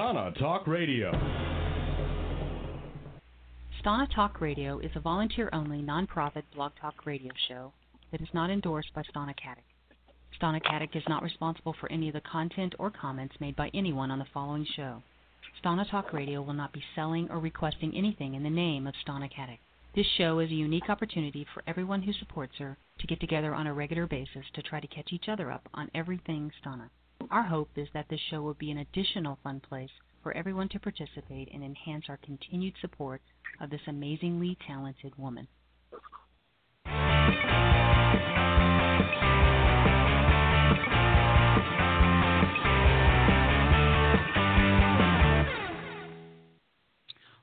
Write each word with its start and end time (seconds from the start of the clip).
Stana 0.00 0.34
Talk 0.38 0.66
Radio. 0.66 1.12
Stana 3.84 4.06
Talk 4.14 4.40
Radio 4.40 4.78
is 4.78 4.90
a 4.94 5.00
volunteer 5.00 5.50
only, 5.52 5.82
non-profit 5.82 6.46
blog 6.54 6.72
talk 6.80 7.04
radio 7.04 7.30
show 7.48 7.70
that 8.10 8.22
is 8.22 8.28
not 8.32 8.48
endorsed 8.48 8.88
by 8.94 9.02
Stana 9.02 9.34
Katic. 9.34 9.66
Stana 10.40 10.58
Katic 10.62 10.96
is 10.96 11.02
not 11.06 11.22
responsible 11.22 11.74
for 11.78 11.92
any 11.92 12.08
of 12.08 12.14
the 12.14 12.22
content 12.22 12.74
or 12.78 12.90
comments 12.90 13.34
made 13.40 13.54
by 13.56 13.70
anyone 13.74 14.10
on 14.10 14.18
the 14.18 14.24
following 14.32 14.66
show. 14.74 15.02
Stana 15.62 15.88
Talk 15.90 16.14
Radio 16.14 16.40
will 16.40 16.54
not 16.54 16.72
be 16.72 16.82
selling 16.94 17.28
or 17.30 17.38
requesting 17.38 17.94
anything 17.94 18.32
in 18.32 18.42
the 18.42 18.48
name 18.48 18.86
of 18.86 18.94
Stana 19.06 19.30
Katic. 19.30 19.58
This 19.94 20.06
show 20.16 20.38
is 20.38 20.50
a 20.50 20.54
unique 20.54 20.88
opportunity 20.88 21.46
for 21.52 21.62
everyone 21.66 22.00
who 22.00 22.14
supports 22.14 22.54
her 22.56 22.78
to 23.00 23.06
get 23.06 23.20
together 23.20 23.54
on 23.54 23.66
a 23.66 23.74
regular 23.74 24.06
basis 24.06 24.46
to 24.54 24.62
try 24.62 24.80
to 24.80 24.86
catch 24.86 25.12
each 25.12 25.28
other 25.28 25.52
up 25.52 25.68
on 25.74 25.90
everything 25.94 26.50
Stana. 26.64 26.88
Our 27.30 27.44
hope 27.44 27.70
is 27.76 27.86
that 27.94 28.06
this 28.10 28.18
show 28.28 28.42
will 28.42 28.54
be 28.54 28.72
an 28.72 28.78
additional 28.78 29.38
fun 29.44 29.60
place 29.60 29.90
for 30.20 30.36
everyone 30.36 30.68
to 30.70 30.80
participate 30.80 31.48
and 31.54 31.62
enhance 31.62 32.06
our 32.08 32.16
continued 32.24 32.74
support 32.80 33.22
of 33.60 33.70
this 33.70 33.80
amazingly 33.86 34.58
talented 34.66 35.16
woman. 35.16 35.46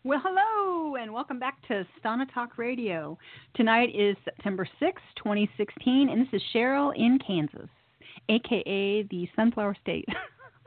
Well, 0.04 0.22
hello, 0.22 0.98
and 0.98 1.14
welcome 1.14 1.40
back 1.40 1.66
to 1.70 1.88
Stana 2.04 2.26
Talk 2.34 2.58
Radio. 2.58 3.18
Tonight 3.56 3.96
is 3.96 4.18
September 4.26 4.68
6, 4.82 5.02
2016, 5.16 6.10
and 6.10 6.22
this 6.22 6.34
is 6.34 6.42
Cheryl 6.54 6.94
in 6.94 7.20
Kansas, 7.26 7.70
aka 8.30 9.04
the 9.04 9.28
Sunflower 9.36 9.76
State. 9.82 10.08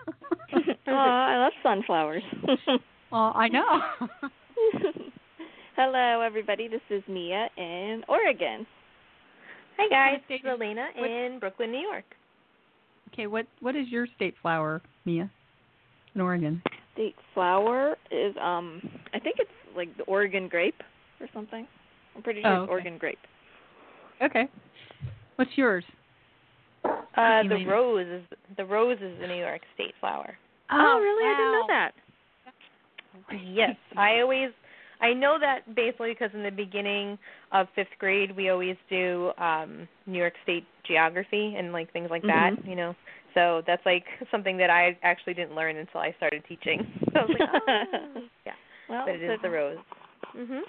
oh, 0.88 0.92
I 0.92 1.38
love 1.38 1.52
sunflowers. 1.62 2.22
oh, 3.12 3.32
I 3.34 3.48
know. 3.48 3.80
Hello, 5.76 6.20
everybody. 6.20 6.68
This 6.68 6.80
is 6.90 7.02
Mia 7.08 7.48
in 7.56 8.02
Oregon. 8.08 8.66
Hi, 9.78 9.88
guys. 9.88 10.20
This 10.28 10.40
is 10.40 10.46
Elena 10.46 10.88
in 10.96 11.38
Brooklyn, 11.38 11.70
New 11.70 11.78
York. 11.78 12.04
Okay, 13.12 13.26
what 13.26 13.46
what 13.60 13.74
is 13.74 13.88
your 13.88 14.06
state 14.16 14.34
flower, 14.42 14.82
Mia, 15.04 15.30
in 16.14 16.20
Oregon? 16.20 16.62
State 16.94 17.16
flower 17.34 17.96
is 18.10 18.34
um, 18.40 18.82
I 19.14 19.18
think 19.18 19.36
it's 19.38 19.50
like 19.76 19.96
the 19.96 20.04
Oregon 20.04 20.48
grape 20.48 20.82
or 21.20 21.28
something. 21.32 21.66
I'm 22.14 22.22
pretty 22.22 22.42
sure 22.42 22.50
oh, 22.50 22.54
okay. 22.54 22.62
it's 22.64 22.70
Oregon 22.70 22.98
grape. 22.98 23.18
Okay. 24.22 24.48
What's 25.36 25.52
yours? 25.56 25.84
Uh, 26.84 27.42
the 27.48 27.64
rose 27.66 28.06
is 28.06 28.38
the 28.56 28.64
rose 28.64 28.98
is 29.00 29.18
the 29.20 29.26
New 29.26 29.34
York 29.34 29.60
state 29.74 29.94
flower. 30.00 30.36
Oh, 30.70 30.76
oh 30.78 31.00
really? 31.00 31.24
Wow. 31.24 31.30
I 31.30 31.36
didn't 31.36 31.52
know 31.52 31.66
that. 31.68 31.92
Yes, 33.44 33.76
I 33.96 34.20
always 34.20 34.50
I 35.00 35.12
know 35.12 35.38
that 35.40 35.74
basically 35.74 36.12
because 36.12 36.30
in 36.34 36.42
the 36.42 36.50
beginning 36.50 37.18
of 37.52 37.66
fifth 37.74 37.88
grade 37.98 38.36
we 38.36 38.50
always 38.50 38.76
do 38.88 39.32
um 39.38 39.88
New 40.06 40.18
York 40.18 40.34
State 40.42 40.64
geography 40.86 41.54
and 41.56 41.72
like 41.72 41.92
things 41.92 42.08
like 42.10 42.22
mm-hmm. 42.22 42.56
that, 42.56 42.68
you 42.68 42.76
know. 42.76 42.94
So 43.34 43.62
that's 43.66 43.84
like 43.86 44.04
something 44.30 44.56
that 44.58 44.70
I 44.70 44.98
actually 45.02 45.34
didn't 45.34 45.54
learn 45.54 45.76
until 45.76 46.00
I 46.00 46.14
started 46.16 46.42
teaching. 46.48 46.86
So 47.12 47.18
I 47.18 47.24
was 47.24 47.36
like, 47.40 47.48
oh. 47.68 48.20
yeah. 48.46 48.52
Well, 48.88 49.04
but 49.06 49.14
it 49.16 49.22
is 49.22 49.38
the 49.42 49.50
rose. 49.50 49.78
Mhm. 50.36 50.60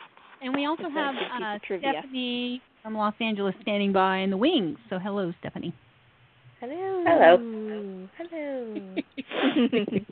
And 0.42 0.56
we 0.56 0.66
also 0.66 0.86
It's 0.86 0.94
have 0.95 1.16
uh. 1.16 1.59
Stephanie 1.64 2.62
from 2.82 2.95
Los 2.95 3.14
Angeles 3.20 3.54
standing 3.62 3.94
by 3.94 4.17
in 4.17 4.32
the 4.32 4.38
wings. 4.38 4.80
So 4.89 4.98
hello, 4.98 5.32
Stephanie. 5.39 5.73
Hello. 6.62 7.04
Hello. 7.08 8.08
Hello. 8.20 8.95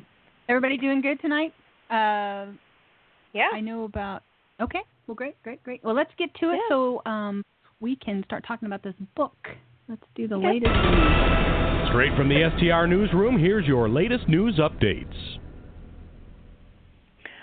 Everybody 0.49 0.77
doing 0.77 0.99
good 0.99 1.21
tonight? 1.21 1.53
Uh, 1.91 2.51
yeah. 3.33 3.49
I 3.53 3.61
know 3.61 3.83
about. 3.83 4.23
Okay. 4.59 4.79
Well, 5.05 5.13
great, 5.13 5.39
great, 5.43 5.63
great. 5.63 5.83
Well, 5.83 5.93
let's 5.93 6.09
get 6.17 6.33
to 6.39 6.49
it 6.49 6.55
Yeah. 6.55 6.69
so 6.69 7.03
um, 7.05 7.45
we 7.81 7.95
can 7.97 8.23
start 8.25 8.43
talking 8.47 8.65
about 8.65 8.81
this 8.81 8.95
book. 9.15 9.37
Let's 9.87 10.01
do 10.15 10.27
the 10.27 10.37
Okay. 10.37 10.53
latest 10.53 10.73
news. 10.73 11.89
Straight 11.89 12.17
from 12.17 12.29
the 12.29 12.49
STR 12.57 12.87
newsroom, 12.87 13.37
here's 13.37 13.67
your 13.67 13.87
latest 13.87 14.27
news 14.27 14.57
updates. 14.57 15.37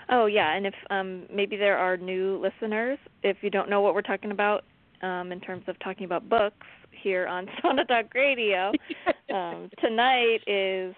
Oh 0.09 0.25
yeah, 0.25 0.53
and 0.53 0.65
if 0.65 0.75
um, 0.89 1.27
maybe 1.33 1.55
there 1.55 1.77
are 1.77 1.95
new 1.95 2.41
listeners, 2.41 2.99
if 3.23 3.37
you 3.39 3.49
don't 3.49 3.69
know 3.69 3.79
what 3.79 3.93
we're 3.93 4.01
talking 4.01 4.31
about 4.31 4.65
um, 5.01 5.31
in 5.31 5.39
terms 5.39 5.63
of 5.67 5.79
talking 5.79 6.03
about 6.03 6.27
books 6.27 6.67
here 7.07 7.25
on 7.25 7.45
Stana 7.63 7.87
Talk 7.87 8.13
Radio, 8.13 8.73
um, 9.33 9.69
tonight 9.79 10.39
is 10.45 10.93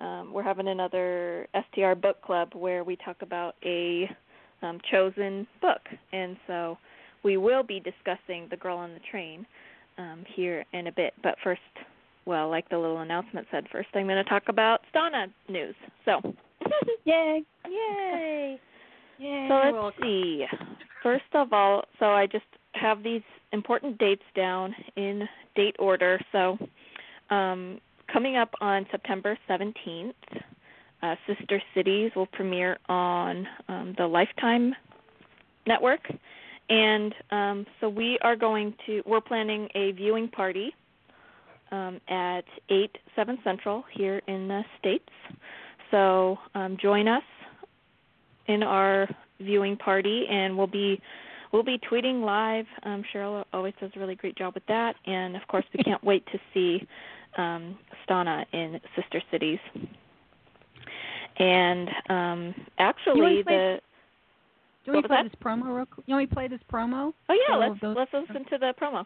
um, 0.00 0.32
we're 0.32 0.44
having 0.44 0.68
another 0.68 1.48
STR 1.72 1.94
book 1.94 2.22
club 2.22 2.50
where 2.54 2.84
we 2.84 2.94
talk 2.94 3.16
about 3.20 3.56
a 3.64 4.08
um, 4.62 4.78
chosen 4.92 5.48
book, 5.60 5.80
and 6.12 6.36
so 6.46 6.78
we 7.24 7.36
will 7.36 7.64
be 7.64 7.80
discussing 7.80 8.46
The 8.48 8.56
Girl 8.56 8.78
on 8.78 8.94
the 8.94 9.00
Train 9.10 9.44
um, 9.98 10.24
here 10.36 10.64
in 10.72 10.86
a 10.86 10.92
bit. 10.92 11.14
But 11.20 11.34
first, 11.42 11.60
well, 12.26 12.48
like 12.48 12.68
the 12.68 12.78
little 12.78 13.00
announcement 13.00 13.48
said, 13.50 13.66
first 13.72 13.88
I'm 13.94 14.06
going 14.06 14.22
to 14.22 14.30
talk 14.30 14.44
about 14.46 14.82
Stana 14.94 15.32
news. 15.48 15.74
So. 16.04 16.20
Yay! 17.04 17.42
Yay! 17.68 18.60
Yay! 19.18 19.46
So 19.48 19.54
let's 19.54 19.74
Well, 19.74 19.92
see. 20.00 20.44
First 21.02 21.24
of 21.34 21.52
all, 21.52 21.82
so 21.98 22.06
I 22.06 22.26
just 22.26 22.44
have 22.74 23.02
these 23.02 23.22
important 23.52 23.98
dates 23.98 24.22
down 24.36 24.74
in 24.96 25.28
date 25.54 25.76
order. 25.78 26.20
So, 26.32 26.58
um, 27.30 27.80
coming 28.12 28.36
up 28.36 28.54
on 28.60 28.86
September 28.90 29.38
17th, 29.48 30.12
uh, 31.02 31.14
Sister 31.26 31.62
Cities 31.74 32.12
will 32.14 32.26
premiere 32.26 32.78
on 32.88 33.46
um, 33.68 33.94
the 33.96 34.06
Lifetime 34.06 34.74
network, 35.66 36.00
and 36.68 37.14
um, 37.30 37.66
so 37.80 37.88
we 37.88 38.18
are 38.22 38.36
going 38.36 38.74
to. 38.86 39.02
We're 39.06 39.20
planning 39.20 39.68
a 39.74 39.92
viewing 39.92 40.28
party 40.28 40.74
um, 41.70 42.00
at 42.08 42.44
8 42.68 42.96
7 43.16 43.38
Central 43.44 43.84
here 43.92 44.20
in 44.26 44.48
the 44.48 44.62
states. 44.78 45.08
So 45.90 46.38
um, 46.54 46.76
join 46.80 47.08
us 47.08 47.22
in 48.46 48.62
our 48.62 49.08
viewing 49.40 49.76
party, 49.76 50.26
and 50.30 50.56
we'll 50.56 50.66
be 50.66 51.00
we'll 51.52 51.62
be 51.62 51.78
tweeting 51.78 52.22
live. 52.24 52.66
Um, 52.84 53.02
Cheryl 53.12 53.44
always 53.52 53.74
does 53.80 53.90
a 53.96 54.00
really 54.00 54.14
great 54.14 54.36
job 54.36 54.54
with 54.54 54.66
that, 54.66 54.96
and 55.06 55.36
of 55.36 55.46
course, 55.48 55.64
we 55.76 55.82
can't 55.84 56.02
wait 56.04 56.24
to 56.32 56.38
see 56.54 56.86
um, 57.36 57.78
Stana 58.08 58.44
in 58.52 58.80
Sister 58.96 59.22
Cities. 59.30 59.58
And 61.38 61.88
um, 62.08 62.54
actually, 62.78 63.16
You 63.16 63.22
wanna 63.22 63.44
play- 63.44 63.56
the 63.56 63.80
do 64.84 64.92
you 64.92 64.94
want 64.94 65.04
to 65.04 65.08
play 65.08 65.22
was 65.22 65.30
this 65.30 65.40
promo? 65.42 65.76
Real 65.76 65.84
quick? 65.86 66.06
You 66.06 66.14
want 66.14 66.22
me 66.22 66.26
to 66.28 66.34
play 66.34 66.48
this 66.48 66.60
promo? 66.72 67.12
oh 67.28 67.34
yeah, 67.48 67.54
So 67.54 67.58
let's 67.58 67.80
those- 67.80 67.96
let's 67.96 68.12
listen 68.12 68.44
to 68.50 68.58
the 68.58 68.74
promo. 68.80 69.04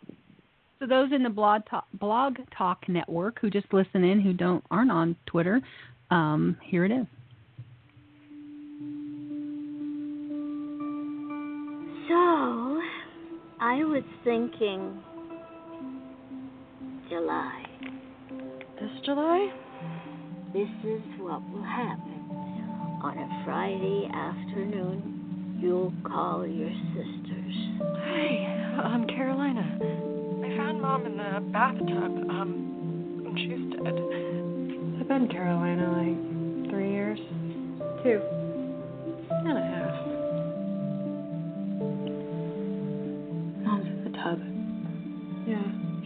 So 0.78 0.86
those 0.86 1.12
in 1.12 1.22
the 1.22 1.30
blog 1.30 1.62
talk, 1.66 1.86
blog 1.94 2.36
talk 2.56 2.88
network 2.88 3.38
who 3.40 3.48
just 3.50 3.72
listen 3.72 4.04
in, 4.04 4.20
who 4.20 4.32
don't 4.32 4.62
aren't 4.70 4.90
on 4.90 5.16
Twitter, 5.26 5.60
um, 6.10 6.56
here 6.62 6.84
it 6.84 6.90
is. 6.92 7.06
So, 12.14 12.80
I 13.60 13.82
was 13.82 14.04
thinking 14.22 15.02
July. 17.08 17.64
This 18.80 18.90
July? 19.04 19.52
This 20.52 20.68
is 20.84 21.02
what 21.18 21.42
will 21.50 21.64
happen. 21.64 22.20
On 23.02 23.18
a 23.18 23.44
Friday 23.44 24.08
afternoon, 24.14 25.58
you'll 25.60 25.92
call 26.06 26.46
your 26.46 26.70
sisters. 26.94 27.54
Hi, 27.82 28.82
I'm 28.84 29.08
Carolina. 29.08 29.76
I 29.82 30.56
found 30.56 30.80
Mom 30.80 31.06
in 31.06 31.16
the 31.16 31.40
bathtub. 31.50 32.30
Um, 32.30 33.24
and 33.26 33.38
she's 33.40 33.76
dead. 33.76 35.00
I've 35.00 35.08
been 35.08 35.26
Carolina 35.32 35.90
like 35.90 36.70
three 36.70 36.92
years. 36.92 37.18
Two. 38.04 38.22
And 39.30 39.58
a 39.58 39.62
half. 39.62 39.83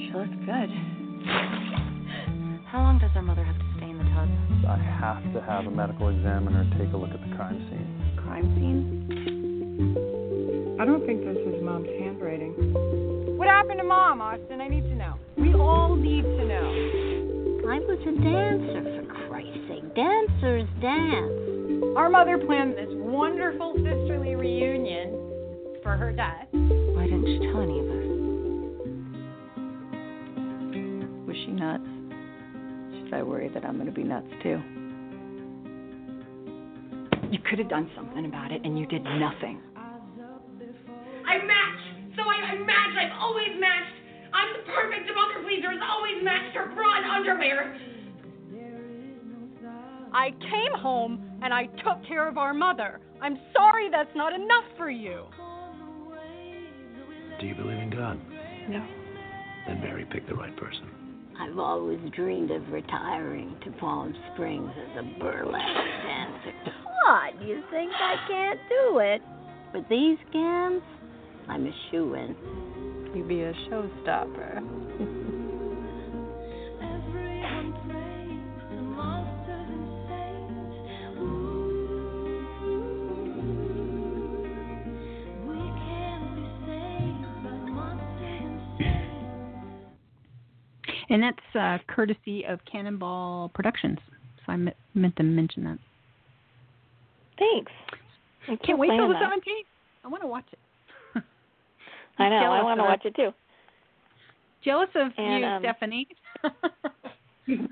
She 0.09 0.15
looks 0.17 0.35
good. 0.45 0.71
How 2.69 2.81
long 2.81 2.99
does 2.99 3.11
our 3.15 3.23
mother 3.23 3.45
have 3.45 3.57
to 3.57 3.65
stay 3.77 3.91
in 3.91 3.99
the 3.99 4.05
tub? 4.05 4.29
I 4.69 4.77
have 4.77 5.23
to 5.33 5.41
have 5.41 5.67
a 5.67 5.71
medical 5.71 6.09
examiner 6.09 6.65
take 6.79 6.93
a 6.93 6.97
look 6.97 7.11
at 7.11 7.21
the 7.21 7.37
crime 7.37 7.61
scene. 7.69 8.17
Crime 8.17 8.49
scene? 8.57 9.05
I 10.81 10.85
don't 10.85 11.05
think 11.07 11.25
this 11.25 11.37
is 11.37 11.63
Mom's 11.63 11.89
handwriting. 11.99 12.55
What 13.37 13.49
happened 13.49 13.79
to 13.79 13.85
Mom, 13.85 14.21
Austin? 14.21 14.61
I 14.61 14.69
need 14.69 14.85
to 14.85 14.95
know. 14.95 15.15
We 15.37 15.55
all 15.55 15.97
need 15.97 16.23
to 16.23 16.45
know. 16.45 16.99
I 17.69 17.81
was 17.81 18.01
a 18.01 18.13
dancer, 18.25 18.81
for 18.97 19.29
Christ's 19.29 19.69
sake. 19.69 19.95
Dancers 19.95 20.67
dance. 20.81 21.95
Our 21.97 22.09
mother 22.09 22.39
planned 22.39 22.73
this 22.73 22.89
wonderful 22.91 23.75
sisterly 23.77 24.35
reunion 24.37 25.13
for 25.83 25.95
her 25.97 26.11
death. 26.11 26.49
Why 26.53 27.05
didn't 27.05 27.27
she 27.27 27.39
tell 27.45 27.61
any 27.61 27.79
of 27.81 27.87
us? 27.91 28.28
She 31.49 31.55
nuts? 31.55 31.85
Should 33.05 33.15
I 33.15 33.23
worry 33.23 33.49
that 33.49 33.65
I'm 33.65 33.75
going 33.75 33.87
to 33.87 33.93
be 33.93 34.05
nuts 34.05 34.29
too? 34.43 34.61
You 37.31 37.39
could 37.49 37.59
have 37.59 37.69
done 37.69 37.91
something 37.97 38.25
about 38.25 38.53
it, 38.53 38.63
and 38.65 38.79
you 38.79 38.87
did 38.87 39.05
nothing. 39.05 39.61
I 41.27 41.39
match. 41.45 42.17
So 42.17 42.23
I, 42.23 42.53
I 42.53 42.59
match. 42.59 42.97
I've 42.97 43.21
always 43.21 43.49
matched. 43.61 43.93
I'm 44.33 44.53
the 44.55 44.73
perfect 44.73 45.09
mother 45.15 45.45
pleaser. 45.45 45.71
Has 45.73 45.81
always 45.83 46.23
matched 46.23 46.57
her 46.57 46.73
bra 46.75 46.97
and 46.97 47.05
underwear. 47.07 47.79
I 50.13 50.31
came 50.31 50.81
home 50.81 51.39
and 51.43 51.53
I 51.53 51.67
took 51.67 52.03
care 52.07 52.27
of 52.29 52.39
our 52.39 52.55
mother. 52.55 53.01
I'm 53.21 53.39
sorry 53.55 53.91
that's 53.91 54.15
not 54.17 54.33
enough 54.33 54.65
for 54.79 54.91
you. 54.91 55.25
Do 57.41 57.47
you 57.47 57.55
believe 57.55 57.79
in 57.79 57.91
God? 57.91 58.19
No. 58.69 58.87
Then 59.67 59.81
Mary 59.81 60.07
picked 60.11 60.29
the 60.29 60.35
right 60.35 60.57
person. 60.57 60.98
I've 61.41 61.59
always 61.59 62.01
dreamed 62.17 62.51
of 62.51 62.69
retiring 62.71 63.57
to 63.65 63.71
Palm 63.73 64.15
Springs 64.33 64.73
as 64.77 65.05
a 65.05 65.21
burlesque 65.21 65.55
dancer. 66.05 66.53
What? 67.07 67.41
You 67.43 67.63
think 67.71 67.93
I 67.95 68.17
can't 68.27 68.61
do 68.69 68.99
it? 68.99 69.23
With 69.73 69.89
these 69.89 70.19
gams, 70.33 70.83
I'm 71.49 71.65
a 71.67 71.73
shoe 71.91 72.15
in. 72.15 72.35
You'd 73.15 73.29
be 73.29 73.43
a 73.43 73.53
showstopper. 73.71 74.88
And 91.11 91.23
that's 91.23 91.57
uh, 91.59 91.79
courtesy 91.93 92.45
of 92.45 92.61
Cannonball 92.71 93.51
Productions. 93.55 93.99
So 94.45 94.53
I 94.53 94.57
me- 94.57 94.73
meant 94.95 95.17
to 95.17 95.23
mention 95.23 95.65
that. 95.65 95.79
Thanks. 97.39 97.73
I 98.45 98.47
Can't 98.47 98.63
keep 98.63 98.79
wait 98.79 98.89
till 98.89 99.09
the 99.09 99.15
that. 99.15 99.23
17th. 99.23 99.67
I 100.05 100.09
want 100.09 100.23
to 100.23 100.27
watch 100.27 100.45
it. 100.53 100.59
I 102.19 102.29
know. 102.29 102.53
I 102.53 102.63
want 102.63 102.79
to 102.79 102.85
watch 102.85 103.05
it 103.05 103.15
too. 103.15 103.33
Jealous 104.65 104.89
of 104.95 105.13
And, 105.17 105.41
you, 105.41 105.47
um, 105.47 105.63
Stephanie. 105.63 106.09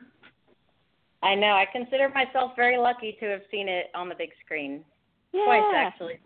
I 1.23 1.35
know. 1.35 1.49
I 1.49 1.67
consider 1.73 2.09
myself 2.11 2.53
very 2.57 2.79
lucky 2.79 3.17
to 3.21 3.27
have 3.27 3.41
seen 3.51 3.69
it 3.69 3.91
on 3.95 4.09
the 4.09 4.15
big 4.15 4.31
screen. 4.45 4.85
Twice 5.33 5.63
actually. 5.75 6.21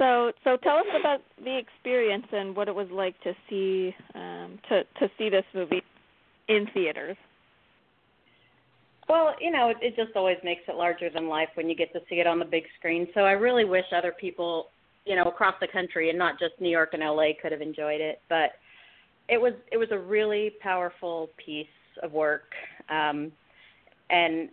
So, 0.00 0.32
so 0.44 0.56
tell 0.56 0.78
us 0.78 0.86
about 0.98 1.20
the 1.44 1.58
experience 1.58 2.24
and 2.32 2.56
what 2.56 2.68
it 2.68 2.74
was 2.74 2.88
like 2.90 3.20
to 3.20 3.34
see 3.50 3.94
um, 4.14 4.58
to 4.70 4.82
to 4.98 5.10
see 5.18 5.28
this 5.28 5.44
movie 5.54 5.82
in 6.48 6.66
theaters. 6.72 7.18
Well, 9.10 9.34
you 9.42 9.50
know, 9.50 9.68
it, 9.68 9.76
it 9.82 9.96
just 9.96 10.16
always 10.16 10.38
makes 10.42 10.62
it 10.68 10.76
larger 10.76 11.10
than 11.10 11.28
life 11.28 11.50
when 11.54 11.68
you 11.68 11.76
get 11.76 11.92
to 11.92 12.00
see 12.08 12.14
it 12.14 12.26
on 12.26 12.38
the 12.38 12.46
big 12.46 12.62
screen. 12.78 13.08
So 13.12 13.20
I 13.20 13.32
really 13.32 13.66
wish 13.66 13.84
other 13.94 14.14
people, 14.18 14.68
you 15.04 15.16
know, 15.16 15.24
across 15.24 15.56
the 15.60 15.68
country 15.68 16.08
and 16.08 16.18
not 16.18 16.38
just 16.38 16.54
New 16.60 16.70
York 16.70 16.90
and 16.94 17.02
LA 17.02 17.32
could 17.42 17.52
have 17.52 17.60
enjoyed 17.60 18.00
it. 18.00 18.22
But 18.30 18.52
it 19.28 19.38
was 19.38 19.52
it 19.70 19.76
was 19.76 19.88
a 19.90 19.98
really 19.98 20.52
powerful 20.62 21.28
piece 21.44 21.66
of 22.02 22.12
work, 22.12 22.54
um, 22.88 23.30
and 24.08 24.48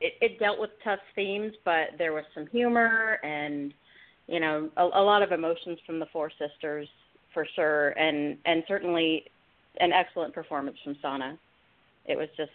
it, 0.00 0.14
it 0.20 0.38
dealt 0.40 0.58
with 0.58 0.70
tough 0.82 0.98
themes, 1.14 1.52
but 1.64 1.90
there 1.98 2.12
was 2.12 2.24
some 2.34 2.48
humor 2.48 3.20
and 3.22 3.72
you 4.26 4.40
know 4.40 4.68
a, 4.76 4.82
a 4.82 5.02
lot 5.02 5.22
of 5.22 5.32
emotions 5.32 5.78
from 5.86 5.98
the 5.98 6.06
four 6.06 6.30
sisters 6.30 6.88
for 7.32 7.46
sure, 7.54 7.90
and 7.90 8.38
and 8.44 8.62
certainly 8.66 9.24
an 9.80 9.92
excellent 9.92 10.34
performance 10.34 10.76
from 10.82 10.96
Stana. 10.96 11.38
It 12.06 12.16
was 12.16 12.28
just 12.36 12.50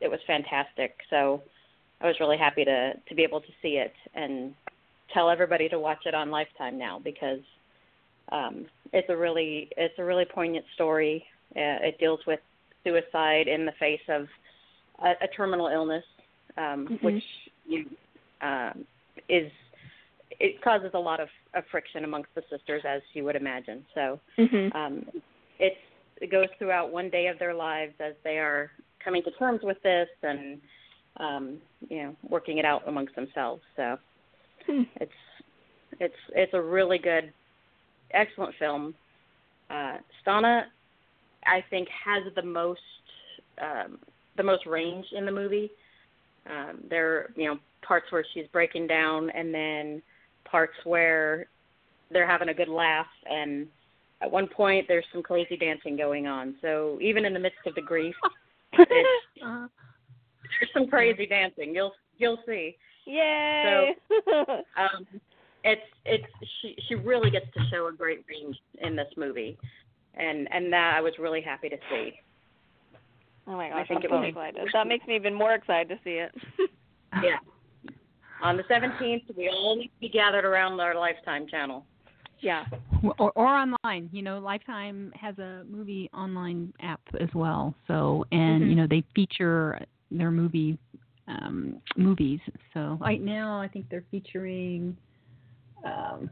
it 0.00 0.10
was 0.10 0.20
fantastic. 0.26 0.96
So 1.10 1.42
I 2.00 2.06
was 2.06 2.16
really 2.20 2.38
happy 2.38 2.64
to 2.64 2.94
to 2.94 3.14
be 3.14 3.22
able 3.22 3.40
to 3.40 3.52
see 3.60 3.76
it 3.78 3.92
and 4.14 4.54
tell 5.12 5.30
everybody 5.30 5.68
to 5.68 5.78
watch 5.78 6.06
it 6.06 6.14
on 6.14 6.30
Lifetime 6.30 6.78
now 6.78 7.00
because 7.02 7.40
um, 8.30 8.66
it's 8.92 9.08
a 9.10 9.16
really 9.16 9.68
it's 9.76 9.98
a 9.98 10.04
really 10.04 10.24
poignant 10.24 10.64
story. 10.74 11.24
Uh, 11.54 11.84
it 11.84 11.98
deals 11.98 12.20
with 12.26 12.40
suicide 12.84 13.46
in 13.46 13.66
the 13.66 13.72
face 13.78 14.00
of 14.08 14.26
a, 15.02 15.12
a 15.22 15.28
terminal 15.36 15.68
illness, 15.68 16.04
um, 16.56 16.88
Mhm. 16.88 17.02
which 17.02 17.24
you, 17.66 17.86
um, 18.40 18.86
is 19.28 19.52
it 20.40 20.62
causes 20.62 20.90
a 20.94 20.98
lot 20.98 21.20
of, 21.20 21.28
of 21.54 21.64
friction 21.70 22.04
amongst 22.04 22.34
the 22.34 22.42
sisters, 22.50 22.82
as 22.86 23.02
you 23.12 23.24
would 23.24 23.36
imagine. 23.36 23.84
So 23.94 24.20
Mhm. 24.38 24.74
um, 24.74 25.06
it's 25.58 25.76
it 26.20 26.30
goes 26.30 26.48
throughout 26.58 26.92
one 26.92 27.10
day 27.10 27.26
of 27.26 27.38
their 27.38 27.54
lives 27.54 27.94
as 27.98 28.14
they 28.22 28.38
are 28.38 28.70
coming 29.00 29.22
to 29.24 29.30
terms 29.32 29.62
with 29.62 29.82
this 29.82 30.08
and 30.22 30.60
um, 31.16 31.60
you 31.88 32.02
know 32.02 32.16
working 32.28 32.58
it 32.58 32.64
out 32.64 32.86
amongst 32.86 33.14
themselves. 33.14 33.62
So 33.76 33.98
Hmm. 34.66 34.82
it's 35.00 35.12
it's 36.00 36.16
it's 36.34 36.54
a 36.54 36.60
really 36.60 36.98
good, 36.98 37.32
excellent 38.12 38.54
film. 38.56 38.94
Uh, 39.70 39.98
Stana, 40.24 40.64
I 41.44 41.62
think, 41.70 41.88
has 41.88 42.22
the 42.34 42.42
most 42.42 42.80
um, 43.60 43.98
the 44.36 44.42
most 44.42 44.66
range 44.66 45.06
in 45.12 45.26
the 45.26 45.32
movie. 45.32 45.70
Um, 46.46 46.84
there 46.88 47.14
are 47.14 47.32
you 47.36 47.48
know 47.48 47.58
parts 47.82 48.10
where 48.10 48.24
she's 48.32 48.46
breaking 48.48 48.86
down, 48.86 49.30
and 49.30 49.52
then 49.52 50.02
parts 50.52 50.74
where 50.84 51.46
they're 52.12 52.26
having 52.28 52.50
a 52.50 52.54
good 52.54 52.68
laugh, 52.68 53.06
and 53.28 53.66
at 54.20 54.30
one 54.30 54.46
point 54.46 54.86
there's 54.86 55.04
some 55.12 55.22
crazy 55.22 55.56
dancing 55.56 55.96
going 55.96 56.26
on. 56.28 56.54
So 56.62 56.98
even 57.00 57.24
in 57.24 57.32
the 57.32 57.40
midst 57.40 57.58
of 57.66 57.74
the 57.74 57.82
grief, 57.82 58.14
it's, 58.74 59.08
Uh, 59.44 59.66
there's 60.60 60.70
some 60.74 60.86
crazy 60.86 61.26
dancing. 61.26 61.74
You'll 61.74 61.92
you'll 62.18 62.38
see. 62.46 62.76
Yay! 63.06 63.90
Um, 64.76 65.06
it's 65.64 65.82
it's 66.04 66.24
she 66.60 66.76
she 66.88 66.94
really 66.94 67.30
gets 67.30 67.46
to 67.54 67.60
show 67.70 67.86
a 67.88 67.92
great 67.92 68.24
range 68.28 68.56
in 68.82 68.94
this 68.94 69.08
movie, 69.16 69.56
and 70.14 70.46
and 70.52 70.72
that 70.72 70.94
I 70.96 71.00
was 71.00 71.14
really 71.18 71.40
happy 71.40 71.68
to 71.70 71.76
see. 71.90 72.12
oh 73.48 73.56
my 73.56 73.70
I 73.72 73.84
think 73.86 74.00
I'm 74.00 74.04
it 74.04 74.10
so 74.10 74.18
was- 74.20 74.28
excited. 74.28 74.68
That 74.72 74.86
makes 74.86 75.06
me 75.06 75.16
even 75.16 75.34
more 75.34 75.54
excited 75.54 75.88
to 75.88 75.98
see 76.04 76.18
it. 76.26 76.32
Yeah. 77.22 77.38
On 78.42 78.56
the 78.56 78.64
17th, 78.64 79.22
we 79.36 79.48
all 79.48 79.76
need 79.76 79.88
to 79.88 80.00
be 80.00 80.08
gathered 80.08 80.44
around 80.44 80.78
our 80.80 80.94
Lifetime 80.94 81.46
channel. 81.48 81.86
yeah. 82.40 82.64
or, 83.18 83.30
or 83.36 83.46
online. 83.46 84.08
You 84.12 84.22
know, 84.22 84.40
Lifetime 84.40 85.12
has 85.14 85.38
a 85.38 85.62
movie 85.70 86.10
online 86.12 86.72
app 86.80 87.00
as 87.20 87.28
well. 87.34 87.72
So, 87.86 88.24
and 88.32 88.62
Mhm. 88.64 88.68
you 88.68 88.74
know, 88.74 88.86
they 88.88 89.02
feature 89.14 89.78
their 90.10 90.30
movie 90.32 90.76
um, 91.28 91.80
movies. 91.96 92.40
So 92.74 92.98
right 93.00 93.20
now, 93.22 93.60
I 93.60 93.68
think 93.68 93.88
they're 93.88 94.04
featuring. 94.10 94.96
Um, 95.84 96.28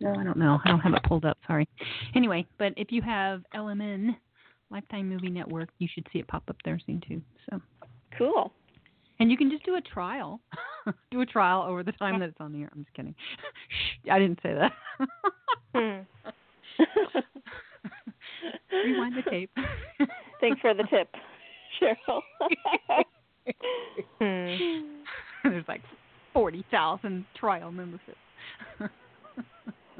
no, 0.00 0.14
I 0.14 0.24
don't 0.24 0.38
know. 0.38 0.58
I 0.64 0.68
don't 0.70 0.80
have 0.80 0.94
it 0.94 1.02
pulled 1.02 1.26
up. 1.26 1.36
Sorry. 1.46 1.68
Anyway, 2.14 2.46
but 2.56 2.72
if 2.78 2.90
you 2.90 3.02
have 3.02 3.42
LMN, 3.54 4.16
Lifetime 4.70 5.06
Movie 5.06 5.28
Network, 5.28 5.68
you 5.78 5.86
should 5.92 6.06
see 6.12 6.18
it 6.18 6.28
pop 6.28 6.44
up 6.48 6.56
there 6.64 6.78
soon 6.86 7.02
too. 7.06 7.20
So, 7.50 7.60
Cool. 8.16 8.52
And 9.20 9.30
you 9.30 9.36
can 9.36 9.50
just 9.50 9.64
do 9.64 9.76
a 9.76 9.80
trial. 9.80 10.40
do 11.10 11.20
a 11.20 11.26
trial 11.26 11.62
over 11.62 11.82
the 11.82 11.92
time 11.92 12.18
that 12.20 12.30
it's 12.30 12.40
on 12.40 12.52
the 12.52 12.62
air. 12.62 12.70
I'm 12.74 12.84
just 12.84 12.96
kidding. 12.96 13.14
Shh, 13.68 14.08
I 14.10 14.18
didn't 14.18 14.40
say 14.42 14.54
that. 14.54 14.72
Hmm. 15.74 16.00
Rewind 18.72 19.14
the 19.16 19.30
tape. 19.30 19.50
Thanks 20.40 20.60
for 20.60 20.74
the 20.74 20.84
tip, 20.84 21.08
Cheryl. 21.80 22.22
Hmm. 24.18 24.98
There's 25.44 25.68
like 25.68 25.82
forty 26.32 26.64
thousand 26.70 27.24
trial 27.38 27.70
memberships. 27.70 28.16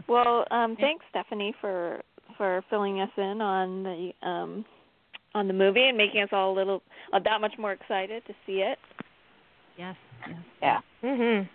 well, 0.08 0.44
um, 0.50 0.76
thanks, 0.80 1.04
Stephanie, 1.10 1.54
for 1.60 2.00
for 2.36 2.64
filling 2.70 3.00
us 3.00 3.10
in 3.16 3.40
on 3.40 3.82
the 3.82 4.12
um, 4.26 4.64
on 5.34 5.46
the 5.46 5.54
movie 5.54 5.84
and 5.84 5.96
making 5.96 6.22
us 6.22 6.28
all 6.32 6.52
a 6.52 6.56
little 6.56 6.82
uh, 7.12 7.18
that 7.24 7.40
much 7.40 7.52
more 7.58 7.72
excited 7.72 8.24
to 8.26 8.34
see 8.46 8.62
it. 8.64 8.78
Yes, 9.76 9.96
yes. 10.26 10.36
Yeah. 10.62 10.80
Mhm. 11.02 11.48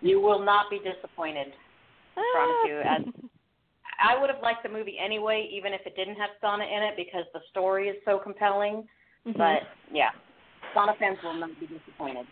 You 0.00 0.20
will 0.20 0.40
not 0.40 0.68
be 0.70 0.78
disappointed. 0.78 1.54
I 2.16 2.30
promise 2.32 2.56
you. 2.66 2.80
As 2.80 3.02
I 3.98 4.20
would 4.20 4.28
have 4.28 4.42
liked 4.42 4.62
the 4.62 4.68
movie 4.68 4.98
anyway, 4.98 5.48
even 5.50 5.72
if 5.72 5.80
it 5.86 5.96
didn't 5.96 6.16
have 6.16 6.30
Stana 6.42 6.64
in 6.64 6.82
it, 6.82 6.96
because 6.96 7.24
the 7.32 7.40
story 7.50 7.88
is 7.88 7.96
so 8.04 8.18
compelling. 8.18 8.86
Mhm. 9.26 9.36
But 9.36 9.62
yeah, 9.90 10.10
Stana 10.74 10.96
fans 10.98 11.18
will 11.22 11.34
not 11.34 11.58
be 11.58 11.66
disappointed. 11.66 12.26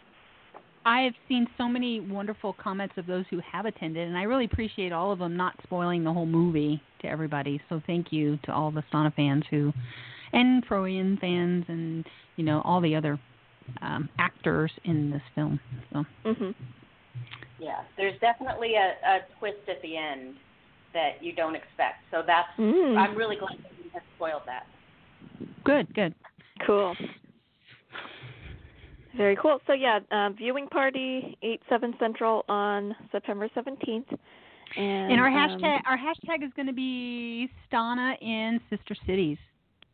I 0.85 1.02
have 1.02 1.14
seen 1.28 1.49
so 1.57 1.69
many 1.69 2.00
wonderful 2.00 2.52
comments 2.54 2.99
of 2.99 3.07
those 3.07 3.25
who 3.28 3.38
have 3.40 3.66
attended, 3.66 4.09
and 4.09 4.19
I 4.19 4.25
really 4.25 4.47
appreciate 4.47 4.92
all 4.92 5.12
of 5.12 5.21
them 5.21 5.37
not 5.37 5.54
spoiling 5.62 6.02
the 6.02 6.12
whole 6.12 6.26
movie 6.26 6.83
to 7.00 7.09
everybody. 7.09 7.61
So 7.69 7.81
thank 7.87 8.12
you 8.12 8.37
to 8.45 8.52
all 8.52 8.73
the 8.73 8.83
Stana 8.92 9.14
fans 9.14 9.47
who, 9.49 9.73
and 10.33 10.66
Troian 10.66 11.21
fans, 11.21 11.64
and 11.69 12.04
you 12.37 12.45
know 12.45 12.61
all 12.64 12.81
the 12.81 12.97
other 12.97 13.19
um, 13.83 14.09
actors 14.19 14.71
in 14.85 15.11
this 15.11 15.23
film. 15.35 15.59
So 15.92 16.04
Mhm. 16.25 16.54
Yeah, 17.59 17.83
there's 17.97 18.19
definitely 18.21 18.75
a, 18.75 18.95
a 19.07 19.21
twist 19.38 19.69
at 19.69 19.81
the 19.83 19.97
end 19.97 20.35
that 20.95 21.23
you 21.23 21.33
don't 21.33 21.54
expect. 21.54 22.02
So 22.11 22.23
that's 22.26 22.49
Mm. 22.59 22.99
I'm 22.99 23.14
really 23.16 23.37
glad 23.37 23.57
that 23.62 23.73
you 23.85 23.90
have 23.95 24.02
spoiled 24.16 24.42
that. 24.47 24.66
good, 25.64 25.92
good. 25.95 26.14
Cool. 26.66 26.97
Very 29.16 29.37
cool. 29.37 29.61
So 29.66 29.75
yeah, 29.75 30.00
uh, 30.11 30.31
viewing 30.31 30.66
party 30.69 31.37
eight 31.42 31.61
seven 31.69 31.95
central 31.99 32.45
on 32.49 32.97
September 33.11 33.49
seventeenth. 33.54 34.09
And, 34.75 35.12
And 35.12 35.21
our 35.21 35.28
um, 35.28 35.35
hashtag 35.35 35.81
our 35.87 35.99
hashtag 35.99 36.42
is 36.42 36.50
going 36.57 36.66
to 36.66 36.73
be 36.73 37.50
Stana 37.71 38.14
in 38.23 38.59
Sister 38.71 38.95
Cities, 39.07 39.37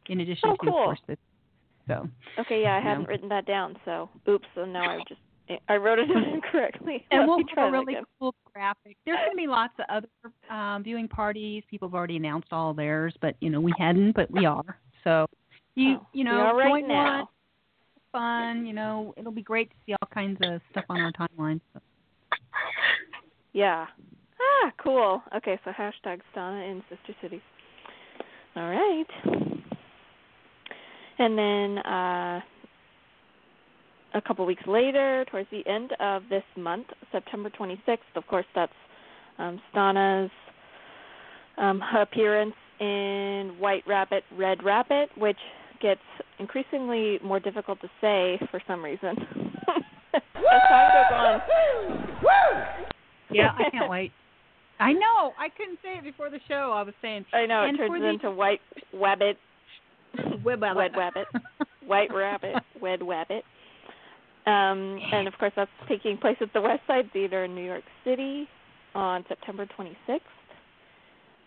in 0.06 0.20
addition 0.20 0.50
Oh, 0.50 0.56
to 0.56 0.68
of 0.68 0.72
cool. 0.72 0.84
course 0.84 1.00
the 1.08 1.18
so. 1.88 2.08
Okay, 2.38 2.62
yeah, 2.62 2.74
I 2.76 2.78
you 2.78 2.84
hadn't 2.84 3.02
know. 3.04 3.08
written 3.08 3.28
that 3.30 3.46
down, 3.46 3.76
so 3.84 4.08
oops. 4.28 4.46
So 4.54 4.64
now 4.64 4.82
I 4.88 4.98
just 5.08 5.20
I 5.68 5.76
wrote 5.76 5.98
it 5.98 6.08
incorrectly. 6.34 7.04
And 7.10 7.20
Let 7.22 7.26
we'll 7.28 7.38
me 7.38 7.44
have 7.56 7.68
a 7.68 7.72
really 7.72 7.94
again. 7.94 8.04
cool 8.20 8.34
graphic. 8.52 8.96
There's 9.06 9.16
going 9.18 9.30
to 9.32 9.36
be 9.36 9.46
lots 9.48 9.72
of 9.80 9.86
other 9.88 10.54
um, 10.54 10.84
viewing 10.84 11.08
parties. 11.08 11.64
People 11.70 11.88
have 11.88 11.94
already 11.94 12.16
announced 12.16 12.48
all 12.52 12.74
theirs, 12.74 13.14
but 13.20 13.34
you 13.40 13.50
know 13.50 13.60
we 13.60 13.72
hadn't, 13.78 14.12
but 14.12 14.30
we 14.30 14.46
are. 14.46 14.78
So 15.04 15.26
you 15.74 15.96
Oh, 16.00 16.06
you 16.12 16.18
we 16.18 16.22
know 16.24 16.36
are 16.38 16.56
right 16.56 16.68
join 16.68 16.88
now. 16.88 17.16
one, 17.18 17.26
fun. 18.12 18.66
You 18.66 18.74
know 18.74 19.14
it'll 19.16 19.32
be 19.32 19.42
great 19.42 19.70
to 19.70 19.76
see 19.86 19.92
all 20.00 20.08
kinds 20.12 20.38
of 20.44 20.60
stuff 20.70 20.84
on 20.90 21.00
our 21.00 21.12
timeline. 21.12 21.60
So. 21.72 21.80
Yeah. 23.52 23.86
Ah, 24.40 24.72
cool. 24.82 25.22
Okay, 25.36 25.58
so 25.64 25.70
hashtag 25.72 26.20
Stana 26.34 26.70
in 26.70 26.82
Sister 26.88 27.14
Cities. 27.22 27.40
All 28.54 28.68
right. 28.68 29.06
And 31.18 31.36
then 31.36 31.78
uh, 31.78 32.40
a 34.14 34.20
couple 34.26 34.46
weeks 34.46 34.62
later, 34.66 35.24
towards 35.30 35.48
the 35.50 35.66
end 35.66 35.92
of 36.00 36.22
this 36.30 36.44
month, 36.56 36.86
September 37.12 37.50
26th, 37.50 37.98
of 38.14 38.26
course, 38.26 38.46
that's 38.54 38.72
um, 39.38 39.60
Stana's 39.70 40.30
um, 41.56 41.82
appearance 41.96 42.54
in 42.80 43.56
White 43.58 43.82
Rabbit, 43.86 44.22
Red 44.36 44.62
Rabbit, 44.62 45.10
which 45.16 45.38
gets 45.82 46.00
increasingly 46.38 47.18
more 47.22 47.40
difficult 47.40 47.80
to 47.80 47.88
say 48.00 48.38
for 48.50 48.60
some 48.66 48.84
reason. 48.84 49.08
As 50.14 50.62
time 50.70 50.92
goes 50.92 51.12
on. 51.12 51.40
Yeah, 53.30 53.50
I 53.58 53.70
can't 53.70 53.90
wait. 53.90 54.12
I 54.80 54.92
know. 54.92 55.32
I 55.38 55.48
couldn't 55.56 55.78
say 55.82 55.98
it 55.98 56.04
before 56.04 56.30
the 56.30 56.38
show. 56.48 56.72
I 56.74 56.82
was 56.82 56.94
saying. 57.02 57.26
I 57.32 57.46
know 57.46 57.64
it 57.64 57.76
turns 57.76 58.00
the- 58.00 58.08
into 58.08 58.30
white 58.30 58.60
wabbit, 58.94 59.34
Web 60.44 60.60
wed 60.62 60.92
wabbit, 60.92 61.24
white 61.86 62.12
rabbit, 62.12 62.56
wed 62.80 63.00
wabbit. 63.00 63.42
Um, 64.46 64.98
and 65.12 65.28
of 65.28 65.34
course, 65.38 65.52
that's 65.56 65.70
taking 65.88 66.16
place 66.16 66.36
at 66.40 66.52
the 66.54 66.60
West 66.60 66.80
Side 66.86 67.10
Theater 67.12 67.44
in 67.44 67.54
New 67.54 67.64
York 67.64 67.84
City 68.04 68.48
on 68.94 69.24
September 69.28 69.66
26th. 69.78 70.20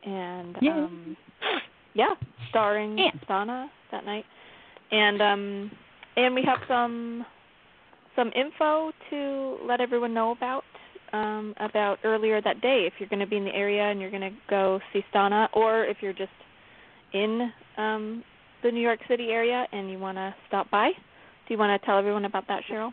And 0.03 0.55
um, 0.57 1.17
yeah, 1.93 2.13
starring 2.49 2.99
And- 2.99 3.21
Stana 3.27 3.67
that 3.91 4.05
night. 4.05 4.25
And 4.91 5.21
um, 5.21 5.71
and 6.17 6.35
we 6.35 6.43
have 6.43 6.59
some 6.67 7.25
some 8.15 8.31
info 8.35 8.91
to 9.09 9.57
let 9.65 9.79
everyone 9.79 10.13
know 10.13 10.31
about 10.31 10.63
um, 11.13 11.53
about 11.59 11.99
earlier 12.03 12.41
that 12.41 12.61
day 12.61 12.85
if 12.85 12.93
you're 12.99 13.09
going 13.09 13.19
to 13.19 13.27
be 13.27 13.37
in 13.37 13.45
the 13.45 13.55
area 13.55 13.83
and 13.83 13.99
you're 14.01 14.11
going 14.11 14.21
to 14.21 14.35
go 14.49 14.79
see 14.91 15.03
Stana, 15.13 15.47
or 15.53 15.85
if 15.85 15.97
you're 16.01 16.13
just 16.13 16.31
in 17.13 17.51
um, 17.77 18.23
the 18.63 18.71
New 18.71 18.81
York 18.81 18.99
City 19.07 19.27
area 19.29 19.65
and 19.71 19.89
you 19.89 19.99
want 19.99 20.17
to 20.17 20.33
stop 20.47 20.69
by. 20.71 20.89
Do 21.47 21.53
you 21.53 21.57
want 21.57 21.79
to 21.79 21.85
tell 21.85 21.97
everyone 21.97 22.25
about 22.25 22.47
that, 22.47 22.61
Cheryl? 22.69 22.91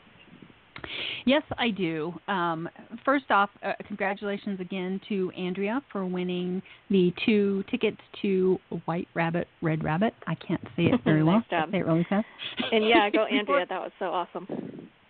Yes, 1.27 1.43
I 1.59 1.71
do. 1.71 2.15
Um, 2.29 2.69
first 3.05 3.31
off, 3.31 3.51
uh, 3.63 3.73
congratulations 3.87 4.61
again 4.61 5.01
to 5.09 5.31
Andrea 5.37 5.83
for 5.93 6.07
winning 6.07 6.63
the 6.89 7.13
two 7.27 7.63
tickets 7.71 7.99
to 8.23 8.59
White 8.87 9.09
Rabbit, 9.15 9.49
Red 9.61 9.85
Rabbit. 9.85 10.15
I 10.27 10.35
can't 10.37 10.63
say 10.77 10.85
it 10.85 11.01
very 11.05 11.23
well. 11.25 11.39
Nice 11.39 11.51
job. 11.51 11.71
Say 11.73 11.79
it 11.79 11.87
really 11.87 12.07
fast. 12.09 12.27
And 12.73 12.87
yeah, 12.89 13.11
go 13.11 13.25
Andrea. 13.31 13.67
That 13.69 13.81
was 13.81 13.93
so 13.99 14.07
awesome. 14.07 14.47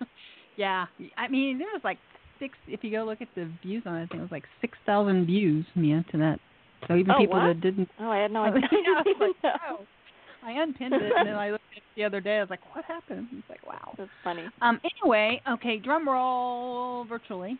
Yeah, 0.56 0.86
I 1.16 1.28
mean 1.28 1.56
there 1.58 1.68
was 1.72 1.82
like 1.84 1.98
six. 2.40 2.58
If 2.66 2.82
you 2.82 2.90
go 2.90 3.04
look 3.04 3.22
at 3.22 3.28
the 3.36 3.48
views 3.62 3.84
on 3.86 3.94
it, 3.94 4.02
I 4.02 4.06
think 4.06 4.14
it 4.18 4.22
was 4.22 4.32
like 4.32 4.42
six 4.60 4.76
thousand 4.84 5.24
views, 5.26 5.64
Mia, 5.76 6.04
to 6.10 6.18
that. 6.18 6.40
So 6.88 6.96
even 6.96 7.12
Oh, 7.12 7.18
people 7.20 7.38
what? 7.38 7.46
that 7.46 7.60
didn't. 7.60 7.88
Oh, 8.00 8.10
I 8.10 8.16
had 8.18 8.32
no 8.32 8.42
idea. 8.42 8.62
I 10.44 10.52
unpinned 10.52 10.94
it 10.94 11.12
and 11.16 11.28
then 11.28 11.34
I 11.34 11.50
looked 11.50 11.64
at 11.72 11.78
it 11.78 11.82
the 11.96 12.04
other 12.04 12.20
day. 12.20 12.38
I 12.38 12.40
was 12.40 12.50
like, 12.50 12.74
what 12.74 12.84
happened? 12.84 13.28
It's 13.32 13.48
like, 13.48 13.66
wow. 13.66 13.94
That's 13.96 14.10
funny. 14.22 14.44
Um, 14.62 14.80
anyway, 15.02 15.40
okay, 15.50 15.78
drum 15.78 16.08
roll 16.08 17.04
virtually. 17.04 17.58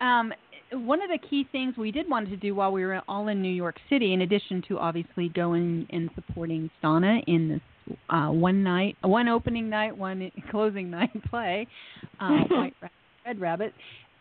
Um, 0.00 0.32
one 0.72 1.00
of 1.00 1.08
the 1.08 1.18
key 1.28 1.46
things 1.50 1.76
we 1.76 1.90
did 1.90 2.08
want 2.08 2.28
to 2.28 2.36
do 2.36 2.54
while 2.54 2.72
we 2.72 2.84
were 2.84 3.00
all 3.08 3.28
in 3.28 3.40
New 3.40 3.52
York 3.52 3.76
City, 3.88 4.12
in 4.12 4.22
addition 4.22 4.62
to 4.68 4.78
obviously 4.78 5.28
going 5.30 5.86
and 5.90 6.10
supporting 6.14 6.70
Stana 6.82 7.22
in 7.26 7.48
this 7.48 7.96
uh, 8.10 8.28
one 8.28 8.62
night, 8.62 8.96
one 9.02 9.28
opening 9.28 9.70
night, 9.70 9.96
one 9.96 10.30
closing 10.50 10.90
night 10.90 11.10
play, 11.30 11.66
uh, 12.20 12.28
White 12.50 12.74
Rabbit, 12.80 12.92
Red 13.26 13.40
Rabbit, 13.40 13.74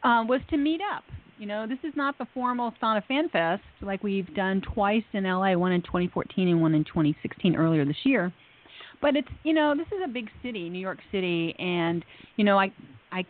um, 0.03 0.27
was 0.27 0.41
to 0.49 0.57
meet 0.57 0.81
up. 0.95 1.03
You 1.37 1.45
know, 1.45 1.67
this 1.67 1.77
is 1.83 1.93
not 1.95 2.17
the 2.17 2.25
formal 2.33 2.73
Stana 2.81 3.05
Fan 3.05 3.29
Fest 3.29 3.61
like 3.81 4.01
we've 4.03 4.33
done 4.33 4.61
twice 4.73 5.03
in 5.13 5.23
LA, 5.23 5.53
one 5.53 5.71
in 5.71 5.83
2014 5.83 6.47
and 6.47 6.61
one 6.61 6.73
in 6.73 6.83
2016 6.83 7.55
earlier 7.55 7.85
this 7.85 7.97
year. 8.03 8.33
But 9.01 9.15
it's 9.15 9.27
you 9.43 9.53
know 9.53 9.75
this 9.77 9.87
is 9.87 10.01
a 10.03 10.07
big 10.07 10.29
city, 10.41 10.67
New 10.69 10.79
York 10.79 10.97
City, 11.11 11.55
and 11.59 12.03
you 12.37 12.43
know 12.43 12.57
I 12.57 12.71
I 13.11 13.23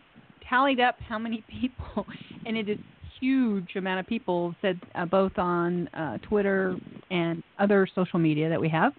tallied 0.50 0.80
up 0.80 0.96
how 1.02 1.20
many 1.20 1.44
people, 1.62 2.06
and 2.46 2.56
it 2.56 2.70
is 2.70 2.78
huge 3.20 3.76
amount 3.76 4.00
of 4.00 4.08
people 4.08 4.56
said 4.62 4.80
uh, 4.96 5.06
both 5.06 5.38
on 5.38 5.88
uh, 5.90 6.18
Twitter 6.20 6.78
and 7.12 7.44
other 7.60 7.88
social 7.94 8.20
media 8.20 8.48
that 8.48 8.62
we 8.62 8.70
have. 8.70 8.94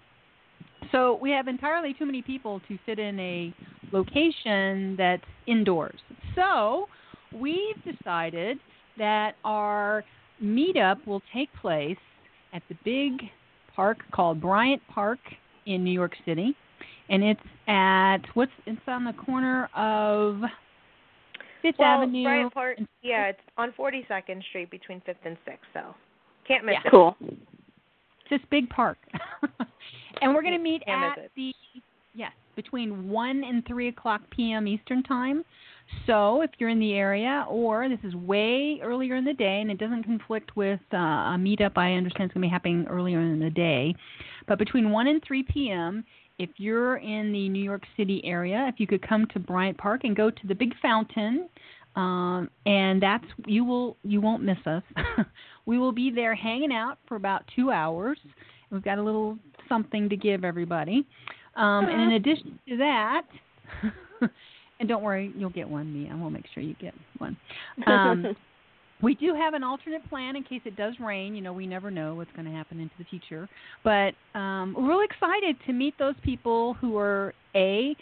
So 0.91 1.17
we 1.21 1.31
have 1.31 1.47
entirely 1.47 1.93
too 1.93 2.05
many 2.05 2.21
people 2.21 2.61
to 2.67 2.77
fit 2.85 2.99
in 2.99 3.19
a 3.19 3.53
location 3.91 4.95
that's 4.97 5.23
indoors. 5.47 5.99
So 6.35 6.87
we've 7.33 7.75
decided 7.83 8.59
that 8.97 9.35
our 9.43 10.03
meetup 10.43 11.05
will 11.05 11.21
take 11.33 11.49
place 11.61 11.97
at 12.53 12.61
the 12.69 12.75
big 12.83 13.29
park 13.75 13.99
called 14.11 14.41
Bryant 14.41 14.81
Park 14.87 15.19
in 15.65 15.83
New 15.83 15.91
York 15.91 16.13
City, 16.25 16.55
and 17.09 17.23
it's 17.23 17.39
at 17.67 18.19
what's 18.33 18.51
it's 18.65 18.81
on 18.87 19.03
the 19.03 19.13
corner 19.13 19.69
of 19.75 20.41
Fifth 21.61 21.75
well, 21.77 22.01
Avenue. 22.01 22.23
Bryant 22.23 22.53
Park, 22.53 22.77
yeah, 23.01 23.27
it's 23.27 23.39
on 23.57 23.73
42nd 23.77 24.43
Street 24.49 24.71
between 24.71 25.01
5th 25.01 25.15
and 25.25 25.37
6th, 25.45 25.57
so 25.73 25.95
can't 26.47 26.65
miss 26.65 26.75
Yeah. 26.75 26.87
it. 26.87 26.91
Cool. 26.91 27.15
It's 27.21 28.29
this 28.29 28.41
big 28.49 28.69
park, 28.69 28.97
and 30.21 30.33
we're 30.33 30.41
going 30.41 30.53
to 30.53 30.63
meet 30.63 30.83
Can't 30.85 31.17
at 31.17 31.29
the 31.35 31.53
yes 32.13 32.31
between 32.55 33.09
one 33.09 33.43
and 33.43 33.65
three 33.65 33.87
o'clock 33.87 34.21
p.m. 34.35 34.67
Eastern 34.67 35.03
time. 35.03 35.43
So 36.05 36.41
if 36.41 36.51
you're 36.57 36.69
in 36.69 36.79
the 36.79 36.93
area, 36.93 37.45
or 37.49 37.87
this 37.87 37.99
is 38.03 38.15
way 38.15 38.79
earlier 38.81 39.15
in 39.15 39.25
the 39.25 39.33
day, 39.33 39.61
and 39.61 39.69
it 39.69 39.77
doesn't 39.77 40.03
conflict 40.03 40.55
with 40.55 40.79
uh, 40.93 40.97
a 40.97 41.37
meetup, 41.39 41.77
I 41.77 41.93
understand 41.93 42.25
it's 42.25 42.33
going 42.33 42.43
to 42.43 42.47
be 42.47 42.51
happening 42.51 42.85
earlier 42.89 43.19
in 43.19 43.39
the 43.39 43.49
day, 43.49 43.95
but 44.47 44.57
between 44.57 44.91
one 44.91 45.07
and 45.07 45.21
three 45.23 45.43
p.m. 45.43 46.03
If 46.39 46.49
you're 46.55 46.97
in 46.97 47.33
the 47.33 47.49
New 47.49 47.63
York 47.63 47.83
City 47.97 48.21
area, 48.23 48.65
if 48.73 48.79
you 48.79 48.87
could 48.87 49.07
come 49.07 49.27
to 49.33 49.39
Bryant 49.39 49.77
Park 49.77 50.01
and 50.05 50.15
go 50.15 50.31
to 50.31 50.47
the 50.47 50.55
big 50.55 50.73
fountain, 50.81 51.49
um, 51.95 52.49
and 52.65 53.01
that's 53.01 53.25
you 53.45 53.65
will 53.65 53.97
you 54.03 54.21
won't 54.21 54.43
miss 54.43 54.57
us. 54.65 54.83
we 55.65 55.77
will 55.77 55.91
be 55.91 56.11
there 56.11 56.33
hanging 56.33 56.71
out 56.71 56.97
for 57.07 57.15
about 57.15 57.43
two 57.55 57.71
hours. 57.71 58.17
We've 58.71 58.83
got 58.83 58.99
a 58.99 59.03
little 59.03 59.37
something 59.67 60.07
to 60.09 60.15
give 60.15 60.43
everybody, 60.43 61.05
um, 61.55 61.85
and 61.85 62.01
in 62.01 62.11
addition 62.13 62.59
to 62.69 62.77
that, 62.77 63.23
and 64.79 64.87
don't 64.87 65.03
worry, 65.03 65.33
you'll 65.35 65.49
get 65.49 65.69
one. 65.69 65.93
Me, 65.93 66.09
I 66.11 66.15
will 66.15 66.29
make 66.29 66.45
sure 66.53 66.63
you 66.63 66.75
get 66.79 66.93
one. 67.17 67.35
Um, 67.85 68.35
we 69.01 69.15
do 69.15 69.33
have 69.33 69.53
an 69.53 69.63
alternate 69.63 70.07
plan 70.09 70.35
in 70.35 70.43
case 70.43 70.61
it 70.65 70.75
does 70.75 70.93
rain. 70.99 71.35
You 71.35 71.41
know, 71.41 71.53
we 71.53 71.67
never 71.67 71.91
know 71.91 72.15
what's 72.15 72.31
going 72.35 72.45
to 72.45 72.51
happen 72.51 72.79
into 72.79 72.93
the 72.97 73.05
future. 73.05 73.47
But 73.83 74.13
um, 74.37 74.75
we're 74.77 74.87
really 74.87 75.05
excited 75.05 75.55
to 75.65 75.73
meet 75.73 75.97
those 75.97 76.15
people 76.23 76.75
who 76.75 76.97
are 76.97 77.33
a 77.55 77.95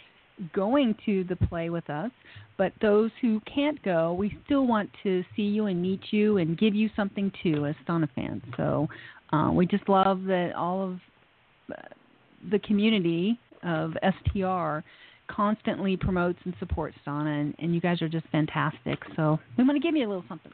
going 0.52 0.94
to 1.04 1.24
the 1.24 1.36
play 1.36 1.68
with 1.70 1.88
us, 1.90 2.10
but 2.56 2.72
those 2.80 3.10
who 3.20 3.40
can't 3.52 3.82
go, 3.82 4.12
we 4.12 4.38
still 4.44 4.66
want 4.66 4.88
to 5.02 5.24
see 5.34 5.42
you 5.42 5.66
and 5.66 5.82
meet 5.82 6.00
you 6.10 6.38
and 6.38 6.56
give 6.56 6.74
you 6.74 6.88
something 6.94 7.32
too 7.42 7.66
as 7.66 7.74
Stana 7.86 8.08
fans. 8.14 8.42
So 8.56 8.88
uh, 9.32 9.50
we 9.52 9.66
just 9.66 9.88
love 9.88 10.24
that 10.24 10.52
all 10.56 10.84
of 10.84 11.00
uh, 11.72 11.82
the 12.50 12.58
community 12.60 13.38
of 13.64 13.94
STR 14.02 14.78
constantly 15.28 15.96
promotes 15.96 16.38
and 16.44 16.54
supports 16.58 16.96
Stana, 17.06 17.40
and, 17.40 17.54
and 17.58 17.74
you 17.74 17.80
guys 17.80 18.02
are 18.02 18.08
just 18.08 18.26
fantastic. 18.30 18.98
So 19.16 19.38
we 19.56 19.64
want 19.64 19.80
to 19.80 19.86
give 19.86 19.96
you 19.96 20.06
a 20.06 20.08
little 20.08 20.24
something. 20.28 20.52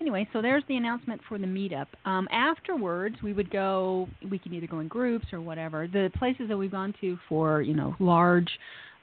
Anyway, 0.00 0.28
so 0.32 0.40
there's 0.40 0.62
the 0.68 0.76
announcement 0.76 1.20
for 1.28 1.38
the 1.38 1.46
meetup. 1.46 1.86
Um, 2.04 2.28
afterwards, 2.30 3.16
we 3.22 3.32
would 3.32 3.50
go. 3.50 4.08
We 4.30 4.38
can 4.38 4.54
either 4.54 4.68
go 4.68 4.78
in 4.78 4.88
groups 4.88 5.26
or 5.32 5.40
whatever. 5.40 5.88
The 5.88 6.10
places 6.16 6.48
that 6.48 6.56
we've 6.56 6.70
gone 6.70 6.94
to 7.00 7.18
for 7.28 7.62
you 7.62 7.74
know 7.74 7.96
large 7.98 8.48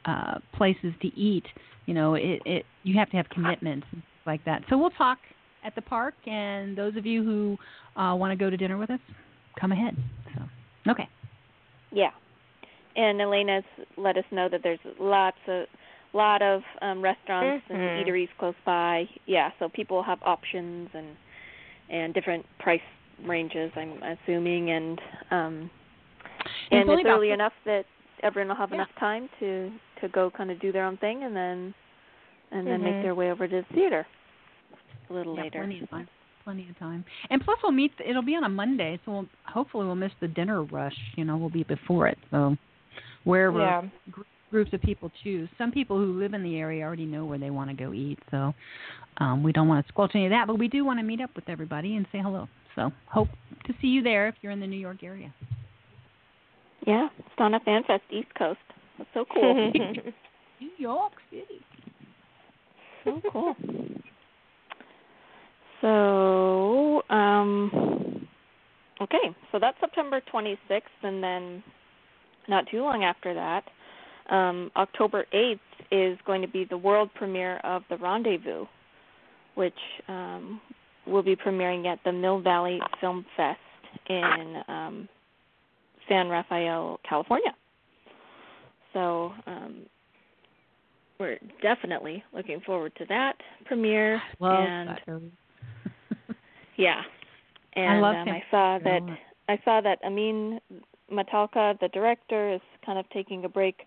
uh, 0.05 0.39
places 0.53 0.93
to 1.01 1.07
eat, 1.19 1.45
you 1.85 1.93
know, 1.93 2.15
it, 2.15 2.41
it 2.45 2.65
you 2.83 2.97
have 2.97 3.09
to 3.11 3.17
have 3.17 3.27
commitments 3.29 3.87
like 4.25 4.43
that. 4.45 4.61
So 4.69 4.77
we'll 4.77 4.91
talk 4.91 5.17
at 5.65 5.75
the 5.75 5.81
park, 5.81 6.13
and 6.27 6.77
those 6.77 6.95
of 6.95 7.05
you 7.05 7.23
who 7.23 8.01
uh, 8.01 8.15
want 8.15 8.31
to 8.31 8.37
go 8.37 8.49
to 8.49 8.55
dinner 8.55 8.77
with 8.77 8.89
us, 8.89 8.99
come 9.59 9.73
ahead. 9.73 9.97
So 10.33 10.91
okay. 10.91 11.09
Yeah. 11.91 12.11
And 12.95 13.19
Elena's 13.21 13.65
let 13.97 14.17
us 14.17 14.23
know 14.31 14.47
that 14.49 14.61
there's 14.63 14.79
lots 14.99 15.37
of 15.47 15.65
a 16.13 16.17
lot 16.17 16.41
of 16.41 16.61
um 16.81 17.01
restaurants 17.01 17.65
and 17.69 17.77
Mhm. 17.77 18.05
eateries 18.05 18.29
close 18.37 18.55
by. 18.65 19.09
Yeah, 19.25 19.51
so 19.59 19.67
people 19.69 20.01
have 20.03 20.19
options 20.23 20.89
and 20.93 21.15
and 21.89 22.13
different 22.13 22.45
price 22.59 22.81
ranges. 23.25 23.71
I'm 23.75 24.01
assuming, 24.01 24.71
and 24.71 24.99
um 25.31 25.69
And 26.71 26.81
it's 26.81 26.89
and 26.89 26.99
it's 26.99 27.09
early 27.09 27.31
enough 27.31 27.53
that 27.65 27.85
everyone 28.23 28.49
will 28.49 28.55
have 28.55 28.69
Yeah. 28.71 28.75
enough 28.75 28.95
time 28.99 29.29
to 29.39 29.71
to 30.01 30.07
go 30.09 30.29
kind 30.29 30.51
of 30.51 30.59
do 30.59 30.71
their 30.71 30.85
own 30.85 30.97
thing 30.97 31.23
and 31.23 31.35
then 31.35 31.73
and 32.51 32.67
then 32.67 32.79
Mhm. 32.79 32.83
make 32.83 33.01
their 33.01 33.15
way 33.15 33.31
over 33.31 33.47
to 33.47 33.61
the 33.61 33.73
theater 33.73 34.05
a 35.09 35.13
little 35.13 35.35
Yeah, 35.35 35.43
later. 35.43 35.59
plenty 35.59 35.79
of 35.81 35.89
time. 35.89 36.07
Plenty 36.43 36.69
of 36.69 36.77
time. 36.77 37.03
And 37.29 37.43
plus, 37.43 37.57
we'll 37.63 37.71
meet. 37.71 37.91
It'll 37.99 38.21
be 38.21 38.35
on 38.35 38.43
a 38.43 38.49
Monday, 38.49 38.99
so 39.03 39.11
we'll, 39.11 39.25
hopefully 39.45 39.85
we'll 39.85 39.95
miss 39.95 40.11
the 40.21 40.27
dinner 40.27 40.63
rush. 40.63 40.95
You 41.15 41.25
know, 41.25 41.37
we'll 41.37 41.49
be 41.49 41.63
before 41.63 42.07
it. 42.07 42.19
So 42.29 42.55
wherever 43.25 43.59
Yeah. 43.59 43.81
gr- 44.09 44.21
groups 44.49 44.71
of 44.73 44.81
people 44.81 45.11
choose. 45.23 45.49
Some 45.57 45.71
people 45.71 45.97
who 45.97 46.17
live 46.17 46.33
in 46.33 46.41
the 46.41 46.57
area 46.57 46.85
already 46.85 47.05
know 47.05 47.25
where 47.25 47.37
they 47.37 47.49
want 47.49 47.69
to 47.69 47.75
go 47.75 47.91
eat. 47.93 48.17
So 48.31 48.53
um, 49.17 49.43
we 49.43 49.51
don't 49.51 49.67
want 49.67 49.85
to 49.85 49.91
squelch 49.91 50.11
any 50.15 50.25
of 50.25 50.31
that, 50.31 50.47
but 50.47 50.57
we 50.57 50.67
do 50.69 50.85
want 50.85 50.99
to 50.99 51.03
meet 51.03 51.19
up 51.19 51.31
with 51.35 51.49
everybody 51.49 51.95
and 51.97 52.05
say 52.11 52.19
hello. 52.21 52.47
So 52.75 52.91
hope 53.07 53.27
to 53.65 53.73
see 53.81 53.87
you 53.87 54.01
there 54.01 54.27
if 54.29 54.35
you're 54.41 54.51
in 54.53 54.59
the 54.61 54.67
New 54.67 54.77
York 54.79 55.03
area. 55.03 55.33
Yeah, 56.87 57.09
Stana 57.37 57.63
Fan 57.63 57.83
Fest 57.85 58.03
East 58.11 58.33
Coast. 58.37 58.59
That's 58.97 59.09
so 59.13 59.25
cool. 59.33 59.71
New 60.61 60.71
York 60.77 61.13
City. 61.29 61.61
so 63.03 63.21
cool. 63.31 63.55
So, 65.81 67.03
um, 67.13 68.27
okay, 69.01 69.35
so 69.51 69.59
that's 69.59 69.77
September 69.79 70.21
26th, 70.33 70.81
and 71.03 71.21
then 71.23 71.63
not 72.47 72.65
too 72.69 72.81
long 72.81 73.03
after 73.03 73.33
that, 73.33 73.63
um, 74.33 74.71
October 74.75 75.25
8th 75.33 75.59
is 75.91 76.17
going 76.25 76.41
to 76.41 76.47
be 76.47 76.65
the 76.65 76.77
world 76.77 77.09
premiere 77.15 77.57
of 77.57 77.83
The 77.89 77.97
Rendezvous, 77.97 78.65
which 79.55 79.73
um, 80.07 80.59
will 81.05 81.23
be 81.23 81.35
premiering 81.35 81.85
at 81.85 81.99
the 82.03 82.11
Mill 82.11 82.39
Valley 82.41 82.79
Film 82.99 83.25
Fest 83.37 83.59
in 84.09 84.61
um, 84.67 85.09
San 86.09 86.27
Rafael, 86.27 86.99
California. 87.07 87.53
So 88.93 89.33
um, 89.45 89.85
we're 91.19 91.37
definitely 91.61 92.23
looking 92.33 92.61
forward 92.61 92.93
to 92.97 93.05
that 93.09 93.33
premiere. 93.65 94.21
Love 94.39 94.65
and 94.67 95.31
yeah, 96.77 97.01
I 97.75 97.79
and 97.79 98.01
love 98.01 98.15
um, 98.15 98.29
I 98.29 98.43
saw 98.49 98.79
that 98.83 99.17
I 99.47 99.59
saw 99.63 99.81
that 99.81 99.99
Amin 100.05 100.59
Matalqa, 101.11 101.79
the 101.79 101.89
director, 101.89 102.53
is 102.53 102.61
kind 102.85 102.97
of 102.99 103.05
taking 103.09 103.45
a 103.45 103.49
break 103.49 103.81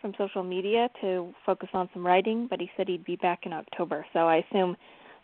from 0.00 0.12
social 0.18 0.42
media 0.42 0.88
to 1.00 1.32
focus 1.44 1.68
on 1.72 1.88
some 1.92 2.06
writing, 2.06 2.46
but 2.48 2.60
he 2.60 2.70
said 2.76 2.88
he'd 2.88 3.04
be 3.04 3.16
back 3.16 3.40
in 3.46 3.52
October. 3.52 4.04
So 4.12 4.20
I 4.20 4.44
assume 4.50 4.76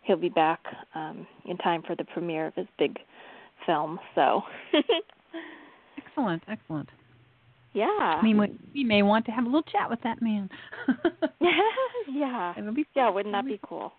he'll 0.03 0.17
be 0.17 0.29
back 0.29 0.61
um 0.95 1.27
in 1.45 1.57
time 1.59 1.83
for 1.87 1.95
the 1.95 2.05
premiere 2.05 2.47
of 2.49 2.55
his 2.55 2.67
big 2.79 2.99
film. 3.67 3.99
So 4.15 4.43
Excellent, 5.99 6.43
excellent. 6.49 6.89
yeah. 7.75 7.85
I 7.87 8.23
mean, 8.23 8.39
we, 8.75 8.85
may 8.85 9.03
want 9.03 9.25
to 9.27 9.33
have 9.33 9.45
a 9.45 9.47
little 9.47 9.63
chat 9.63 9.89
with 9.89 10.01
that 10.03 10.21
man. 10.21 10.49
yeah. 12.13 12.55
It'll 12.57 12.75
be 12.75 12.87
Yeah, 12.95 13.11
wouldn't 13.11 13.35
that 13.35 13.47
be 13.47 13.61
cool? 13.67 13.93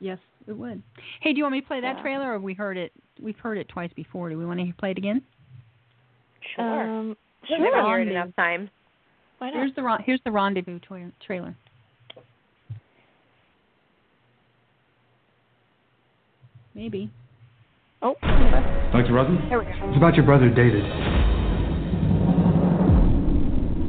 Yes, 0.00 0.18
it 0.46 0.52
would. 0.52 0.82
Hey, 1.20 1.32
do 1.32 1.38
you 1.38 1.44
want 1.44 1.52
me 1.52 1.60
to 1.60 1.66
play 1.66 1.80
that 1.80 1.96
Yeah. 1.96 2.02
trailer, 2.02 2.30
or 2.30 2.32
have 2.34 2.42
we 2.42 2.54
heard 2.54 2.76
it? 2.76 2.92
We've 3.20 3.38
heard 3.38 3.58
it 3.58 3.68
twice 3.68 3.90
before. 3.94 4.28
Do 4.28 4.36
we 4.38 4.44
want 4.44 4.60
to 4.60 4.72
play 4.74 4.90
it 4.90 4.98
again? 4.98 5.22
Sure. 6.54 6.82
Um 6.82 7.16
We've 7.48 7.60
never 7.60 7.76
sure. 7.76 7.90
heard 7.90 8.08
enough 8.08 8.34
times. 8.36 8.70
Why 9.38 9.50
not? 9.50 9.56
Here's 9.56 9.74
the 9.74 9.98
here's 10.04 10.20
the 10.24 10.30
rendezvous 10.32 10.78
toy- 10.80 11.12
trailer. 11.24 11.54
Maybe. 16.74 17.10
Oh. 18.02 18.14
Dr. 18.92 19.12
Rosen? 19.12 19.38
Here 19.48 19.58
we 19.58 19.64
go. 19.64 19.70
It's 19.88 19.96
about 19.96 20.14
your 20.14 20.24
brother, 20.24 20.50
David. 20.50 20.84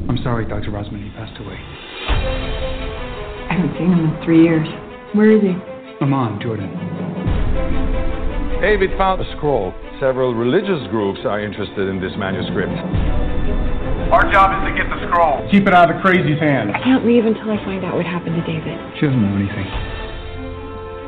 I'm 0.10 0.18
sorry, 0.24 0.46
Dr. 0.48 0.72
Rosman, 0.72 1.04
he 1.04 1.10
passed 1.12 1.38
away. 1.40 1.58
I 3.50 3.54
haven't 3.54 3.74
seen 3.78 3.92
him 3.92 4.00
in 4.00 4.24
three 4.24 4.42
years. 4.44 4.68
Where 5.14 5.32
is 5.32 5.42
he? 5.42 5.54
Amman, 6.02 6.40
Jordan. 6.42 6.70
David 8.62 8.92
found 8.98 9.22
a 9.22 9.26
scroll. 9.38 9.74
Several 10.00 10.36
religious 10.36 10.86
groups 10.92 11.22
are 11.26 11.42
interested 11.42 11.90
in 11.90 12.00
this 12.00 12.14
manuscript. 12.18 12.70
Our 14.14 14.30
job 14.32 14.54
is 14.54 14.70
to 14.70 14.74
get 14.78 14.86
the 14.94 15.02
scroll. 15.10 15.42
Keep 15.50 15.66
it 15.66 15.74
out 15.74 15.90
of 15.90 15.98
the 15.98 16.02
crazy's 16.06 16.38
hands. 16.38 16.70
I 16.70 16.84
can't 16.84 17.04
leave 17.04 17.26
until 17.26 17.50
I 17.50 17.58
find 17.66 17.84
out 17.84 17.96
what 17.96 18.06
happened 18.06 18.38
to 18.38 18.46
David. 18.46 18.78
She 19.02 19.10
doesn't 19.10 19.18
know 19.18 19.36
anything. 19.42 19.66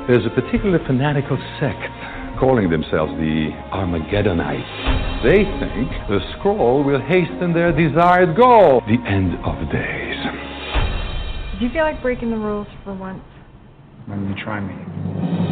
There's 0.10 0.25
a 0.25 0.34
particular 0.34 0.82
fanatical 0.89 1.38
sect 1.62 1.86
calling 2.41 2.71
themselves 2.71 3.13
the 3.21 3.54
Armageddonites. 3.69 5.21
They 5.21 5.45
think 5.62 5.93
the 6.10 6.17
scroll 6.39 6.84
will 6.84 6.99
hasten 6.99 7.54
their 7.54 7.69
desired 7.71 8.36
goal, 8.36 8.82
the 8.89 8.97
end 9.06 9.38
of 9.45 9.54
days. 9.69 10.17
Do 11.60 11.65
you 11.65 11.71
feel 11.71 11.84
like 11.84 12.02
breaking 12.02 12.32
the 12.32 12.38
rules 12.38 12.67
for 12.84 12.95
once? 12.95 13.21
Why 14.08 14.15
don't 14.15 14.36
you 14.36 14.43
try 14.43 14.60
me? 14.60 15.49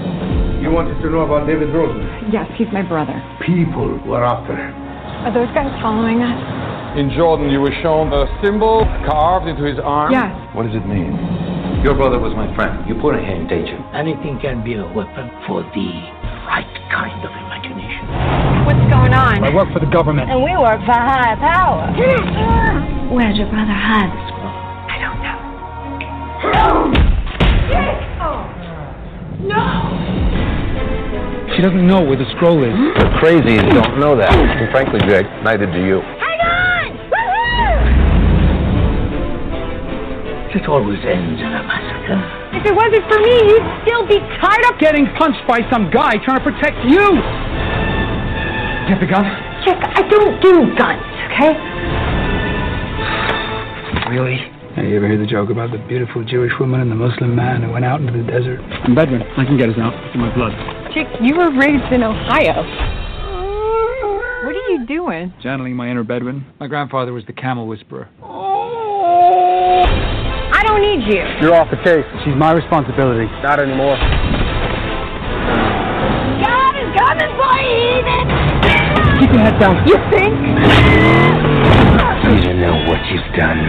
You 0.57 0.73
wanted 0.73 0.97
to 1.05 1.09
know 1.13 1.21
about 1.21 1.45
David 1.45 1.69
Rosen? 1.69 2.01
Yes, 2.33 2.49
he's 2.57 2.67
my 2.73 2.81
brother. 2.81 3.13
People 3.45 3.93
were 4.09 4.25
after 4.25 4.57
him. 4.57 4.73
Are 5.21 5.29
those 5.29 5.53
guys 5.53 5.69
following 5.85 6.25
us? 6.25 6.97
In 6.97 7.13
Jordan, 7.13 7.53
you 7.53 7.61
were 7.61 7.73
shown 7.85 8.09
a 8.09 8.25
symbol 8.41 8.81
carved 9.05 9.45
into 9.45 9.61
his 9.61 9.77
arm. 9.77 10.11
Yes. 10.11 10.33
What 10.57 10.65
does 10.65 10.73
it 10.73 10.81
mean? 10.89 11.13
Your 11.85 11.93
brother 11.93 12.17
was 12.17 12.33
my 12.33 12.49
friend. 12.57 12.89
You 12.89 12.97
put 12.97 13.13
him 13.13 13.21
in 13.21 13.45
danger. 13.45 13.77
Anything 13.93 14.41
can 14.41 14.65
be 14.65 14.73
a 14.73 14.87
weapon 14.97 15.29
for 15.45 15.61
the 15.61 15.89
right 16.49 16.65
kind 16.89 17.21
of 17.21 17.29
imagination. 17.29 18.09
What's 18.65 18.81
going 18.89 19.13
on? 19.13 19.45
I 19.45 19.53
work 19.53 19.69
for 19.69 19.77
the 19.79 19.93
government. 19.93 20.25
And 20.33 20.41
we 20.41 20.57
work 20.57 20.81
for 20.89 20.97
higher 20.97 21.37
power. 21.37 21.85
Where'd 23.13 23.37
your 23.37 23.47
brother 23.53 23.77
hide 23.77 24.09
the 24.09 24.21
scroll? 24.33 24.57
I 24.89 24.97
don't 24.97 25.21
know. 25.21 25.37
Oh. 26.65 27.07
She 31.57 31.65
doesn't 31.65 31.89
know 31.89 32.05
where 32.05 32.13
the 32.13 32.29
scroll 32.37 32.61
is. 32.61 32.69
The 33.01 33.09
crazies 33.17 33.65
don't 33.73 33.97
know 33.97 34.13
that. 34.13 34.29
And 34.29 34.69
frankly, 34.69 35.01
Jake, 35.09 35.25
neither 35.41 35.65
do 35.65 35.81
you. 35.81 36.05
Hang 36.05 36.37
on! 36.45 36.93
It 40.53 40.69
always 40.69 41.01
ends 41.01 41.41
in 41.41 41.49
a 41.49 41.65
massacre. 41.65 42.21
If 42.53 42.61
it 42.61 42.75
wasn't 42.77 43.01
for 43.09 43.17
me, 43.17 43.33
you'd 43.49 43.65
still 43.81 44.05
be 44.05 44.21
tied 44.37 44.61
up. 44.69 44.77
Getting 44.77 45.09
punched 45.17 45.41
by 45.49 45.65
some 45.73 45.89
guy 45.89 46.21
trying 46.21 46.37
to 46.37 46.45
protect 46.45 46.77
you. 46.85 47.01
Get 48.85 49.01
the 49.01 49.09
gun? 49.09 49.25
Chick, 49.65 49.81
I 49.81 50.05
don't 50.13 50.37
do 50.37 50.77
guns, 50.77 51.01
okay? 51.33 51.57
Really? 54.13 54.37
Have 54.77 54.85
you 54.85 54.93
ever 54.93 55.09
hear 55.09 55.17
the 55.17 55.25
joke 55.25 55.49
about 55.49 55.73
the 55.73 55.81
beautiful 55.89 56.21
Jewish 56.23 56.53
woman 56.59 56.85
and 56.85 56.91
the 56.93 57.01
Muslim 57.01 57.33
man 57.33 57.63
who 57.65 57.73
went 57.73 57.83
out 57.83 57.99
into 57.99 58.13
the 58.13 58.21
desert? 58.29 58.61
I'm 58.85 58.93
Bedouin. 58.93 59.25
I 59.41 59.43
can 59.43 59.57
get 59.57 59.73
us 59.73 59.77
out. 59.81 59.97
It's 60.05 60.13
in 60.13 60.21
my 60.21 60.29
blood. 60.37 60.53
Chick, 60.97 61.21
you 61.21 61.37
were 61.37 61.51
raised 61.51 61.93
in 61.93 62.01
Ohio. 62.01 62.65
What 64.43 64.55
are 64.55 64.69
you 64.71 64.87
doing? 64.87 65.31
Channeling 65.43 65.75
my 65.75 65.87
inner 65.91 66.03
Bedouin. 66.03 66.43
My 66.59 66.65
grandfather 66.65 67.13
was 67.13 67.23
the 67.27 67.33
camel 67.33 67.67
whisperer. 67.67 68.09
I 70.49 70.63
don't 70.65 70.81
need 70.81 71.05
you. 71.05 71.21
You're 71.39 71.53
off 71.53 71.69
the 71.69 71.77
case. 71.83 72.03
She's 72.25 72.33
my 72.35 72.51
responsibility. 72.51 73.27
Not 73.43 73.59
anymore. 73.59 73.95
God 76.41 76.73
is 76.81 76.89
coming 76.97 77.29
for 77.37 77.61
you, 77.61 78.01
Eden! 78.01 78.25
Keep 79.21 79.29
your 79.37 79.43
head 79.45 79.59
down. 79.59 79.77
You 79.87 80.01
think? 80.09 80.33
You 82.33 82.41
don't 82.41 82.59
know 82.59 82.73
what 82.89 83.05
you've 83.11 83.35
done. 83.37 83.61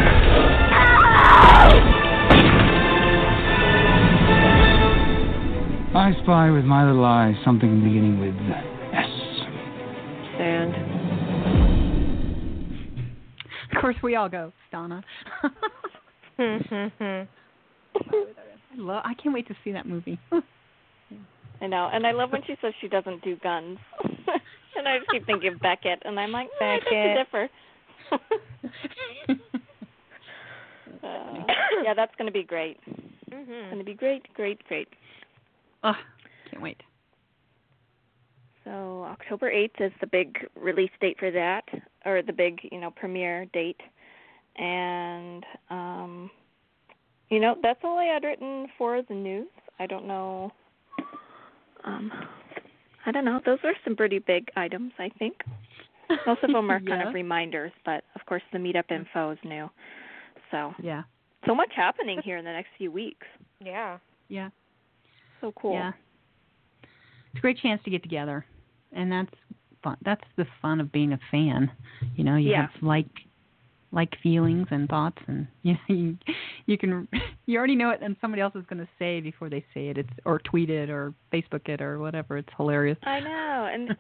I 5.94 6.12
spy 6.22 6.50
with 6.50 6.64
my 6.64 6.86
little 6.86 7.04
eye 7.04 7.34
something 7.44 7.82
beginning 7.82 8.20
with 8.20 8.34
S. 8.92 9.06
Sand. 10.36 10.74
Of 13.72 13.80
course, 13.80 13.96
we 14.02 14.14
all 14.14 14.28
go, 14.28 14.52
Donna. 14.70 15.02
I 16.38 17.26
love. 18.76 19.02
I 19.04 19.14
can't 19.14 19.34
wait 19.34 19.48
to 19.48 19.54
see 19.64 19.72
that 19.72 19.86
movie. 19.86 20.20
I 21.60 21.66
know, 21.66 21.88
and 21.92 22.06
I 22.06 22.12
love 22.12 22.32
when 22.32 22.42
she 22.46 22.54
says 22.60 22.74
she 22.80 22.88
doesn't 22.88 23.24
do 23.24 23.36
guns. 23.36 23.78
and 24.04 24.86
I 24.86 24.98
just 24.98 25.10
keep 25.10 25.26
thinking 25.26 25.54
of 25.54 25.60
Beckett, 25.60 26.02
and 26.04 26.20
I'm 26.20 26.30
like, 26.32 26.48
I 26.60 26.78
beg 26.78 26.90
to 26.90 27.14
differ. 27.24 27.48
uh, 31.02 31.38
yeah, 31.82 31.94
that's 31.94 32.14
going 32.16 32.26
to 32.26 32.32
be 32.32 32.44
great. 32.44 32.78
Mm-hmm. 33.32 33.52
It's 33.52 33.72
Going 33.72 33.78
to 33.78 33.84
be 33.84 33.94
great, 33.94 34.32
great, 34.34 34.62
great. 34.68 34.88
Oh, 35.84 35.94
can't 36.50 36.62
wait. 36.62 36.82
So 38.64 39.04
October 39.08 39.50
8th 39.50 39.80
is 39.80 39.92
the 40.00 40.06
big 40.06 40.46
release 40.54 40.90
date 41.00 41.16
for 41.18 41.30
that, 41.30 41.64
or 42.04 42.22
the 42.22 42.32
big, 42.32 42.60
you 42.70 42.80
know, 42.80 42.90
premiere 42.90 43.46
date. 43.46 43.80
And 44.56 45.44
um 45.70 46.30
you 47.30 47.40
know, 47.40 47.56
that's 47.62 47.80
all 47.84 47.98
I 47.98 48.04
had 48.04 48.24
written 48.24 48.68
for 48.78 49.02
the 49.02 49.14
news. 49.14 49.48
I 49.78 49.86
don't 49.86 50.06
know. 50.06 50.50
Um, 51.84 52.10
I 53.04 53.12
don't 53.12 53.24
know. 53.24 53.40
Those 53.44 53.58
are 53.64 53.74
some 53.84 53.94
pretty 53.96 54.18
big 54.18 54.48
items, 54.56 54.92
I 54.98 55.10
think. 55.18 55.36
Most 56.26 56.42
of 56.42 56.52
them 56.52 56.70
are 56.70 56.80
kind 56.86 57.06
of 57.06 57.14
reminders, 57.14 57.72
but 57.84 58.04
of 58.14 58.24
course 58.26 58.42
the 58.52 58.58
meetup 58.58 58.90
info 58.90 59.32
is 59.32 59.38
new. 59.44 59.68
So 60.50 60.72
Yeah. 60.82 61.02
so 61.46 61.54
much 61.54 61.70
happening 61.76 62.20
here 62.24 62.38
in 62.38 62.44
the 62.44 62.52
next 62.52 62.70
few 62.78 62.90
weeks. 62.90 63.26
Yeah. 63.62 63.98
Yeah. 64.28 64.48
So 65.40 65.52
cool. 65.60 65.72
Yeah. 65.72 65.92
It's 66.82 67.38
a 67.38 67.40
great 67.40 67.58
chance 67.58 67.82
to 67.84 67.90
get 67.90 68.02
together, 68.02 68.44
and 68.92 69.10
that's 69.12 69.30
fun. 69.82 69.96
That's 70.04 70.24
the 70.36 70.46
fun 70.62 70.80
of 70.80 70.90
being 70.92 71.12
a 71.12 71.20
fan. 71.30 71.70
You 72.16 72.24
know, 72.24 72.36
you 72.36 72.50
Yeah. 72.50 72.62
have 72.72 72.82
like 72.82 73.06
like 73.90 74.14
feelings 74.22 74.66
and 74.70 74.88
thoughts, 74.88 75.18
and 75.26 75.46
you 75.62 75.76
you, 75.88 76.16
you 76.66 76.78
can 76.78 77.08
you 77.46 77.58
already 77.58 77.76
know 77.76 77.90
it, 77.90 78.00
and 78.02 78.16
somebody 78.20 78.42
else 78.42 78.54
is 78.54 78.64
going 78.66 78.78
to 78.80 78.88
say 78.98 79.20
before 79.20 79.48
they 79.48 79.64
say 79.74 79.88
it. 79.88 79.98
It's 79.98 80.10
or 80.24 80.38
tweet 80.40 80.70
it 80.70 80.90
or 80.90 81.14
Facebook 81.32 81.68
it 81.68 81.80
or 81.80 81.98
whatever. 81.98 82.38
It's 82.38 82.48
hilarious. 82.56 82.98
I 83.04 83.20
know, 83.20 83.68
and 83.72 83.94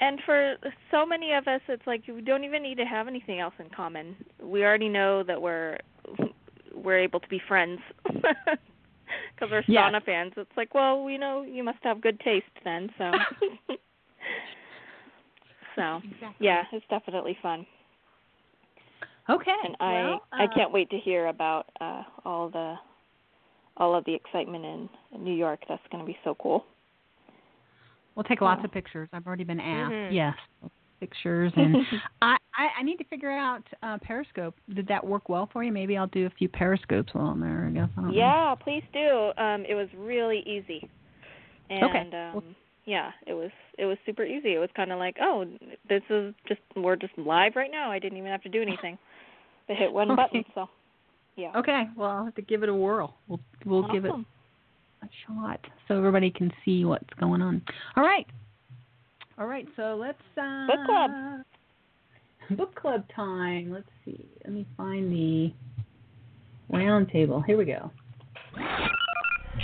and 0.00 0.20
for 0.26 0.56
so 0.90 1.06
many 1.06 1.32
of 1.32 1.46
us, 1.46 1.60
it's 1.68 1.86
like 1.86 2.02
we 2.08 2.20
don't 2.20 2.44
even 2.44 2.62
need 2.62 2.76
to 2.78 2.84
have 2.84 3.06
anything 3.08 3.40
else 3.40 3.54
in 3.58 3.70
common. 3.70 4.16
We 4.42 4.64
already 4.64 4.88
know 4.88 5.22
that 5.22 5.40
we're 5.40 5.78
we're 6.74 6.98
able 6.98 7.20
to 7.20 7.28
be 7.28 7.40
friends 7.46 7.80
because 9.34 9.50
we're 9.50 9.62
Yeah. 9.66 9.90
Stana 9.90 10.04
fans. 10.04 10.32
It's 10.36 10.50
like, 10.56 10.74
well, 10.74 11.08
you 11.08 11.18
know 11.18 11.42
you 11.42 11.62
must 11.62 11.78
have 11.82 12.00
good 12.00 12.18
taste 12.20 12.46
then. 12.64 12.90
So, 12.98 13.12
so 15.76 16.02
yeah, 16.38 16.64
it's 16.72 16.86
definitely 16.88 17.36
fun. 17.42 17.66
Okay. 19.28 19.50
And 19.64 19.76
I 19.80 19.92
well, 19.92 20.22
I 20.32 20.44
uh, 20.44 20.54
can't 20.54 20.72
wait 20.72 20.90
to 20.90 20.98
hear 20.98 21.26
about 21.28 21.66
uh 21.80 22.02
all 22.24 22.48
the 22.48 22.76
all 23.76 23.94
of 23.94 24.04
the 24.04 24.14
excitement 24.14 24.64
in 24.64 24.88
New 25.24 25.34
York. 25.34 25.60
That's 25.68 25.82
going 25.90 26.04
to 26.04 26.06
be 26.06 26.18
so 26.24 26.36
cool. 26.40 26.64
We'll 28.14 28.24
take 28.24 28.42
lots 28.42 28.62
of 28.64 28.70
pictures. 28.70 29.08
I've 29.12 29.26
already 29.26 29.44
been 29.44 29.60
asked. 29.60 29.92
Mhm. 29.92 30.12
Yes, 30.12 30.34
pictures, 31.02 31.52
and 31.56 31.76
I, 32.20 32.36
I 32.56 32.80
I 32.80 32.82
need 32.82 32.96
to 32.98 33.04
figure 33.04 33.30
out 33.30 33.62
uh, 33.82 33.98
Periscope. 34.02 34.54
Did 34.74 34.86
that 34.88 35.04
work 35.04 35.28
well 35.28 35.48
for 35.52 35.64
you? 35.64 35.72
Maybe 35.72 35.96
I'll 35.96 36.06
do 36.06 36.26
a 36.26 36.30
few 36.30 36.48
Periscopes 36.48 37.12
while 37.12 37.26
I'm 37.26 37.40
there. 37.40 37.66
I 37.68 37.70
guess. 37.70 37.88
I 37.96 38.00
don't 38.02 38.10
know. 38.10 38.16
Yeah, 38.16 38.54
please 38.62 38.84
do. 38.92 39.32
Um, 39.36 39.64
it 39.68 39.74
was 39.74 39.88
really 39.96 40.40
easy, 40.46 40.88
and 41.70 41.84
Okay. 41.84 42.16
um, 42.16 42.54
yeah, 42.84 43.10
it 43.26 43.32
was 43.32 43.50
it 43.78 43.86
was 43.86 43.98
super 44.06 44.24
easy. 44.24 44.54
It 44.54 44.58
was 44.58 44.70
kind 44.76 44.92
of 44.92 44.98
like, 44.98 45.16
oh, 45.20 45.44
this 45.88 46.02
is 46.08 46.34
just 46.46 46.60
we're 46.76 46.96
just 46.96 47.16
live 47.16 47.52
right 47.56 47.70
now. 47.70 47.90
I 47.90 47.98
didn't 47.98 48.18
even 48.18 48.30
have 48.30 48.42
to 48.42 48.48
do 48.48 48.62
anything. 48.62 48.98
They 49.68 49.76
hit 49.76 49.92
one 49.92 50.16
button, 50.16 50.44
so 50.56 50.68
yeah. 51.36 51.52
Okay. 51.56 51.84
Well, 51.96 52.10
I'll 52.10 52.24
have 52.24 52.34
to 52.34 52.42
give 52.42 52.64
it 52.64 52.68
a 52.68 52.74
whirl. 52.74 53.14
We'll 53.28 53.38
we'll 53.64 53.86
give 53.92 54.04
it 54.04 54.10
a 54.10 55.08
shot 55.24 55.60
so 55.86 55.96
everybody 55.96 56.32
can 56.32 56.50
see 56.64 56.84
what's 56.84 57.08
going 57.20 57.40
on. 57.40 57.62
All 57.96 58.02
right. 58.02 58.26
All 59.42 59.48
right. 59.48 59.66
So 59.74 59.96
let's 60.00 60.22
uh, 60.40 60.66
Book 60.68 60.86
club. 60.86 61.10
Book 62.56 62.74
club 62.76 63.04
time. 63.12 63.72
Let's 63.72 63.88
see. 64.04 64.24
Let 64.44 64.52
me 64.52 64.64
find 64.76 65.10
the 65.10 65.52
round 66.70 67.08
table. 67.08 67.42
Here 67.44 67.56
we 67.56 67.64
go. 67.64 67.90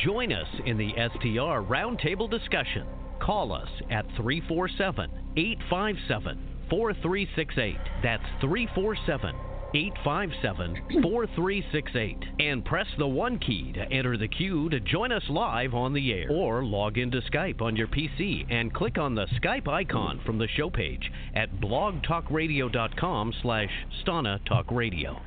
Join 0.05 0.33
us 0.33 0.49
in 0.67 0.79
the 0.79 0.91
STR 0.95 1.63
Roundtable 1.73 2.29
discussion. 2.29 2.89
Call 3.23 3.53
us 3.53 3.69
at 3.89 4.05
347 4.17 5.13
857 5.37 6.39
4368. 6.69 7.77
That's 8.03 8.25
347 8.41 9.37
857 9.75 11.03
4368. 11.03 12.25
And 12.41 12.65
press 12.65 12.87
the 12.97 13.07
1 13.07 13.39
key 13.39 13.73
to 13.73 13.93
enter 13.93 14.17
the 14.17 14.29
queue 14.29 14.69
to 14.71 14.81
join 14.81 15.13
us 15.13 15.23
live 15.29 15.75
on 15.75 15.93
the 15.93 16.13
air. 16.13 16.29
Or 16.31 16.65
log 16.65 16.99
into 16.99 17.21
Skype 17.33 17.61
on 17.61 17.77
your 17.77 17.89
PC 17.89 18.47
and 18.51 18.73
click 18.73 18.99
on 18.99 19.15
the 19.15 19.27
Skype 19.41 19.69
icon 19.69 20.21
from 20.25 20.39
the 20.39 20.49
show 20.57 20.71
page 20.71 21.11
at 21.35 21.61
blogtalkradio.com 21.61 23.35
slash 23.43 23.71
Stana 24.05 24.45
Talk 24.47 24.71
Radio. 24.71 25.21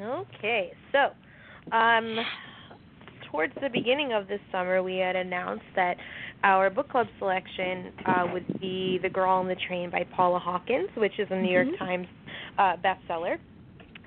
Okay, 0.00 0.72
so 0.92 1.10
um, 1.76 2.16
towards 3.30 3.52
the 3.60 3.68
beginning 3.68 4.12
of 4.12 4.28
this 4.28 4.40
summer, 4.50 4.82
we 4.82 4.96
had 4.96 5.14
announced 5.14 5.64
that 5.76 5.96
our 6.42 6.70
book 6.70 6.88
club 6.90 7.06
selection 7.18 7.92
uh, 8.06 8.26
would 8.32 8.46
be 8.60 8.98
The 9.02 9.08
Girl 9.10 9.30
on 9.30 9.46
the 9.48 9.56
Train 9.68 9.90
by 9.90 10.04
Paula 10.16 10.38
Hawkins, 10.38 10.88
which 10.96 11.18
is 11.18 11.28
a 11.30 11.36
New 11.36 11.50
York 11.52 11.68
Mhm. 11.68 11.78
Times 11.78 12.06
uh, 12.58 12.76
bestseller. 12.84 13.36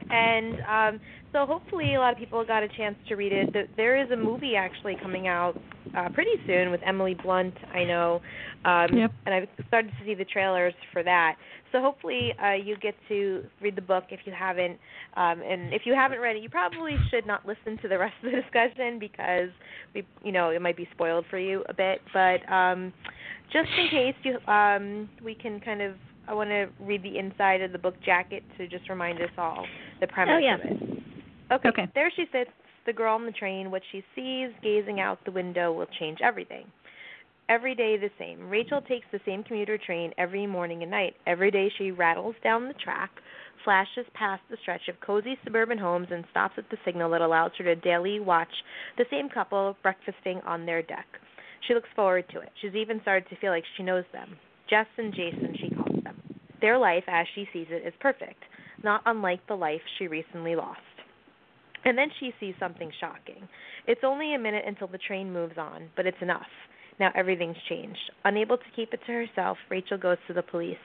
And 0.09 0.55
um, 0.67 0.99
so 1.31 1.45
hopefully 1.45 1.95
a 1.95 1.99
lot 1.99 2.11
of 2.13 2.19
people 2.19 2.43
got 2.45 2.61
a 2.63 2.67
chance 2.67 2.95
to 3.07 3.15
read 3.15 3.31
it. 3.31 3.53
Th- 3.53 3.69
There 3.77 3.97
is 4.03 4.11
a 4.11 4.17
movie 4.17 4.55
actually 4.55 4.95
coming 5.01 5.27
out 5.27 5.59
uh, 5.97 6.09
pretty 6.09 6.31
soon 6.45 6.71
with 6.71 6.81
Emily 6.85 7.13
Blunt, 7.23 7.53
I 7.73 7.83
know. 7.85 8.21
Um, 8.65 8.87
Yep. 8.97 9.11
And 9.25 9.35
I've 9.35 9.47
started 9.67 9.91
to 9.99 10.05
see 10.05 10.13
the 10.13 10.25
trailers 10.25 10.73
for 10.91 11.03
that. 11.03 11.35
So 11.73 11.81
hopefully 11.81 12.33
uh, 12.41 12.53
you 12.53 12.77
get 12.77 12.95
to 13.09 13.43
read 13.59 13.75
the 13.75 13.81
book 13.81 14.05
if 14.11 14.21
you 14.25 14.31
haven't. 14.31 14.79
Um, 15.17 15.41
and 15.41 15.73
if 15.73 15.81
you 15.85 15.93
haven't 15.93 16.19
read 16.19 16.37
it, 16.37 16.43
you 16.43 16.49
probably 16.49 16.95
should 17.09 17.27
not 17.27 17.45
listen 17.45 17.77
to 17.81 17.89
the 17.89 17.97
rest 18.05 18.13
of 18.23 18.31
the 18.31 18.41
discussion 18.41 18.99
because 18.99 19.49
we, 19.93 20.07
you 20.23 20.31
know, 20.31 20.51
it 20.51 20.61
might 20.61 20.77
be 20.77 20.87
spoiled 20.93 21.25
for 21.29 21.39
you 21.39 21.65
a 21.67 21.73
bit. 21.73 21.99
But 22.13 22.49
um, 22.49 22.93
just 23.51 23.69
in 23.77 23.89
case 23.89 24.15
you, 24.23 24.39
um, 24.53 25.09
we 25.21 25.35
can 25.35 25.59
kind 25.59 25.81
of. 25.81 25.95
I 26.25 26.33
want 26.33 26.51
to 26.51 26.67
read 26.79 27.03
the 27.03 27.17
inside 27.17 27.61
of 27.61 27.73
the 27.73 27.77
book 27.77 27.95
jacket 28.05 28.43
to 28.57 28.65
just 28.65 28.87
remind 28.87 29.19
us 29.21 29.29
all 29.37 29.65
the 29.99 30.07
premise 30.07 30.35
Oh, 30.37 30.39
yeah. 30.39 30.55
of 30.55 30.61
it. 30.61 31.67
Okay. 31.67 31.91
There 31.93 32.09
she 32.15 32.23
sits, 32.31 32.49
the 32.85 32.93
girl 32.93 33.15
on 33.15 33.25
the 33.25 33.33
train. 33.33 33.71
What 33.71 33.81
she 33.91 34.01
sees 34.15 34.49
gazing 34.63 35.01
out 35.01 35.19
the 35.25 35.31
window 35.31 35.73
will 35.73 35.87
change 35.99 36.19
everything. 36.23 36.65
Every 37.49 37.75
day 37.75 37.97
the 37.97 38.09
same. 38.17 38.49
Rachel 38.49 38.81
takes 38.81 39.05
the 39.11 39.19
same 39.25 39.43
commuter 39.43 39.77
train 39.77 40.11
every 40.17 40.47
morning 40.47 40.81
and 40.81 40.91
night. 40.91 41.15
Every 41.27 41.51
day 41.51 41.69
she 41.77 41.91
rattles 41.91 42.35
down 42.41 42.67
the 42.67 42.73
track, 42.75 43.11
flashes 43.65 44.05
past 44.13 44.41
the 44.49 44.57
stretch 44.61 44.87
of 44.87 44.99
cozy 45.01 45.37
suburban 45.43 45.77
homes, 45.77 46.07
and 46.09 46.23
stops 46.31 46.53
at 46.57 46.69
the 46.69 46.77
signal 46.85 47.09
that 47.11 47.21
allows 47.21 47.51
her 47.57 47.65
to 47.65 47.75
daily 47.75 48.19
watch 48.19 48.47
the 48.97 49.05
same 49.11 49.27
couple 49.29 49.75
breakfasting 49.83 50.39
on 50.45 50.65
their 50.65 50.81
deck. 50.81 51.05
She 51.67 51.73
looks 51.73 51.89
forward 51.95 52.25
to 52.31 52.39
it. 52.39 52.49
She's 52.61 52.75
even 52.75 53.01
started 53.01 53.29
to 53.29 53.35
feel 53.37 53.51
like 53.51 53.63
she 53.75 53.83
knows 53.83 54.05
them. 54.13 54.37
Jess 54.69 54.87
and 54.97 55.13
Jason, 55.13 55.55
she 55.59 55.75
calls 55.75 56.03
them. 56.03 56.21
Their 56.61 56.77
life, 56.77 57.03
as 57.07 57.27
she 57.35 57.45
sees 57.51 57.67
it, 57.69 57.85
is 57.85 57.93
perfect, 57.99 58.41
not 58.83 59.01
unlike 59.05 59.45
the 59.47 59.55
life 59.55 59.81
she 59.97 60.07
recently 60.07 60.55
lost. 60.55 60.79
And 61.85 61.97
then 61.97 62.07
she 62.19 62.31
sees 62.39 62.55
something 62.59 62.91
shocking. 63.01 63.47
It's 63.85 64.01
only 64.05 64.33
a 64.33 64.39
minute 64.39 64.63
until 64.65 64.87
the 64.87 64.97
train 64.97 65.33
moves 65.33 65.57
on, 65.57 65.89
but 65.97 66.05
it's 66.05 66.21
enough. 66.21 66.47
Now 66.99 67.11
everything's 67.15 67.57
changed. 67.69 67.99
Unable 68.25 68.57
to 68.57 68.63
keep 68.75 68.93
it 68.93 68.99
to 69.05 69.11
herself, 69.11 69.57
Rachel 69.69 69.97
goes 69.97 70.17
to 70.27 70.33
the 70.33 70.43
police. 70.43 70.77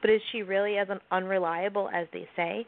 But 0.00 0.10
is 0.10 0.20
she 0.32 0.42
really 0.42 0.78
as 0.78 0.88
un- 0.90 1.00
unreliable 1.10 1.88
as 1.94 2.06
they 2.12 2.28
say? 2.36 2.66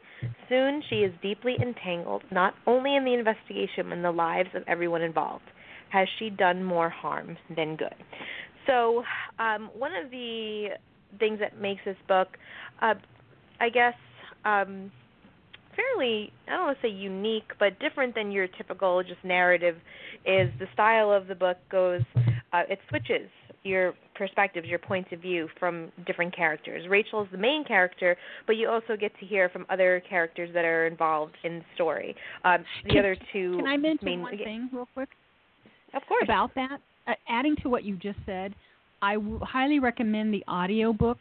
Soon 0.49 0.81
she 0.89 0.97
is 0.97 1.13
deeply 1.21 1.55
entangled, 1.61 2.23
not 2.31 2.53
only 2.65 2.95
in 2.95 3.05
the 3.05 3.13
investigation, 3.13 3.89
but 3.89 3.93
in 3.93 4.01
the 4.01 4.11
lives 4.11 4.49
of 4.55 4.63
everyone 4.67 5.01
involved. 5.01 5.43
Has 5.89 6.07
she 6.19 6.29
done 6.29 6.63
more 6.63 6.89
harm 6.89 7.37
than 7.55 7.75
good? 7.75 7.95
So, 8.65 9.03
um, 9.39 9.69
one 9.77 9.91
of 9.93 10.11
the 10.11 10.69
things 11.19 11.39
that 11.39 11.59
makes 11.59 11.81
this 11.85 11.95
book, 12.07 12.27
uh, 12.81 12.95
I 13.61 13.69
guess, 13.69 13.93
um, 14.43 14.91
fairly 15.75 16.33
I 16.47 16.51
don't 16.51 16.65
want 16.65 16.81
to 16.81 16.87
say 16.87 16.91
unique, 16.91 17.51
but 17.59 17.79
different 17.79 18.15
than 18.15 18.31
your 18.31 18.47
typical 18.47 19.01
just 19.03 19.23
narrative 19.23 19.75
is 20.25 20.49
the 20.59 20.67
style 20.73 21.11
of 21.11 21.27
the 21.27 21.35
book 21.35 21.57
goes 21.71 22.01
uh, 22.57 22.63
it 22.69 22.79
switches 22.89 23.29
your 23.63 23.93
perspectives, 24.15 24.67
your 24.67 24.79
points 24.79 25.09
of 25.11 25.19
view 25.19 25.47
from 25.59 25.91
different 26.05 26.35
characters. 26.35 26.87
Rachel 26.89 27.23
is 27.23 27.27
the 27.31 27.37
main 27.37 27.63
character, 27.65 28.15
but 28.45 28.55
you 28.55 28.69
also 28.69 28.95
get 28.99 29.11
to 29.19 29.25
hear 29.25 29.49
from 29.49 29.65
other 29.69 30.01
characters 30.09 30.49
that 30.53 30.65
are 30.65 30.87
involved 30.87 31.35
in 31.43 31.59
the 31.59 31.65
story. 31.75 32.15
Um, 32.43 32.63
the 32.83 32.89
Can- 32.89 32.99
other 32.99 33.17
two 33.33 33.57
Can 33.57 33.67
I 33.67 33.77
mention 33.77 34.05
main 34.05 34.21
one 34.21 34.37
thing 34.37 34.69
real 34.71 34.87
quick? 34.93 35.09
Of 35.93 36.01
course. 36.07 36.23
About 36.23 36.53
that, 36.55 36.79
uh, 37.07 37.13
adding 37.27 37.55
to 37.63 37.69
what 37.69 37.83
you 37.83 37.95
just 37.95 38.19
said, 38.25 38.53
I 39.01 39.15
w- 39.15 39.39
highly 39.39 39.79
recommend 39.79 40.33
the 40.33 40.43
audiobook 40.47 41.19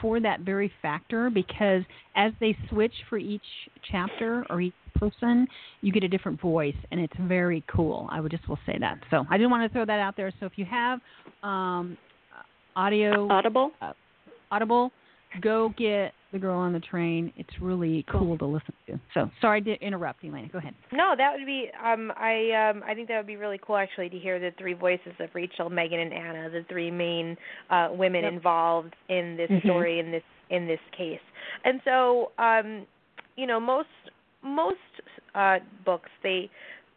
for 0.00 0.18
that 0.20 0.40
very 0.40 0.72
factor 0.82 1.30
because 1.30 1.82
as 2.16 2.32
they 2.40 2.56
switch 2.68 2.92
for 3.08 3.18
each 3.18 3.42
chapter 3.90 4.44
or 4.50 4.60
each 4.60 4.74
person, 4.94 5.46
you 5.80 5.92
get 5.92 6.04
a 6.04 6.08
different 6.08 6.40
voice 6.40 6.76
and 6.90 7.00
it's 7.00 7.14
very 7.22 7.64
cool. 7.74 8.08
I 8.10 8.20
would 8.20 8.30
just 8.30 8.48
will 8.48 8.58
say 8.66 8.76
that. 8.80 8.98
So 9.10 9.24
I 9.30 9.36
didn't 9.36 9.50
want 9.50 9.70
to 9.70 9.72
throw 9.74 9.84
that 9.84 9.98
out 10.00 10.16
there. 10.16 10.32
So 10.40 10.46
if 10.46 10.52
you 10.56 10.64
have 10.64 11.00
um, 11.42 11.96
audio 12.76 13.28
Audible, 13.30 13.72
uh, 13.80 13.92
Audible, 14.50 14.92
go 15.40 15.72
get 15.78 16.14
the 16.32 16.38
girl 16.38 16.58
on 16.58 16.72
the 16.72 16.80
train. 16.80 17.32
It's 17.36 17.50
really 17.60 18.04
cool 18.10 18.38
to 18.38 18.46
listen 18.46 18.74
to. 18.86 18.98
So 19.12 19.30
sorry 19.40 19.60
to 19.62 19.72
interrupt, 19.84 20.24
Elena. 20.24 20.48
Go 20.48 20.58
ahead. 20.58 20.74
No, 20.92 21.14
that 21.16 21.32
would 21.36 21.44
be. 21.46 21.70
Um, 21.84 22.10
I 22.16 22.70
um, 22.70 22.82
I 22.86 22.94
think 22.94 23.08
that 23.08 23.18
would 23.18 23.26
be 23.26 23.36
really 23.36 23.60
cool 23.64 23.76
actually 23.76 24.08
to 24.10 24.18
hear 24.18 24.38
the 24.38 24.50
three 24.58 24.72
voices 24.74 25.12
of 25.20 25.28
Rachel, 25.34 25.68
Megan, 25.68 26.00
and 26.00 26.12
Anna, 26.12 26.50
the 26.50 26.64
three 26.68 26.90
main 26.90 27.36
uh, 27.70 27.88
women 27.92 28.24
Yep. 28.24 28.32
involved 28.32 28.94
in 29.08 29.36
this 29.36 29.50
Mhm. 29.50 29.64
story 29.64 29.98
in 29.98 30.10
this 30.10 30.22
in 30.50 30.66
this 30.66 30.80
case. 30.96 31.20
And 31.64 31.80
so, 31.84 32.32
um, 32.38 32.86
you 33.36 33.46
know, 33.46 33.58
most 33.60 33.88
most 34.42 34.76
uh, 35.34 35.58
books, 35.84 36.10
they 36.22 36.50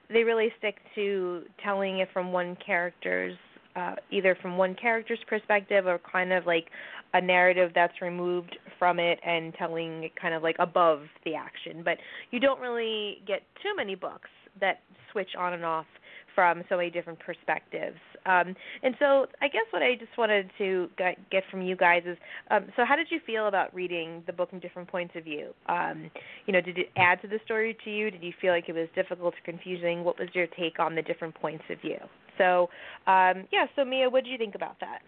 they 0.09 0.23
really 0.23 0.49
stick 0.59 0.75
to 0.93 1.43
telling 1.63 1.99
it 1.99 2.09
from 2.13 2.31
one 2.31 2.55
character's 2.63 3.35
uh, 3.75 3.95
either 4.11 4.37
from 4.41 4.57
one 4.57 4.75
character's 4.75 5.19
perspective 5.27 5.85
or 5.85 5.99
kind 6.11 6.31
of 6.31 6.45
like 6.45 6.67
a 7.13 7.21
narrative 7.21 7.71
that's 7.75 8.01
removed 8.01 8.57
from 8.79 8.99
it 8.99 9.19
and 9.25 9.53
telling 9.55 10.09
kind 10.19 10.33
of 10.33 10.43
like 10.43 10.55
above 10.59 11.01
the 11.25 11.35
action. 11.35 11.81
But 11.83 11.97
you 12.31 12.39
don't 12.39 12.59
really 12.59 13.21
get 13.27 13.41
too 13.61 13.75
many 13.75 13.95
books 13.95 14.29
that 14.61 14.79
switch 15.11 15.29
on 15.37 15.53
and 15.53 15.65
off 15.65 15.85
from 16.33 16.63
so 16.69 16.77
many 16.77 16.89
different 16.89 17.19
perspectives. 17.19 17.97
Um, 18.25 18.55
and 18.83 18.95
so 18.99 19.27
I 19.41 19.47
guess 19.47 19.65
what 19.71 19.83
I 19.83 19.95
just 19.95 20.17
wanted 20.17 20.49
to 20.57 20.89
get 21.31 21.43
from 21.51 21.61
you 21.61 21.75
guys 21.75 22.03
is, 22.05 22.17
um, 22.49 22.65
so 22.75 22.83
how 22.85 22.95
did 22.95 23.07
you 23.11 23.19
feel 23.25 23.47
about 23.47 23.73
reading 23.73 24.23
the 24.25 24.33
book 24.33 24.49
from 24.49 24.59
different 24.59 24.87
points 24.89 25.13
of 25.15 25.23
view? 25.23 25.53
Um, 25.67 26.09
you 26.45 26.53
know, 26.53 26.61
did 26.61 26.77
it 26.77 26.87
add 26.97 27.21
to 27.21 27.27
the 27.27 27.39
story 27.45 27.77
to 27.83 27.89
you? 27.91 28.09
Did 28.11 28.23
you 28.23 28.33
feel 28.41 28.51
like 28.51 28.69
it 28.69 28.75
was 28.75 28.87
difficult 28.95 29.33
or 29.33 29.43
confusing? 29.43 30.03
What 30.03 30.19
was 30.19 30.29
your 30.33 30.47
take 30.47 30.79
on 30.79 30.95
the 30.95 31.01
different 31.01 31.35
points 31.35 31.63
of 31.69 31.79
view? 31.81 31.99
So, 32.37 32.69
um, 33.07 33.47
yeah, 33.51 33.65
so 33.75 33.85
Mia, 33.85 34.09
what 34.09 34.23
did 34.23 34.31
you 34.31 34.37
think 34.37 34.55
about 34.55 34.79
that? 34.79 34.99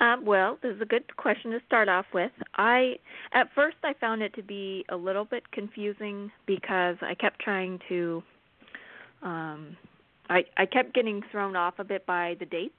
Um, 0.00 0.26
well, 0.26 0.58
this 0.62 0.74
is 0.74 0.82
a 0.82 0.86
good 0.86 1.16
question 1.16 1.50
to 1.52 1.58
start 1.66 1.88
off 1.88 2.06
with. 2.12 2.32
I 2.56 2.96
at 3.32 3.48
first 3.54 3.76
I 3.82 3.94
found 3.98 4.20
it 4.22 4.34
to 4.34 4.42
be 4.42 4.84
a 4.90 4.96
little 4.96 5.24
bit 5.24 5.50
confusing 5.52 6.30
because 6.46 6.96
I 7.00 7.14
kept 7.14 7.40
trying 7.40 7.78
to 7.88 8.22
um 9.22 9.76
I 10.28 10.44
I 10.56 10.66
kept 10.66 10.94
getting 10.94 11.22
thrown 11.30 11.56
off 11.56 11.74
a 11.78 11.84
bit 11.84 12.06
by 12.06 12.36
the 12.38 12.46
dates, 12.46 12.78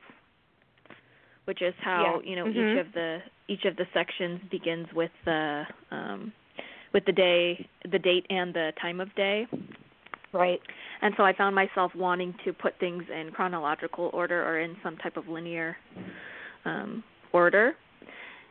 which 1.45 1.62
is 1.62 1.73
how 1.81 2.21
yeah. 2.23 2.29
you 2.29 2.36
know 2.36 2.45
mm-hmm. 2.45 2.79
each 2.79 2.86
of 2.86 2.93
the 2.93 3.19
each 3.47 3.65
of 3.65 3.75
the 3.77 3.86
sections 3.93 4.41
begins 4.51 4.88
with 4.93 5.12
the 5.25 5.63
um, 5.91 6.33
with 6.93 7.05
the 7.05 7.12
day, 7.12 7.67
the 7.91 7.99
date, 7.99 8.25
and 8.29 8.53
the 8.53 8.71
time 8.81 8.99
of 8.99 9.13
day. 9.15 9.47
Right. 10.33 10.60
And 11.01 11.13
so 11.15 11.23
I 11.23 11.33
found 11.33 11.55
myself 11.55 11.91
wanting 11.95 12.36
to 12.45 12.53
put 12.53 12.77
things 12.79 13.03
in 13.10 13.31
chronological 13.31 14.10
order 14.13 14.43
or 14.45 14.60
in 14.60 14.75
some 14.83 14.97
type 14.97 15.15
of 15.15 15.27
linear 15.27 15.77
um, 16.65 17.03
order. 17.33 17.75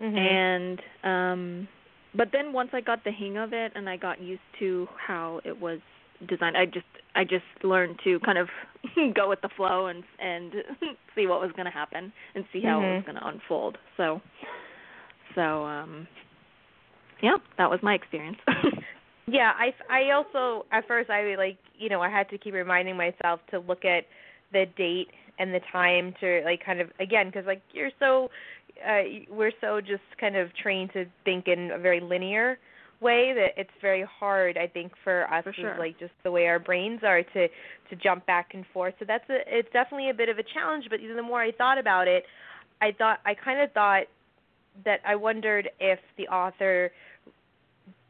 Mm-hmm. 0.01 0.17
And 0.17 0.81
um, 1.05 1.69
but 2.15 2.29
then 2.33 2.53
once 2.53 2.71
I 2.73 2.81
got 2.81 3.05
the 3.05 3.13
hang 3.13 3.37
of 3.37 3.53
it 3.53 3.73
and 3.75 3.89
I 3.89 3.97
got 3.97 4.21
used 4.21 4.41
to 4.59 4.87
how 5.07 5.41
it 5.45 5.59
was 5.59 5.81
design. 6.29 6.57
I 6.57 6.67
just 6.67 6.87
I 7.15 7.25
just 7.25 7.45
learned 7.63 7.99
to 8.05 8.19
kind 8.21 8.39
of 8.39 8.49
go 9.15 9.29
with 9.29 9.41
the 9.43 9.49
flow 9.57 9.87
and 9.87 10.05
and 10.19 10.53
see 11.15 11.27
what 11.27 11.41
was 11.41 11.51
going 11.53 11.67
to 11.67 11.73
happen 11.73 12.13
and 12.35 12.45
see 12.53 12.61
how 12.61 12.81
mm-hmm. 12.81 12.85
it 12.85 12.95
was 12.97 13.05
going 13.05 13.17
to 13.17 13.27
unfold. 13.27 13.79
So 13.97 14.21
so 15.35 15.65
um 15.65 16.07
yeah, 17.23 17.37
that 17.59 17.71
was 17.71 17.81
my 17.83 17.95
experience. 17.95 18.39
yeah, 19.27 19.53
I 19.57 19.73
I 19.91 20.11
also 20.13 20.67
at 20.73 20.87
first 20.87 21.11
I 21.11 21.35
like, 21.37 21.59
you 21.79 21.89
know, 21.89 22.01
I 22.01 22.11
had 22.11 22.29
to 22.31 22.39
keep 22.39 22.55
reminding 22.55 22.97
myself 22.97 23.41
to 23.51 23.61
look 23.61 23.85
at 23.85 24.05
the 24.53 24.67
date 24.77 25.09
and 25.39 25.53
the 25.53 25.61
time 25.73 26.15
to 26.21 26.43
like 26.45 26.65
kind 26.65 26.81
of 26.81 26.91
again 27.01 27.27
because 27.27 27.45
like 27.47 27.63
you're 27.73 27.91
so 27.99 28.31
uh 28.87 29.03
we're 29.31 29.53
so 29.61 29.81
just 29.81 30.03
kind 30.21 30.37
of 30.37 30.55
trained 30.55 30.93
to 30.93 31.05
think 31.25 31.49
in 31.49 31.71
a 31.73 31.79
very 31.79 32.01
linear 32.01 32.59
way 33.01 33.33
that 33.35 33.61
it's 33.61 33.71
very 33.81 34.05
hard 34.19 34.57
I 34.57 34.67
think 34.67 34.93
for 35.05 35.33
us 35.33 35.45
for 35.45 35.53
sure. 35.53 35.77
like 35.79 35.99
just 35.99 36.13
the 36.25 36.31
way 36.31 36.47
our 36.47 36.59
brains 36.59 37.01
are 37.03 37.23
to 37.23 37.49
to 37.49 37.97
jump 38.03 38.27
back 38.27 38.51
and 38.55 38.65
forth. 38.73 38.95
So 38.99 39.05
that's 39.07 39.29
a 39.29 39.39
it's 39.47 39.69
definitely 39.73 40.11
a 40.11 40.15
bit 40.15 40.29
of 40.29 40.39
a 40.39 40.43
challenge, 40.55 40.87
but 40.91 41.01
even 41.01 41.17
the 41.17 41.23
more 41.23 41.43
I 41.43 41.53
thought 41.53 41.79
about 41.79 42.09
it, 42.09 42.25
I 42.81 42.93
thought 42.93 43.21
I 43.25 43.35
kind 43.35 43.61
of 43.61 43.73
thought 43.73 44.05
that 44.85 45.01
I 45.07 45.17
wondered 45.17 45.71
if 45.81 45.99
the 46.17 46.29
author 46.29 46.91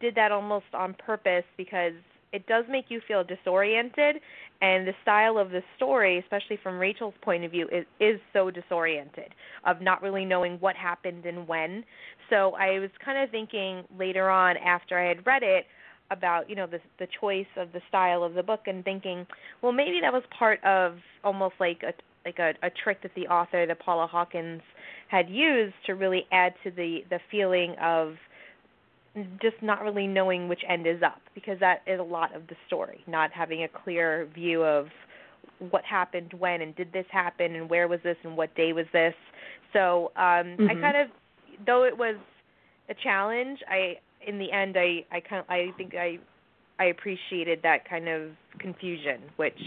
did 0.00 0.14
that 0.14 0.32
almost 0.32 0.66
on 0.74 0.94
purpose 0.94 1.44
because 1.56 1.94
it 2.32 2.46
does 2.46 2.64
make 2.68 2.86
you 2.88 3.00
feel 3.06 3.24
disoriented 3.24 4.16
and 4.60 4.86
the 4.86 4.92
style 5.02 5.38
of 5.38 5.50
the 5.50 5.62
story 5.76 6.18
especially 6.18 6.58
from 6.62 6.78
Rachel's 6.78 7.14
point 7.22 7.44
of 7.44 7.50
view 7.50 7.68
is 7.72 7.84
is 8.00 8.20
so 8.32 8.50
disoriented 8.50 9.34
of 9.64 9.80
not 9.80 10.02
really 10.02 10.24
knowing 10.24 10.56
what 10.58 10.76
happened 10.76 11.26
and 11.26 11.46
when. 11.46 11.84
So 12.30 12.54
I 12.54 12.78
was 12.78 12.90
kind 13.04 13.22
of 13.22 13.30
thinking 13.30 13.84
later 13.98 14.28
on 14.28 14.56
after 14.56 14.98
I 14.98 15.08
had 15.08 15.26
read 15.26 15.42
it 15.42 15.66
about 16.10 16.48
you 16.48 16.56
know 16.56 16.66
the 16.66 16.80
the 16.98 17.08
choice 17.20 17.46
of 17.56 17.72
the 17.72 17.80
style 17.88 18.22
of 18.22 18.34
the 18.34 18.42
book 18.42 18.60
and 18.66 18.84
thinking 18.84 19.26
well 19.62 19.72
maybe 19.72 20.00
that 20.00 20.12
was 20.12 20.22
part 20.36 20.62
of 20.64 20.96
almost 21.24 21.54
like 21.58 21.82
a 21.82 21.92
like 22.24 22.38
a, 22.38 22.54
a 22.66 22.70
trick 22.82 23.02
that 23.02 23.12
the 23.14 23.26
author 23.28 23.66
that 23.66 23.78
Paula 23.78 24.06
Hawkins 24.06 24.62
had 25.08 25.28
used 25.30 25.74
to 25.86 25.94
really 25.94 26.26
add 26.32 26.54
to 26.64 26.70
the 26.70 27.00
the 27.10 27.20
feeling 27.30 27.74
of 27.80 28.14
just 29.40 29.56
not 29.62 29.82
really 29.82 30.06
knowing 30.06 30.48
which 30.48 30.60
end 30.68 30.86
is 30.86 31.02
up 31.02 31.20
because 31.34 31.58
that 31.60 31.82
is 31.86 31.98
a 31.98 32.02
lot 32.02 32.34
of 32.34 32.46
the 32.48 32.54
story 32.66 33.02
not 33.06 33.30
having 33.32 33.62
a 33.62 33.68
clear 33.68 34.28
view 34.34 34.62
of 34.62 34.86
what 35.70 35.84
happened 35.84 36.32
when 36.38 36.60
and 36.60 36.76
did 36.76 36.92
this 36.92 37.06
happen 37.10 37.56
and 37.56 37.70
where 37.70 37.88
was 37.88 38.00
this 38.04 38.16
and 38.24 38.36
what 38.36 38.54
day 38.54 38.72
was 38.72 38.86
this 38.92 39.14
so 39.72 40.12
um 40.16 40.56
mm-hmm. 40.56 40.68
i 40.70 40.74
kind 40.74 40.96
of 40.96 41.08
though 41.64 41.84
it 41.84 41.96
was 41.96 42.16
a 42.90 42.94
challenge 43.02 43.58
i 43.68 43.94
in 44.26 44.38
the 44.38 44.52
end 44.52 44.76
i 44.76 45.04
i 45.10 45.20
kind 45.20 45.40
of 45.40 45.48
i 45.48 45.68
think 45.78 45.94
i 45.94 46.18
i 46.78 46.86
appreciated 46.86 47.60
that 47.62 47.88
kind 47.88 48.08
of 48.08 48.30
confusion 48.58 49.22
which 49.36 49.58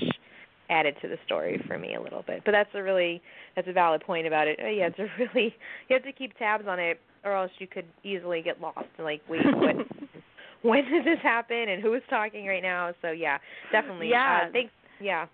added 0.69 0.95
to 1.01 1.08
the 1.08 1.17
story 1.25 1.62
for 1.67 1.77
me 1.77 1.95
a 1.95 2.01
little 2.01 2.23
bit. 2.25 2.43
But 2.45 2.51
that's 2.51 2.69
a 2.73 2.84
really 2.84 3.21
that's 3.55 3.67
a 3.67 3.73
valid 3.73 4.01
point 4.01 4.27
about 4.27 4.47
it. 4.47 4.60
Oh, 4.63 4.67
yeah 4.67 4.88
it's 4.88 4.99
a 4.99 5.08
really 5.17 5.55
you 5.88 5.93
have 5.95 6.03
to 6.03 6.12
keep 6.12 6.38
tabs 6.38 6.65
on 6.67 6.79
it 6.79 6.99
or 7.23 7.34
else 7.36 7.51
you 7.60 7.67
could 7.67 7.86
easily 8.03 8.41
get 8.41 8.62
lost 8.62 8.88
and 8.97 9.05
like 9.05 9.21
wait 9.29 9.45
what 9.45 9.75
when 10.62 10.86
did 10.86 11.05
this 11.05 11.19
happen 11.21 11.69
and 11.69 11.82
who 11.82 11.93
is 11.93 12.03
talking 12.10 12.45
right 12.45 12.63
now? 12.63 12.93
So 13.01 13.12
yeah 13.12 13.38
definitely 13.71 14.10
yeah. 14.10 14.43
uh, 14.47 14.51
thanks 14.51 14.71
yeah. 14.99 15.27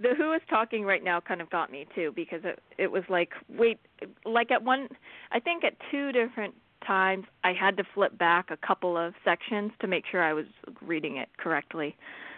The 0.00 0.14
who 0.16 0.32
is 0.32 0.40
talking 0.48 0.84
right 0.84 1.02
now 1.02 1.20
kind 1.20 1.40
of 1.40 1.50
got 1.50 1.72
me 1.72 1.86
too 1.94 2.12
because 2.14 2.40
it 2.44 2.60
it 2.78 2.90
was 2.90 3.02
like 3.08 3.30
wait 3.48 3.78
like 4.24 4.52
at 4.52 4.62
one 4.62 4.88
i 5.32 5.40
think 5.40 5.64
at 5.64 5.74
two 5.90 6.12
different 6.12 6.54
times 6.88 7.24
i 7.44 7.52
had 7.52 7.76
to 7.76 7.84
flip 7.94 8.18
back 8.18 8.50
a 8.50 8.56
couple 8.66 8.96
of 8.96 9.12
sections 9.24 9.70
to 9.80 9.86
make 9.86 10.04
sure 10.10 10.22
i 10.22 10.32
was 10.32 10.46
reading 10.82 11.18
it 11.18 11.28
correctly 11.38 11.94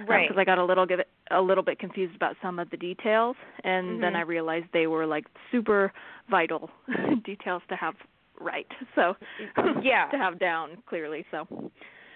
right 0.09 0.29
because 0.29 0.37
um, 0.37 0.41
i 0.41 0.45
got 0.45 0.59
a 0.59 0.65
little 0.65 0.87
bit 0.87 1.09
a 1.31 1.41
little 1.41 1.65
bit 1.65 1.79
confused 1.79 2.17
about 2.17 2.37
some 2.43 2.59
of 2.59 2.69
the 2.71 2.77
details 2.77 3.37
and 3.65 3.87
mm-hmm. 3.87 4.01
then 4.03 4.17
i 4.17 4.21
realized 4.21 4.67
they 4.73 4.87
were 4.87 5.07
like 5.07 5.25
super 5.51 5.93
vital 6.29 6.69
details 7.25 7.63
to 7.69 7.77
have 7.77 7.95
right. 8.41 8.67
So 8.97 9.15
yeah, 9.83 10.09
to 10.11 10.19
have 10.19 10.39
down 10.39 10.79
clearly. 10.87 11.25
So 11.31 11.47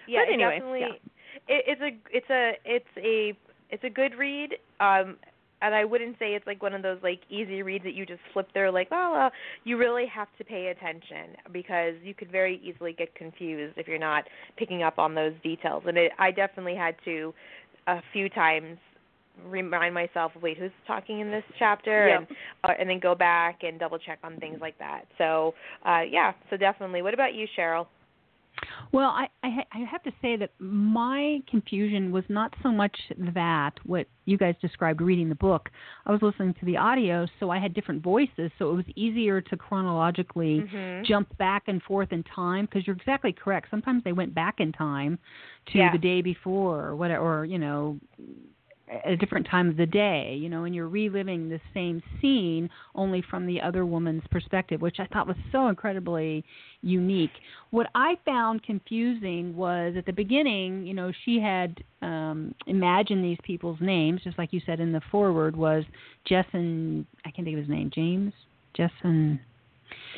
yeah, 0.07 0.19
but 0.25 0.33
anyway, 0.33 0.55
definitely. 0.55 0.79
Yeah. 0.81 1.55
It, 1.55 1.63
it's 1.67 1.81
a 1.81 2.15
it's 2.17 2.29
a 2.29 2.51
it's 2.65 2.85
a 2.97 3.37
it's 3.69 3.83
a 3.83 3.89
good 3.89 4.15
read. 4.15 4.55
Um, 4.79 5.17
and 5.61 5.73
I 5.73 5.85
wouldn't 5.85 6.17
say 6.19 6.35
it's 6.35 6.45
like 6.45 6.61
one 6.61 6.73
of 6.73 6.81
those 6.81 6.99
like 7.01 7.21
easy 7.29 7.61
reads 7.63 7.83
that 7.85 7.93
you 7.93 8.05
just 8.05 8.21
flip 8.33 8.47
through 8.53 8.71
like 8.71 8.89
oh 8.91 9.27
uh, 9.27 9.29
you 9.63 9.77
really 9.77 10.05
have 10.07 10.27
to 10.37 10.43
pay 10.43 10.67
attention 10.67 11.35
because 11.51 11.93
you 12.03 12.13
could 12.13 12.31
very 12.31 12.61
easily 12.63 12.93
get 12.93 13.13
confused 13.15 13.77
if 13.77 13.87
you're 13.87 13.97
not 13.97 14.25
picking 14.57 14.83
up 14.83 14.99
on 14.99 15.15
those 15.15 15.33
details 15.43 15.83
and 15.87 15.97
it 15.97 16.11
I 16.19 16.31
definitely 16.31 16.75
had 16.75 16.95
to 17.05 17.33
a 17.87 18.01
few 18.13 18.29
times 18.29 18.77
remind 19.47 19.93
myself, 19.93 20.31
wait, 20.41 20.57
who's 20.57 20.71
talking 20.87 21.19
in 21.19 21.29
this 21.29 21.43
chapter, 21.59 22.07
yep. 22.07 22.19
and 22.19 22.27
uh, 22.63 22.73
and 22.79 22.89
then 22.89 22.99
go 22.99 23.15
back 23.15 23.59
and 23.63 23.79
double 23.79 23.99
check 23.99 24.19
on 24.23 24.37
things 24.39 24.59
like 24.61 24.77
that. 24.79 25.03
So 25.17 25.53
uh, 25.85 26.01
yeah, 26.09 26.33
so 26.49 26.57
definitely. 26.57 27.01
What 27.01 27.13
about 27.13 27.33
you, 27.33 27.47
Cheryl? 27.57 27.87
Well, 28.91 29.09
I, 29.09 29.27
I 29.43 29.63
I 29.71 29.79
have 29.79 30.03
to 30.03 30.11
say 30.21 30.37
that 30.37 30.51
my 30.59 31.39
confusion 31.49 32.11
was 32.11 32.23
not 32.29 32.53
so 32.63 32.71
much 32.71 32.97
that 33.33 33.73
what 33.83 34.07
you 34.25 34.37
guys 34.37 34.55
described 34.61 35.01
reading 35.01 35.29
the 35.29 35.35
book. 35.35 35.69
I 36.05 36.11
was 36.11 36.21
listening 36.21 36.53
to 36.59 36.65
the 36.65 36.77
audio, 36.77 37.27
so 37.39 37.49
I 37.49 37.59
had 37.59 37.73
different 37.73 38.03
voices, 38.03 38.51
so 38.57 38.71
it 38.71 38.75
was 38.75 38.85
easier 38.95 39.41
to 39.41 39.57
chronologically 39.57 40.61
mm-hmm. 40.61 41.03
jump 41.05 41.35
back 41.37 41.63
and 41.67 41.81
forth 41.83 42.11
in 42.11 42.23
time. 42.23 42.65
Because 42.65 42.87
you're 42.87 42.95
exactly 42.95 43.33
correct. 43.33 43.67
Sometimes 43.69 44.03
they 44.03 44.13
went 44.13 44.33
back 44.33 44.55
in 44.59 44.71
time 44.71 45.19
to 45.71 45.77
yeah. 45.77 45.91
the 45.91 45.97
day 45.97 46.21
before, 46.21 46.85
or 46.85 46.95
whatever, 46.95 47.41
or 47.41 47.45
you 47.45 47.57
know, 47.57 47.99
at 48.87 49.11
a 49.11 49.17
different 49.17 49.47
time 49.49 49.69
of 49.69 49.77
the 49.77 49.85
day, 49.85 50.37
you 50.39 50.47
know, 50.47 50.65
and 50.65 50.75
you're 50.75 50.87
reliving 50.87 51.49
the 51.49 51.59
same 51.73 52.03
scene 52.21 52.69
only 52.93 53.23
from 53.29 53.47
the 53.47 53.59
other 53.59 53.85
woman's 53.85 54.23
perspective, 54.29 54.81
which 54.81 54.97
I 54.99 55.07
thought 55.07 55.27
was 55.27 55.37
so 55.51 55.67
incredibly 55.67 56.43
unique. 56.81 57.31
What 57.71 57.87
I 57.95 58.15
found 58.25 58.63
confusing 58.63 59.55
was 59.55 59.95
at 59.97 60.05
the 60.05 60.13
beginning, 60.13 60.85
you 60.85 60.93
know, 60.93 61.11
she 61.25 61.39
had 61.39 61.83
um 62.01 62.53
imagined 62.67 63.23
these 63.23 63.39
people's 63.43 63.79
names, 63.81 64.21
just 64.23 64.37
like 64.37 64.53
you 64.53 64.61
said 64.65 64.79
in 64.79 64.91
the 64.91 65.01
forward, 65.11 65.55
was 65.55 65.83
Jess 66.27 66.45
and 66.53 67.05
I 67.25 67.31
can't 67.31 67.45
think 67.45 67.57
of 67.57 67.61
his 67.61 67.69
name, 67.69 67.89
James? 67.93 68.33
Jess 68.75 68.91
and 69.03 69.39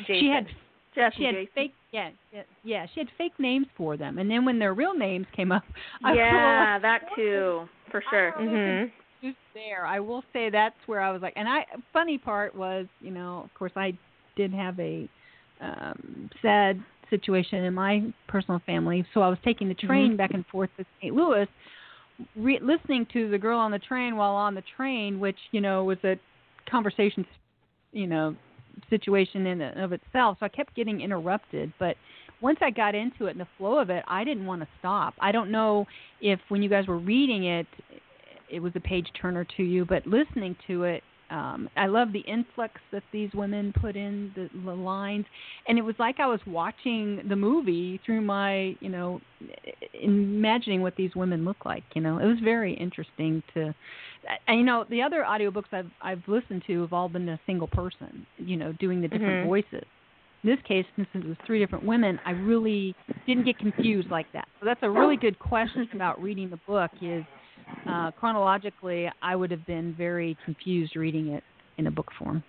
Jason. 0.00 0.20
she 0.20 0.28
had 0.28 0.46
Jess 0.94 1.12
she 1.16 1.24
had 1.24 1.34
Jason. 1.34 1.48
fake 1.54 1.74
yeah, 1.92 2.10
yeah 2.32 2.42
yeah 2.64 2.86
she 2.92 3.00
had 3.00 3.08
fake 3.16 3.32
names 3.38 3.66
for 3.76 3.96
them 3.96 4.18
and 4.18 4.30
then 4.30 4.44
when 4.44 4.58
their 4.58 4.74
real 4.74 4.94
names 4.94 5.26
came 5.34 5.52
up 5.52 5.62
I 6.04 6.14
yeah 6.14 6.78
that 6.80 7.02
too 7.16 7.68
for 7.90 8.02
sure 8.10 8.32
mm-hmm. 8.38 9.28
there 9.54 9.86
i 9.86 10.00
will 10.00 10.22
say 10.32 10.50
that's 10.50 10.76
where 10.86 11.00
i 11.00 11.10
was 11.10 11.22
like 11.22 11.34
and 11.36 11.48
i 11.48 11.64
funny 11.92 12.18
part 12.18 12.54
was 12.54 12.86
you 13.00 13.10
know 13.10 13.42
of 13.44 13.54
course 13.54 13.72
i 13.76 13.96
did 14.36 14.52
have 14.52 14.78
a 14.78 15.08
um 15.60 16.30
sad 16.40 16.82
situation 17.10 17.64
in 17.64 17.74
my 17.74 18.02
personal 18.28 18.60
family 18.66 19.04
so 19.14 19.22
i 19.22 19.28
was 19.28 19.38
taking 19.44 19.68
the 19.68 19.74
train 19.74 20.08
mm-hmm. 20.08 20.16
back 20.16 20.32
and 20.34 20.44
forth 20.46 20.70
to 20.76 20.84
st 21.00 21.14
louis 21.14 21.48
re- 22.36 22.60
listening 22.62 23.06
to 23.12 23.30
the 23.30 23.38
girl 23.38 23.58
on 23.58 23.70
the 23.70 23.78
train 23.78 24.16
while 24.16 24.34
on 24.34 24.54
the 24.54 24.62
train, 24.76 25.20
which 25.20 25.38
you 25.50 25.60
know 25.60 25.84
was 25.84 25.98
a 26.04 26.16
conversation, 26.70 27.26
you 27.92 28.06
know, 28.06 28.34
situation 28.90 29.46
in 29.46 29.60
and 29.60 29.80
of 29.80 29.92
itself. 29.92 30.38
So 30.40 30.46
I 30.46 30.48
kept 30.48 30.74
getting 30.74 31.00
interrupted, 31.00 31.72
but 31.78 31.96
once 32.40 32.58
I 32.62 32.70
got 32.70 32.94
into 32.94 33.26
it 33.26 33.32
and 33.32 33.40
the 33.40 33.48
flow 33.56 33.78
of 33.78 33.90
it, 33.90 34.04
I 34.08 34.24
didn't 34.24 34.46
want 34.46 34.62
to 34.62 34.68
stop. 34.78 35.14
I 35.20 35.32
don't 35.32 35.50
know 35.50 35.86
if 36.20 36.38
when 36.48 36.62
you 36.62 36.68
guys 36.68 36.86
were 36.86 36.98
reading 36.98 37.44
it, 37.44 37.66
it 38.50 38.60
was 38.60 38.72
a 38.76 38.80
page 38.80 39.06
turner 39.20 39.46
to 39.56 39.62
you, 39.62 39.84
but 39.84 40.06
listening 40.06 40.56
to 40.66 40.84
it, 40.84 41.02
um, 41.30 41.68
I 41.76 41.86
love 41.88 42.12
the 42.14 42.20
influx 42.20 42.80
that 42.90 43.02
these 43.12 43.28
women 43.34 43.74
put 43.78 43.96
in 43.96 44.32
the, 44.34 44.48
the 44.64 44.72
lines, 44.74 45.26
and 45.66 45.76
it 45.76 45.82
was 45.82 45.94
like 45.98 46.20
I 46.20 46.26
was 46.26 46.40
watching 46.46 47.20
the 47.28 47.36
movie 47.36 48.00
through 48.06 48.22
my, 48.22 48.74
you 48.80 48.88
know, 48.88 49.20
imagining 50.02 50.80
what 50.80 50.96
these 50.96 51.10
women 51.14 51.44
look 51.44 51.64
like. 51.66 51.84
You 51.94 52.00
know, 52.00 52.18
it 52.18 52.24
was 52.24 52.38
very 52.42 52.72
interesting 52.74 53.42
to, 53.52 53.74
and 54.46 54.58
you 54.58 54.64
know, 54.64 54.86
the 54.88 55.02
other 55.02 55.22
audiobooks 55.28 55.70
I've 55.72 55.90
I've 56.00 56.22
listened 56.26 56.62
to 56.66 56.80
have 56.82 56.94
all 56.94 57.10
been 57.10 57.28
a 57.28 57.38
single 57.46 57.68
person, 57.68 58.26
you 58.38 58.56
know, 58.56 58.72
doing 58.80 59.02
the 59.02 59.08
different 59.08 59.40
Mhm. 59.40 59.48
voices. 59.48 59.84
In 60.44 60.50
this 60.50 60.58
case, 60.66 60.86
since 60.94 61.08
it 61.14 61.26
was 61.26 61.36
three 61.46 61.58
different 61.58 61.84
women, 61.84 62.20
I 62.24 62.30
really 62.30 62.94
didn't 63.26 63.44
get 63.44 63.58
confused 63.58 64.08
like 64.10 64.26
that. 64.32 64.46
So 64.60 64.66
that's 64.66 64.80
a 64.82 64.90
really 64.90 65.16
good 65.16 65.38
question 65.38 65.88
about 65.92 66.22
reading 66.22 66.48
the 66.48 66.60
book. 66.66 66.90
Is 67.02 67.24
uh, 67.88 68.12
chronologically, 68.12 69.10
I 69.20 69.34
would 69.34 69.50
have 69.50 69.66
been 69.66 69.94
very 69.96 70.36
confused 70.44 70.94
reading 70.94 71.28
it 71.28 71.42
in 71.76 71.88
a 71.88 71.90
book 71.90 72.10
form. 72.18 72.42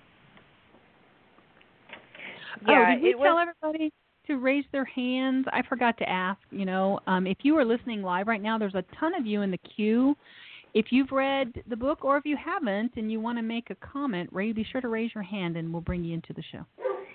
Yeah, 2.67 2.85
oh, 2.89 2.93
did 2.93 3.03
we 3.03 3.09
it 3.11 3.17
was- 3.17 3.25
tell 3.25 3.39
everybody 3.39 3.91
to 4.27 4.37
raise 4.37 4.65
their 4.71 4.85
hands? 4.85 5.45
I 5.51 5.61
forgot 5.67 5.97
to 5.97 6.09
ask. 6.09 6.39
You 6.51 6.65
know, 6.65 6.99
um, 7.07 7.25
if 7.25 7.37
you 7.41 7.57
are 7.57 7.65
listening 7.65 8.03
live 8.03 8.27
right 8.27 8.41
now, 8.41 8.57
there's 8.57 8.75
a 8.75 8.83
ton 8.99 9.15
of 9.15 9.25
you 9.25 9.41
in 9.41 9.51
the 9.51 9.59
queue. 9.75 10.15
If 10.75 10.87
you've 10.91 11.11
read 11.11 11.63
the 11.67 11.75
book, 11.75 12.05
or 12.05 12.17
if 12.17 12.25
you 12.25 12.37
haven't, 12.37 12.93
and 12.95 13.11
you 13.11 13.19
want 13.19 13.39
to 13.39 13.41
make 13.41 13.71
a 13.71 13.75
comment, 13.75 14.29
Ray, 14.31 14.51
be 14.51 14.63
sure 14.71 14.81
to 14.81 14.87
raise 14.87 15.09
your 15.15 15.23
hand, 15.23 15.57
and 15.57 15.73
we'll 15.73 15.81
bring 15.81 16.03
you 16.03 16.13
into 16.13 16.31
the 16.33 16.43
show. 16.51 16.63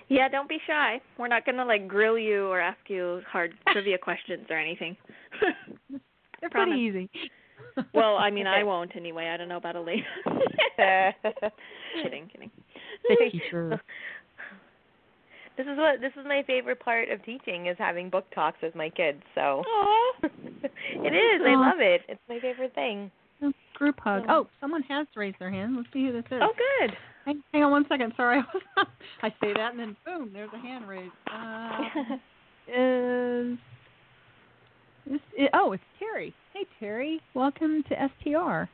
Yeah, 0.07 0.27
don't 0.27 0.49
be 0.49 0.59
shy. 0.67 1.01
We're 1.17 1.27
not 1.27 1.45
gonna 1.45 1.65
like 1.65 1.87
grill 1.87 2.17
you 2.17 2.47
or 2.47 2.59
ask 2.59 2.79
you 2.87 3.21
hard 3.31 3.53
trivia 3.71 3.97
questions 3.97 4.45
or 4.49 4.57
anything. 4.57 4.95
They're 6.41 6.49
Promise. 6.49 6.73
pretty 6.73 6.81
easy. 6.81 7.09
well, 7.93 8.17
I 8.17 8.29
mean, 8.29 8.47
I 8.47 8.63
won't 8.63 8.95
anyway. 8.95 9.27
I 9.33 9.37
don't 9.37 9.49
know 9.49 9.57
about 9.57 9.75
Elena. 9.75 10.03
kidding, 12.03 12.29
kidding. 12.31 12.51
The 13.07 13.29
teacher. 13.31 13.81
This 15.57 15.67
is 15.67 15.77
what 15.77 16.01
this 16.01 16.11
is 16.19 16.25
my 16.27 16.43
favorite 16.45 16.79
part 16.79 17.09
of 17.09 17.23
teaching 17.23 17.67
is 17.67 17.77
having 17.79 18.09
book 18.09 18.25
talks 18.35 18.57
with 18.61 18.75
my 18.75 18.89
kids. 18.89 19.21
So 19.33 19.63
it 20.23 21.13
is. 21.13 21.41
I 21.45 21.55
love 21.55 21.79
it. 21.79 22.01
It's 22.09 22.21
my 22.27 22.39
favorite 22.39 22.75
thing. 22.75 23.09
Group 23.73 23.99
hug. 23.99 24.23
Oh, 24.29 24.47
someone 24.61 24.83
has 24.83 25.07
raised 25.15 25.37
their 25.39 25.51
hand. 25.51 25.75
Let's 25.75 25.89
see 25.93 26.05
who 26.05 26.13
this 26.13 26.25
is. 26.31 26.41
Oh, 26.41 26.53
good. 26.79 26.95
Hang, 27.25 27.41
hang 27.51 27.63
on 27.63 27.71
one 27.71 27.85
second. 27.89 28.13
Sorry, 28.15 28.41
I 29.23 29.29
say 29.41 29.53
that 29.55 29.71
and 29.71 29.79
then 29.79 29.95
boom, 30.05 30.29
there's 30.33 30.49
a 30.53 30.59
hand 30.59 30.87
raised. 30.87 31.11
Uh, 32.67 32.71
is 32.73 33.57
this? 35.05 35.19
i- 35.39 35.49
oh, 35.53 35.71
it's 35.73 35.83
Terry. 35.99 36.33
Hey, 36.51 36.65
Terry. 36.79 37.21
Welcome 37.35 37.83
to 37.89 37.95
STR. 37.95 38.67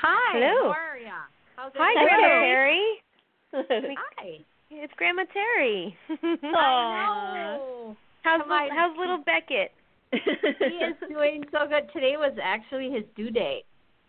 Hi. 0.00 0.32
Hello. 0.32 0.72
How 0.72 0.78
are 0.78 0.96
ya? 0.96 1.10
How's 1.56 1.72
Hi, 1.76 1.92
everything? 2.00 2.18
Grandma 2.18 3.68
Terry. 3.76 3.96
Hi. 4.18 4.38
It's 4.70 4.92
Grandma 4.96 5.24
Terry. 5.34 5.94
I 6.08 7.34
know. 7.34 7.96
How's 8.22 8.40
Come 8.40 8.48
little, 8.48 8.64
on. 8.64 8.70
how's 8.70 8.98
little 8.98 9.18
Beckett? 9.26 9.72
he 10.12 10.76
is 10.76 10.96
doing 11.10 11.44
so 11.52 11.66
good. 11.68 11.92
Today 11.92 12.14
was 12.16 12.32
actually 12.42 12.90
his 12.90 13.04
due 13.16 13.30
date. 13.30 13.64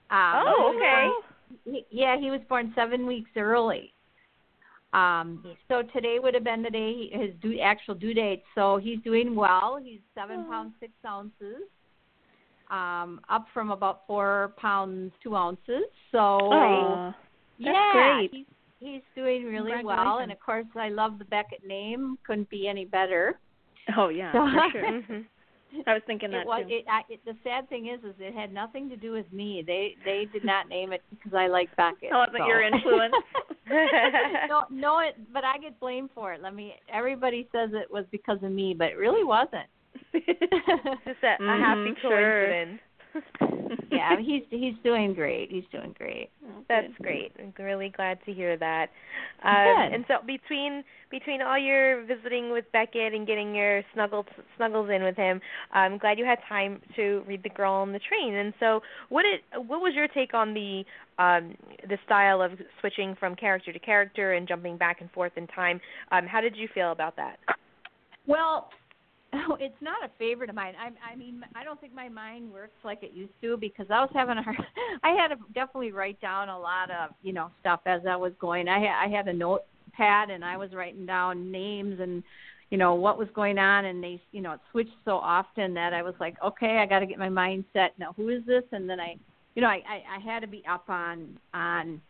Um, 0.10 0.46
Oh, 0.48 0.72
he 0.72 0.78
was 0.78 1.24
okay. 1.26 1.33
He- 1.66 1.86
yeah, 1.90 2.18
he 2.20 2.32
was 2.32 2.42
born 2.50 2.72
seven 2.76 3.06
weeks 3.06 3.30
early. 3.36 3.94
Um, 4.94 5.44
so 5.68 5.82
today 5.82 6.18
would 6.22 6.36
have 6.36 6.44
been 6.44 6.62
the 6.62 6.70
day 6.70 6.94
he- 6.94 7.10
his 7.18 7.34
due, 7.42 7.60
actual 7.60 7.96
due 7.96 8.14
date. 8.14 8.44
So 8.54 8.78
he's 8.78 9.00
doing 9.00 9.36
well. 9.36 9.78
He's 9.84 10.00
seven 10.14 10.46
pounds 10.46 10.74
six 10.80 10.94
ounces, 11.06 11.64
um, 12.70 13.20
up 13.30 13.48
from 13.54 13.72
about 13.72 14.06
four 14.06 14.54
pounds 14.58 15.12
two 15.24 15.36
ounces. 15.36 15.86
So 16.12 16.20
Aw, 16.20 17.06
that's 17.08 17.18
yeah, 17.58 17.92
great. 18.20 18.32
he's 18.34 18.46
he's 18.80 19.02
doing 19.16 19.46
really 19.46 19.84
well. 19.84 20.20
And 20.20 20.32
of 20.32 20.40
course, 20.40 20.66
I 20.76 20.90
love 20.90 21.18
the 21.18 21.26
Beckett 21.26 21.66
name. 21.66 22.18
Couldn't 22.28 22.50
be 22.50 22.68
any 22.68 22.86
better. 22.86 23.40
Oh 23.98 24.10
yeah, 24.10 24.32
So- 24.32 24.48
for 24.48 24.72
sure. 24.72 25.26
I 25.88 25.94
was 25.94 26.02
thinking 26.06 26.32
that 26.32 26.42
it 26.42 26.48
was, 26.48 26.64
too. 26.68 26.76
It, 26.76 26.86
I, 26.90 27.02
it, 27.10 27.20
the 27.26 27.36
sad 27.44 27.70
thing 27.70 27.88
is, 27.88 28.00
is 28.04 28.16
it 28.20 28.34
had 28.34 28.54
nothing 28.54 28.90
to 28.90 28.96
do 28.96 29.12
with 29.12 29.32
me. 29.32 29.64
They 29.66 29.96
they 30.06 30.28
did 30.32 30.44
not 30.44 30.70
name 30.70 30.94
it 30.94 31.02
because 31.10 31.34
I 31.34 31.48
like 31.48 31.76
Beckett. 31.76 32.12
It 32.12 32.14
wasn't 32.14 32.38
so. 32.40 32.48
your 32.48 32.62
influence. 32.62 33.14
no, 34.50 34.64
no, 34.70 35.00
it. 35.00 35.16
But 35.34 35.44
I 35.44 35.58
get 35.58 35.80
blamed 35.80 36.10
for 36.14 36.34
it. 36.34 36.42
Let 36.42 36.54
me. 36.54 36.76
Everybody 36.92 37.48
says 37.52 37.72
it 37.74 37.92
was 37.92 38.06
because 38.12 38.38
of 38.44 38.52
me, 38.52 38.76
but 38.78 38.90
it 38.90 38.98
really 38.98 39.24
wasn't. 39.24 39.68
Just 40.14 41.24
a, 41.24 41.44
a 41.44 41.58
happy 41.58 41.94
Mhm, 41.94 42.02
sure. 42.02 42.78
Coincidence. 43.14 43.82
yeah, 43.92 44.18
he's 44.20 44.44
he's 44.50 44.76
doing 44.84 45.14
great. 45.14 45.50
He's 45.52 45.64
doing 45.72 45.96
great. 45.98 46.30
That's 46.70 46.94
great. 47.02 47.32
I'm 47.40 47.54
really 47.64 47.90
glad 47.90 48.20
to 48.26 48.34
hear 48.34 48.58
that. 48.58 48.88
Good. 49.42 49.50
Um, 49.50 49.94
and 49.94 50.06
so 50.08 50.16
between 50.26 50.84
between 51.12 51.42
all 51.42 51.58
your 51.58 52.04
visiting 52.06 52.52
with 52.52 52.66
Beckett 52.72 53.14
and 53.14 53.28
getting 53.28 53.54
your 53.54 53.84
snuggles 53.94 54.26
snuggles 54.58 54.90
in 54.90 55.04
with 55.04 55.16
him, 55.16 55.42
I'm 55.72 55.98
glad 55.98 56.18
you 56.18 56.26
had 56.26 56.40
time 56.48 56.82
to 56.96 57.24
read 57.28 57.44
The 57.44 57.50
Girl 57.50 57.74
on 57.74 57.92
the 57.92 58.00
Train. 58.00 58.36
And 58.36 58.54
so, 58.60 58.82
what 59.10 59.26
it 59.26 59.42
what 59.68 59.82
was 59.82 59.94
your 59.96 60.08
take 60.08 60.34
on 60.34 60.54
the 60.54 60.84
um, 61.20 61.56
the 61.88 61.98
style 62.06 62.42
of 62.42 62.52
switching 62.80 63.16
from 63.20 63.36
character 63.36 63.72
to 63.72 63.80
character 63.80 64.34
and 64.34 64.48
jumping 64.48 64.78
back 64.78 65.02
and 65.02 65.12
forth 65.12 65.34
in 65.36 65.48
time? 65.48 65.80
Um, 66.12 66.26
how 66.26 66.42
did 66.42 66.56
you 66.56 66.68
feel 66.74 66.92
about 66.92 67.16
that? 67.18 67.38
Well, 68.26 68.70
it's 69.60 69.82
not 69.82 70.04
a 70.04 70.12
favorite 70.20 70.50
of 70.50 70.56
mine. 70.56 70.74
I, 70.80 71.14
I 71.14 71.16
mean, 71.16 71.44
I 71.56 71.64
don't 71.64 71.80
think 71.82 71.94
my 71.94 72.10
mind 72.10 72.52
works 72.52 72.78
like 72.84 73.04
it 73.04 73.12
used 73.14 73.34
to 73.42 73.58
because 73.58 73.88
I 73.90 74.02
was 74.02 74.10
having 74.14 74.38
a 74.38 74.44
hard. 74.44 74.58
I 75.04 75.10
had 75.10 75.30
to 75.30 75.36
definitely 75.54 75.92
write 75.92 76.20
down 76.22 76.50
a 76.50 76.60
lot 76.60 76.92
of 76.92 77.12
you 77.24 77.34
know 77.34 77.50
stuff 77.60 77.82
as 77.86 78.02
I 78.08 78.16
was 78.16 78.34
going. 78.40 78.68
I 78.68 78.80
had 78.80 79.06
I 79.06 79.08
had 79.08 79.28
a 79.28 79.34
notepad 79.34 80.30
and 80.30 80.44
I 80.46 80.58
was 80.58 80.74
writing 80.74 81.06
down 81.06 81.52
names 81.52 82.00
and 82.00 82.24
you 82.70 82.78
know 82.78 82.96
what 82.96 83.18
was 83.18 83.28
going 83.36 83.58
on 83.58 83.86
and 83.86 84.04
they 84.04 84.22
you 84.32 84.42
know 84.42 84.54
it 84.54 84.60
switched 84.72 84.96
so 85.06 85.12
often 85.18 85.74
that 85.76 85.94
I 85.94 86.02
was 86.02 86.16
like 86.20 86.36
okay 86.44 86.80
I 86.80 86.86
got 86.86 87.00
to 87.00 87.06
get 87.06 87.20
my 87.20 87.30
mind 87.30 87.66
set 87.74 87.98
now 88.00 88.14
who 88.16 88.30
is 88.30 88.44
this 88.46 88.64
and 88.72 88.90
then 88.90 89.00
I 89.00 89.16
you 89.56 89.62
know 89.62 89.68
I, 89.68 89.82
I 89.88 90.18
I 90.18 90.20
had 90.20 90.40
to 90.42 90.48
be 90.48 90.64
up 90.70 90.90
on 90.90 91.38
on 91.54 92.02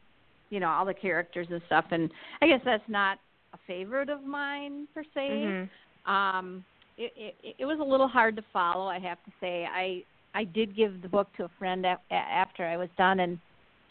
you 0.49 0.59
know 0.59 0.69
all 0.69 0.85
the 0.85 0.93
characters 0.93 1.47
and 1.49 1.61
stuff 1.65 1.85
and 1.91 2.09
I 2.41 2.47
guess 2.47 2.61
that's 2.63 2.87
not 2.87 3.17
a 3.53 3.57
favorite 3.67 4.09
of 4.09 4.23
mine 4.23 4.87
per 4.93 5.03
se 5.13 5.19
Mhm. 5.19 5.69
um 6.05 6.63
it, 6.97 7.35
it 7.43 7.55
it 7.59 7.65
was 7.65 7.79
a 7.79 7.83
little 7.83 8.07
hard 8.07 8.35
to 8.35 8.43
follow 8.51 8.87
i 8.87 8.99
have 8.99 9.23
to 9.25 9.31
say. 9.39 9.65
I 9.71 10.03
i 10.33 10.43
did 10.43 10.75
give 10.75 11.01
the 11.01 11.09
book 11.09 11.27
to 11.37 11.45
a 11.45 11.51
friend 11.59 11.85
af- 11.85 11.99
after 12.11 12.65
i 12.65 12.77
was 12.77 12.89
done 12.97 13.19
and 13.21 13.39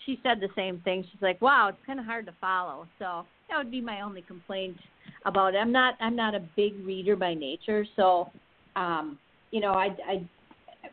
she 0.07 0.19
said 0.25 0.41
the 0.41 0.49
same 0.57 0.81
thing. 0.81 1.05
She's 1.11 1.23
like 1.23 1.41
wow 1.41 1.69
it's 1.69 1.87
kind 1.87 2.01
of 2.01 2.07
hard 2.07 2.27
to 2.27 2.35
follow. 2.41 2.88
So 2.99 3.25
that 3.49 3.57
would 3.57 3.71
be 3.71 3.81
my 3.81 4.01
only 4.01 4.23
complaint 4.23 4.77
about 5.25 5.55
it. 5.55 5.59
I'm 5.59 5.73
not 5.73 5.95
i'm 6.01 6.17
not 6.17 6.35
a 6.35 6.41
big 6.57 6.75
reader 6.85 7.17
by 7.17 7.35
nature 7.35 7.87
so 7.97 8.31
um 8.77 9.19
you 9.51 9.61
know 9.61 9.73
i 9.73 9.88
i 10.07 10.29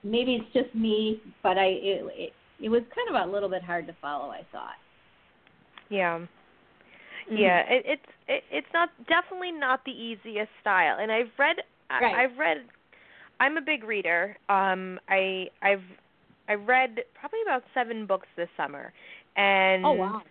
maybe 0.03 0.35
it's 0.35 0.53
just 0.53 0.73
me 0.75 1.21
but 1.41 1.57
i 1.57 1.65
it 1.65 2.05
it, 2.15 2.33
it 2.61 2.69
was 2.69 2.81
kind 2.93 3.15
of 3.15 3.27
a 3.27 3.31
little 3.31 3.49
bit 3.49 3.63
hard 3.63 3.87
to 3.87 3.95
follow 4.01 4.29
i 4.29 4.41
thought. 4.51 4.77
Yeah. 5.89 6.25
Yeah, 7.31 7.59
it, 7.69 7.83
it's 7.85 8.11
it, 8.27 8.43
it's 8.51 8.67
not 8.73 8.89
definitely 9.07 9.51
not 9.51 9.81
the 9.85 9.91
easiest 9.91 10.49
style. 10.61 10.97
And 10.99 11.11
I've 11.11 11.29
read 11.37 11.57
I, 11.89 11.99
Right. 12.01 12.15
I've 12.15 12.37
read 12.37 12.57
I'm 13.39 13.57
a 13.57 13.61
big 13.61 13.83
reader. 13.83 14.35
Um 14.49 14.99
I 15.09 15.47
I've 15.61 15.83
I 16.47 16.53
read 16.53 16.99
probably 17.19 17.39
about 17.45 17.63
7 17.73 18.05
books 18.05 18.27
this 18.35 18.49
summer. 18.57 18.93
And 19.35 19.85
oh 19.85 19.93
wow 19.93 20.21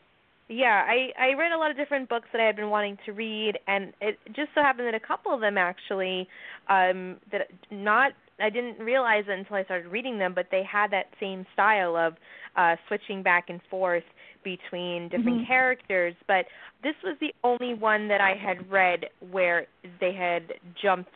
yeah, 0.49 0.85
I 0.87 1.11
I 1.21 1.35
read 1.35 1.53
a 1.53 1.59
lot 1.59 1.71
of 1.71 1.77
different 1.77 2.09
books 2.09 2.27
that 2.33 2.41
I 2.41 2.47
had 2.47 2.57
been 2.57 2.71
wanting 2.71 2.99
to 3.05 3.13
read, 3.13 3.59
and 3.67 3.93
it 4.01 4.19
just 4.35 4.49
so 4.55 4.63
happened 4.63 4.87
that 4.87 4.95
a 4.95 5.01
couple 5.01 5.33
of 5.35 5.41
them 5.41 5.59
actually, 5.59 6.27
um, 6.69 7.17
that 7.31 7.49
not 7.71 8.13
I 8.41 8.51
didn't 8.51 8.79
realize 8.79 9.25
it 9.29 9.39
until 9.39 9.57
I 9.57 9.65
started 9.65 9.89
reading 9.89 10.19
them, 10.19 10.33
but 10.35 10.47
they 10.51 10.63
had 10.63 10.91
that 10.93 11.07
same 11.21 11.45
style 11.53 11.97
of 11.97 12.15
uh, 12.57 12.77
switching 12.87 13.23
back 13.23 13.51
and 13.51 13.61
forth 13.71 14.05
between 14.43 15.09
different 15.09 15.43
Mhm. 15.43 15.47
characters. 15.47 16.15
But 16.27 16.47
this 16.83 16.95
was 17.05 17.19
the 17.21 17.35
only 17.45 17.75
one 17.75 18.09
that 18.09 18.21
I 18.21 18.35
had 18.35 18.71
read 18.71 19.11
where 19.31 19.67
they 20.01 20.13
had 20.13 20.55
jumped 20.81 21.13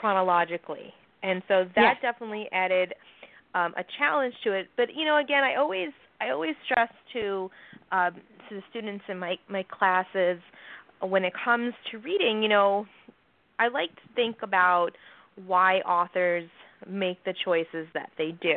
chronologically, 0.00 0.92
and 1.22 1.42
so 1.48 1.64
that 1.76 1.98
Yeah. 2.02 2.12
definitely 2.12 2.48
added 2.52 2.94
um, 3.54 3.74
a 3.76 3.84
challenge 3.98 4.34
to 4.44 4.52
it. 4.52 4.68
But 4.76 4.94
you 4.94 5.04
know, 5.04 5.18
again, 5.18 5.44
I 5.44 5.56
always 5.56 5.90
I 6.20 6.30
always 6.30 6.54
stress 6.64 6.90
to 7.14 7.50
um, 7.92 8.14
to 8.48 8.56
the 8.56 8.62
students 8.70 9.04
in 9.08 9.18
my 9.18 9.36
my 9.48 9.62
classes 9.64 10.40
when 11.00 11.24
it 11.24 11.32
comes 11.44 11.74
to 11.90 11.98
reading, 11.98 12.42
you 12.42 12.48
know, 12.48 12.86
I 13.58 13.68
like 13.68 13.94
to 13.96 14.02
think 14.14 14.36
about 14.42 14.90
why 15.46 15.78
authors 15.80 16.48
make 16.88 17.22
the 17.24 17.34
choices 17.44 17.86
that 17.94 18.10
they 18.16 18.32
do. 18.40 18.56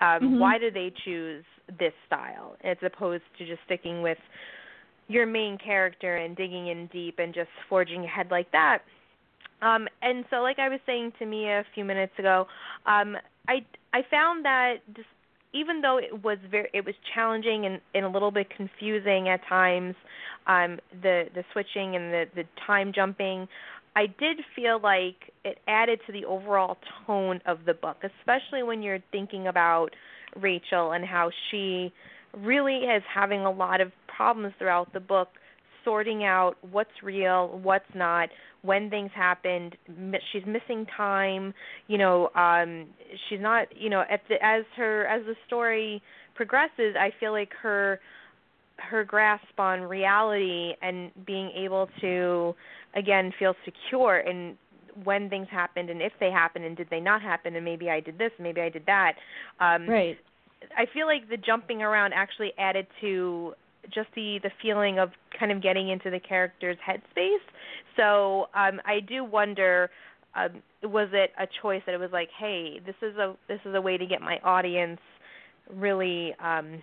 Um, 0.00 0.32
Mhm. 0.32 0.38
Why 0.38 0.58
do 0.58 0.70
they 0.70 0.90
choose 1.04 1.44
this 1.78 1.92
style 2.06 2.56
as 2.64 2.76
opposed 2.82 3.24
to 3.38 3.46
just 3.46 3.60
sticking 3.64 4.02
with 4.02 4.18
your 5.08 5.26
main 5.26 5.58
character 5.58 6.16
and 6.16 6.36
digging 6.36 6.68
in 6.68 6.86
deep 6.88 7.18
and 7.18 7.34
just 7.34 7.50
forging 7.68 8.04
ahead 8.04 8.30
like 8.30 8.50
that? 8.52 8.82
Um, 9.62 9.86
and 10.02 10.24
so, 10.28 10.36
like 10.36 10.58
I 10.58 10.68
was 10.68 10.80
saying 10.84 11.12
to 11.18 11.26
Mia 11.26 11.60
a 11.60 11.64
few 11.74 11.84
minutes 11.84 12.12
ago, 12.18 12.46
um, 12.86 13.16
I 13.48 13.64
I 13.94 14.02
found 14.10 14.44
that 14.44 14.76
just 14.94 15.08
even 15.54 15.80
though 15.80 15.98
it 15.98 16.24
was 16.24 16.38
very 16.50 16.68
it 16.74 16.84
was 16.84 16.94
challenging 17.14 17.64
and, 17.66 17.80
and 17.94 18.04
a 18.04 18.08
little 18.08 18.32
bit 18.32 18.48
confusing 18.54 19.28
at 19.28 19.40
times, 19.48 19.94
um, 20.46 20.80
the 21.02 21.26
the 21.34 21.44
switching 21.52 21.94
and 21.94 22.12
the 22.12 22.24
the 22.34 22.44
time 22.66 22.92
jumping, 22.92 23.46
I 23.94 24.06
did 24.06 24.38
feel 24.56 24.80
like 24.80 25.32
it 25.44 25.58
added 25.68 26.00
to 26.06 26.12
the 26.12 26.24
overall 26.24 26.78
tone 27.06 27.40
of 27.46 27.64
the 27.64 27.74
book, 27.74 27.98
especially 28.02 28.62
when 28.62 28.82
you're 28.82 29.02
thinking 29.12 29.46
about 29.46 29.90
Rachel 30.34 30.92
and 30.92 31.04
how 31.04 31.30
she 31.50 31.92
really 32.36 32.78
is 32.78 33.02
having 33.12 33.42
a 33.42 33.50
lot 33.50 33.80
of 33.80 33.92
problems 34.08 34.54
throughout 34.58 34.92
the 34.92 35.00
book 35.00 35.28
sorting 35.84 36.24
out 36.24 36.56
what's 36.70 37.02
real, 37.02 37.58
what's 37.62 37.84
not, 37.94 38.28
when 38.62 38.90
things 38.90 39.10
happened. 39.14 39.76
She's 40.32 40.44
missing 40.46 40.86
time. 40.96 41.52
You 41.88 41.98
know, 41.98 42.30
um, 42.34 42.86
she's 43.28 43.40
not. 43.40 43.68
You 43.76 43.90
know, 43.90 44.04
at 44.10 44.22
the, 44.28 44.36
as 44.42 44.64
her 44.76 45.06
as 45.06 45.24
the 45.26 45.34
story 45.46 46.02
progresses, 46.34 46.94
I 46.98 47.10
feel 47.20 47.32
like 47.32 47.50
her 47.62 48.00
her 48.78 49.04
grasp 49.04 49.58
on 49.58 49.82
reality 49.82 50.72
and 50.82 51.10
being 51.26 51.50
able 51.56 51.88
to 52.00 52.54
again 52.96 53.32
feel 53.38 53.54
secure 53.64 54.18
in 54.18 54.56
when 55.04 55.30
things 55.30 55.46
happened 55.50 55.88
and 55.88 56.02
if 56.02 56.12
they 56.20 56.30
happened 56.30 56.64
and 56.64 56.76
did 56.76 56.88
they 56.90 57.00
not 57.00 57.22
happen 57.22 57.54
and 57.56 57.64
maybe 57.64 57.88
I 57.88 58.00
did 58.00 58.18
this, 58.18 58.30
maybe 58.38 58.60
I 58.60 58.68
did 58.68 58.84
that. 58.86 59.14
Um 59.60 59.86
Right. 59.86 60.18
I 60.76 60.86
feel 60.92 61.06
like 61.06 61.28
the 61.28 61.36
jumping 61.36 61.82
around 61.82 62.12
actually 62.12 62.52
added 62.58 62.86
to 63.00 63.54
just 63.92 64.08
the 64.14 64.38
the 64.42 64.50
feeling 64.60 64.98
of 64.98 65.10
kind 65.38 65.50
of 65.52 65.62
getting 65.62 65.88
into 65.88 66.10
the 66.10 66.20
character's 66.20 66.76
headspace. 66.86 67.44
So 67.96 68.46
um 68.54 68.80
I 68.84 69.00
do 69.00 69.24
wonder 69.24 69.90
um 70.34 70.62
was 70.82 71.08
it 71.12 71.30
a 71.38 71.46
choice 71.62 71.82
that 71.86 71.94
it 71.94 72.00
was 72.00 72.10
like, 72.12 72.28
hey, 72.38 72.80
this 72.84 72.96
is 73.02 73.16
a 73.16 73.34
this 73.48 73.60
is 73.64 73.74
a 73.74 73.80
way 73.80 73.96
to 73.98 74.06
get 74.06 74.20
my 74.20 74.38
audience 74.44 75.00
really 75.74 76.34
um 76.42 76.82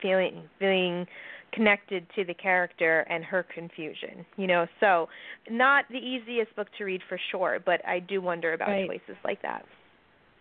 feeling 0.00 0.42
feeling 0.58 1.06
connected 1.52 2.06
to 2.16 2.24
the 2.24 2.34
character 2.34 3.00
and 3.10 3.22
her 3.24 3.44
confusion 3.54 4.24
you 4.36 4.46
know 4.46 4.66
so 4.80 5.06
not 5.50 5.84
the 5.90 5.98
easiest 5.98 6.54
book 6.56 6.66
to 6.78 6.84
read 6.84 7.00
for 7.08 7.20
sure 7.30 7.58
but 7.64 7.86
i 7.86 7.98
do 8.00 8.20
wonder 8.22 8.54
about 8.54 8.70
Right. 8.70 8.88
choices 8.88 9.16
like 9.22 9.40
that 9.42 9.64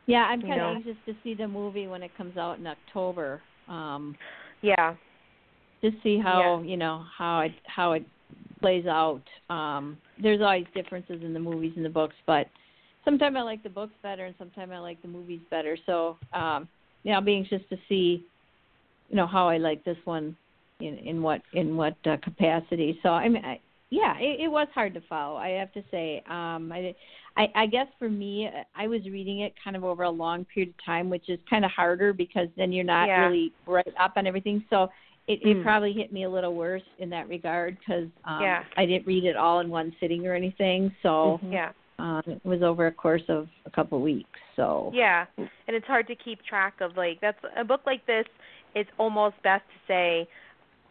Yeah, 0.08 0.24
I'm 0.24 0.42
kind 0.42 0.60
of 0.60 0.76
anxious 0.78 0.96
to 1.06 1.14
see 1.24 1.34
the 1.36 1.48
movie 1.48 1.88
when 1.88 2.02
it 2.02 2.12
comes 2.18 2.36
out 2.38 2.58
in 2.60 2.66
October. 2.68 3.42
Um, 3.68 4.16
yeah 4.62 4.96
to 5.82 5.92
see 6.04 6.18
how 6.20 6.62
you 6.64 6.78
know 6.78 7.04
how 7.18 7.42
it 7.42 7.52
how 7.66 7.94
it 7.94 8.06
plays 8.60 8.86
out. 8.86 9.24
Um, 9.50 9.98
there's 10.22 10.42
always 10.42 10.66
differences 10.76 11.22
in 11.24 11.34
the 11.34 11.40
movies 11.40 11.74
and 11.76 11.84
the 11.86 11.90
books, 11.90 12.16
but 12.28 12.48
sometimes 13.04 13.36
I 13.36 13.42
like 13.42 13.64
the 13.64 13.70
books 13.70 13.94
better, 14.04 14.26
and 14.26 14.36
sometimes 14.38 14.72
I 14.72 14.78
like 14.78 15.02
the 15.02 15.08
movies 15.08 15.42
better. 15.50 15.78
So 15.86 16.18
um, 16.34 16.68
yeah, 17.04 17.16
I'll 17.16 17.22
be 17.22 17.36
anxious 17.36 17.62
to 17.70 17.78
see, 17.90 18.24
you 19.10 19.16
know, 19.16 19.28
how 19.28 19.48
I 19.50 19.58
like 19.58 19.84
this 19.84 19.98
one 20.06 20.36
in 20.80 20.98
in 21.00 21.22
what 21.22 21.42
in 21.54 21.76
what 21.76 21.96
uh, 22.06 22.18
capacity. 22.24 23.00
So 23.02 23.10
I 23.10 23.28
mean, 23.30 23.44
I, 23.44 23.60
yeah, 23.90 24.18
it, 24.20 24.42
it 24.42 24.48
was 24.48 24.68
hard 24.74 24.94
to 24.94 25.02
follow. 25.10 25.36
I 25.38 25.50
have 25.50 25.74
to 25.74 25.84
say. 25.92 26.24
Um, 26.30 26.72
I, 26.72 26.96
I 27.36 27.48
I 27.56 27.66
guess 27.66 27.88
for 27.98 28.10
me, 28.10 28.50
I 28.76 28.88
was 28.88 29.02
reading 29.06 29.42
it 29.42 29.54
kind 29.64 29.76
of 29.76 29.84
over 29.84 30.04
a 30.04 30.10
long 30.10 30.46
period 30.46 30.70
of 30.70 30.86
time, 30.86 31.10
which 31.10 31.28
is 31.30 31.40
kind 31.50 31.66
of 31.66 31.72
harder 31.72 32.14
because 32.14 32.48
then 32.56 32.72
you're 32.72 32.86
not 32.86 33.08
Yeah. 33.08 33.26
really 33.26 33.52
right 33.66 33.94
up 34.00 34.14
on 34.16 34.28
everything. 34.28 34.64
So 34.70 34.90
it, 35.28 35.44
Mm. 35.44 35.62
it 35.62 35.64
probably 35.64 35.94
hit 35.94 36.12
me 36.12 36.24
a 36.24 36.30
little 36.30 36.56
worse 36.56 36.84
in 36.98 37.10
that 37.12 37.28
regard 37.30 37.78
because 37.80 38.10
um, 38.26 38.42
Yeah. 38.42 38.64
I 38.78 38.86
didn't 38.86 39.06
read 39.06 39.24
it 39.24 39.36
all 39.36 39.60
in 39.60 39.70
one 39.70 39.96
sitting 40.00 40.26
or 40.28 40.34
anything. 40.34 40.94
So 41.04 41.40
yeah 41.44 41.72
um, 42.02 42.24
it 42.26 42.44
was 42.44 42.64
over 42.64 42.88
a 42.88 42.92
course 42.92 43.22
of 43.30 43.48
a 43.66 43.70
couple 43.70 43.98
of 43.98 44.04
weeks. 44.04 44.40
So 44.56 44.92
Yeah, 44.94 45.26
and 45.38 45.50
it's 45.68 45.86
hard 45.86 46.08
to 46.08 46.16
keep 46.16 46.44
track 46.44 46.82
of 46.82 46.98
like 46.98 47.22
that's 47.22 47.38
a 47.56 47.64
book 47.64 47.82
like 47.86 48.06
this. 48.08 48.26
It's 48.74 48.90
almost 48.98 49.36
best 49.44 49.64
to 49.70 49.80
say, 49.88 50.28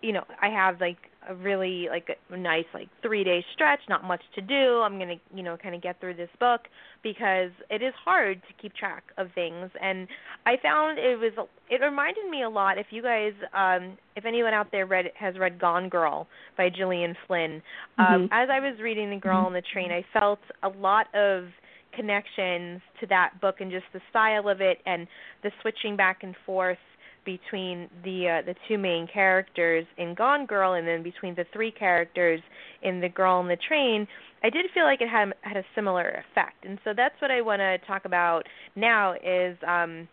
you 0.02 0.12
know, 0.12 0.24
I 0.40 0.48
have 0.48 0.80
like 0.80 0.98
a 1.28 1.34
really 1.34 1.88
like 1.90 2.08
a 2.30 2.36
nice 2.36 2.64
like 2.72 2.88
three 3.02 3.24
day 3.24 3.44
stretch, 3.54 3.80
not 3.88 4.04
much 4.04 4.22
to 4.34 4.40
do. 4.40 4.80
I'm 4.80 4.98
gonna 4.98 5.16
you 5.34 5.42
know 5.42 5.56
kind 5.56 5.74
of 5.74 5.82
get 5.82 6.00
through 6.00 6.14
this 6.14 6.30
book 6.38 6.62
because 7.02 7.50
it 7.68 7.82
is 7.82 7.92
hard 8.04 8.40
to 8.42 8.62
keep 8.62 8.74
track 8.74 9.04
of 9.18 9.28
things. 9.34 9.70
And 9.82 10.08
I 10.46 10.56
found 10.62 10.98
it 10.98 11.18
was 11.18 11.48
it 11.68 11.82
reminded 11.82 12.28
me 12.30 12.42
a 12.42 12.48
lot. 12.48 12.78
If 12.78 12.86
you 12.90 13.02
guys, 13.02 13.32
um, 13.54 13.96
if 14.16 14.24
anyone 14.24 14.54
out 14.54 14.68
there 14.72 14.86
read 14.86 15.06
has 15.18 15.38
read 15.38 15.60
Gone 15.60 15.88
Girl 15.88 16.26
by 16.56 16.68
Gillian 16.70 17.14
Flynn, 17.26 17.62
um, 17.98 18.06
Mhm. 18.06 18.28
as 18.32 18.48
I 18.50 18.60
was 18.60 18.80
reading 18.80 19.10
The 19.10 19.16
Girl 19.16 19.40
on 19.40 19.52
the 19.52 19.62
Train, 19.62 19.92
I 19.92 20.02
felt 20.18 20.40
a 20.62 20.68
lot 20.68 21.14
of 21.14 21.48
connections 21.92 22.80
to 23.00 23.06
that 23.06 23.40
book 23.40 23.60
and 23.60 23.70
just 23.70 23.86
the 23.92 24.00
style 24.10 24.48
of 24.48 24.60
it 24.60 24.80
and 24.86 25.06
the 25.42 25.50
switching 25.60 25.96
back 25.96 26.22
and 26.22 26.36
forth 26.46 26.78
between 27.24 27.88
the 28.04 28.40
uh, 28.40 28.46
the 28.46 28.54
two 28.68 28.78
main 28.78 29.06
characters 29.06 29.86
in 29.98 30.14
Gone 30.14 30.46
Girl 30.46 30.74
and 30.74 30.86
then 30.86 31.02
between 31.02 31.34
the 31.34 31.44
three 31.52 31.70
characters 31.70 32.40
in 32.82 33.00
The 33.00 33.08
Girl 33.08 33.34
on 33.34 33.48
the 33.48 33.56
Train, 33.56 34.06
I 34.42 34.50
did 34.50 34.66
feel 34.72 34.84
like 34.84 35.00
it 35.00 35.08
had 35.08 35.32
had 35.42 35.56
a 35.56 35.64
similar 35.74 36.08
effect. 36.08 36.64
And 36.64 36.78
so 36.84 36.92
that's 36.96 37.14
what 37.20 37.30
I 37.30 37.40
want 37.40 37.60
to 37.60 37.78
talk 37.86 38.04
about 38.04 38.46
now 38.76 39.14
is 39.14 39.56
um 39.66 40.08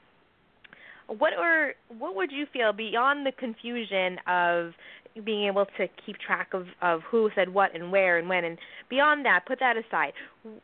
what 1.07 1.33
or 1.37 1.73
what 1.97 2.15
would 2.15 2.31
you 2.31 2.45
feel 2.51 2.73
beyond 2.73 3.25
the 3.25 3.31
confusion 3.31 4.17
of 4.27 4.73
being 5.25 5.47
able 5.47 5.65
to 5.77 5.87
keep 6.05 6.17
track 6.17 6.53
of 6.53 6.67
of 6.81 7.01
who 7.09 7.29
said 7.33 7.51
what 7.53 7.73
and 7.73 7.91
where 7.91 8.17
and 8.19 8.29
when 8.29 8.43
and 8.43 8.57
beyond 8.89 9.25
that 9.25 9.45
put 9.47 9.59
that 9.59 9.75
aside 9.77 10.13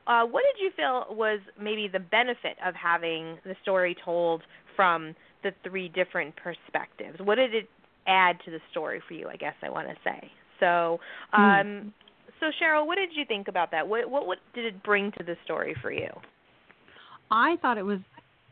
uh 0.06 0.24
what 0.24 0.44
did 0.54 0.64
you 0.64 0.70
feel 0.76 1.06
was 1.10 1.40
maybe 1.60 1.88
the 1.88 2.00
benefit 2.00 2.56
of 2.64 2.76
having 2.76 3.38
the 3.46 3.56
story 3.62 3.96
told 4.04 4.44
from 4.76 5.16
the 5.44 5.52
three 5.68 5.90
different 5.90 6.34
perspectives 6.36 7.20
what 7.20 7.36
did 7.36 7.54
it 7.54 7.70
add 8.08 8.38
to 8.44 8.52
the 8.52 8.60
story 8.72 9.02
for 9.08 9.14
you 9.14 9.30
i 9.30 9.36
guess 9.36 9.54
i 9.64 9.70
want 9.70 9.88
to 9.88 9.96
say 10.04 10.32
so 10.60 11.00
um 11.34 11.94
so 12.40 12.48
cheryl 12.62 12.86
what 12.86 12.96
did 12.96 13.10
you 13.14 13.24
think 13.26 13.48
about 13.48 13.72
that 13.72 13.88
what 13.88 14.10
what 14.10 14.26
what 14.28 14.40
did 14.54 14.66
it 14.66 14.84
bring 14.84 15.12
to 15.18 15.24
the 15.24 15.36
story 15.46 15.76
for 15.82 15.92
you 15.92 16.10
I 17.32 17.58
thought 17.62 17.78
it 17.78 17.84
was 17.86 18.00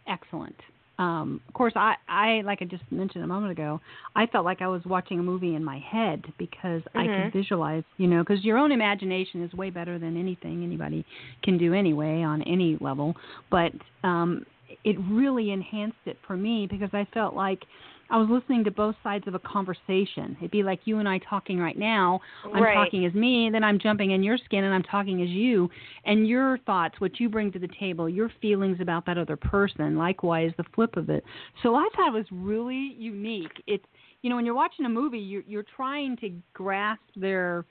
excellent. 0.07 0.55
Um, 0.97 1.41
of 1.47 1.53
course, 1.53 1.73
I, 1.75 1.95
I 2.07 2.41
like 2.45 2.59
I 2.61 2.65
just 2.65 2.83
mentioned 2.91 3.23
a 3.23 3.27
moment 3.27 3.51
ago, 3.51 3.79
I 4.15 4.27
felt 4.27 4.45
like 4.45 4.61
I 4.61 4.67
was 4.67 4.81
watching 4.85 5.19
a 5.19 5.23
movie 5.23 5.55
in 5.55 5.63
my 5.63 5.79
head 5.79 6.23
because 6.37 6.81
I 6.95 7.07
Mhm. 7.07 7.15
could 7.15 7.33
visualize, 7.33 7.83
you 7.97 8.07
know, 8.07 8.23
because 8.23 8.43
your 8.43 8.57
own 8.57 8.71
imagination 8.71 9.43
is 9.43 9.53
way 9.53 9.69
better 9.71 9.97
than 9.97 10.15
anything 10.17 10.63
anybody 10.63 11.05
can 11.43 11.57
do 11.57 11.73
anyway 11.73 12.21
on 12.21 12.43
any 12.43 12.77
level. 12.77 13.15
But 13.49 13.71
um, 14.03 14.45
it 14.83 14.97
really 15.09 15.51
enhanced 15.51 15.97
it 16.05 16.17
for 16.25 16.35
me 16.35 16.67
because 16.69 16.89
I 16.93 17.07
felt 17.13 17.35
like 17.35 17.63
I 18.09 18.17
was 18.17 18.27
listening 18.29 18.65
to 18.65 18.71
both 18.71 18.95
sides 19.03 19.25
of 19.27 19.35
a 19.35 19.39
conversation. 19.39 20.35
It'd 20.39 20.51
be 20.51 20.63
like 20.63 20.81
you 20.83 20.99
and 20.99 21.07
I 21.07 21.19
talking 21.19 21.59
right 21.59 21.77
now. 21.77 22.19
I'm 22.43 22.61
Right. 22.61 22.73
talking 22.75 23.05
as 23.05 23.13
me, 23.13 23.49
then 23.49 23.63
I'm 23.63 23.79
jumping 23.79 24.11
in 24.11 24.21
your 24.21 24.37
skin 24.37 24.65
and 24.65 24.73
I'm 24.73 24.83
talking 24.83 25.21
as 25.21 25.29
you. 25.29 25.69
And 26.03 26.27
your 26.27 26.57
thoughts, 26.59 26.99
what 26.99 27.21
you 27.21 27.29
bring 27.29 27.53
to 27.53 27.59
the 27.59 27.69
table, 27.79 28.09
your 28.09 28.29
feelings 28.41 28.81
about 28.81 29.05
that 29.05 29.17
other 29.17 29.37
person, 29.37 29.97
likewise 29.97 30.51
the 30.57 30.65
flip 30.75 30.97
of 30.97 31.09
it. 31.09 31.23
So 31.63 31.75
I 31.75 31.87
thought 31.95 32.09
it 32.09 32.13
was 32.13 32.25
really 32.31 32.95
unique. 32.97 33.63
It's 33.65 33.85
you 34.21 34.29
know, 34.29 34.35
when 34.35 34.45
you're 34.45 34.55
watching 34.55 34.85
a 34.85 34.89
movie, 34.89 35.17
you're 35.17 35.43
you're 35.47 35.65
trying 35.75 36.17
to 36.17 36.31
grasp 36.53 37.01
their 37.15 37.65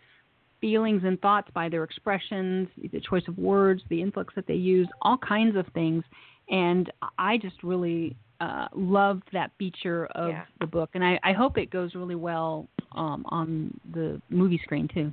feelings 0.60 1.02
and 1.04 1.20
thoughts 1.20 1.48
by 1.54 1.68
their 1.68 1.84
expressions, 1.84 2.68
the 2.92 3.00
choice 3.00 3.26
of 3.28 3.38
words, 3.38 3.82
the 3.88 4.00
influx 4.00 4.34
that 4.34 4.46
they 4.46 4.54
use, 4.54 4.88
all 5.02 5.16
kinds 5.18 5.56
of 5.56 5.66
things. 5.74 6.04
And 6.50 6.90
I 7.18 7.38
just 7.38 7.62
really 7.62 8.16
uh, 8.40 8.66
loved 8.74 9.24
that 9.32 9.50
feature 9.58 10.06
of 10.14 10.30
Yeah. 10.30 10.44
the 10.60 10.66
book, 10.66 10.90
and 10.94 11.04
I, 11.04 11.18
I 11.22 11.32
hope 11.32 11.56
it 11.58 11.70
goes 11.70 11.94
really 11.94 12.14
well 12.14 12.66
um, 12.92 13.24
on 13.28 13.78
the 13.92 14.20
movie 14.30 14.60
screen 14.64 14.88
too. 14.92 15.12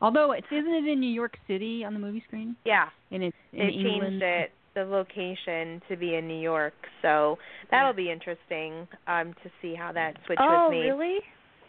Although 0.00 0.32
it's 0.32 0.46
isn't 0.52 0.72
it 0.74 0.86
in 0.86 1.00
New 1.00 1.10
York 1.10 1.38
City 1.48 1.82
on 1.84 1.94
the 1.94 1.98
movie 2.00 2.22
screen? 2.26 2.54
yeah 2.66 2.88
And 3.10 3.22
it's 3.22 3.36
in 3.52 3.66
they 3.66 3.72
England. 3.72 4.20
changed 4.20 4.22
it 4.22 4.50
the 4.74 4.84
location 4.84 5.80
to 5.88 5.96
be 5.96 6.16
in 6.16 6.28
New 6.28 6.38
York, 6.38 6.74
so 7.00 7.38
that'll 7.70 7.94
be 7.94 8.10
interesting 8.10 8.86
um 9.06 9.32
to 9.42 9.50
see 9.62 9.74
how 9.74 9.90
that 9.92 10.12
switch 10.26 10.38
oh, 10.40 10.46
was 10.46 10.70
made. 10.70 10.90
Oh, 10.90 10.96
really? 10.98 11.18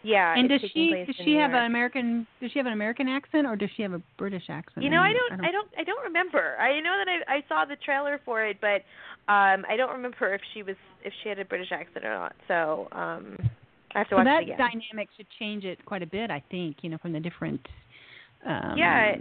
Yeah. 0.08 0.34
And 0.38 0.48
does 0.48 0.62
she 0.72 1.04
does 1.06 1.16
she 1.22 1.34
have 1.34 1.52
an 1.52 1.66
American 1.66 2.26
does 2.40 2.50
she 2.50 2.58
have 2.58 2.66
an 2.66 2.72
American 2.72 3.08
accent 3.08 3.46
or 3.46 3.56
does 3.56 3.68
she 3.76 3.82
have 3.82 3.92
a 3.92 4.00
British 4.16 4.44
accent? 4.48 4.82
You 4.82 4.90
know, 4.90 5.02
I 5.02 5.12
don't, 5.12 5.44
I 5.44 5.50
don't, 5.52 5.68
I 5.76 5.84
don't 5.84 6.02
remember. 6.02 6.56
I 6.56 6.80
know 6.80 6.96
that 7.04 7.08
I, 7.28 7.36
I 7.36 7.44
saw 7.48 7.66
the 7.66 7.76
trailer 7.84 8.18
for 8.24 8.42
it, 8.44 8.56
but 8.60 8.80
um, 9.30 9.66
I 9.68 9.76
don't 9.76 9.92
remember 9.92 10.32
if 10.34 10.40
she 10.54 10.62
was, 10.62 10.76
if 11.04 11.12
she 11.22 11.28
had 11.28 11.38
a 11.38 11.44
British 11.44 11.72
accent 11.72 12.06
or 12.06 12.14
not. 12.14 12.34
So 12.48 12.88
um, 12.92 13.36
I 13.94 13.98
have 13.98 14.08
to 14.08 14.12
so 14.12 14.16
watch 14.16 14.24
that 14.24 14.42
it 14.42 14.44
again. 14.44 14.56
dynamic 14.58 15.10
should 15.16 15.26
change 15.38 15.64
it 15.64 15.84
quite 15.84 16.02
a 16.02 16.06
bit, 16.06 16.30
I 16.30 16.42
think. 16.50 16.78
You 16.80 16.88
know, 16.90 16.98
from 16.98 17.12
the 17.12 17.20
different 17.20 17.60
um, 18.46 18.74
Yeah, 18.78 19.16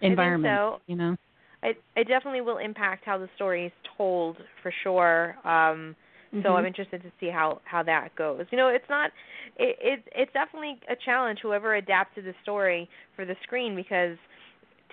environments. 0.00 0.56
so. 0.58 0.80
You 0.86 0.96
know. 0.96 1.16
it, 1.62 1.76
it 1.96 2.08
definitely 2.08 2.40
will 2.40 2.58
impact 2.58 3.04
how 3.04 3.18
the 3.18 3.28
story 3.36 3.66
is 3.66 3.72
told 3.98 4.38
for 4.62 4.72
sure. 4.82 5.36
Um, 5.46 5.94
So 6.42 6.56
I'm 6.56 6.64
interested 6.64 7.02
to 7.02 7.12
see 7.20 7.28
how 7.28 7.60
how 7.64 7.82
that 7.82 8.14
goes. 8.16 8.46
You 8.50 8.56
know, 8.58 8.68
it's 8.68 8.88
not 8.88 9.10
it, 9.58 9.76
it 9.80 10.00
it's 10.14 10.32
definitely 10.32 10.80
a 10.88 10.96
challenge 11.04 11.40
whoever 11.42 11.74
adapted 11.74 12.24
the 12.24 12.34
story 12.42 12.88
for 13.14 13.24
the 13.26 13.36
screen 13.42 13.76
because 13.76 14.16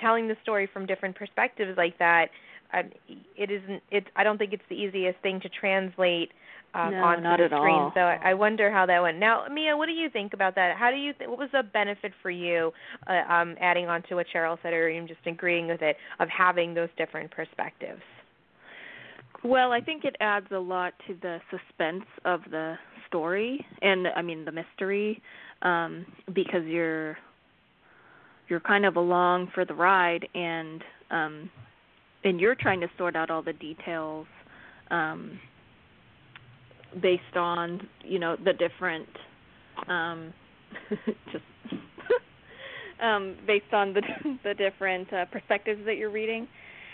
telling 0.02 0.28
the 0.28 0.36
story 0.44 0.68
from 0.72 0.86
different 0.86 1.16
perspectives 1.16 1.78
like 1.78 1.98
that 2.00 2.28
um, 2.74 2.90
it 3.38 3.50
isn't 3.52 3.82
it 3.90 4.06
I 4.16 4.24
don't 4.24 4.38
think 4.38 4.54
it's 4.54 4.64
the 4.70 4.76
easiest 4.76 5.20
thing 5.22 5.40
to 5.42 5.50
translate 5.50 6.32
um, 6.74 6.92
No, 6.92 6.98
onto 7.04 7.24
not 7.24 7.38
the 7.40 7.46
at 7.46 7.52
screen. 7.52 7.64
all. 7.64 7.92
So 7.96 8.02
I, 8.02 8.20
I 8.26 8.34
wonder 8.34 8.70
how 8.72 8.86
that 8.86 9.02
went. 9.02 9.18
Now, 9.18 9.46
Mia, 9.52 9.76
what 9.76 9.88
do 9.88 9.94
you 9.94 10.10
think 10.10 10.34
about 10.34 10.56
that? 10.56 10.78
How 10.78 10.92
do 10.92 10.98
you 10.98 11.14
th- 11.14 11.30
what 11.30 11.40
was 11.40 11.50
the 11.52 11.64
benefit 11.64 12.12
for 12.22 12.30
you 12.30 12.72
uh, 13.08 13.32
um 13.32 13.56
adding 13.60 13.88
on 13.88 14.04
to 14.10 14.16
what 14.16 14.28
Cheryl 14.34 14.58
said 14.62 14.74
or 14.74 14.90
even 14.90 15.08
just 15.08 15.22
agreeing 15.26 15.68
with 15.68 15.82
it 15.82 15.96
of 16.20 16.28
having 16.30 16.74
those 16.74 16.90
different 16.98 17.32
perspectives? 17.32 18.02
Well, 19.44 19.72
I 19.72 19.80
think 19.80 20.04
it 20.04 20.16
adds 20.20 20.48
a 20.52 20.60
lot 20.60 20.94
to 21.08 21.16
the 21.22 21.40
suspense 21.50 22.06
of 22.26 22.42
the 22.52 22.76
story 23.08 23.66
and 23.82 24.08
I 24.16 24.22
mean 24.22 24.46
the 24.46 24.52
mystery 24.52 25.20
um 25.64 26.06
because 26.34 26.64
you're 26.66 27.18
you're 28.48 28.60
kind 28.60 28.86
of 28.86 28.98
along 28.98 29.50
for 29.56 29.66
the 29.66 29.74
ride 29.74 30.28
and 30.36 30.84
um 31.10 31.50
and 32.24 32.40
you're 32.40 32.54
trying 32.54 32.82
to 32.82 32.88
sort 33.00 33.16
out 33.16 33.32
all 33.32 33.42
the 33.42 33.54
details 33.54 34.28
um 34.92 35.40
based 37.02 37.36
on, 37.36 37.88
you 38.04 38.20
know, 38.20 38.36
the 38.44 38.54
different 38.54 39.08
um 39.88 40.34
just 41.32 41.44
um 43.04 43.36
based 43.48 43.74
on 43.74 43.94
the 43.94 44.02
the 44.44 44.54
different 44.54 45.12
uh, 45.14 45.26
perspectives 45.32 45.82
that 45.86 45.98
you're 45.98 46.12
reading. 46.12 46.48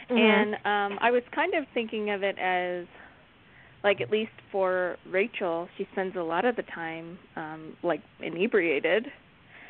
Mhm. 0.10 0.18
And 0.18 0.54
um 0.66 1.00
I 1.02 1.12
was 1.12 1.24
kind 1.34 1.54
of 1.54 1.66
thinking 1.74 2.10
of 2.12 2.24
it 2.24 2.38
as 2.40 2.86
like 3.84 4.02
at 4.02 4.10
least 4.12 4.32
for 4.52 4.98
Rachel, 5.10 5.68
she 5.78 5.88
spends 5.92 6.16
a 6.16 6.22
lot 6.24 6.46
of 6.46 6.56
the 6.56 6.64
time 6.64 7.18
um 7.36 7.76
like 7.84 8.02
inebriated. 8.22 9.08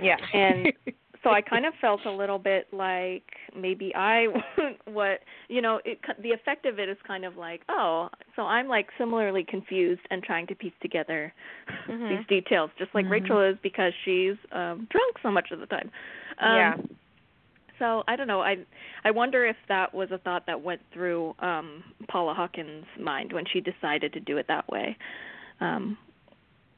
Yeah. 0.01 0.17
And 0.33 0.67
so 1.23 1.31
I 1.31 1.41
kind 1.41 1.65
of 1.65 1.73
felt 1.81 2.05
a 2.05 2.11
little 2.11 2.37
bit 2.37 2.67
like 2.71 3.23
maybe 3.55 3.93
I 3.95 4.27
what 4.85 5.21
you 5.47 5.61
know 5.61 5.79
it 5.85 5.99
the 6.21 6.31
effect 6.31 6.65
of 6.65 6.79
it 6.79 6.89
is 6.89 6.97
kind 7.07 7.25
of 7.25 7.35
like 7.37 7.61
oh 7.69 8.09
so 8.35 8.43
I'm 8.43 8.67
like 8.67 8.87
similarly 8.97 9.43
confused 9.47 10.01
and 10.11 10.21
trying 10.21 10.47
to 10.47 10.55
piece 10.55 10.73
together 10.81 11.33
Mhm. 11.89 12.09
these 12.09 12.27
details 12.27 12.69
just 12.77 12.93
like 12.93 13.05
Mhm. 13.05 13.11
Rachel 13.11 13.41
is 13.41 13.57
because 13.63 13.93
she's 14.03 14.35
um 14.51 14.87
drunk 14.91 15.17
so 15.23 15.31
much 15.31 15.51
of 15.51 15.59
the 15.59 15.65
time. 15.67 15.89
Um, 16.39 16.55
Yeah. 16.55 16.75
So 17.79 18.03
I 18.07 18.15
don't 18.15 18.27
know. 18.27 18.41
I 18.41 18.57
I 19.03 19.11
wonder 19.11 19.45
if 19.45 19.55
that 19.67 19.93
was 19.93 20.09
a 20.11 20.17
thought 20.19 20.45
that 20.47 20.61
went 20.61 20.81
through 20.93 21.35
um 21.39 21.83
Paula 22.09 22.33
Hawkins' 22.33 22.85
mind 22.99 23.33
when 23.33 23.43
she 23.51 23.61
decided 23.61 24.13
to 24.13 24.19
do 24.19 24.37
it 24.37 24.45
that 24.47 24.67
way. 24.69 24.97
Um 25.61 25.97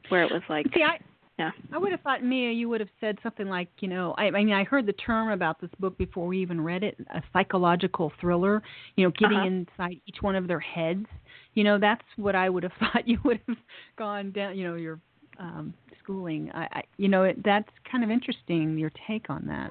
where 0.08 0.22
it 0.22 0.30
was 0.30 0.42
like 0.48 0.66
See, 0.74 0.82
I 0.82 0.98
yeah. 1.38 1.50
I 1.72 1.78
would 1.78 1.92
have 1.92 2.00
thought 2.00 2.24
Mia, 2.24 2.50
you 2.50 2.68
would 2.68 2.80
have 2.80 2.88
said 3.00 3.16
something 3.22 3.48
like, 3.48 3.68
you 3.78 3.86
know, 3.86 4.12
I, 4.18 4.24
I 4.24 4.30
mean, 4.30 4.52
I 4.52 4.64
heard 4.64 4.86
the 4.86 4.92
term 4.94 5.30
about 5.30 5.60
this 5.60 5.70
book 5.78 5.96
before 5.96 6.26
we 6.26 6.40
even 6.42 6.60
read 6.60 6.82
it, 6.82 6.96
a 7.14 7.22
psychological 7.32 8.10
thriller. 8.20 8.60
You 8.96 9.04
know, 9.06 9.12
getting 9.16 9.36
Uh-huh. 9.38 9.46
inside 9.78 10.00
each 10.06 10.16
one 10.20 10.34
of 10.34 10.48
their 10.48 10.58
heads. 10.58 11.06
You 11.54 11.62
know, 11.62 11.78
that's 11.78 12.02
what 12.16 12.34
I 12.34 12.48
would 12.48 12.64
have 12.64 12.72
thought 12.80 13.06
you 13.06 13.18
would 13.24 13.40
have 13.46 13.56
gone 13.96 14.32
down. 14.32 14.58
You 14.58 14.68
know, 14.68 14.74
your 14.74 14.98
um 15.38 15.72
schooling. 16.02 16.50
I, 16.54 16.66
I 16.72 16.82
you 16.96 17.06
know, 17.08 17.22
it, 17.24 17.42
that's 17.44 17.68
kind 17.90 18.02
of 18.02 18.10
interesting. 18.10 18.76
Your 18.76 18.90
take 19.06 19.30
on 19.30 19.46
that. 19.46 19.70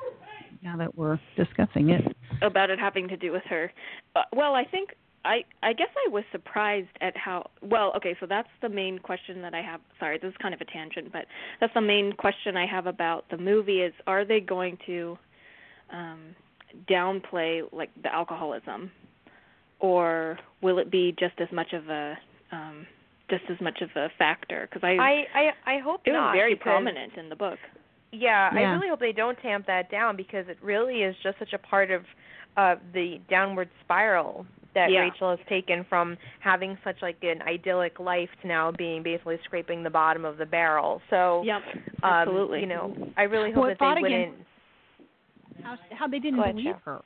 Now 0.61 0.77
that 0.77 0.95
we're 0.97 1.19
discussing 1.35 1.89
it. 1.89 2.15
about 2.41 2.69
it 2.69 2.79
having 2.79 3.07
to 3.09 3.17
do 3.17 3.31
with 3.31 3.43
her. 3.49 3.71
Uh, 4.15 4.23
well, 4.33 4.55
I 4.55 4.63
think 4.65 4.91
I 5.25 5.43
I 5.61 5.73
guess 5.73 5.89
I 6.05 6.09
was 6.09 6.23
surprised 6.31 6.89
at 7.01 7.15
how 7.17 7.49
well. 7.61 7.93
Okay, 7.97 8.15
so 8.19 8.25
that's 8.25 8.49
the 8.61 8.69
main 8.69 8.99
question 8.99 9.41
that 9.41 9.53
I 9.53 9.61
have. 9.61 9.81
Sorry, 9.99 10.17
this 10.17 10.29
is 10.29 10.37
kind 10.41 10.53
of 10.53 10.61
a 10.61 10.65
tangent, 10.65 11.11
but 11.11 11.25
that's 11.59 11.73
the 11.73 11.81
main 11.81 12.13
question 12.13 12.55
I 12.55 12.65
have 12.65 12.87
about 12.87 13.25
the 13.29 13.37
movie 13.37 13.81
is 13.81 13.93
are 14.05 14.25
they 14.25 14.39
going 14.39 14.77
to 14.85 15.17
um 15.91 16.35
downplay 16.89 17.61
like 17.71 17.89
the 18.03 18.13
alcoholism 18.13 18.91
or 19.79 20.37
will 20.61 20.79
it 20.79 20.91
be 20.91 21.15
just 21.17 21.39
as 21.39 21.47
much 21.51 21.73
of 21.73 21.87
a 21.89 22.17
um 22.51 22.85
just 23.29 23.43
as 23.49 23.59
much 23.61 23.81
of 23.81 23.89
a 23.95 24.09
factor 24.17 24.67
because 24.69 24.83
I, 24.83 24.97
I 24.97 25.25
I 25.33 25.75
I 25.75 25.79
hope 25.79 26.01
it 26.05 26.11
was 26.11 26.17
not 26.17 26.33
very 26.33 26.55
prominent 26.55 27.13
in 27.17 27.29
the 27.29 27.35
book. 27.35 27.59
Yeah, 28.11 28.49
I 28.53 28.61
really 28.61 28.87
hope 28.89 28.99
they 28.99 29.11
don't 29.11 29.37
tamp 29.41 29.65
that 29.67 29.91
down 29.91 30.15
because 30.15 30.45
it 30.47 30.57
really 30.61 31.01
is 31.03 31.15
just 31.23 31.37
such 31.39 31.53
a 31.53 31.57
part 31.57 31.91
of 31.91 32.03
uh 32.55 32.75
the 32.93 33.19
downward 33.29 33.69
spiral 33.83 34.45
that 34.73 34.91
Yeah. 34.91 34.99
Rachel 35.01 35.29
has 35.35 35.39
taken 35.49 35.85
from 35.89 36.17
having 36.39 36.77
such 36.83 36.97
like 37.01 37.17
an 37.23 37.41
idyllic 37.41 37.99
life 37.99 38.29
to 38.41 38.47
now 38.47 38.71
being 38.71 39.01
basically 39.03 39.37
scraping 39.43 39.83
the 39.83 39.89
bottom 39.89 40.23
of 40.25 40.37
the 40.37 40.45
barrel. 40.45 41.01
So 41.09 41.41
Yep, 41.45 41.61
um, 42.03 42.03
absolutely. 42.03 42.59
you 42.61 42.65
know, 42.67 42.95
I 43.17 43.23
really 43.23 43.51
hope 43.51 43.63
Well, 43.65 43.75
that 43.77 43.79
they 43.79 44.07
again- 44.07 44.29
wouldn't 44.29 45.63
How 45.63 45.77
how 45.95 46.07
they 46.07 46.19
didn't 46.19 46.37
Go 46.37 46.43
ahead, 46.43 46.55
believe 46.55 46.75
Cheryl. 46.75 46.81
her. 46.85 47.01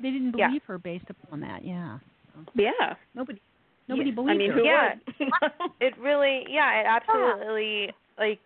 They 0.00 0.10
didn't 0.10 0.34
Yeah. 0.38 0.48
believe 0.48 0.62
her 0.64 0.78
based 0.78 1.10
upon 1.10 1.40
that. 1.40 1.64
Yeah. 1.64 1.98
Yeah. 2.54 2.94
Nobody 3.14 3.40
nobody 3.88 4.10
Yeah. 4.10 4.14
believed 4.14 4.30
I 4.30 4.36
mean, 4.38 4.50
her. 4.52 4.56
who 4.58 4.64
yeah, 4.64 4.94
it 5.80 5.98
really, 5.98 6.46
yeah, 6.48 6.80
it 6.80 6.86
absolutely 6.96 7.92
like 8.18 8.38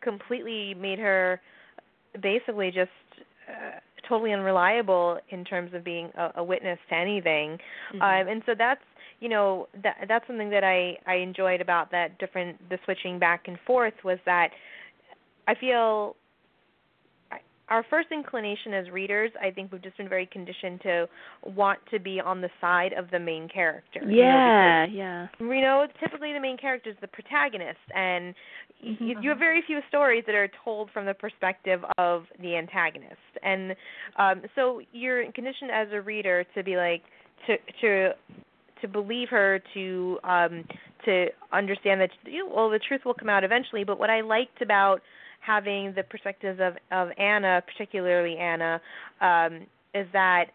completely 0.00 0.74
made 0.74 0.98
her 0.98 1.40
basically 2.22 2.70
just 2.70 2.90
uh, 3.48 3.78
totally 4.08 4.32
unreliable 4.32 5.18
in 5.30 5.44
terms 5.44 5.72
of 5.74 5.84
being 5.84 6.10
a, 6.16 6.32
a 6.36 6.44
witness 6.44 6.78
to 6.88 6.94
anything. 6.94 7.58
Mhm. 7.94 8.02
Um, 8.02 8.28
and 8.28 8.42
so 8.46 8.54
that's 8.56 8.82
you 9.20 9.28
know 9.28 9.68
that 9.82 9.96
that's 10.06 10.26
something 10.26 10.50
that 10.50 10.64
I 10.64 10.98
I 11.06 11.16
enjoyed 11.16 11.60
about 11.60 11.90
that 11.90 12.18
different 12.18 12.68
the 12.68 12.78
switching 12.84 13.18
back 13.18 13.48
and 13.48 13.58
forth 13.66 13.94
was 14.04 14.18
that 14.26 14.50
I 15.46 15.54
feel 15.54 16.16
our 17.70 17.84
first 17.90 18.08
inclination 18.10 18.72
as 18.74 18.90
readers, 18.90 19.30
I 19.40 19.50
think 19.50 19.70
we've 19.72 19.82
just 19.82 19.96
been 19.96 20.08
very 20.08 20.26
conditioned 20.26 20.80
to 20.82 21.08
want 21.44 21.78
to 21.90 21.98
be 21.98 22.20
on 22.20 22.40
the 22.40 22.50
side 22.60 22.92
of 22.94 23.10
the 23.10 23.18
main 23.18 23.48
character. 23.48 24.00
you 24.02 24.24
know, 24.24 24.24
Yeah, 24.24 24.86
yeah. 24.86 25.28
you 25.38 25.60
know, 25.60 25.86
typically 26.00 26.32
the 26.32 26.40
main 26.40 26.56
character 26.56 26.90
is 26.90 26.96
the 27.00 27.08
protagonist, 27.08 27.78
and 27.94 28.34
y 28.82 28.88
Mhm. 28.90 29.00
you, 29.00 29.20
you 29.20 29.28
have 29.30 29.38
very 29.38 29.62
few 29.62 29.80
stories 29.88 30.24
that 30.26 30.34
are 30.34 30.48
told 30.64 30.90
from 30.90 31.04
the 31.06 31.14
perspective 31.14 31.84
of 31.98 32.26
the 32.38 32.56
antagonist, 32.56 33.32
and 33.42 33.76
um, 34.16 34.42
so 34.54 34.80
you're 34.92 35.30
conditioned 35.32 35.70
as 35.70 35.88
a 35.92 36.00
reader 36.00 36.44
to 36.54 36.62
be 36.62 36.76
like 36.76 37.02
to 37.46 37.56
to 37.80 38.14
to 38.80 38.88
believe 38.88 39.28
her, 39.28 39.60
to 39.74 40.18
um, 40.24 40.64
to 41.04 41.26
understand 41.52 42.00
that 42.00 42.10
you 42.24 42.46
know, 42.46 42.54
well 42.54 42.70
the 42.70 42.78
truth 42.78 43.04
will 43.04 43.14
come 43.14 43.28
out 43.28 43.44
eventually. 43.44 43.84
But 43.84 43.98
what 43.98 44.10
I 44.10 44.20
liked 44.20 44.62
about 44.62 45.02
having 45.40 45.94
the 45.94 46.02
perspectives 46.02 46.60
of 46.60 46.74
of 46.90 47.08
Anna, 47.18 47.62
particularly 47.66 48.36
Anna, 48.36 48.80
um, 49.20 49.66
is 49.94 50.06
that 50.12 50.46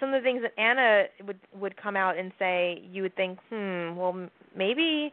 some 0.00 0.12
of 0.12 0.22
the 0.22 0.24
things 0.24 0.42
that 0.42 0.58
Anna 0.60 1.04
would 1.26 1.38
would 1.58 1.76
come 1.76 1.96
out 1.96 2.18
and 2.18 2.32
say, 2.38 2.82
you 2.90 3.02
would 3.02 3.14
think, 3.16 3.38
hmm, 3.50 3.96
well, 3.96 4.28
maybe 4.56 5.12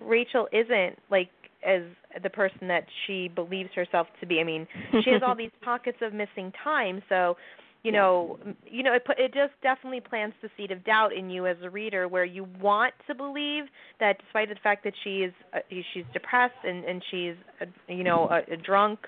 Rachel 0.00 0.48
isn't 0.52 0.98
like 1.10 1.30
as 1.66 1.82
the 2.22 2.30
person 2.30 2.68
that 2.68 2.84
she 3.06 3.28
believes 3.28 3.70
herself 3.74 4.06
to 4.20 4.26
be. 4.26 4.40
I 4.40 4.44
mean, 4.44 4.66
she 5.02 5.10
has 5.10 5.22
all 5.26 5.34
these 5.36 5.50
pockets 5.62 5.98
of 6.02 6.12
missing 6.12 6.52
time, 6.62 7.02
so 7.08 7.36
you 7.84 7.92
know, 7.92 8.38
you 8.66 8.82
know, 8.82 8.92
it 8.92 9.04
put, 9.04 9.18
it 9.18 9.32
just 9.32 9.52
definitely 9.62 10.00
plants 10.00 10.36
the 10.42 10.50
seed 10.56 10.72
of 10.72 10.84
doubt 10.84 11.12
in 11.12 11.30
you 11.30 11.46
as 11.46 11.56
a 11.62 11.70
reader, 11.70 12.08
where 12.08 12.24
you 12.24 12.46
want 12.60 12.92
to 13.06 13.14
believe 13.14 13.64
that 14.00 14.18
despite 14.24 14.48
the 14.48 14.56
fact 14.62 14.82
that 14.84 14.94
she 15.04 15.18
is 15.18 15.32
uh, 15.54 15.60
she's 15.94 16.04
depressed 16.12 16.54
and 16.64 16.84
and 16.84 17.02
she's 17.10 17.34
uh, 17.60 17.66
you 17.86 18.02
know 18.02 18.28
a, 18.30 18.52
a 18.52 18.56
drunk, 18.56 18.98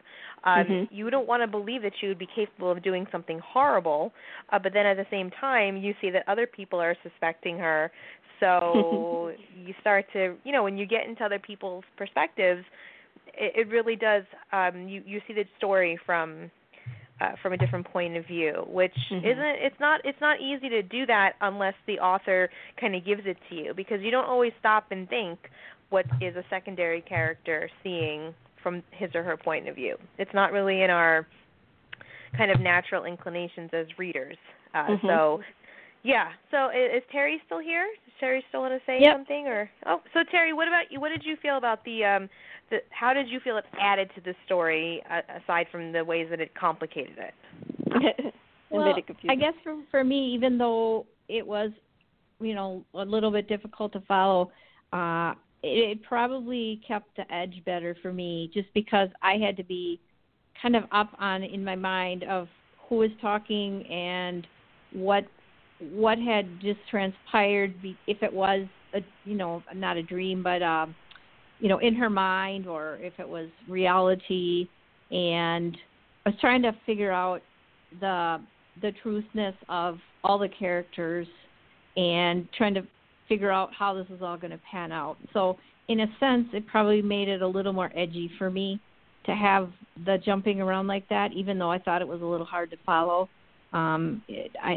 um, 0.45 0.67
Mhm. 0.69 0.89
you 0.93 1.11
don't 1.11 1.27
want 1.27 1.43
to 1.43 1.49
believe 1.49 1.83
that 1.83 1.93
she 2.01 2.07
would 2.07 2.19
be 2.19 2.29
capable 2.35 2.71
of 2.71 2.83
doing 2.83 3.07
something 3.11 3.41
horrible, 3.41 4.13
uh, 4.53 4.59
but 4.59 4.73
then 4.73 4.87
at 4.87 4.97
the 4.97 5.07
same 5.11 5.31
time 5.41 5.77
you 5.77 5.93
see 6.01 6.11
that 6.11 6.23
other 6.29 6.47
people 6.47 6.81
are 6.81 6.97
suspecting 7.03 7.59
her, 7.59 7.91
so 8.39 9.33
you 9.67 9.75
start 9.81 10.07
to 10.13 10.37
you 10.45 10.53
know 10.53 10.63
when 10.63 10.79
you 10.79 10.87
get 10.87 11.07
into 11.07 11.25
other 11.25 11.41
people's 11.41 11.85
perspectives, 11.97 12.65
it, 13.35 13.67
it 13.67 13.69
really 13.69 13.97
does 13.97 14.23
um, 14.53 14.87
you 14.89 15.03
you 15.05 15.21
see 15.27 15.35
the 15.35 15.45
story 15.59 15.99
from 16.07 16.51
uh, 17.21 17.33
from 17.43 17.53
a 17.53 17.57
different 17.57 17.87
point 17.87 18.17
of 18.17 18.27
view, 18.27 18.65
which 18.69 18.97
Mhm. 19.11 19.25
isn't 19.25 19.57
it's 19.65 19.79
not 19.81 20.01
it's 20.05 20.21
not 20.21 20.41
easy 20.41 20.69
to 20.69 20.83
do 20.83 21.07
that 21.07 21.35
unless 21.41 21.75
the 21.87 21.99
author 22.01 22.49
kind 22.77 22.95
of 22.95 23.05
gives 23.05 23.27
it 23.27 23.37
to 23.49 23.55
you 23.55 23.75
because 23.75 24.01
you 24.01 24.11
don't 24.11 24.25
always 24.27 24.53
stop 24.59 24.91
and 24.91 25.09
think 25.09 25.39
what 25.91 26.07
is 26.21 26.37
a 26.37 26.45
secondary 26.49 27.01
character 27.03 27.69
seeing 27.83 28.35
from 28.63 28.83
his 28.91 29.15
or 29.15 29.23
her 29.23 29.37
point 29.37 29.69
of 29.69 29.75
view. 29.75 29.97
It's 30.19 30.33
not 30.35 30.53
really 30.53 30.83
in 30.83 30.91
our 30.91 31.27
kind 32.37 32.51
of 32.51 32.61
natural 32.61 33.05
inclinations 33.05 33.71
as 33.73 33.87
readers. 33.99 34.37
Uh, 34.73 34.87
Mhm. 34.89 35.01
So, 35.03 35.43
yeah. 36.03 36.33
So 36.51 36.57
i- 36.57 36.97
is 36.97 37.03
Terry 37.11 37.41
still 37.47 37.59
here? 37.59 37.87
Does 38.05 38.15
Terry 38.19 38.45
still 38.49 38.63
want 38.63 38.79
to 38.79 38.85
say 38.87 39.01
Yep. 39.01 39.15
something? 39.15 39.47
Or 39.47 39.71
oh, 39.87 40.03
so 40.15 40.23
Terry, 40.25 40.53
what 40.53 40.69
about 40.69 40.91
you? 40.91 41.01
What 41.01 41.11
did 41.11 41.25
you 41.25 41.37
feel 41.37 41.57
about 41.57 41.85
the 41.85 42.05
um 42.05 42.31
the 42.71 42.83
how 42.91 43.13
did 43.13 43.29
you 43.29 43.41
feel 43.41 43.57
it 43.57 43.65
added 43.79 44.11
to 44.15 44.21
the 44.21 44.35
story 44.47 45.03
uh, 45.11 45.21
aside 45.43 45.67
from 45.71 45.93
the 45.93 46.05
ways 46.05 46.29
that 46.31 46.41
it 46.41 46.55
complicated 46.55 47.17
it? 47.19 47.35
well, 48.71 48.97
it. 48.97 49.05
I 49.29 49.35
guess 49.35 49.55
for 49.63 49.77
for 49.91 50.05
me, 50.05 50.33
even 50.35 50.57
though 50.59 51.07
it 51.29 51.47
was, 51.47 51.71
you 52.41 52.55
know, 52.55 52.85
a 52.95 53.05
little 53.05 53.31
bit 53.31 53.49
difficult 53.49 53.93
to 53.93 54.01
follow, 54.03 54.51
uh, 54.93 55.35
it, 55.63 55.99
it 55.99 56.03
probably 56.03 56.81
kept 56.87 57.17
the 57.17 57.33
edge 57.33 57.63
better 57.65 57.97
for 58.01 58.13
me, 58.13 58.51
just 58.55 58.73
because 58.75 59.09
I 59.23 59.35
had 59.35 59.57
to 59.59 59.65
be 59.65 60.01
kind 60.61 60.77
of 60.77 60.85
up 60.93 61.15
on 61.19 61.43
in 61.43 61.65
my 61.65 61.77
mind 61.77 62.25
of 62.25 62.49
who 62.89 62.97
was 62.97 63.11
talking 63.21 63.87
and 63.87 64.47
what 64.93 65.25
what 65.93 66.19
had 66.19 66.47
just 66.61 66.81
transpired 66.91 67.75
if 68.07 68.23
it 68.23 68.33
was 68.33 68.67
a 68.95 69.01
you 69.25 69.35
know 69.35 69.63
not 69.75 69.97
a 69.97 70.03
dream 70.03 70.43
but 70.43 70.63
um 70.63 70.95
you 71.59 71.69
know 71.69 71.79
in 71.79 71.95
her 71.95 72.11
mind 72.11 72.67
or 72.67 72.99
if 73.01 73.13
it 73.19 73.29
was 73.29 73.49
reality 73.69 74.69
and 75.11 75.77
I 76.27 76.31
was 76.31 76.39
trying 76.41 76.63
to 76.63 76.73
figure 76.87 77.13
out 77.13 77.43
the 78.01 78.41
the 78.83 78.93
truthness 79.03 79.55
of 79.69 79.99
all 80.23 80.39
the 80.39 80.49
characters 80.49 81.27
and 81.97 82.49
trying 82.57 82.75
to 82.75 82.83
figure 83.29 83.51
out 83.51 83.71
how 83.73 83.95
this 83.95 84.07
is 84.15 84.23
all 84.23 84.37
going 84.37 84.51
to 84.51 84.61
pan 84.71 84.93
out. 84.93 85.17
So 85.33 85.57
in 85.89 86.01
a 86.01 86.07
sense, 86.19 86.49
it 86.53 86.67
probably 86.67 87.03
made 87.03 87.29
it 87.29 87.43
a 87.43 87.47
little 87.47 87.73
more 87.73 87.91
edgy 87.97 88.31
for 88.39 88.51
me 88.51 88.81
to 89.27 89.35
have 89.35 89.71
the 90.05 90.19
jumping 90.25 90.61
around 90.61 90.87
like 90.87 91.09
that, 91.09 91.33
even 91.33 91.59
though 91.59 91.71
I 91.71 91.79
thought 91.79 92.01
it 92.01 92.09
was 92.09 92.23
a 92.23 92.25
little 92.25 92.47
hard 92.47 92.71
to 92.71 92.77
follow. 92.87 93.29
Um, 93.73 94.23
it, 94.29 94.51
I, 94.63 94.73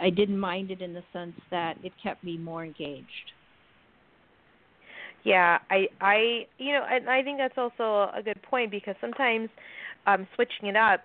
I 0.00 0.06
I 0.06 0.10
didn't 0.10 0.38
mind 0.38 0.70
it 0.70 0.80
in 0.80 0.94
the 0.94 1.02
sense 1.12 1.34
that 1.50 1.76
it 1.84 1.92
kept 2.02 2.24
me 2.24 2.38
more 2.38 2.64
engaged. 2.64 3.06
Yeah, 5.24 5.58
I 5.70 5.88
I 6.00 6.46
you 6.58 6.72
know, 6.72 6.84
and 6.90 7.08
I 7.10 7.22
think 7.22 7.38
that's 7.38 7.58
also 7.58 8.10
a 8.16 8.22
good 8.22 8.40
point 8.42 8.70
because 8.70 8.94
sometimes 9.00 9.50
um 10.06 10.26
switching 10.34 10.68
it 10.68 10.76
up 10.76 11.00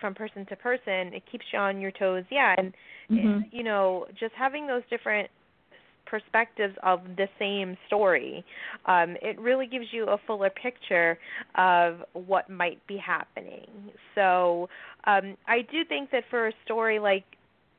from 0.00 0.14
person 0.14 0.46
to 0.46 0.56
person, 0.56 1.12
it 1.14 1.22
keeps 1.30 1.44
you 1.52 1.58
on 1.58 1.80
your 1.80 1.90
toes. 1.90 2.24
Yeah, 2.30 2.54
and 2.56 2.72
mm-hmm. 3.10 3.40
you 3.50 3.64
know, 3.64 4.06
just 4.18 4.32
having 4.38 4.66
those 4.66 4.82
different 4.88 5.28
perspectives 6.06 6.74
of 6.82 7.00
the 7.16 7.28
same 7.38 7.76
story, 7.86 8.44
um, 8.86 9.16
it 9.22 9.38
really 9.38 9.66
gives 9.66 9.86
you 9.92 10.04
a 10.06 10.18
fuller 10.26 10.50
picture 10.50 11.18
of 11.56 11.98
what 12.12 12.48
might 12.48 12.84
be 12.86 12.96
happening. 12.96 13.66
So 14.14 14.68
um, 15.04 15.36
I 15.46 15.62
do 15.70 15.84
think 15.88 16.10
that 16.12 16.24
for 16.30 16.48
a 16.48 16.52
story 16.64 16.98
like 16.98 17.24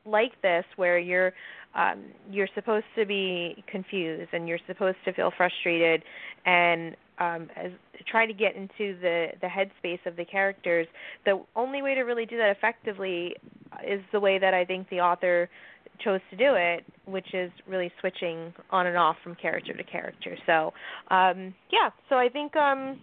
like 0.06 0.40
this, 0.42 0.64
where 0.76 0.98
you're 0.98 1.32
um, 1.74 2.04
you're 2.30 2.48
supposed 2.54 2.86
to 2.96 3.04
be 3.04 3.62
confused 3.70 4.30
and 4.32 4.48
you're 4.48 4.58
supposed 4.66 4.96
to 5.04 5.12
feel 5.12 5.30
frustrated 5.36 6.02
and 6.46 6.96
um, 7.18 7.50
as 7.56 7.72
try 8.10 8.26
to 8.26 8.32
get 8.32 8.56
into 8.56 8.98
the 9.00 9.28
the 9.40 9.46
headspace 9.46 10.04
of 10.06 10.16
the 10.16 10.24
characters. 10.24 10.86
The 11.24 11.42
only 11.56 11.82
way 11.82 11.94
to 11.94 12.02
really 12.02 12.26
do 12.26 12.36
that 12.38 12.50
effectively 12.56 13.34
is 13.86 14.00
the 14.12 14.20
way 14.20 14.38
that 14.38 14.54
I 14.54 14.64
think 14.64 14.88
the 14.88 15.00
author 15.00 15.48
chose 16.00 16.20
to 16.30 16.36
do 16.36 16.54
it, 16.54 16.84
which 17.06 17.34
is 17.34 17.50
really 17.66 17.90
switching 18.00 18.52
on 18.70 18.86
and 18.86 18.96
off 18.96 19.16
from 19.22 19.34
character 19.34 19.72
to 19.74 19.84
character. 19.84 20.36
So, 20.46 20.72
um, 21.10 21.54
yeah. 21.70 21.90
So 22.08 22.16
I 22.16 22.28
think 22.28 22.56
um, 22.56 22.98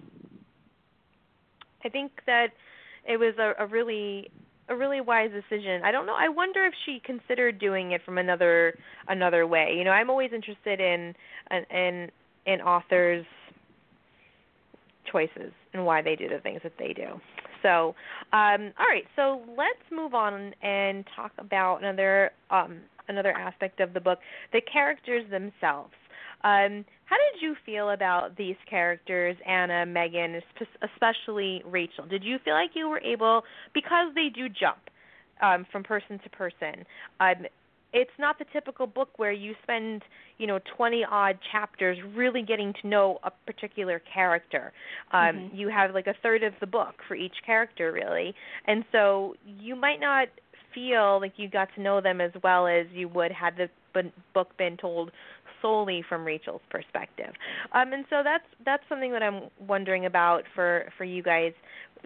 I 1.84 1.90
think 1.90 2.12
that 2.26 2.48
it 3.08 3.18
was 3.18 3.36
a, 3.40 3.64
a 3.64 3.68
really 3.68 4.30
a 4.68 4.76
really 4.76 5.02
wise 5.02 5.32
decision. 5.32 5.82
I 5.84 5.92
don't 5.92 6.06
know. 6.06 6.16
I 6.18 6.30
wonder 6.30 6.66
if 6.66 6.74
she 6.86 7.00
considered 7.06 7.60
doing 7.60 7.92
it 7.92 8.02
from 8.04 8.18
another 8.18 8.74
another 9.08 9.46
way. 9.46 9.76
You 9.78 9.84
know, 9.84 9.92
I'm 9.92 10.10
always 10.10 10.32
interested 10.34 10.80
in 10.80 11.14
in 11.72 12.10
in 12.46 12.62
authors' 12.62 13.26
choices 15.12 15.52
and 15.74 15.86
why 15.86 16.02
they 16.02 16.16
do 16.16 16.28
the 16.30 16.40
things 16.40 16.62
that 16.64 16.74
they 16.80 16.94
do. 16.94 17.20
So, 17.66 17.96
um, 18.32 18.72
all 18.78 18.86
right. 18.88 19.06
So 19.16 19.42
let's 19.58 19.82
move 19.92 20.14
on 20.14 20.54
and 20.62 21.04
talk 21.16 21.32
about 21.40 21.80
another 21.80 22.30
um, 22.52 22.78
another 23.08 23.32
aspect 23.32 23.80
of 23.80 23.94
the 23.94 24.00
book: 24.00 24.20
the 24.54 24.62
characters 24.62 25.24
themselves. 25.32 25.94
Um, 26.44 26.86
how 27.06 27.18
did 27.18 27.42
you 27.42 27.56
feel 27.66 27.90
about 27.90 28.38
these 28.38 28.56
characters, 28.70 29.36
Anna, 29.48 29.84
Megan, 29.88 30.40
especially 30.84 31.64
Rachel? 31.66 32.06
Did 32.08 32.24
you 32.24 32.38
feel 32.46 32.54
like 32.54 32.72
you 32.76 32.88
were 32.88 33.00
able, 33.00 33.42
because 33.74 34.14
they 34.14 34.28
do 34.30 34.48
jump 34.48 34.78
um, 35.42 35.66
from 35.72 35.84
person 35.84 36.20
to 36.24 36.30
person? 36.30 36.86
Um, 37.20 37.48
it's 37.96 38.12
not 38.20 38.38
the 38.38 38.46
typical 38.52 38.86
book 38.86 39.10
where 39.18 39.32
you 39.32 39.56
spend 39.64 40.04
you 40.38 40.46
know 40.46 40.60
20 40.76 41.06
odd 41.10 41.40
chapters 41.52 41.98
really 42.14 42.42
getting 42.42 42.74
to 42.82 42.88
know 42.88 43.20
a 43.24 43.32
particular 43.46 44.02
character 44.14 44.74
um 45.12 45.20
mm-hmm. 45.20 45.56
you 45.56 45.70
have 45.70 45.94
like 45.94 46.08
a 46.08 46.16
third 46.22 46.44
of 46.44 46.54
the 46.60 46.68
book 46.68 46.96
for 47.08 47.16
each 47.16 47.36
character 47.46 47.92
really 47.92 48.36
and 48.68 48.84
so 48.92 49.34
you 49.46 49.76
might 49.76 50.00
not 50.00 50.28
feel 50.74 51.22
like 51.22 51.34
you 51.38 51.50
got 51.50 51.70
to 51.74 51.82
know 51.82 52.02
them 52.02 52.20
as 52.20 52.32
well 52.44 52.68
as 52.68 52.86
you 52.94 53.08
would 53.08 53.32
had 53.32 53.56
the 53.56 53.70
book 54.34 54.58
been 54.58 54.76
told 54.76 55.10
solely 55.62 56.04
from 56.08 56.26
Rachel's 56.26 56.62
perspective. 56.70 57.34
Um, 57.74 57.94
and 57.94 58.06
so 58.10 58.22
that's 58.24 58.44
that's 58.66 58.84
something 58.90 59.12
that 59.14 59.24
I'm 59.24 59.50
wondering 59.66 60.06
about 60.06 60.44
for 60.54 60.92
for 60.98 61.06
you 61.06 61.24
guys 61.24 61.54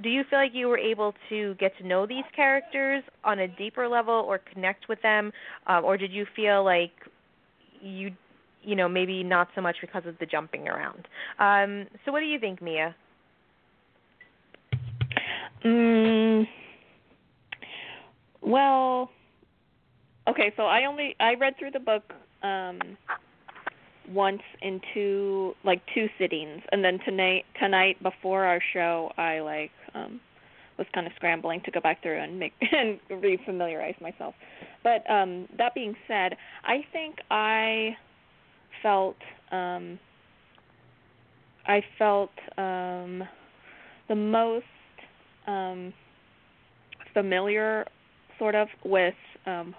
do 0.02 0.10
you 0.10 0.24
feel 0.30 0.40
like 0.40 0.52
you 0.54 0.68
were 0.68 0.78
able 0.78 1.14
to 1.30 1.56
get 1.56 1.78
to 1.78 1.88
know 1.88 2.06
these 2.06 2.24
characters 2.36 3.04
on 3.24 3.40
a 3.40 3.48
deeper 3.48 3.88
level 3.88 4.14
or 4.14 4.40
connect 4.40 4.88
with 4.88 5.02
them? 5.02 5.32
Um, 5.68 5.86
or 5.86 5.98
did 5.98 6.12
you 6.12 6.26
feel 6.36 6.64
like 6.64 6.92
you 7.82 8.12
you 8.62 8.76
know 8.76 8.90
maybe 8.90 9.24
not 9.24 9.48
so 9.56 9.62
much 9.62 9.78
because 9.82 10.04
of 10.06 10.18
the 10.20 10.26
jumping 10.26 10.68
around? 10.68 11.08
Um, 11.40 11.88
so 12.06 12.12
what 12.12 12.20
do 12.20 12.26
you 12.26 12.40
think 12.40 12.62
mia? 12.62 12.96
Mm, 15.66 16.48
well 18.42 19.10
okay 20.26 20.54
so 20.56 20.64
i 20.64 20.86
only 20.86 21.14
i 21.20 21.34
read 21.34 21.54
through 21.60 21.72
the 21.72 21.80
book 21.80 22.14
um 22.44 22.80
once 24.12 24.42
in 24.62 24.82
two 24.94 25.54
like 25.64 25.82
two 25.94 26.08
sittings. 26.18 26.62
And 26.72 26.84
then 26.84 27.00
tonight 27.06 27.46
tonight 27.60 28.02
before 28.02 28.46
our 28.46 28.60
show 28.74 29.12
i 29.18 29.40
like 29.40 29.72
um 29.94 30.20
was 30.78 30.88
kind 30.94 31.06
of 31.06 31.14
scrambling 31.16 31.62
to 31.66 31.72
go 31.72 31.82
back 31.82 32.02
through 32.02 32.18
and 32.18 32.40
make 32.40 32.54
and 32.72 33.00
refamiliarize 33.10 34.00
myself 34.02 34.34
but 34.84 35.10
um 35.10 35.48
that 35.58 35.74
being 35.74 35.96
said 36.08 36.36
i 36.64 36.84
think 36.92 37.18
i 37.32 37.96
felt 38.82 39.18
um 39.52 40.00
i 41.68 41.84
felt 41.98 42.32
um 42.58 43.24
the 44.08 44.16
most 44.16 44.66
um 45.48 45.94
familiar 47.14 47.86
sort 48.38 48.56
of 48.56 48.68
with 48.84 49.16
um 49.46 49.76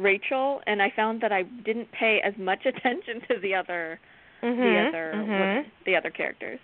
Rachel, 0.00 0.60
and 0.66 0.82
I 0.82 0.92
found 0.94 1.20
that 1.20 1.32
I 1.32 1.42
didn't 1.42 1.92
pay 1.92 2.20
as 2.24 2.34
much 2.38 2.60
attention 2.66 3.20
to 3.28 3.38
the 3.40 3.54
other 3.54 4.00
mm-hmm, 4.42 4.60
the 4.60 4.88
other 4.88 5.12
mm-hmm. 5.14 5.68
the 5.86 5.96
other 5.96 6.10
characters. 6.10 6.60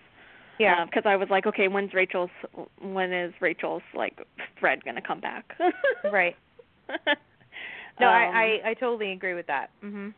Yeah, 0.58 0.84
because 0.84 1.02
uh, 1.04 1.10
I 1.10 1.16
was 1.16 1.28
like, 1.30 1.46
okay, 1.46 1.68
when's 1.68 1.92
Rachel's 1.92 2.30
when 2.80 3.12
is 3.12 3.32
Rachel's 3.40 3.82
like 3.94 4.18
Fred 4.60 4.84
gonna 4.84 5.02
come 5.02 5.20
back? 5.20 5.44
right. 6.12 6.36
no, 8.00 8.06
um, 8.06 8.12
I, 8.12 8.58
I 8.64 8.70
I 8.70 8.74
totally 8.74 9.12
agree 9.12 9.34
with 9.34 9.46
that. 9.48 9.70
Mhm. 9.84 10.14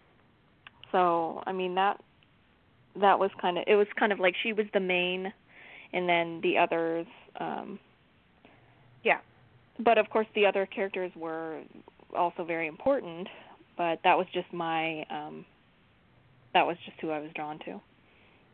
So 0.92 1.42
I 1.46 1.52
mean 1.52 1.74
that 1.74 2.00
that 3.00 3.18
was 3.18 3.30
kind 3.40 3.58
of 3.58 3.64
it 3.66 3.74
was 3.76 3.86
kind 3.98 4.12
of 4.12 4.20
like 4.20 4.34
she 4.42 4.52
was 4.52 4.66
the 4.72 4.80
main, 4.80 5.32
and 5.92 6.08
then 6.08 6.40
the 6.42 6.58
others. 6.58 7.06
um 7.40 7.78
Yeah. 9.04 9.18
But 9.80 9.98
of 9.98 10.10
course, 10.10 10.26
the 10.34 10.46
other 10.46 10.66
characters 10.66 11.12
were 11.16 11.62
also 12.16 12.44
very 12.44 12.66
important, 12.66 13.28
but 13.76 14.00
that 14.04 14.16
was 14.16 14.26
just 14.32 14.52
my 14.52 15.04
um 15.10 15.44
that 16.54 16.66
was 16.66 16.76
just 16.84 16.98
who 17.00 17.10
I 17.10 17.18
was 17.20 17.30
drawn 17.34 17.58
to. 17.60 17.80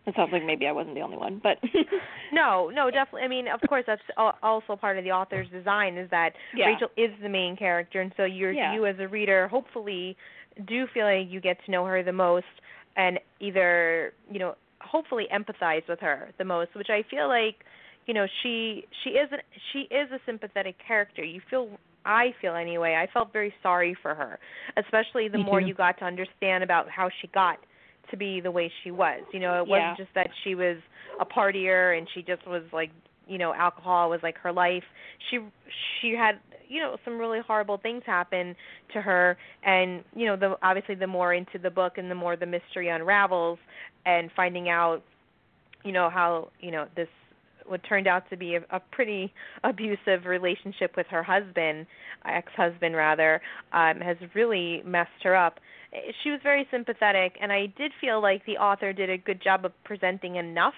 It 0.07 0.14
sounds 0.14 0.32
like 0.32 0.44
maybe 0.44 0.66
I 0.66 0.72
wasn't 0.72 0.94
the 0.94 1.00
only 1.00 1.16
one, 1.16 1.40
but 1.42 1.59
no, 2.32 2.70
no, 2.74 2.90
definitely. 2.90 3.22
I 3.22 3.28
mean, 3.28 3.46
of 3.48 3.61
course, 3.68 3.84
that's 3.86 4.02
also 4.42 4.76
part 4.76 4.98
of 4.98 5.05
the 5.05 5.12
author's 5.12 5.48
design 5.48 5.96
is 5.96 6.11
that 6.11 6.32
yeah. 6.55 6.66
Rachel 6.66 6.88
is 6.96 7.11
the 7.22 7.28
main 7.28 7.57
character, 7.57 8.02
and 8.02 8.12
so 8.16 8.24
you're 8.24 8.52
yeah. 8.52 8.74
you 8.74 8.84
as 8.84 8.96
a 8.98 9.09
reader 9.09 9.48
hopefully 9.48 10.16
do 10.66 10.86
feel 10.92 11.07
like 11.07 11.26
you 11.30 11.40
get 11.40 11.57
to 11.64 11.70
know 11.70 11.86
her 11.86 12.02
the 12.02 12.12
most, 12.12 12.44
and 12.96 13.18
either 13.40 14.12
you 14.30 14.38
know 14.38 14.55
hopefully 14.80 15.26
empathize 15.34 15.88
with 15.88 16.00
her 16.00 16.30
the 16.36 16.44
most, 16.44 16.74
which 16.74 16.90
I 16.90 17.02
feel 17.11 17.28
like 17.28 17.64
you 18.07 18.12
know 18.12 18.26
she 18.42 18.84
she 19.02 19.11
is 19.11 19.32
a, 19.32 19.38
she 19.72 19.80
is 19.94 20.11
a 20.12 20.18
sympathetic 20.26 20.76
character. 20.86 21.24
You 21.24 21.40
feel 21.48 21.70
I 22.05 22.34
feel 22.42 22.55
anyway. 22.55 22.94
I 22.94 23.11
felt 23.11 23.32
very 23.32 23.55
sorry 23.62 23.96
for 24.02 24.14
her, 24.14 24.38
especially 24.76 25.28
the 25.28 25.38
Me 25.38 25.44
more 25.44 25.61
too. 25.61 25.66
you 25.68 25.74
got 25.74 25.98
to 26.00 26.05
understand 26.05 26.62
about 26.62 26.90
how 26.90 27.09
she 27.22 27.28
got 27.28 27.59
to 28.11 28.16
be 28.16 28.40
the 28.40 28.50
way 28.50 28.70
she 28.82 28.90
was. 28.90 29.22
You 29.32 29.40
know, 29.40 29.55
it 29.59 29.66
wasn't 29.66 29.98
Yeah. 29.98 30.05
just 30.05 30.14
that 30.14 30.30
she 30.42 30.55
was 30.55 30.78
a 31.18 31.24
partier 31.24 31.96
and 31.96 32.09
she 32.14 32.22
just 32.22 32.46
was 32.46 32.62
like, 32.72 32.90
you 33.26 33.38
know, 33.38 33.55
alcohol 33.55 34.11
was 34.11 34.20
like 34.22 34.36
her 34.38 34.52
life. 34.52 34.84
She 35.30 35.38
she 36.00 36.14
had, 36.14 36.38
you 36.68 36.80
know, 36.80 36.96
some 37.05 37.18
really 37.18 37.40
horrible 37.46 37.78
things 37.78 38.02
happen 38.05 38.55
to 38.92 39.00
her 39.00 39.36
and, 39.62 40.05
you 40.14 40.26
know, 40.26 40.36
the 40.36 40.57
obviously 40.62 40.94
the 40.94 41.07
more 41.07 41.32
into 41.34 41.59
the 41.59 41.70
book 41.70 41.98
and 41.98 42.11
the 42.11 42.14
more 42.14 42.36
the 42.36 42.46
mystery 42.46 42.88
unravels 42.88 43.59
and 44.05 44.30
finding 44.36 44.68
out, 44.68 45.02
you 45.84 45.92
know, 45.92 46.11
how, 46.11 46.50
you 46.61 46.70
know, 46.70 46.86
this 46.96 47.09
what 47.66 47.80
turned 47.88 48.07
out 48.07 48.28
to 48.28 48.36
be 48.36 48.57
a, 48.57 48.61
a 48.76 48.80
pretty 48.92 49.32
abusive 49.64 50.26
relationship 50.26 50.96
with 50.96 51.07
her 51.09 51.22
husband, 51.22 51.86
ex-husband 52.26 52.94
rather, 52.94 53.40
um, 53.72 54.00
has 54.00 54.16
really 54.34 54.82
messed 54.84 55.22
her 55.22 55.34
up. 55.34 55.61
She 56.22 56.30
was 56.30 56.40
very 56.42 56.66
sympathetic, 56.70 57.36
and 57.40 57.53
I 57.53 57.66
did 57.66 57.92
feel 58.01 58.20
like 58.20 58.45
the 58.47 58.57
author 58.57 58.92
did 58.92 59.11
a 59.11 59.18
good 59.18 59.42
job 59.42 59.64
of 59.64 59.72
presenting 59.84 60.36
enough 60.36 60.74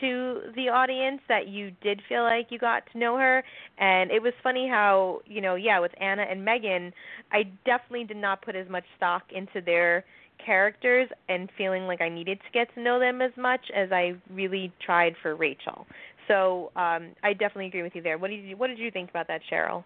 to 0.00 0.40
the 0.54 0.68
audience 0.68 1.20
that 1.28 1.48
you 1.48 1.72
did 1.82 2.00
feel 2.08 2.22
like 2.22 2.48
you 2.50 2.58
got 2.58 2.84
to 2.92 2.98
know 2.98 3.16
her. 3.16 3.42
And 3.78 4.10
it 4.10 4.22
was 4.22 4.32
funny 4.42 4.68
how 4.68 5.20
you 5.26 5.40
know 5.40 5.54
yeah 5.54 5.80
with 5.80 5.92
anna 6.00 6.22
and 6.22 6.44
megan 6.44 6.92
i 7.32 7.42
definitely 7.64 8.04
did 8.04 8.16
not 8.16 8.42
put 8.42 8.54
as 8.54 8.68
much 8.68 8.84
stock 8.96 9.22
into 9.34 9.60
their 9.64 10.04
characters 10.44 11.08
and 11.28 11.48
feeling 11.58 11.84
like 11.86 12.00
i 12.00 12.08
needed 12.08 12.38
to 12.38 12.50
get 12.52 12.72
to 12.74 12.80
know 12.80 13.00
them 13.00 13.20
as 13.20 13.32
much 13.36 13.60
as 13.74 13.90
i 13.92 14.12
really 14.30 14.72
tried 14.84 15.14
for 15.22 15.34
rachel. 15.34 15.86
So 16.28 16.70
um 16.76 17.14
i 17.22 17.32
definitely 17.32 17.66
agree 17.66 17.82
with 17.82 17.94
you 17.94 18.02
there. 18.02 18.18
What 18.18 18.30
did 18.30 18.44
you 18.44 18.56
what 18.56 18.68
did 18.68 18.78
you 18.78 18.90
think 18.90 19.10
about 19.10 19.26
that 19.28 19.40
cheryl 19.50 19.84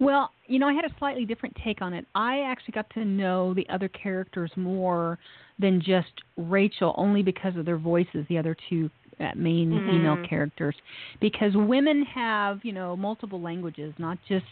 well, 0.00 0.30
you 0.46 0.58
know, 0.58 0.68
I 0.68 0.72
had 0.72 0.84
a 0.84 0.94
slightly 0.98 1.24
different 1.24 1.56
take 1.64 1.82
on 1.82 1.92
it. 1.92 2.06
I 2.14 2.40
actually 2.40 2.72
got 2.72 2.88
to 2.90 3.04
know 3.04 3.54
the 3.54 3.68
other 3.68 3.88
characters 3.88 4.50
more 4.56 5.18
than 5.58 5.80
just 5.80 6.12
Rachel, 6.36 6.94
only 6.96 7.22
because 7.22 7.56
of 7.56 7.64
their 7.64 7.78
voices, 7.78 8.24
the 8.28 8.38
other 8.38 8.56
two 8.68 8.90
uh, 9.20 9.30
main 9.34 9.70
mm-hmm. 9.70 9.90
female 9.90 10.16
characters. 10.28 10.76
Because 11.20 11.52
women 11.54 12.04
have, 12.14 12.60
you 12.62 12.72
know, 12.72 12.96
multiple 12.96 13.40
languages, 13.40 13.92
not 13.98 14.18
just, 14.28 14.44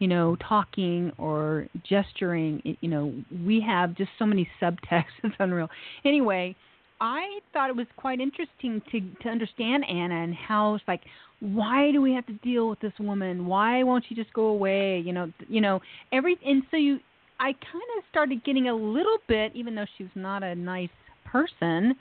you 0.00 0.08
know, 0.08 0.36
talking 0.48 1.12
or 1.18 1.68
gesturing. 1.88 2.76
You 2.80 2.88
know, 2.88 3.14
we 3.46 3.60
have 3.64 3.94
just 3.94 4.10
so 4.18 4.26
many 4.26 4.48
subtexts. 4.62 5.04
It's 5.22 5.36
unreal. 5.38 5.68
Anyway, 6.04 6.56
I 7.00 7.38
thought 7.52 7.70
it 7.70 7.76
was 7.76 7.86
quite 7.96 8.20
interesting 8.20 8.82
to 8.92 9.00
to 9.22 9.28
understand 9.28 9.84
Anna 9.88 10.14
and 10.22 10.34
how 10.34 10.74
it's 10.74 10.84
like 10.86 11.00
why 11.40 11.90
do 11.90 12.02
we 12.02 12.12
have 12.12 12.26
to 12.26 12.34
deal 12.34 12.68
with 12.68 12.80
this 12.80 12.92
woman? 13.00 13.46
Why 13.46 13.82
won't 13.82 14.04
she 14.06 14.14
just 14.14 14.32
go 14.34 14.46
away? 14.46 14.98
You 15.00 15.12
know, 15.14 15.32
you 15.48 15.60
know, 15.62 15.80
every 16.12 16.36
and 16.44 16.62
so 16.70 16.76
you 16.76 16.98
I 17.38 17.52
kind 17.52 17.90
of 17.96 18.04
started 18.10 18.44
getting 18.44 18.68
a 18.68 18.74
little 18.74 19.16
bit 19.28 19.52
even 19.54 19.74
though 19.74 19.86
she 19.96 20.04
was 20.04 20.12
not 20.14 20.42
a 20.42 20.54
nice 20.54 20.90
person, 21.24 21.94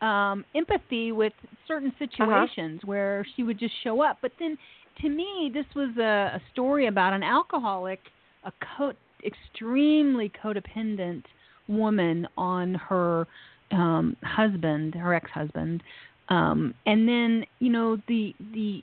um 0.00 0.44
empathy 0.54 1.12
with 1.12 1.32
certain 1.66 1.88
Uh-huh. 1.88 2.06
situations 2.06 2.80
uh-huh. 2.82 2.86
where 2.90 3.26
she 3.36 3.42
would 3.42 3.58
just 3.58 3.74
show 3.84 4.02
up. 4.02 4.18
But 4.22 4.32
then 4.38 4.56
to 5.02 5.08
me 5.10 5.50
this 5.52 5.66
was 5.76 5.90
a, 5.98 6.36
a 6.36 6.40
story 6.52 6.86
about 6.86 7.12
an 7.12 7.22
alcoholic, 7.22 8.00
a 8.44 8.52
co- 8.76 8.94
extremely 9.24 10.30
codependent 10.42 11.24
woman 11.68 12.26
on 12.38 12.74
her 12.74 13.26
um 13.72 14.16
husband, 14.22 14.94
her 14.94 15.14
ex-husband, 15.14 15.82
um 16.28 16.74
and 16.86 17.08
then 17.08 17.44
you 17.58 17.70
know 17.70 17.96
the 18.08 18.34
the 18.52 18.82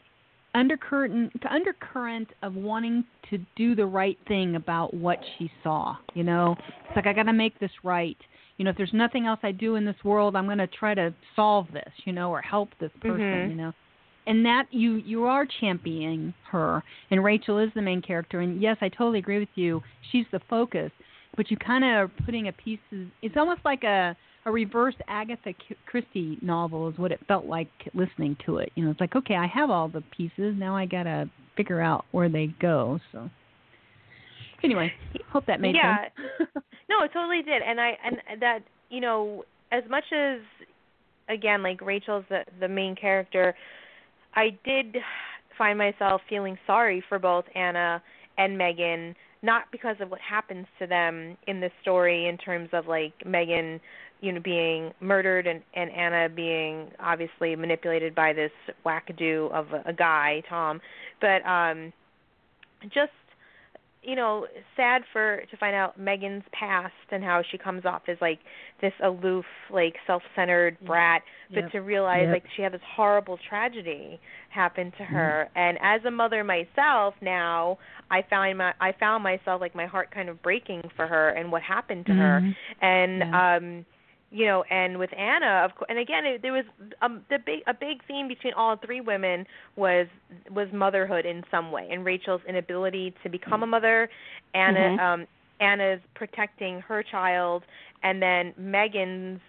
undercurrent 0.54 1.34
the 1.42 1.52
undercurrent 1.54 2.30
of 2.42 2.56
wanting 2.56 3.04
to 3.30 3.38
do 3.56 3.76
the 3.76 3.86
right 3.86 4.18
thing 4.28 4.56
about 4.56 4.94
what 4.94 5.20
she 5.38 5.52
saw. 5.64 5.96
You 6.14 6.24
know, 6.24 6.56
it's 6.88 6.96
like 6.96 7.08
I 7.08 7.14
got 7.14 7.24
to 7.24 7.34
make 7.34 7.60
this 7.60 7.72
right. 7.84 8.18
You 8.58 8.64
know, 8.64 8.72
if 8.72 8.78
there's 8.78 8.94
nothing 8.94 9.26
else 9.26 9.40
I 9.44 9.52
do 9.52 9.76
in 9.76 9.84
this 9.84 10.02
world, 10.04 10.36
I'm 10.36 10.46
going 10.46 10.60
to 10.60 10.68
try 10.68 10.94
to 10.94 11.14
solve 11.36 11.68
this. 11.74 11.92
You 12.06 12.14
know, 12.14 12.32
or 12.32 12.42
help 12.42 12.70
this 12.80 12.92
person. 13.02 13.20
Mhm. 13.20 13.50
You 13.50 13.56
know. 13.56 13.74
And 14.28 14.46
that 14.46 14.66
you 14.72 14.96
you 14.96 15.26
are 15.26 15.46
championing 15.60 16.34
her, 16.52 16.82
and 17.12 17.24
Rachel 17.24 17.60
is 17.60 17.70
the 17.76 17.82
main 17.82 18.02
character. 18.02 18.40
And 18.40 18.62
yes, 18.62 18.78
I 18.82 18.90
totally 18.90 19.20
agree 19.20 19.40
with 19.40 19.50
you. 19.56 19.84
She's 20.12 20.26
the 20.32 20.40
focus, 20.50 20.92
but 21.36 21.52
you 21.52 21.58
kind 21.58 21.84
of 21.84 21.90
are 21.90 22.08
putting 22.26 22.48
a 22.48 22.54
pieces. 22.54 23.08
It's 23.22 23.36
almost 23.38 23.62
like 23.66 23.84
a 23.84 24.16
a 24.46 24.52
reverse 24.52 24.96
Agatha 25.08 25.54
Christie 25.88 26.38
novel 26.41 26.88
is 26.89 26.98
what 26.98 27.12
it 27.12 27.20
felt 27.28 27.46
like 27.46 27.70
listening 27.93 28.38
to 28.46 28.58
it. 28.58 28.72
You 28.76 28.86
know, 28.86 28.91
it's 28.91 29.00
like 29.00 29.16
okay, 29.16 29.36
I 29.36 29.48
have 29.48 29.70
all 29.70 29.88
the 29.88 30.04
pieces. 30.16 30.56
Now 30.58 30.76
I 30.76 30.86
gotta 30.86 31.30
figure 31.58 31.82
out 31.82 32.06
where 32.12 32.30
they 32.30 32.54
go. 32.60 33.00
So 33.12 33.30
anyway, 34.64 34.91
hope 35.32 35.46
that 35.48 35.60
made 35.60 35.76
yeah. 35.76 36.06
sense. 36.38 36.50
no, 36.89 37.04
it 37.04 37.12
totally 37.12 37.41
did, 37.41 37.62
and 37.62 37.82
I 37.82 37.98
and 38.04 38.41
that 38.41 38.60
you 38.89 39.02
know 39.02 39.43
as 39.72 39.84
much 39.89 40.06
as 40.14 40.39
again 41.28 41.64
like 41.64 41.82
Rachel's 41.82 42.26
the 42.30 42.43
the 42.60 42.68
main 42.68 42.96
character, 42.96 43.56
I 44.36 44.58
did 44.64 44.98
find 45.58 45.78
myself 45.78 46.22
feeling 46.30 46.58
sorry 46.68 47.04
for 47.10 47.18
both 47.18 47.46
Anna 47.56 48.02
and 48.38 48.58
Megan 48.58 49.16
not 49.46 49.66
because 49.72 49.96
of 50.00 50.10
what 50.10 50.20
happens 50.20 50.66
to 50.80 50.88
them 50.88 51.38
in 51.48 51.62
the 51.62 51.70
story 51.82 52.28
in 52.28 52.38
terms 52.38 52.68
of 52.74 52.88
like 52.88 53.14
Megan 53.26 53.80
you 54.22 54.32
know 54.32 54.39
being 54.41 54.91
murdered 54.99 55.47
and 55.47 55.61
and 55.76 55.91
Anna 55.91 56.30
being 56.30 56.89
obviously 56.99 57.55
manipulated 57.55 58.16
by 58.16 58.34
this 58.34 58.51
wackadoo 58.86 59.51
of 59.51 59.68
a, 59.74 59.89
a 59.89 59.93
guy 59.93 60.41
Tom 60.49 60.80
but 61.22 61.45
um 61.45 61.91
just 62.86 63.11
you 64.03 64.16
know 64.16 64.45
sad 64.76 65.01
for 65.11 65.41
to 65.49 65.57
find 65.57 65.76
out 65.76 65.99
Megan's 65.99 66.43
past 66.51 66.93
and 67.11 67.24
how 67.24 67.41
she 67.51 67.57
comes 67.57 67.86
off 67.86 68.03
as 68.07 68.18
like 68.22 68.39
this 68.82 68.93
aloof 69.03 69.45
like 69.72 69.95
self-centered 70.07 70.78
brat 70.86 71.22
but 71.53 71.61
Yep. 71.63 71.72
to 71.74 71.80
realize 71.80 72.24
Yep. 72.26 72.34
like 72.34 72.43
she 72.55 72.61
had 72.63 72.72
this 72.74 72.82
horrible 72.95 73.38
tragedy 73.49 74.20
happen 74.49 74.91
to 74.97 75.03
her 75.03 75.49
and 75.55 75.78
as 75.82 76.01
a 76.05 76.11
mother 76.11 76.43
myself 76.43 77.13
now 77.22 77.78
I 78.11 78.22
found 78.30 78.57
my 78.59 78.74
I 78.80 78.93
found 78.99 79.24
myself 79.24 79.59
like 79.61 79.76
my 79.76 79.86
heart 79.88 80.09
kind 80.11 80.30
of 80.30 80.41
breaking 80.41 80.82
for 80.95 81.07
her 81.07 81.30
and 81.30 81.51
what 81.51 81.61
happened 81.63 82.05
to 82.07 82.13
her 82.13 82.41
Mhm. 82.43 82.55
and 82.82 83.20
Yeah. 83.20 83.55
um 83.57 83.86
you 84.32 84.46
know 84.46 84.64
and 84.70 84.98
with 85.00 85.12
Anna 85.18 85.64
of 85.66 85.76
course 85.76 85.88
and 85.90 86.00
again 86.00 86.26
it, 86.26 86.42
there 86.42 86.54
was 86.54 86.66
um 87.02 87.22
the 87.30 87.38
big 87.46 87.62
a 87.68 87.74
big 87.74 88.04
theme 88.08 88.28
between 88.28 88.54
all 88.54 88.76
three 88.78 89.02
women 89.02 89.46
was 89.76 90.08
was 90.50 90.68
motherhood 90.74 91.26
in 91.26 91.44
some 91.52 91.72
way 91.72 91.88
and 91.92 92.04
Rachel's 92.06 92.42
inability 92.48 93.14
to 93.24 93.30
become 93.30 93.64
a 93.64 93.68
mother 93.68 94.10
Anna 94.54 94.80
Mhm. 94.80 95.00
um 95.00 95.28
Anna's 95.60 96.02
protecting 96.16 96.82
her 96.82 97.02
child 97.04 97.64
and 98.04 98.22
then 98.22 98.54
Megan's 98.58 99.40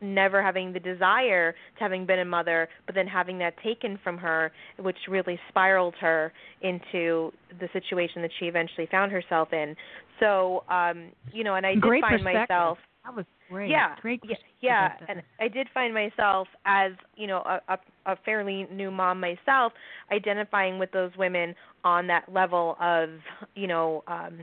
never 0.00 0.40
having 0.40 0.72
the 0.72 0.78
desire 0.78 1.50
to 1.52 1.80
having 1.80 2.06
been 2.06 2.20
a 2.20 2.24
mother 2.24 2.68
but 2.86 2.94
then 2.94 3.08
having 3.08 3.38
that 3.38 3.54
taken 3.62 3.98
from 4.04 4.16
her 4.16 4.52
which 4.78 4.96
really 5.08 5.40
spiraled 5.48 5.94
her 6.00 6.32
into 6.60 7.32
the 7.58 7.68
situation 7.72 8.22
that 8.22 8.30
she 8.38 8.46
eventually 8.46 8.86
found 8.88 9.10
herself 9.10 9.52
in 9.52 9.74
so 10.20 10.62
um 10.68 11.10
you 11.32 11.42
know 11.42 11.56
and 11.56 11.66
I 11.66 11.74
did 11.74 11.82
Great 11.82 12.02
find 12.02 12.22
myself 12.22 12.78
That 13.04 13.16
was 13.16 13.24
great. 13.54 13.70
yeah, 13.70 13.96
Great 14.02 14.20
yeah, 14.28 14.36
yeah, 14.60 14.92
and 15.08 15.22
I 15.40 15.48
did 15.48 15.68
find 15.72 15.94
myself 15.94 16.48
as 16.64 16.92
you 17.16 17.26
know 17.26 17.38
a, 17.38 17.60
a 17.68 17.78
a 18.06 18.16
fairly 18.24 18.66
new 18.70 18.90
mom 18.90 19.20
myself, 19.20 19.72
identifying 20.12 20.78
with 20.78 20.90
those 20.92 21.10
women 21.16 21.54
on 21.84 22.06
that 22.08 22.30
level 22.32 22.76
of 22.80 23.10
you 23.54 23.66
know 23.66 24.02
um 24.06 24.40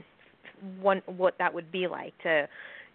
one 0.79 1.01
what 1.05 1.35
that 1.39 1.53
would 1.53 1.71
be 1.71 1.87
like 1.87 2.13
to 2.23 2.47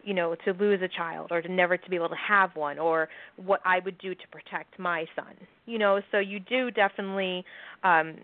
you 0.04 0.14
know 0.14 0.36
to 0.44 0.52
lose 0.52 0.80
a 0.82 0.88
child 0.88 1.28
or 1.30 1.42
to 1.42 1.48
never 1.48 1.76
to 1.76 1.90
be 1.90 1.96
able 1.96 2.08
to 2.08 2.16
have 2.16 2.54
one 2.54 2.78
or 2.78 3.08
what 3.36 3.60
I 3.64 3.80
would 3.84 3.98
do 3.98 4.14
to 4.14 4.28
protect 4.30 4.78
my 4.78 5.06
son. 5.14 5.34
You 5.66 5.78
know, 5.78 6.00
so 6.12 6.18
you 6.18 6.40
do 6.40 6.70
definitely 6.70 7.44
um 7.82 8.16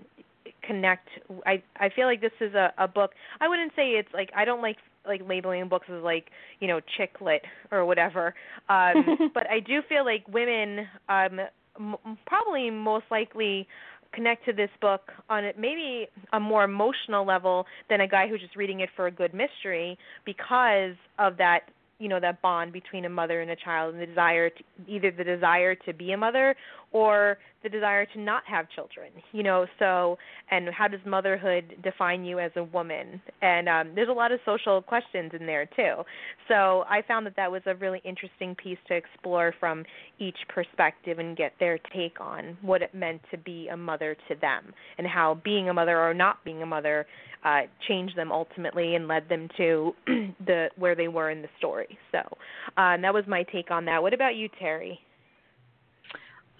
connect 0.62 1.08
I 1.46 1.62
I 1.76 1.88
feel 1.88 2.06
like 2.06 2.20
this 2.20 2.32
is 2.40 2.54
a 2.54 2.72
a 2.78 2.88
book. 2.88 3.12
I 3.40 3.48
wouldn't 3.48 3.72
say 3.74 3.90
it's 3.90 4.12
like 4.14 4.30
I 4.36 4.44
don't 4.44 4.62
like 4.62 4.76
like 5.06 5.20
labeling 5.26 5.68
books 5.68 5.86
as 5.94 6.02
like 6.02 6.26
you 6.60 6.68
know 6.68 6.80
chick 6.96 7.16
lit 7.20 7.42
or 7.70 7.84
whatever. 7.84 8.34
Um 8.68 9.30
but 9.34 9.48
I 9.50 9.60
do 9.60 9.80
feel 9.88 10.04
like 10.04 10.26
women 10.28 10.86
um 11.08 11.40
m- 11.78 12.18
probably 12.26 12.70
most 12.70 13.04
likely 13.10 13.66
connect 14.12 14.44
to 14.44 14.52
this 14.52 14.70
book 14.80 15.10
on 15.30 15.44
maybe 15.58 16.06
a 16.32 16.40
more 16.40 16.64
emotional 16.64 17.24
level 17.26 17.66
than 17.88 18.00
a 18.02 18.08
guy 18.08 18.28
who's 18.28 18.40
just 18.40 18.56
reading 18.56 18.80
it 18.80 18.90
for 18.94 19.06
a 19.06 19.10
good 19.10 19.32
mystery 19.32 19.98
because 20.24 20.94
of 21.18 21.36
that 21.38 21.60
you 21.98 22.08
know 22.08 22.20
that 22.20 22.42
bond 22.42 22.72
between 22.72 23.04
a 23.04 23.08
mother 23.08 23.40
and 23.42 23.50
a 23.50 23.56
child 23.56 23.94
and 23.94 24.02
the 24.02 24.06
desire 24.06 24.50
to 24.50 24.62
either 24.88 25.10
the 25.10 25.24
desire 25.24 25.74
to 25.74 25.92
be 25.92 26.12
a 26.12 26.16
mother 26.16 26.54
or 26.92 27.38
the 27.62 27.68
desire 27.68 28.04
to 28.06 28.20
not 28.20 28.42
have 28.46 28.66
children 28.70 29.10
you 29.32 29.42
know 29.42 29.66
so 29.78 30.18
and 30.50 30.68
how 30.68 30.88
does 30.88 31.00
motherhood 31.06 31.76
define 31.82 32.24
you 32.24 32.38
as 32.38 32.50
a 32.56 32.64
woman? 32.64 33.20
And 33.40 33.68
um 33.68 33.92
there's 33.94 34.08
a 34.08 34.12
lot 34.12 34.32
of 34.32 34.40
social 34.44 34.82
questions 34.82 35.32
in 35.38 35.46
there 35.46 35.66
too. 35.66 36.02
So 36.48 36.84
i 36.88 37.02
found 37.06 37.26
that 37.26 37.36
that 37.36 37.50
was 37.50 37.62
a 37.66 37.74
really 37.76 38.00
interesting 38.04 38.54
piece 38.54 38.78
to 38.88 38.94
explore 38.94 39.54
from 39.58 39.84
each 40.18 40.36
perspective 40.48 41.18
and 41.18 41.36
get 41.36 41.52
their 41.58 41.78
take 41.94 42.20
on 42.20 42.56
what 42.62 42.82
it 42.82 42.94
meant 42.94 43.20
to 43.30 43.38
be 43.38 43.68
a 43.68 43.76
mother 43.76 44.16
to 44.28 44.34
them 44.40 44.72
and 44.98 45.06
how 45.06 45.40
being 45.44 45.68
a 45.68 45.74
mother 45.74 45.98
or 45.98 46.14
not 46.14 46.44
being 46.44 46.62
a 46.62 46.66
mother 46.66 47.06
uh 47.44 47.62
changed 47.88 48.16
them 48.16 48.30
ultimately 48.32 48.94
and 48.94 49.08
led 49.08 49.28
them 49.28 49.48
to 49.56 49.94
the 50.46 50.68
where 50.76 50.94
they 50.94 51.08
were 51.08 51.30
in 51.30 51.42
the 51.42 51.48
story 51.58 51.98
so 52.10 52.18
uh, 52.76 52.96
that 53.00 53.12
was 53.12 53.24
my 53.26 53.42
take 53.44 53.70
on 53.70 53.84
that 53.84 54.02
what 54.02 54.14
about 54.14 54.36
you 54.36 54.48
terry 54.58 54.98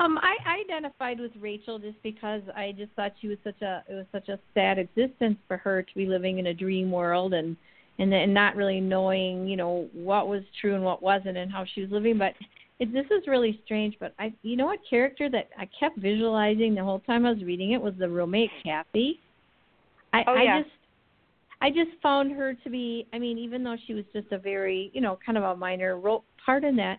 Um, 0.01 0.19
I, 0.19 0.37
I 0.45 0.61
identified 0.61 1.21
with 1.21 1.31
Rachel 1.39 1.79
just 1.79 2.03
because 2.03 2.43
I 2.57 2.75
just 2.77 2.93
thought 2.93 3.13
she 3.21 3.29
was 3.29 3.39
such 3.45 3.61
a 3.63 3.85
it 3.89 3.95
was 3.95 4.07
such 4.11 4.29
a 4.29 4.39
sad 4.55 4.79
existence 4.79 5.39
for 5.47 5.57
her 5.59 5.83
to 5.83 5.95
be 5.95 6.07
living 6.07 6.39
in 6.39 6.47
a 6.49 6.55
dream 6.55 6.91
world 6.91 7.35
and 7.35 7.57
and 7.99 8.13
and 8.13 8.35
not 8.35 8.57
really 8.57 8.81
knowing 8.81 9.47
you 9.47 9.57
know 9.57 9.89
what 9.93 10.27
was 10.29 10.43
true 10.61 10.75
and 10.75 10.85
what 10.85 11.03
wasn't 11.03 11.37
and 11.37 11.53
how 11.53 11.65
she 11.73 11.83
was 11.83 11.91
living. 11.91 12.19
But 12.19 12.33
it, 12.81 12.93
this 12.93 13.07
is 13.07 13.29
really 13.29 13.61
strange, 13.65 13.95
but 14.01 14.13
I, 14.19 14.33
you 14.43 14.57
know, 14.57 14.67
what 14.67 14.81
character 14.89 15.31
that 15.31 15.51
I 15.57 15.69
kept 15.79 15.99
visualizing 15.99 16.75
the 16.75 16.83
whole 16.83 17.01
time 17.01 17.25
I 17.25 17.31
was 17.31 17.45
reading 17.45 17.73
it 17.73 17.81
was 17.81 17.95
the 17.97 18.09
roommate 18.09 18.51
Kathy. 18.65 19.21
I, 20.13 20.25
Oh, 20.27 20.35
I 20.35 20.43
yeah. 20.45 20.63
just, 20.63 20.75
I 21.61 21.71
just 21.71 21.91
found 22.03 22.33
her 22.33 22.55
to 22.55 22.71
be. 22.71 23.07
I 23.13 23.19
mean, 23.19 23.39
even 23.39 23.63
though 23.63 23.77
she 23.87 23.95
was 23.95 24.05
just 24.13 24.31
a 24.33 24.39
very, 24.39 24.91
you 24.93 25.01
know, 25.01 25.19
kind 25.25 25.39
of 25.39 25.45
a 25.45 25.57
minor 25.57 25.99
role 25.99 26.25
part 26.45 26.65
in 26.65 26.77
that, 26.77 26.99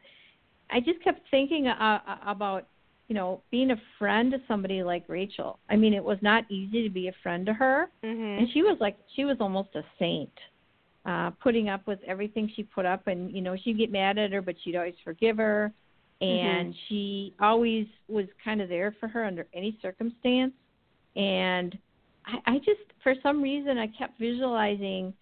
I 0.71 0.79
just 0.79 1.01
kept 1.03 1.21
thinking 1.29 1.67
uh, 1.67 1.99
uh, 2.07 2.15
about, 2.25 2.67
you 3.09 3.15
know, 3.15 3.41
being 3.51 3.71
a 3.71 3.81
friend 3.99 4.31
to 4.31 4.39
somebody 4.47 4.81
like 4.81 5.03
Rachel. 5.09 5.59
I 5.69 5.75
mean, 5.75 5.93
it 5.93 6.03
was 6.03 6.17
not 6.21 6.49
easy 6.49 6.81
to 6.83 6.89
be 6.89 7.09
a 7.09 7.13
friend 7.21 7.45
to 7.45 7.53
her, 7.53 7.89
Mhm. 8.03 8.39
and 8.39 8.47
she 8.53 8.61
was 8.63 8.77
like, 8.79 8.97
she 9.15 9.25
was 9.25 9.37
almost 9.39 9.69
a 9.75 9.83
saint 9.99 10.31
uh 11.05 11.31
putting 11.41 11.67
up 11.67 11.85
with 11.85 11.99
everything 12.07 12.49
she 12.55 12.63
put 12.63 12.85
up 12.85 13.07
and 13.07 13.29
you 13.29 13.41
know 13.41 13.57
she'd 13.57 13.77
get 13.77 13.91
mad 13.91 14.17
at 14.17 14.31
her 14.31 14.41
but 14.41 14.55
she'd 14.63 14.77
always 14.77 14.95
forgive 15.03 15.35
her 15.35 15.69
and 16.21 16.73
she 16.87 17.33
always 17.41 17.85
was 18.07 18.25
kind 18.41 18.61
of 18.61 18.69
there 18.69 18.95
for 19.01 19.09
her 19.09 19.25
under 19.25 19.45
any 19.53 19.77
circumstance 19.81 20.53
and 21.17 21.77
I, 22.25 22.53
I 22.53 22.57
just 22.59 22.81
for 23.01 23.13
some 23.21 23.41
reason 23.41 23.77
I 23.77 23.87
kept 23.87 24.19
visualizing 24.19 25.13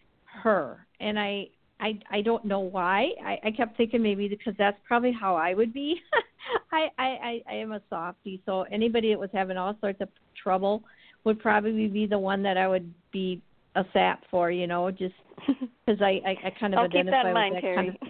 her 0.44 0.86
and 1.00 1.20
I 1.20 1.48
I 1.80 2.00
I 2.12 2.22
don't 2.22 2.46
know 2.46 2.60
why. 2.60 3.10
I, 3.26 3.40
I 3.44 3.52
kept 3.52 3.76
thinking 3.76 4.04
maybe 4.04 4.28
because 4.28 4.54
that's 4.58 4.78
probably 4.88 5.12
how 5.12 5.36
I 5.36 5.54
would 5.54 5.74
be. 5.74 6.00
I, 6.72 6.88
I 6.98 7.06
I 7.06 7.42
I 7.50 7.56
am 7.56 7.72
a 7.72 7.82
softie, 7.90 8.42
so 8.46 8.64
anybody 8.72 9.10
that 9.10 9.20
was 9.20 9.30
having 9.34 9.58
all 9.58 9.76
sorts 9.82 10.02
of 10.02 10.10
trouble 10.42 10.84
would 11.24 11.40
probably 11.40 11.88
be 11.88 12.06
the 12.06 12.18
one 12.18 12.44
that 12.44 12.58
I 12.58 12.68
would 12.68 12.92
be 13.12 13.42
a 13.76 13.84
sap 13.94 14.24
for, 14.30 14.52
you 14.52 14.68
know, 14.68 14.92
just 14.92 15.14
because 15.48 16.02
I, 16.02 16.22
I 16.26 16.48
I 16.48 16.54
kind 16.60 16.74
of 16.74 16.80
I'll 16.80 16.90
keep 16.90 17.06
that 17.06 17.26
in 17.26 17.34
mind, 17.34 17.56
with 17.56 17.64
that 17.64 17.68
Terry. 17.68 17.76
kind 17.76 17.90
of. 17.90 17.96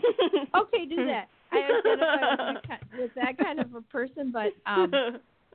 Okay, 0.54 0.86
do 0.86 1.06
that. 1.06 1.28
I 1.54 1.58
identify 1.58 2.54
with, 2.54 2.64
that 2.68 2.80
ki- 2.82 3.02
with 3.02 3.16
that 3.16 3.38
kind 3.38 3.60
of 3.60 3.74
a 3.74 3.82
person, 3.84 4.34
but 4.34 4.52
um, 4.70 4.92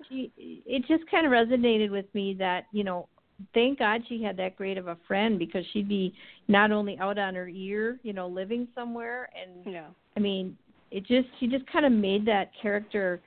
she 0.09 0.32
it 0.39 0.84
just 0.87 1.11
kind 1.11 1.26
of 1.26 1.32
resonated 1.32 1.91
with 1.91 2.07
me 2.14 2.34
that 2.39 2.64
you 2.72 2.82
know 2.82 3.09
thank 3.55 3.78
god 3.78 4.01
she 4.09 4.22
had 4.22 4.37
that 4.37 4.57
great 4.57 4.78
of 4.78 4.89
a 4.89 4.97
friend 5.07 5.39
because 5.39 5.64
she'd 5.72 5.89
be 5.89 6.12
not 6.49 6.72
only 6.72 6.99
out 6.99 7.18
on 7.18 7.34
her 7.34 7.49
ear 7.49 7.99
you 8.03 8.12
know 8.12 8.26
living 8.26 8.66
somewhere 8.74 9.28
and 9.41 9.72
yeah. 9.72 9.87
i 10.16 10.20
mean 10.20 10.57
it 10.91 11.01
just 11.07 11.28
she 11.39 11.47
just 11.47 11.66
kind 11.70 11.84
of 11.84 11.93
made 11.93 12.26
that 12.26 12.51
character 12.61 13.20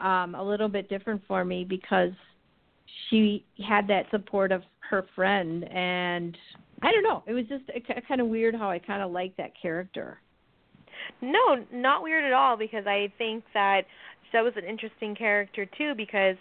um 0.00 0.34
a 0.34 0.42
little 0.42 0.68
bit 0.68 0.88
different 0.88 1.20
for 1.26 1.44
me 1.44 1.64
because 1.64 2.10
she 3.10 3.44
had 3.66 3.86
that 3.86 4.04
support 4.10 4.52
of 4.52 4.62
her 4.88 5.04
friend 5.14 5.64
and 5.64 6.36
i 6.82 6.90
don't 6.92 7.02
know 7.02 7.22
it 7.26 7.32
was 7.32 7.44
just 7.46 7.64
a 7.74 8.00
kind 8.02 8.20
of 8.20 8.26
weird 8.28 8.54
how 8.54 8.70
i 8.70 8.78
kind 8.78 9.02
of 9.02 9.10
liked 9.10 9.36
that 9.36 9.52
character 9.60 10.18
No, 11.20 11.64
not 11.72 12.02
weird 12.02 12.24
at 12.24 12.32
all 12.32 12.56
because 12.56 12.86
I 12.86 13.12
think 13.18 13.44
that 13.54 13.82
that 14.32 14.42
was 14.42 14.52
an 14.56 14.64
interesting 14.64 15.14
character 15.14 15.66
too 15.78 15.94
because 15.96 16.36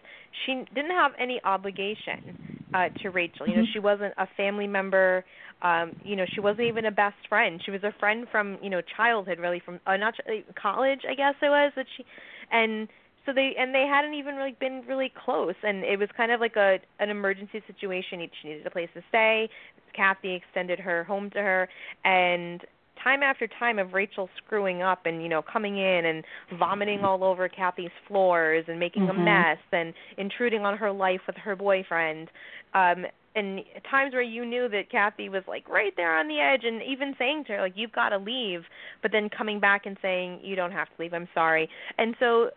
she 0.45 0.63
didn't 0.73 0.91
have 0.91 1.11
any 1.19 1.39
obligation 1.43 2.55
uh 2.76 2.89
to 3.01 3.09
Rachel. 3.09 3.47
You 3.47 3.55
know, 3.55 3.63
Mhm. 3.63 3.73
she 3.73 3.80
wasn't 3.80 4.13
a 4.17 4.28
family 4.38 4.67
member. 4.67 5.23
Um, 5.61 5.93
you 6.03 6.15
know, 6.15 6.26
she 6.36 6.41
wasn't 6.41 6.67
even 6.67 6.86
a 6.86 6.91
best 6.91 7.15
friend. 7.30 7.61
She 7.63 7.71
was 7.71 7.84
a 7.84 7.93
friend 7.99 8.28
from, 8.32 8.57
you 8.61 8.69
know, 8.69 8.82
childhood 8.97 9.39
really 9.39 9.61
from 9.65 9.80
uh, 9.88 9.97
not 9.97 10.15
ch- 10.15 10.28
uh, 10.28 10.51
college, 10.61 11.01
I 11.09 11.15
guess 11.15 11.36
it 11.41 11.49
was 11.49 11.71
that 11.76 11.88
she 11.95 12.03
and 12.51 12.88
so 13.26 13.34
they 13.34 13.55
and 13.57 13.73
they 13.73 13.86
hadn't 13.89 14.13
even 14.13 14.36
really 14.36 14.55
been 14.59 14.84
really 14.88 15.11
close 15.26 15.55
and 15.63 15.84
it 15.84 15.97
was 15.97 16.09
kind 16.15 16.32
of 16.32 16.39
like 16.39 16.55
a 16.57 16.78
an 16.99 17.09
emergency 17.09 17.63
situation. 17.65 18.19
She 18.41 18.49
needed 18.49 18.67
a 18.67 18.71
place 18.71 18.89
to 18.93 19.01
stay. 19.09 19.49
Kathy 19.95 20.36
extended 20.36 20.80
her 20.80 21.03
home 21.05 21.30
to 21.32 21.39
her 21.39 21.69
and 22.03 22.61
time 23.06 23.22
after 23.24 23.47
time 23.60 23.78
of 23.80 23.93
Rachel 23.93 24.28
screwing 24.43 24.82
up 24.82 25.06
and 25.06 25.22
you 25.22 25.30
know 25.30 25.41
coming 25.41 25.78
in 25.78 26.06
and 26.06 26.24
vomiting 26.60 27.01
all 27.06 27.24
over 27.24 27.47
Kathy's 27.47 27.91
floors 28.08 28.66
and 28.68 28.80
making 28.80 29.03
Mhm. 29.03 29.12
a 29.12 29.14
mess 29.14 29.60
and 29.72 29.93
intruding 30.18 30.66
on 30.66 30.76
her 30.78 30.91
life 30.91 31.22
with 31.28 31.38
her 31.38 31.56
boyfriend 31.56 32.30
um 32.74 33.06
and 33.38 33.60
times 33.91 34.14
where 34.14 34.22
you 34.22 34.45
knew 34.45 34.70
that 34.70 34.89
Kathy 34.89 35.28
was 35.28 35.43
like 35.47 35.68
right 35.70 35.93
there 35.97 36.18
on 36.18 36.28
the 36.30 36.39
edge 36.39 36.64
and 36.64 36.82
even 36.82 37.14
saying 37.20 37.43
to 37.45 37.53
her 37.53 37.62
like 37.62 37.74
you've 37.76 37.91
got 37.91 38.10
to 38.10 38.18
leave 38.18 38.64
but 39.01 39.12
then 39.12 39.30
coming 39.30 39.60
back 39.60 39.86
and 39.86 39.97
saying 40.01 40.39
you 40.41 40.56
don't 40.56 40.72
have 40.72 40.88
to 40.88 40.93
leave 40.97 41.14
I'm 41.14 41.30
sorry 41.34 41.70
and 41.97 42.16
so 42.20 42.49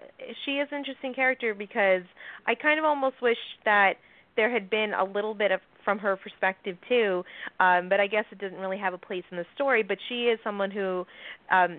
she 0.45 0.53
is 0.53 0.69
an 0.73 0.79
interesting 0.79 1.13
character 1.15 1.55
because 1.55 2.03
I 2.47 2.55
kind 2.55 2.79
of 2.79 2.85
almost 2.85 3.21
wish 3.21 3.39
that 3.65 3.95
there 4.37 4.51
had 4.51 4.71
been 4.71 4.95
a 4.95 5.05
little 5.05 5.35
bit 5.35 5.51
of 5.51 5.61
from 5.89 5.99
her 5.99 6.15
perspective 6.17 6.77
too. 6.89 7.25
Um 7.61 7.89
but 7.89 7.99
I 8.01 8.07
guess 8.07 8.27
it 8.31 8.39
doesn't 8.39 8.59
really 8.59 8.79
have 8.87 8.93
a 8.93 8.99
place 9.09 9.25
in 9.31 9.39
the 9.39 9.47
story 9.55 9.83
but 9.83 9.99
she 10.09 10.19
is 10.33 10.39
someone 10.45 10.71
who 10.71 11.07
um 11.51 11.73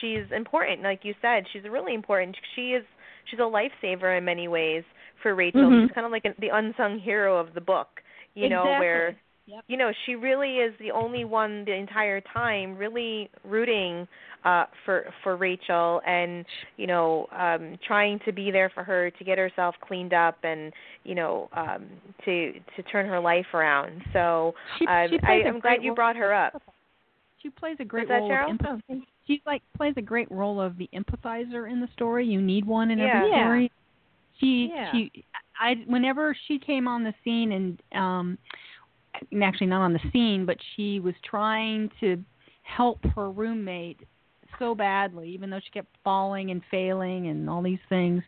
she's 0.00 0.26
important. 0.42 0.82
Like 0.82 1.00
you 1.08 1.14
said 1.22 1.44
she's 1.52 1.62
really 1.76 1.94
important. 1.94 2.36
She 2.54 2.66
is 2.78 2.84
she's 3.28 3.40
a 3.40 3.50
lifesaver 3.58 4.18
in 4.18 4.24
many 4.24 4.48
ways 4.48 4.84
for 5.22 5.34
Rachel. 5.34 5.62
Mhm. 5.62 5.86
she's 5.86 5.94
kind 5.94 6.04
of 6.04 6.12
like 6.12 6.26
a, 6.26 6.34
the 6.40 6.50
unsung 6.52 6.98
hero 6.98 7.38
of 7.38 7.54
the 7.54 7.60
book 7.60 7.88
you 8.34 8.48
know 8.48 8.64
where 8.80 9.16
Yep. 9.52 9.64
you 9.68 9.76
know 9.76 9.92
she 10.06 10.14
really 10.14 10.56
is 10.56 10.72
the 10.80 10.90
only 10.90 11.24
one 11.24 11.64
the 11.66 11.72
entire 11.74 12.20
time 12.32 12.76
really 12.76 13.28
rooting 13.44 14.08
uh 14.44 14.64
for 14.84 15.04
for 15.22 15.36
Rachel 15.36 16.00
and 16.06 16.44
you 16.76 16.86
know 16.86 17.26
um 17.38 17.76
trying 17.86 18.18
to 18.24 18.32
be 18.32 18.50
there 18.50 18.70
for 18.70 18.82
her 18.82 19.10
to 19.10 19.24
get 19.24 19.38
herself 19.38 19.74
cleaned 19.86 20.14
up 20.14 20.38
and 20.42 20.72
you 21.04 21.14
know 21.14 21.48
um 21.54 21.86
to 22.24 22.52
to 22.76 22.82
turn 22.90 23.06
her 23.06 23.20
life 23.20 23.46
around 23.52 24.02
so 24.12 24.54
She- 24.78 24.86
um 24.86 25.06
she 25.10 25.16
I, 25.18 25.20
plays 25.20 25.42
a 25.44 25.48
I'm 25.48 25.60
glad 25.60 25.82
you 25.82 25.94
brought 25.94 26.16
her 26.16 26.32
up 26.32 26.62
She 27.42 27.50
plays 27.50 27.76
a 27.80 27.84
great 27.84 28.08
that 28.08 28.14
role 28.20 28.30
Cheryl? 28.30 28.50
of 28.52 28.56
empath- 28.56 29.02
She 29.26 29.42
like 29.44 29.62
plays 29.76 29.94
a 29.96 30.02
great 30.02 30.30
role 30.30 30.60
of 30.60 30.78
the 30.78 30.88
empathizer 30.94 31.70
in 31.70 31.80
the 31.80 31.88
story. 31.92 32.24
You 32.26 32.40
need 32.40 32.64
one 32.64 32.90
in 32.90 32.98
Yeah. 32.98 33.24
every 33.24 33.30
Yeah. 33.30 33.44
story. 33.44 33.72
She 34.40 34.70
Yeah. 34.72 34.92
she 34.92 35.24
I 35.60 35.74
whenever 35.86 36.34
she 36.46 36.58
came 36.58 36.88
on 36.88 37.04
the 37.04 37.12
scene 37.22 37.52
and 37.52 37.82
um 37.94 38.28
and 38.28 38.38
actually 39.42 39.66
not 39.68 39.82
on 39.82 39.92
the 39.92 40.00
scene, 40.12 40.44
but 40.46 40.56
she 40.76 41.00
was 41.00 41.14
trying 41.24 41.90
to 42.00 42.22
help 42.62 43.04
her 43.14 43.30
roommate 43.30 44.00
so 44.58 44.74
badly, 44.74 45.28
even 45.30 45.50
though 45.50 45.60
she 45.64 45.70
kept 45.70 45.88
falling 46.04 46.50
and 46.50 46.62
failing 46.70 47.28
and 47.28 47.48
all 47.48 47.62
these 47.62 47.78
things. 47.88 48.22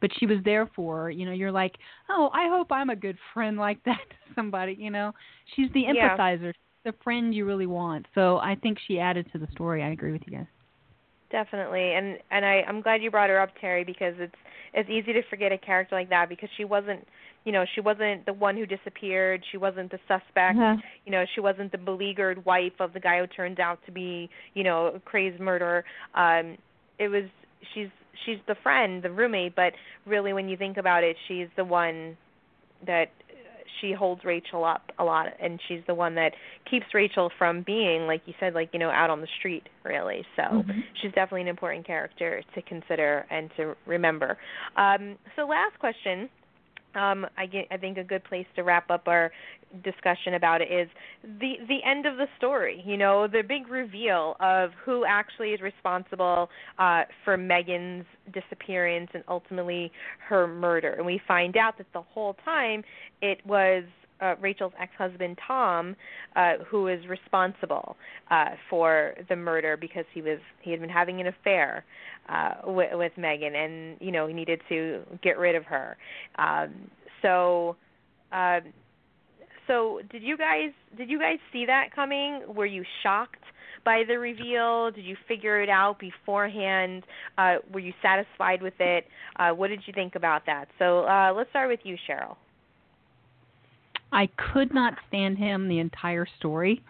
But 0.00 0.10
she 0.18 0.26
was 0.26 0.38
there 0.44 0.68
for 0.74 1.04
her. 1.04 1.10
You 1.10 1.26
know, 1.26 1.32
you're 1.32 1.52
like, 1.52 1.76
oh, 2.08 2.30
I 2.32 2.48
hope 2.48 2.70
I'm 2.70 2.90
a 2.90 2.96
good 2.96 3.16
friend 3.34 3.56
like 3.66 3.82
that 3.84 4.00
to 4.10 4.34
somebody. 4.34 4.76
You 4.78 4.90
know, 4.90 5.12
she's 5.54 5.70
the 5.72 5.84
Yeah. 5.84 6.16
empathizer, 6.16 6.52
the 6.84 6.94
friend 7.02 7.34
you 7.34 7.44
really 7.44 7.66
want. 7.66 8.06
So 8.14 8.38
I 8.38 8.56
think 8.62 8.78
she 8.86 8.98
added 8.98 9.28
to 9.32 9.38
the 9.38 9.48
story. 9.52 9.82
I 9.82 9.90
agree 9.90 10.12
with 10.12 10.22
you 10.26 10.38
guys. 10.38 10.46
Definitely, 11.30 11.92
and 11.94 12.16
and 12.30 12.42
I 12.44 12.62
I'm 12.66 12.80
glad 12.80 13.02
you 13.02 13.10
brought 13.10 13.28
her 13.28 13.38
up, 13.38 13.50
Terry, 13.60 13.84
because 13.84 14.14
it's 14.18 14.34
it's 14.72 14.88
easy 14.88 15.12
to 15.12 15.22
forget 15.28 15.52
a 15.52 15.58
character 15.58 15.94
like 15.94 16.08
that 16.08 16.28
because 16.28 16.48
she 16.56 16.64
wasn't, 16.64 17.06
you 17.48 17.52
know, 17.52 17.64
she 17.74 17.80
wasn't 17.80 18.26
the 18.26 18.34
one 18.34 18.58
who 18.58 18.66
disappeared. 18.66 19.42
She 19.50 19.56
wasn't 19.56 19.90
the 19.90 19.98
suspect. 20.06 20.58
Uh-huh. 20.58 20.76
You 21.06 21.12
know, 21.12 21.24
she 21.34 21.40
wasn't 21.40 21.72
the 21.72 21.78
beleaguered 21.78 22.44
wife 22.44 22.74
of 22.78 22.92
the 22.92 23.00
guy 23.00 23.20
who 23.20 23.26
turned 23.26 23.58
out 23.58 23.78
to 23.86 23.90
be, 23.90 24.28
you 24.52 24.62
know, 24.64 24.88
a 24.96 25.00
crazed 25.00 25.40
murderer. 25.40 25.82
Um, 26.14 26.58
it 26.98 27.08
was 27.08 27.24
she's 27.72 27.88
she's 28.26 28.36
the 28.46 28.54
friend, 28.62 29.02
the 29.02 29.10
roommate, 29.10 29.56
but 29.56 29.72
really 30.04 30.34
when 30.34 30.46
you 30.50 30.58
think 30.58 30.76
about 30.76 31.04
it, 31.04 31.16
she's 31.26 31.48
the 31.56 31.64
one 31.64 32.18
that 32.86 33.06
she 33.80 33.92
holds 33.92 34.24
Rachel 34.24 34.62
up 34.64 34.90
a 34.98 35.04
lot 35.04 35.28
and 35.40 35.58
she's 35.68 35.80
the 35.86 35.94
one 35.94 36.14
that 36.16 36.32
keeps 36.70 36.86
Rachel 36.92 37.30
from 37.38 37.62
being 37.62 38.06
like 38.06 38.22
you 38.26 38.34
said 38.40 38.52
like 38.54 38.70
you 38.72 38.78
know 38.78 38.90
out 38.90 39.08
on 39.08 39.20
the 39.20 39.28
street 39.38 39.68
really 39.84 40.24
so 40.36 40.42
Mhm. 40.42 40.82
she's 41.00 41.12
definitely 41.12 41.42
an 41.42 41.48
important 41.48 41.86
character 41.86 42.42
to 42.54 42.62
consider 42.62 43.24
and 43.30 43.50
to 43.56 43.76
remember 43.86 44.36
um 44.76 45.16
so 45.36 45.46
last 45.46 45.78
question 45.78 46.28
um 46.98 47.26
I 47.36 47.46
get 47.46 47.66
I 47.70 47.76
think 47.76 47.98
a 47.98 48.04
good 48.04 48.24
place 48.24 48.46
to 48.56 48.62
wrap 48.62 48.90
up 48.90 49.06
our 49.06 49.30
discussion 49.84 50.34
about 50.34 50.60
it 50.60 50.70
is 50.72 50.88
the 51.22 51.54
the 51.68 51.78
end 51.84 52.06
of 52.06 52.16
the 52.16 52.26
story 52.36 52.82
you 52.86 52.96
know 52.96 53.26
the 53.26 53.42
big 53.46 53.68
reveal 53.68 54.36
of 54.40 54.70
who 54.84 55.04
actually 55.04 55.50
is 55.50 55.60
responsible 55.60 56.48
uh 56.78 57.02
for 57.24 57.36
Megan's 57.36 58.04
disappearance 58.32 59.10
and 59.14 59.24
ultimately 59.28 59.90
her 60.28 60.46
murder. 60.46 60.94
And 60.94 61.06
we 61.06 61.20
find 61.26 61.56
out 61.56 61.78
that 61.78 61.86
the 61.92 62.02
whole 62.02 62.36
time 62.44 62.82
it 63.22 63.44
was 63.46 63.84
uh, 64.20 64.34
Rachel's 64.40 64.72
ex-husband 64.80 65.38
Tom, 65.46 65.96
uh, 66.36 66.54
who 66.68 66.88
is 66.88 67.06
responsible 67.06 67.96
uh, 68.30 68.50
for 68.68 69.14
the 69.28 69.36
murder 69.36 69.76
because 69.76 70.04
he 70.12 70.22
was 70.22 70.38
he 70.60 70.70
had 70.70 70.80
been 70.80 70.90
having 70.90 71.20
an 71.20 71.28
affair 71.28 71.84
uh, 72.28 72.54
with, 72.64 72.90
with 72.92 73.12
Megan, 73.16 73.54
and 73.54 73.96
you 74.00 74.12
know 74.12 74.26
he 74.26 74.34
needed 74.34 74.60
to 74.68 75.02
get 75.22 75.38
rid 75.38 75.54
of 75.54 75.64
her. 75.64 75.96
Um, 76.38 76.90
so, 77.22 77.76
um, 78.32 78.60
so 79.66 80.00
did 80.10 80.22
you 80.22 80.36
guys 80.36 80.70
did 80.96 81.10
you 81.10 81.18
guys 81.18 81.38
see 81.52 81.66
that 81.66 81.94
coming? 81.94 82.42
Were 82.54 82.66
you 82.66 82.84
shocked? 83.02 83.44
by 83.84 84.02
the 84.06 84.18
reveal? 84.18 84.90
Did 84.90 85.04
you 85.04 85.16
figure 85.26 85.62
it 85.62 85.68
out 85.68 85.98
beforehand? 85.98 87.04
Uh, 87.38 87.56
were 87.72 87.80
you 87.80 87.92
satisfied 88.02 88.60
with 88.60 88.74
it? 88.80 89.06
Uh, 89.36 89.50
what 89.50 89.68
did 89.68 89.80
you 89.86 89.92
think 89.94 90.14
about 90.14 90.44
that? 90.46 90.66
So 90.78 91.04
uh, 91.06 91.32
let's 91.34 91.48
start 91.50 91.70
with 91.70 91.80
you, 91.84 91.96
Cheryl. 92.08 92.36
I 94.12 94.28
could 94.52 94.72
not 94.72 94.94
stand 95.08 95.38
him 95.38 95.68
the 95.68 95.78
entire 95.78 96.26
story. 96.38 96.82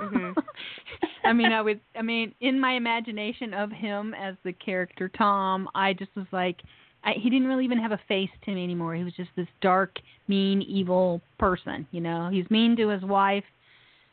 Mhm. 0.00 0.34
I 1.24 1.32
mean, 1.32 1.52
I 1.52 1.62
would. 1.62 1.80
I 1.96 2.02
mean, 2.02 2.34
in 2.40 2.60
my 2.60 2.74
imagination 2.74 3.54
of 3.54 3.70
him 3.70 4.14
as 4.14 4.34
the 4.44 4.52
character 4.52 5.08
Tom, 5.08 5.68
I 5.74 5.92
just 5.94 6.14
was 6.16 6.26
like, 6.32 6.60
I, 7.04 7.12
he 7.12 7.30
didn't 7.30 7.46
really 7.46 7.64
even 7.64 7.78
have 7.78 7.92
a 7.92 8.00
face 8.08 8.30
to 8.44 8.54
me 8.54 8.62
anymore. 8.64 8.94
He 8.94 9.04
was 9.04 9.14
just 9.14 9.30
this 9.36 9.48
dark, 9.60 9.98
mean, 10.28 10.62
evil 10.62 11.20
person. 11.38 11.86
You 11.92 12.00
know, 12.00 12.28
he's 12.30 12.48
mean 12.50 12.76
to 12.76 12.88
his 12.88 13.02
wife. 13.02 13.44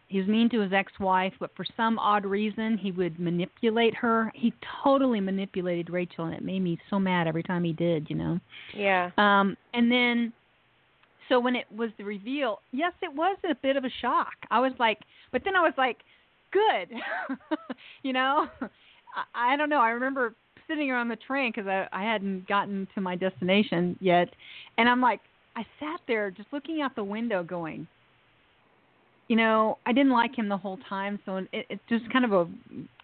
He's 0.08 0.28
mean 0.28 0.50
to 0.50 0.60
his 0.60 0.74
ex-wife, 0.74 1.32
but 1.40 1.52
for 1.56 1.66
some 1.78 1.98
odd 1.98 2.26
reason, 2.26 2.78
he 2.78 2.92
would 2.92 3.18
manipulate 3.18 3.96
her. 3.96 4.30
He 4.36 4.54
totally 4.84 5.22
manipulated 5.22 5.90
Rachel, 5.90 6.26
and 6.26 6.34
it 6.34 6.44
made 6.44 6.60
me 6.60 6.78
so 6.90 7.00
mad 7.00 7.28
every 7.28 7.44
time 7.44 7.64
he 7.64 7.72
did. 7.72 8.10
You 8.10 8.18
know. 8.18 8.40
Yeah. 8.76 9.12
Um, 9.18 9.56
and 9.74 9.90
then, 9.90 10.34
so 11.32 11.40
when 11.40 11.56
it 11.56 11.66
was 11.76 11.92
the 11.98 12.04
reveal, 12.04 12.60
yes, 12.74 12.92
it 13.02 13.16
was 13.16 13.38
a 13.50 13.56
bit 13.56 13.78
of 13.78 13.86
a 13.86 13.90
shock. 14.02 14.34
I 14.52 14.60
was 14.60 14.74
like, 14.80 15.00
but 15.32 15.44
then 15.46 15.56
I 15.56 15.62
was 15.62 15.74
like, 15.78 15.98
good. 16.52 16.90
you 18.04 18.12
know, 18.12 18.48
I, 19.34 19.54
I 19.54 19.56
don't 19.56 19.70
know. 19.70 19.80
I 19.80 19.92
remember 19.92 20.36
sitting 20.68 20.92
around 20.92 21.08
the 21.08 21.16
train 21.16 21.54
because 21.56 21.70
I, 21.70 21.88
I 21.94 22.04
hadn't 22.04 22.50
gotten 22.50 22.86
to 22.96 23.02
my 23.02 23.16
destination 23.16 23.96
yet, 24.02 24.28
and 24.78 24.90
I'm 24.90 25.00
like, 25.00 25.22
I 25.56 25.62
sat 25.80 26.02
there 26.06 26.32
just 26.32 26.50
looking 26.52 26.82
out 26.82 26.96
the 26.98 27.04
window, 27.04 27.44
going, 27.44 27.88
you 29.30 29.38
know, 29.38 29.78
I 29.86 29.94
didn't 29.94 30.12
like 30.12 30.38
him 30.38 30.50
the 30.50 30.58
whole 30.58 30.80
time, 30.90 31.18
so 31.26 31.38
it, 31.38 31.48
it's 31.54 31.82
just 31.88 32.12
kind 32.12 32.26
of 32.26 32.34
a 32.34 32.48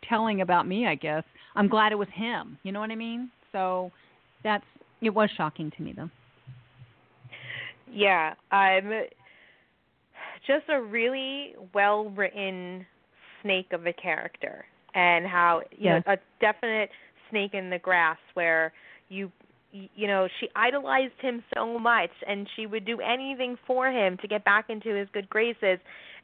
telling 0.09 0.41
about 0.41 0.67
me, 0.67 0.86
I 0.86 0.95
guess. 0.95 1.23
I'm 1.55 1.69
glad 1.69 1.93
it 1.93 1.97
was 1.97 2.09
him. 2.13 2.57
You 2.63 2.73
know 2.73 2.82
what 2.82 2.91
I 2.91 2.95
mean? 2.95 3.32
So 3.53 3.89
that's 4.43 4.65
it 5.01 5.11
was 5.11 5.30
shocking 5.38 5.71
to 5.78 5.82
me 5.82 5.93
though. 5.95 6.09
Yeah, 7.91 8.33
I'm 8.51 8.91
just 10.45 10.65
a 10.69 10.81
really 10.81 11.55
well 11.73 12.09
written 12.09 12.85
snake 13.41 13.67
of 13.71 13.85
a 13.85 13.93
character 13.93 14.65
and 14.93 15.25
how 15.25 15.61
you 15.71 15.85
Yes. 15.85 16.03
know 16.05 16.13
a 16.13 16.17
definite 16.39 16.89
snake 17.29 17.53
in 17.53 17.69
the 17.69 17.79
grass 17.79 18.17
where 18.33 18.73
you 19.09 19.31
you 19.71 20.07
know 20.07 20.27
she 20.39 20.49
idolized 20.55 21.19
him 21.21 21.43
so 21.53 21.77
much 21.79 22.11
and 22.27 22.47
she 22.55 22.65
would 22.65 22.85
do 22.85 22.99
anything 23.01 23.57
for 23.67 23.89
him 23.89 24.17
to 24.17 24.27
get 24.27 24.43
back 24.43 24.69
into 24.69 24.93
his 24.95 25.07
good 25.13 25.29
graces 25.29 25.79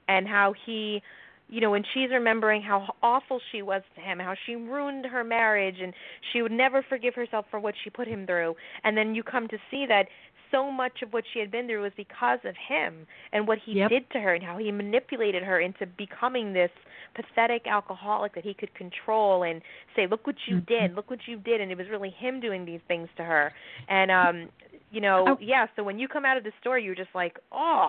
and 0.08 0.28
how 0.28 0.54
he 0.66 1.02
you 1.50 1.60
know 1.62 1.72
when 1.72 1.84
she's 1.94 2.10
remembering 2.10 2.62
how 2.62 2.94
awful 3.04 3.40
she 3.52 3.62
was 3.62 3.84
to 3.96 4.02
him 4.02 4.20
how 4.20 4.34
she 4.46 4.56
ruined 4.56 5.06
her 5.06 5.24
marriage 5.24 5.76
and 5.82 5.94
she 6.32 6.42
would 6.42 6.52
never 6.52 6.84
forgive 6.88 7.14
herself 7.14 7.46
for 7.52 7.60
what 7.60 7.76
she 7.84 7.90
put 7.90 8.08
him 8.08 8.26
through 8.26 8.56
and 8.84 8.98
then 8.98 9.14
you 9.14 9.24
come 9.24 9.48
to 9.48 9.58
see 9.70 9.86
that 9.88 10.08
so 10.54 10.72
much 10.72 11.02
of 11.02 11.12
what 11.12 11.24
she 11.34 11.40
had 11.40 11.52
been 11.52 11.68
through 11.68 11.82
was 11.82 11.92
because 11.98 12.40
of 12.46 12.56
him 12.70 13.08
and 13.34 13.48
what 13.48 13.58
he 13.66 13.74
Yep. 13.74 13.90
did 13.90 14.10
to 14.12 14.20
her 14.20 14.34
and 14.36 14.44
how 14.44 14.58
he 14.58 14.72
manipulated 14.72 15.44
her 15.44 15.60
into 15.60 15.86
becoming 15.98 16.54
this 16.54 16.70
pathetic 17.16 17.66
alcoholic 17.68 18.34
that 18.36 18.44
he 18.44 18.54
could 18.54 18.74
control 18.76 19.44
and 19.44 19.62
say 19.96 20.08
look 20.10 20.26
what 20.28 20.36
you 20.48 20.60
did 20.62 20.94
look 20.96 21.10
what 21.10 21.20
you 21.28 21.38
did 21.38 21.62
and 21.62 21.72
it 21.72 21.78
was 21.78 21.88
really 21.90 22.10
him 22.12 22.40
doing 22.40 22.66
these 22.66 22.80
things 22.88 23.08
to 23.18 23.24
her 23.24 23.52
and 23.90 24.10
um 24.12 24.50
you 24.92 25.02
know 25.02 25.26
Oh. 25.28 25.38
yeah 25.42 25.66
so 25.76 25.84
when 25.84 26.00
you 26.00 26.08
come 26.08 26.26
out 26.26 26.38
of 26.38 26.44
the 26.44 26.52
store 26.62 26.78
you're 26.80 26.96
just 26.96 27.14
like 27.14 27.38
oh 27.52 27.88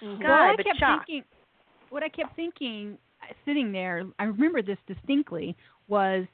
god 0.00 0.28
well, 0.28 0.52
I 0.52 0.54
but 0.56 0.66
kept 0.66 0.78
shocked 0.78 1.06
thinking, 1.06 1.24
what 1.90 2.02
I 2.02 2.08
kept 2.08 2.34
thinking, 2.36 2.98
uh, 3.22 3.32
sitting 3.44 3.72
there, 3.72 4.04
I 4.18 4.24
remember 4.24 4.62
this 4.62 4.78
distinctly, 4.86 5.56
was 5.88 6.26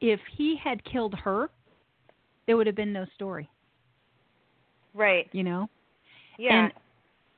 if 0.00 0.20
he 0.36 0.56
had 0.62 0.82
killed 0.84 1.14
her, 1.14 1.50
there 2.46 2.56
would 2.56 2.66
have 2.66 2.76
been 2.76 2.92
no 2.92 3.06
story. 3.14 3.48
Right 4.94 5.28
You 5.32 5.42
know. 5.44 5.68
yeah 6.38 6.64
And 6.64 6.72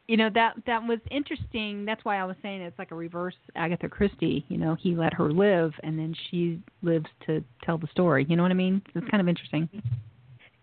you 0.07 0.17
know 0.19 0.29
that 0.35 0.55
that 0.67 0.83
was 0.87 0.99
interesting. 1.11 1.85
That's 1.85 2.05
why 2.05 2.19
I 2.19 2.25
was 2.25 2.37
saying 2.43 2.61
it's 2.61 2.79
like 2.79 2.91
a 2.91 2.95
reverse 2.95 3.35
Agatha 3.57 3.89
Christie. 3.89 4.45
You 4.49 4.59
know, 4.59 4.75
he 4.79 4.95
let 4.95 5.15
her 5.15 5.33
live, 5.33 5.73
and 5.83 5.99
then 5.99 6.15
she 6.31 6.61
lives 6.83 7.07
to 7.27 7.43
tell 7.65 7.79
the 7.79 7.87
story. 7.89 8.27
You 8.29 8.37
know 8.37 8.43
what 8.43 8.53
I 8.53 8.55
mean? 8.55 8.83
It's 8.95 9.09
kind 9.09 9.21
of 9.21 9.29
interesting. 9.29 9.69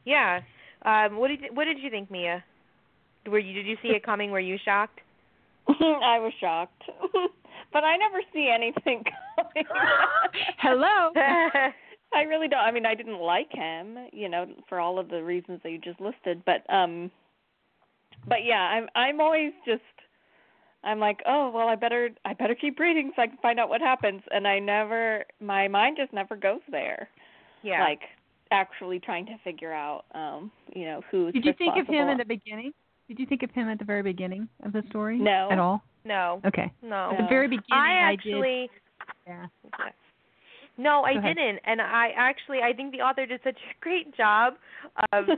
yeah 0.05 0.41
um 0.83 1.17
what 1.17 1.27
did 1.29 1.39
what 1.53 1.65
did 1.65 1.79
you 1.79 1.89
think 1.89 2.09
mia 2.11 2.43
were 3.27 3.39
you 3.39 3.53
did 3.53 3.65
you 3.65 3.77
see 3.81 3.89
it 3.89 4.03
coming 4.03 4.31
were 4.31 4.39
you 4.39 4.57
shocked 4.63 4.99
I 5.67 6.19
was 6.19 6.33
shocked. 6.39 6.83
but 7.73 7.83
I 7.83 7.97
never 7.97 8.19
see 8.33 8.49
anything 8.53 9.03
coming. 9.35 9.65
Hello. 10.57 11.11
I 12.13 12.23
really 12.23 12.47
don't. 12.47 12.59
I 12.59 12.71
mean, 12.71 12.85
I 12.85 12.95
didn't 12.95 13.19
like 13.19 13.51
him, 13.51 13.97
you 14.11 14.29
know, 14.29 14.45
for 14.67 14.79
all 14.79 14.99
of 14.99 15.09
the 15.09 15.23
reasons 15.23 15.61
that 15.63 15.71
you 15.71 15.77
just 15.77 15.99
listed, 16.01 16.43
but 16.45 16.63
um 16.73 17.11
but 18.27 18.43
yeah, 18.43 18.59
I'm 18.61 18.87
I'm 18.95 19.21
always 19.21 19.53
just 19.65 19.81
I'm 20.83 20.99
like, 20.99 21.21
"Oh, 21.27 21.51
well, 21.53 21.67
I 21.67 21.75
better 21.75 22.09
I 22.25 22.33
better 22.33 22.55
keep 22.55 22.79
reading 22.79 23.11
so 23.15 23.21
I 23.21 23.27
can 23.27 23.37
find 23.37 23.59
out 23.59 23.69
what 23.69 23.81
happens." 23.81 24.21
And 24.31 24.47
I 24.47 24.59
never 24.59 25.23
my 25.39 25.67
mind 25.67 25.97
just 25.99 26.13
never 26.13 26.35
goes 26.35 26.61
there. 26.69 27.07
yeah 27.63 27.83
Like 27.83 28.01
actually 28.51 28.99
trying 28.99 29.25
to 29.27 29.37
figure 29.43 29.73
out 29.73 30.05
um, 30.13 30.51
you 30.75 30.85
know, 30.85 31.01
who's 31.09 31.33
Did 31.33 31.45
you 31.45 31.53
think 31.53 31.73
of 31.73 31.87
him 31.87 32.07
responsible. 32.07 32.11
in 32.11 32.17
the 32.17 32.25
beginning? 32.25 32.73
Did 33.07 33.19
you 33.19 33.25
think 33.25 33.43
of 33.43 33.51
him 33.51 33.69
at 33.69 33.79
the 33.79 33.85
very 33.85 34.03
beginning 34.03 34.47
of 34.63 34.73
the 34.73 34.83
story? 34.89 35.17
No. 35.17 35.49
At 35.51 35.59
all? 35.59 35.81
no 36.03 36.41
Okay. 36.45 36.71
no 36.81 37.11
At 37.11 37.17
the 37.17 37.27
very 37.29 37.47
beginning, 37.47 37.63
i 37.71 38.09
I 38.09 38.11
actually 38.13 38.69
did. 38.69 38.69
Yeah. 39.27 39.45
No, 40.77 41.03
I 41.03 41.13
didn't, 41.13 41.59
and 41.65 41.81
I 41.81 42.09
actually 42.15 42.59
I 42.63 42.73
think 42.73 42.91
the 42.91 43.01
author 43.01 43.25
did 43.25 43.41
such 43.43 43.57
a 43.57 43.73
great 43.81 44.15
job 44.15 44.53
of 45.13 45.25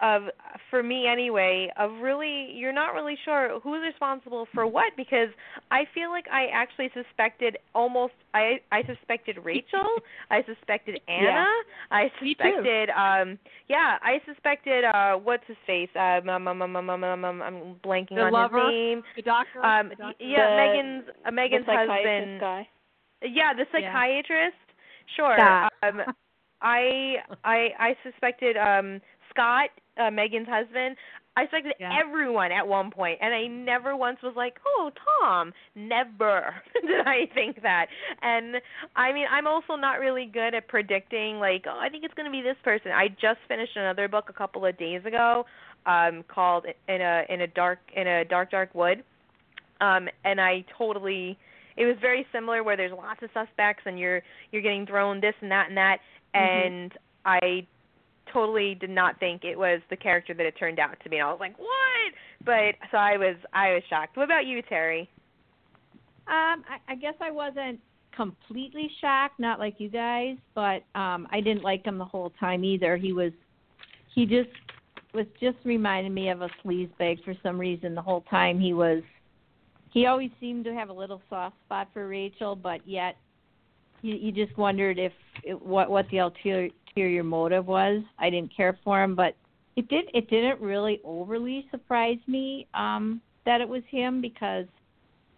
of 0.00 0.22
for 0.70 0.80
me 0.80 1.08
anyway 1.08 1.68
of 1.76 1.90
really 2.00 2.52
you're 2.54 2.72
not 2.72 2.94
really 2.94 3.16
sure 3.24 3.58
who's 3.64 3.82
responsible 3.84 4.46
for 4.54 4.64
what 4.64 4.92
because 4.96 5.28
I 5.72 5.86
feel 5.92 6.10
like 6.10 6.26
I 6.32 6.46
actually 6.54 6.88
suspected 6.94 7.58
almost 7.74 8.12
I 8.32 8.60
I 8.70 8.84
suspected 8.84 9.38
Rachel, 9.44 9.84
I 10.30 10.44
suspected 10.44 11.00
Anna, 11.08 11.24
Yeah. 11.24 11.44
I 11.90 12.02
Me 12.22 12.34
too. 12.36 12.36
suspected 12.36 12.90
um 12.90 13.38
yeah 13.68 13.98
I 14.00 14.20
suspected 14.24 14.84
uh 14.84 15.14
what's 15.14 15.42
his 15.48 15.56
face 15.66 15.90
um, 15.96 16.28
um, 16.28 16.46
um, 16.46 16.62
um, 16.62 16.76
um, 16.76 16.90
um, 16.90 17.04
um, 17.04 17.24
um, 17.24 17.42
I'm 17.42 17.74
blanking 17.84 18.14
The 18.18 18.22
on 18.22 18.32
lover? 18.32 18.58
his 18.66 18.70
name 18.72 19.02
The 19.16 19.22
doctor. 19.22 19.64
um 19.64 19.88
the 19.88 19.96
doctor? 19.96 20.24
yeah 20.24 20.46
The- 20.46 20.56
Megan's 20.56 21.04
uh, 21.26 21.30
Megan's 21.32 21.66
the 21.66 21.72
husband 21.76 22.40
guy. 22.40 22.68
yeah, 23.22 23.52
the 23.52 23.64
Yeah. 23.74 23.92
psychiatrist. 23.92 24.54
Sure. 25.16 25.48
Um, 25.82 26.02
I 26.60 27.16
I 27.44 27.68
I 27.78 27.96
suspected 28.02 28.56
um 28.56 29.00
Scott, 29.30 29.70
uh, 30.00 30.10
Megan's 30.10 30.48
husband. 30.48 30.96
I 31.36 31.44
suspected 31.44 31.74
Yeah. 31.78 31.98
everyone 32.02 32.50
at 32.50 32.66
one 32.66 32.90
point, 32.90 33.18
and 33.22 33.32
I 33.32 33.46
never 33.46 33.96
once 33.96 34.18
was 34.22 34.34
like, 34.36 34.58
"Oh, 34.66 34.90
Tom." 35.20 35.52
Never 35.76 36.54
did 36.74 37.06
I 37.06 37.26
think 37.34 37.62
that. 37.62 37.86
And 38.22 38.56
I 38.96 39.12
mean, 39.12 39.26
I'm 39.30 39.46
also 39.46 39.76
not 39.76 40.00
really 40.00 40.26
good 40.26 40.54
at 40.54 40.66
predicting. 40.68 41.38
Like, 41.38 41.64
oh, 41.68 41.78
I 41.78 41.88
think 41.88 42.04
it's 42.04 42.14
going 42.14 42.26
to 42.26 42.32
be 42.32 42.42
this 42.42 42.56
person. 42.64 42.90
I 42.92 43.08
just 43.08 43.38
finished 43.46 43.76
another 43.76 44.08
book 44.08 44.26
a 44.28 44.32
couple 44.32 44.66
of 44.66 44.76
days 44.78 45.04
ago, 45.04 45.46
um, 45.86 46.24
called 46.28 46.66
"In 46.88 47.00
a 47.00 47.24
in 47.28 47.42
a 47.42 47.46
dark 47.46 47.78
in 47.94 48.06
a 48.08 48.24
dark 48.24 48.50
dark 48.50 48.74
wood," 48.74 49.04
um, 49.80 50.08
and 50.24 50.40
I 50.40 50.64
totally 50.76 51.38
it 51.78 51.86
was 51.86 51.96
very 52.00 52.26
similar 52.32 52.62
where 52.62 52.76
there's 52.76 52.92
lots 52.92 53.22
of 53.22 53.30
suspects 53.32 53.82
and 53.86 53.98
you're 53.98 54.22
you're 54.50 54.62
getting 54.62 54.84
thrown 54.84 55.20
this 55.20 55.34
and 55.40 55.50
that 55.50 55.68
and 55.68 55.76
that 55.76 55.98
Mm-hmm. 56.34 56.66
and 56.66 56.92
I 57.24 57.66
totally 58.32 58.74
did 58.74 58.90
not 58.90 59.18
think 59.18 59.44
it 59.44 59.58
was 59.58 59.80
the 59.90 59.96
character 59.96 60.34
that 60.34 60.44
it 60.44 60.54
turned 60.58 60.78
out 60.78 60.96
to 61.02 61.08
be. 61.08 61.16
And 61.16 61.26
I 61.26 61.30
was 61.30 61.40
like, 61.40 61.58
"What?" 61.58 62.12
But 62.44 62.74
so 62.90 62.98
I 62.98 63.16
was 63.16 63.36
I 63.52 63.72
was 63.72 63.82
shocked. 63.88 64.16
What 64.16 64.24
about 64.24 64.46
you, 64.46 64.62
Terry? 64.62 65.08
Um, 66.26 66.64
I, 66.68 66.78
I 66.88 66.94
guess 66.94 67.14
I 67.20 67.30
wasn't 67.30 67.80
completely 68.14 68.90
shocked, 69.00 69.38
not 69.38 69.58
like 69.58 69.76
you 69.78 69.88
guys, 69.88 70.36
but 70.54 70.82
um 70.94 71.26
I 71.30 71.40
didn't 71.40 71.62
like 71.62 71.84
him 71.84 71.98
the 71.98 72.04
whole 72.04 72.32
time 72.38 72.64
either. 72.64 72.96
He 72.96 73.12
was 73.12 73.32
he 74.14 74.26
just 74.26 74.50
was 75.14 75.26
just 75.40 75.56
reminding 75.64 76.12
me 76.12 76.28
of 76.28 76.42
a 76.42 76.50
sleazebag 76.62 77.24
for 77.24 77.34
some 77.42 77.58
reason 77.58 77.94
the 77.94 78.02
whole 78.02 78.24
time 78.28 78.60
he 78.60 78.74
was 78.74 79.02
he 79.92 80.06
always 80.06 80.30
seemed 80.40 80.64
to 80.64 80.74
have 80.74 80.88
a 80.88 80.92
little 80.92 81.20
soft 81.30 81.56
spot 81.66 81.88
for 81.92 82.08
Rachel, 82.08 82.56
but 82.56 82.86
yet 82.86 83.16
you, 84.02 84.14
you 84.14 84.32
just 84.32 84.56
wondered 84.56 84.98
if 84.98 85.12
it, 85.44 85.60
what 85.60 85.90
what 85.90 86.06
the 86.10 86.18
ulterior, 86.18 86.70
motive 87.22 87.66
was. 87.66 88.02
I 88.18 88.28
didn't 88.28 88.54
care 88.56 88.76
for 88.82 89.02
him, 89.02 89.14
but 89.14 89.34
it 89.76 89.88
did 89.88 90.06
it 90.12 90.28
didn't 90.28 90.60
really 90.60 91.00
overly 91.04 91.66
surprise 91.70 92.18
me 92.26 92.66
um 92.74 93.20
that 93.46 93.60
it 93.60 93.68
was 93.68 93.82
him 93.88 94.20
because 94.20 94.66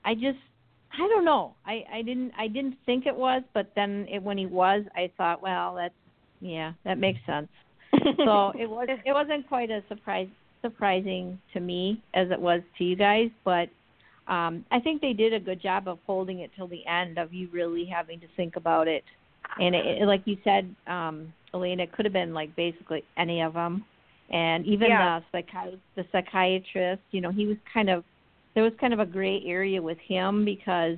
I 0.05 0.15
just 0.15 0.39
I 0.93 1.07
don't 1.09 1.25
know. 1.25 1.55
I 1.67 1.85
I 1.93 2.03
didn't 2.03 2.33
I 2.39 2.49
didn't 2.49 2.77
think 2.87 3.07
it 3.07 3.15
was, 3.15 3.43
but 3.53 3.71
then 3.77 4.07
it, 4.11 4.23
when 4.23 4.39
he 4.39 4.47
was, 4.47 4.85
I 4.97 5.11
thought, 5.17 5.43
well, 5.43 5.75
that's 5.75 5.95
yeah, 6.41 6.73
that 6.85 6.99
makes 6.99 7.21
sense. 7.27 7.49
so 7.93 8.53
it 8.59 8.69
was 8.69 8.89
it 9.05 9.13
wasn't 9.13 9.47
quite 9.49 9.71
as 9.71 9.83
surprise 9.89 10.29
surprising 10.63 11.39
to 11.53 11.61
me 11.61 12.03
as 12.15 12.31
it 12.31 12.41
was 12.41 12.61
to 12.79 12.85
you 12.85 12.97
guys, 12.97 13.31
but 13.45 13.69
um 14.31 14.65
I 14.71 14.79
think 14.81 15.03
they 15.03 15.13
did 15.13 15.35
a 15.35 15.41
good 15.41 15.61
job 15.61 15.89
of 15.89 15.99
holding 16.07 16.39
it 16.41 16.51
till 16.57 16.69
the 16.69 16.87
end 16.87 17.19
of 17.19 17.35
you 17.35 17.49
really 17.53 17.85
having 17.85 18.21
to 18.21 18.27
think 18.37 18.57
about 18.57 18.89
it. 18.89 19.05
And 19.61 19.75
it, 19.75 19.85
it, 20.03 20.07
like 20.07 20.23
you 20.25 20.39
said, 20.45 20.75
um 20.87 21.33
Elena, 21.53 21.83
it 21.83 21.93
could 21.93 22.05
have 22.07 22.13
been 22.13 22.33
like 22.33 22.55
basically 22.57 23.03
any 23.19 23.43
of 23.43 23.53
them. 23.55 23.85
And 24.31 24.65
even 24.65 24.89
Yeah. 24.89 25.21
the 25.33 25.43
psychi- 25.43 25.81
the 25.97 26.05
psychiatrist, 26.13 27.03
you 27.11 27.21
know, 27.21 27.33
he 27.33 27.47
was 27.47 27.57
kind 27.75 27.91
of 27.91 28.05
there 28.55 28.63
was 28.65 28.73
kind 28.81 28.93
of 28.93 29.01
a 29.01 29.07
gray 29.07 29.43
area 29.45 29.83
with 29.83 29.99
him 29.99 30.45
because 30.45 30.97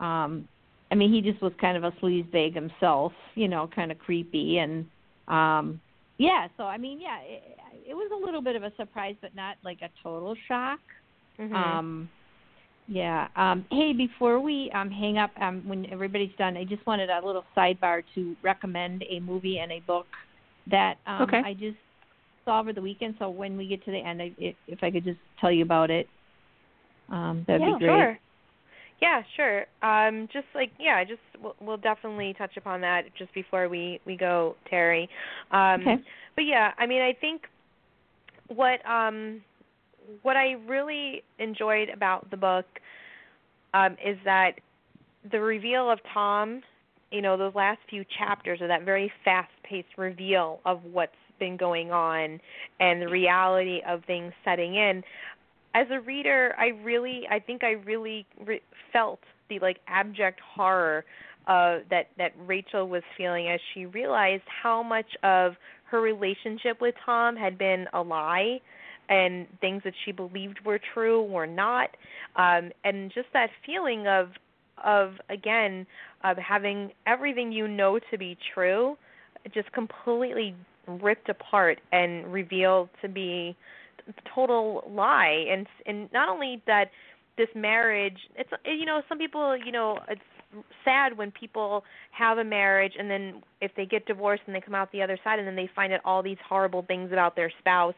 um 0.00 0.48
I 0.90 0.94
mean, 0.94 1.12
he 1.12 1.20
just 1.20 1.42
was 1.42 1.52
kind 1.60 1.76
of 1.76 1.84
a 1.84 1.90
sleazebag 2.00 2.54
himself, 2.54 3.12
you 3.34 3.48
know, 3.48 3.68
kind 3.74 3.92
of 3.92 3.98
creepy 3.98 4.58
and 4.58 4.86
um 5.28 5.80
yeah, 6.18 6.48
so 6.56 6.62
I 6.64 6.78
mean, 6.78 6.98
yeah, 6.98 7.18
it, 7.20 7.58
it 7.90 7.94
was 7.94 8.10
a 8.10 8.24
little 8.24 8.40
bit 8.40 8.56
of 8.56 8.62
a 8.62 8.72
surprise 8.76 9.16
but 9.20 9.34
not 9.34 9.56
like 9.62 9.82
a 9.82 9.90
total 10.02 10.34
shock. 10.48 10.80
Mhm. 11.38 11.54
Um 11.54 12.08
yeah. 12.88 13.28
Um 13.36 13.64
hey, 13.70 13.92
before 13.92 14.40
we 14.40 14.70
um 14.74 14.90
hang 14.90 15.18
up 15.18 15.30
um 15.40 15.62
when 15.66 15.86
everybody's 15.92 16.34
done, 16.38 16.56
I 16.56 16.64
just 16.64 16.86
wanted 16.86 17.10
a 17.10 17.24
little 17.24 17.44
sidebar 17.56 18.02
to 18.14 18.36
recommend 18.42 19.04
a 19.08 19.20
movie 19.20 19.58
and 19.58 19.72
a 19.72 19.80
book 19.80 20.06
that 20.70 20.96
um 21.06 21.22
Okay. 21.22 21.40
I 21.44 21.54
just 21.54 21.76
saw 22.44 22.60
over 22.60 22.72
the 22.72 22.82
weekend. 22.82 23.16
So 23.18 23.28
when 23.28 23.56
we 23.56 23.66
get 23.66 23.84
to 23.84 23.90
the 23.90 23.98
end, 23.98 24.22
I, 24.22 24.32
if, 24.38 24.54
if 24.68 24.78
I 24.82 24.90
could 24.90 25.04
just 25.04 25.18
tell 25.40 25.50
you 25.50 25.62
about 25.64 25.90
it, 25.90 26.08
um 27.08 27.44
that'd 27.46 27.62
yeah, 27.62 27.74
be 27.74 27.78
great. 27.84 27.88
Sure. 27.88 28.18
Yeah, 29.00 29.22
sure. 29.36 29.66
Um, 29.82 30.28
just 30.32 30.46
like 30.54 30.70
yeah, 30.78 30.96
I 30.96 31.04
just 31.04 31.20
we'll, 31.42 31.54
we'll 31.60 31.76
definitely 31.76 32.34
touch 32.38 32.56
upon 32.56 32.80
that 32.80 33.02
just 33.18 33.32
before 33.34 33.68
we 33.68 34.00
we 34.06 34.16
go, 34.16 34.56
Terry. 34.70 35.08
Um, 35.50 35.82
Okay. 35.82 35.96
But 36.34 36.42
yeah, 36.46 36.72
I 36.78 36.86
mean, 36.86 37.02
I 37.02 37.12
think 37.12 37.42
what 38.48 38.84
um 38.88 39.40
what 40.22 40.36
I 40.36 40.52
really 40.66 41.22
enjoyed 41.38 41.88
about 41.88 42.30
the 42.30 42.36
book 42.36 42.66
um 43.74 43.96
is 44.04 44.16
that 44.24 44.52
the 45.30 45.40
reveal 45.40 45.90
of 45.90 45.98
Tom, 46.12 46.62
you 47.10 47.20
know, 47.20 47.36
those 47.36 47.54
last 47.54 47.80
few 47.88 48.04
chapters 48.18 48.60
of 48.60 48.68
that 48.68 48.84
very 48.84 49.10
fast-paced 49.24 49.88
reveal 49.96 50.60
of 50.64 50.84
what's 50.84 51.12
been 51.38 51.56
going 51.56 51.90
on 51.90 52.40
and 52.80 53.02
the 53.02 53.08
reality 53.08 53.80
of 53.86 54.04
things 54.04 54.32
setting 54.44 54.76
in. 54.76 55.02
As 55.74 55.86
a 55.90 56.00
reader, 56.00 56.54
I 56.58 56.68
really, 56.82 57.22
I 57.30 57.38
think 57.38 57.62
I 57.64 57.72
really 57.72 58.24
re- 58.44 58.62
felt 58.92 59.20
the 59.48 59.58
like 59.58 59.78
abject 59.88 60.40
horror 60.40 61.04
uh, 61.46 61.78
that 61.90 62.08
that 62.18 62.32
Rachel 62.46 62.88
was 62.88 63.02
feeling 63.16 63.48
as 63.48 63.60
she 63.74 63.86
realized 63.86 64.42
how 64.62 64.82
much 64.82 65.06
of 65.22 65.54
her 65.84 66.00
relationship 66.00 66.80
with 66.80 66.94
Tom 67.04 67.36
had 67.36 67.56
been 67.58 67.86
a 67.92 68.02
lie, 68.02 68.60
and 69.08 69.46
things 69.60 69.82
that 69.84 69.94
she 70.04 70.12
believed 70.12 70.58
were 70.64 70.80
true 70.94 71.22
were 71.22 71.46
not, 71.46 71.90
um, 72.36 72.70
and 72.84 73.12
just 73.14 73.28
that 73.32 73.50
feeling 73.64 74.06
of 74.06 74.30
of 74.84 75.14
again 75.30 75.86
of 76.22 76.36
having 76.36 76.92
everything 77.06 77.50
you 77.50 77.66
know 77.66 77.98
to 78.10 78.18
be 78.18 78.36
true 78.54 78.96
just 79.54 79.70
completely 79.72 80.54
ripped 80.86 81.28
apart 81.28 81.78
and 81.92 82.32
revealed 82.32 82.88
to 83.02 83.08
be 83.08 83.56
a 84.08 84.12
total 84.34 84.84
lie. 84.90 85.46
And 85.50 85.66
and 85.86 86.12
not 86.12 86.28
only 86.28 86.62
that 86.66 86.90
this 87.36 87.48
marriage 87.54 88.18
it's 88.36 88.50
you 88.64 88.86
know 88.86 89.02
some 89.08 89.18
people 89.18 89.56
you 89.56 89.72
know 89.72 89.98
it's 90.08 90.20
sad 90.84 91.16
when 91.18 91.30
people 91.32 91.84
have 92.12 92.38
a 92.38 92.44
marriage 92.44 92.94
and 92.98 93.10
then 93.10 93.42
if 93.60 93.70
they 93.76 93.84
get 93.84 94.06
divorced 94.06 94.42
and 94.46 94.54
they 94.54 94.60
come 94.60 94.74
out 94.74 94.90
the 94.92 95.02
other 95.02 95.18
side 95.22 95.38
and 95.38 95.46
then 95.46 95.56
they 95.56 95.68
find 95.74 95.92
out 95.92 96.00
all 96.04 96.22
these 96.22 96.38
horrible 96.48 96.82
things 96.82 97.12
about 97.12 97.36
their 97.36 97.52
spouse 97.58 97.94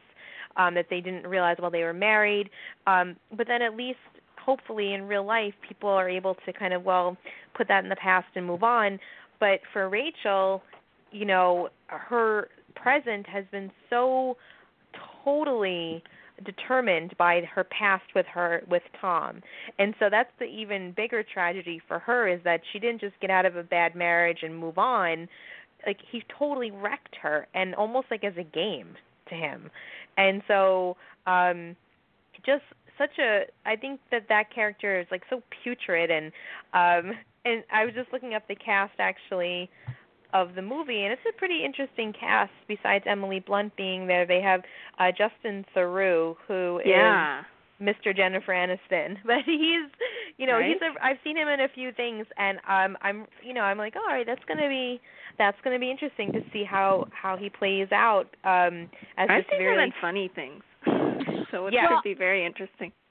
um 0.57 0.73
that 0.75 0.87
they 0.89 1.01
didn't 1.01 1.27
realize 1.27 1.57
while 1.59 1.71
they 1.71 1.83
were 1.83 1.93
married 1.93 2.49
um 2.87 3.15
but 3.35 3.47
then 3.47 3.61
at 3.61 3.75
least 3.75 3.99
hopefully 4.43 4.93
in 4.93 5.03
real 5.03 5.25
life 5.25 5.53
people 5.67 5.89
are 5.89 6.09
able 6.09 6.35
to 6.45 6.53
kind 6.53 6.73
of 6.73 6.83
well 6.83 7.17
put 7.55 7.67
that 7.67 7.83
in 7.83 7.89
the 7.89 7.95
past 7.95 8.27
and 8.35 8.45
move 8.45 8.63
on 8.63 8.99
but 9.39 9.59
for 9.73 9.89
Rachel 9.89 10.61
you 11.11 11.25
know 11.25 11.69
her 11.87 12.49
present 12.75 13.27
has 13.27 13.45
been 13.51 13.71
so 13.89 14.37
totally 15.23 16.03
determined 16.45 17.13
by 17.17 17.41
her 17.53 17.63
past 17.65 18.03
with 18.15 18.25
her 18.27 18.63
with 18.69 18.83
Tom. 18.99 19.41
And 19.77 19.93
so 19.99 20.07
that's 20.09 20.31
the 20.39 20.45
even 20.45 20.93
bigger 20.95 21.23
tragedy 21.23 21.81
for 21.87 21.99
her 21.99 22.27
is 22.27 22.39
that 22.43 22.61
she 22.71 22.79
didn't 22.79 23.01
just 23.01 23.19
get 23.19 23.29
out 23.29 23.45
of 23.45 23.55
a 23.55 23.63
bad 23.63 23.95
marriage 23.95 24.39
and 24.43 24.57
move 24.57 24.77
on. 24.77 25.27
Like 25.85 25.97
he 26.11 26.23
totally 26.37 26.71
wrecked 26.71 27.15
her 27.21 27.47
and 27.53 27.75
almost 27.75 28.07
like 28.11 28.23
as 28.23 28.33
a 28.37 28.43
game 28.43 28.95
to 29.29 29.35
him. 29.35 29.69
And 30.19 30.41
so 30.47 30.97
um 31.25 31.75
just 32.45 32.63
such 32.97 33.17
a 33.19 33.43
I 33.65 33.75
think 33.75 33.99
that 34.11 34.23
that 34.29 34.53
character 34.53 34.99
is 34.99 35.07
like 35.11 35.23
so 35.29 35.41
putrid 35.63 36.09
and 36.11 36.27
um 36.73 37.17
and 37.45 37.63
I 37.71 37.85
was 37.85 37.93
just 37.93 38.11
looking 38.11 38.33
up 38.33 38.47
the 38.47 38.55
cast 38.55 38.93
actually 38.99 39.69
of 40.33 40.53
the 40.55 40.61
movie, 40.61 41.03
and 41.03 41.11
it's 41.11 41.21
a 41.27 41.37
pretty 41.37 41.63
interesting 41.65 42.13
cast. 42.13 42.51
Besides 42.67 43.03
Emily 43.07 43.39
Blunt 43.39 43.75
being 43.75 44.05
there, 44.05 44.27
they 44.27 44.41
have 44.41 44.61
uh, 44.99 45.11
Justin 45.11 45.65
Theroux, 45.75 46.35
who 46.47 46.79
is 46.79 46.85
Yeah. 46.87 47.43
Mr. 47.81 48.15
Jennifer 48.15 48.51
Aniston. 48.53 49.17
But 49.25 49.43
he's, 49.45 49.89
you 50.37 50.47
know, 50.47 50.61
he's 50.61 50.77
a. 50.81 51.03
I've 51.03 51.17
seen 51.23 51.37
him 51.37 51.47
in 51.47 51.61
a 51.61 51.67
few 51.73 51.91
things, 51.91 52.25
and 52.37 52.57
um, 52.67 52.97
I'm, 53.01 53.25
you 53.43 53.53
know, 53.53 53.61
I'm 53.61 53.77
like, 53.77 53.95
all 53.95 54.13
right, 54.13 54.25
that's 54.25 54.43
gonna 54.47 54.67
be, 54.69 54.99
that's 55.37 55.57
gonna 55.63 55.79
be 55.79 55.89
interesting 55.91 56.31
to 56.33 56.41
see 56.51 56.63
how 56.63 57.07
how 57.11 57.37
he 57.37 57.49
plays 57.49 57.87
out 57.91 58.25
um, 58.43 58.89
as 59.17 59.29
I've 59.29 59.43
seen 59.51 59.59
very 59.59 59.83
him 59.83 59.89
in 59.89 59.93
funny 60.01 60.29
things, 60.35 60.63
so 61.51 61.67
it 61.67 61.73
Yeah. 61.73 61.87
should 61.89 62.03
be 62.03 62.13
very 62.13 62.45
interesting. 62.45 62.91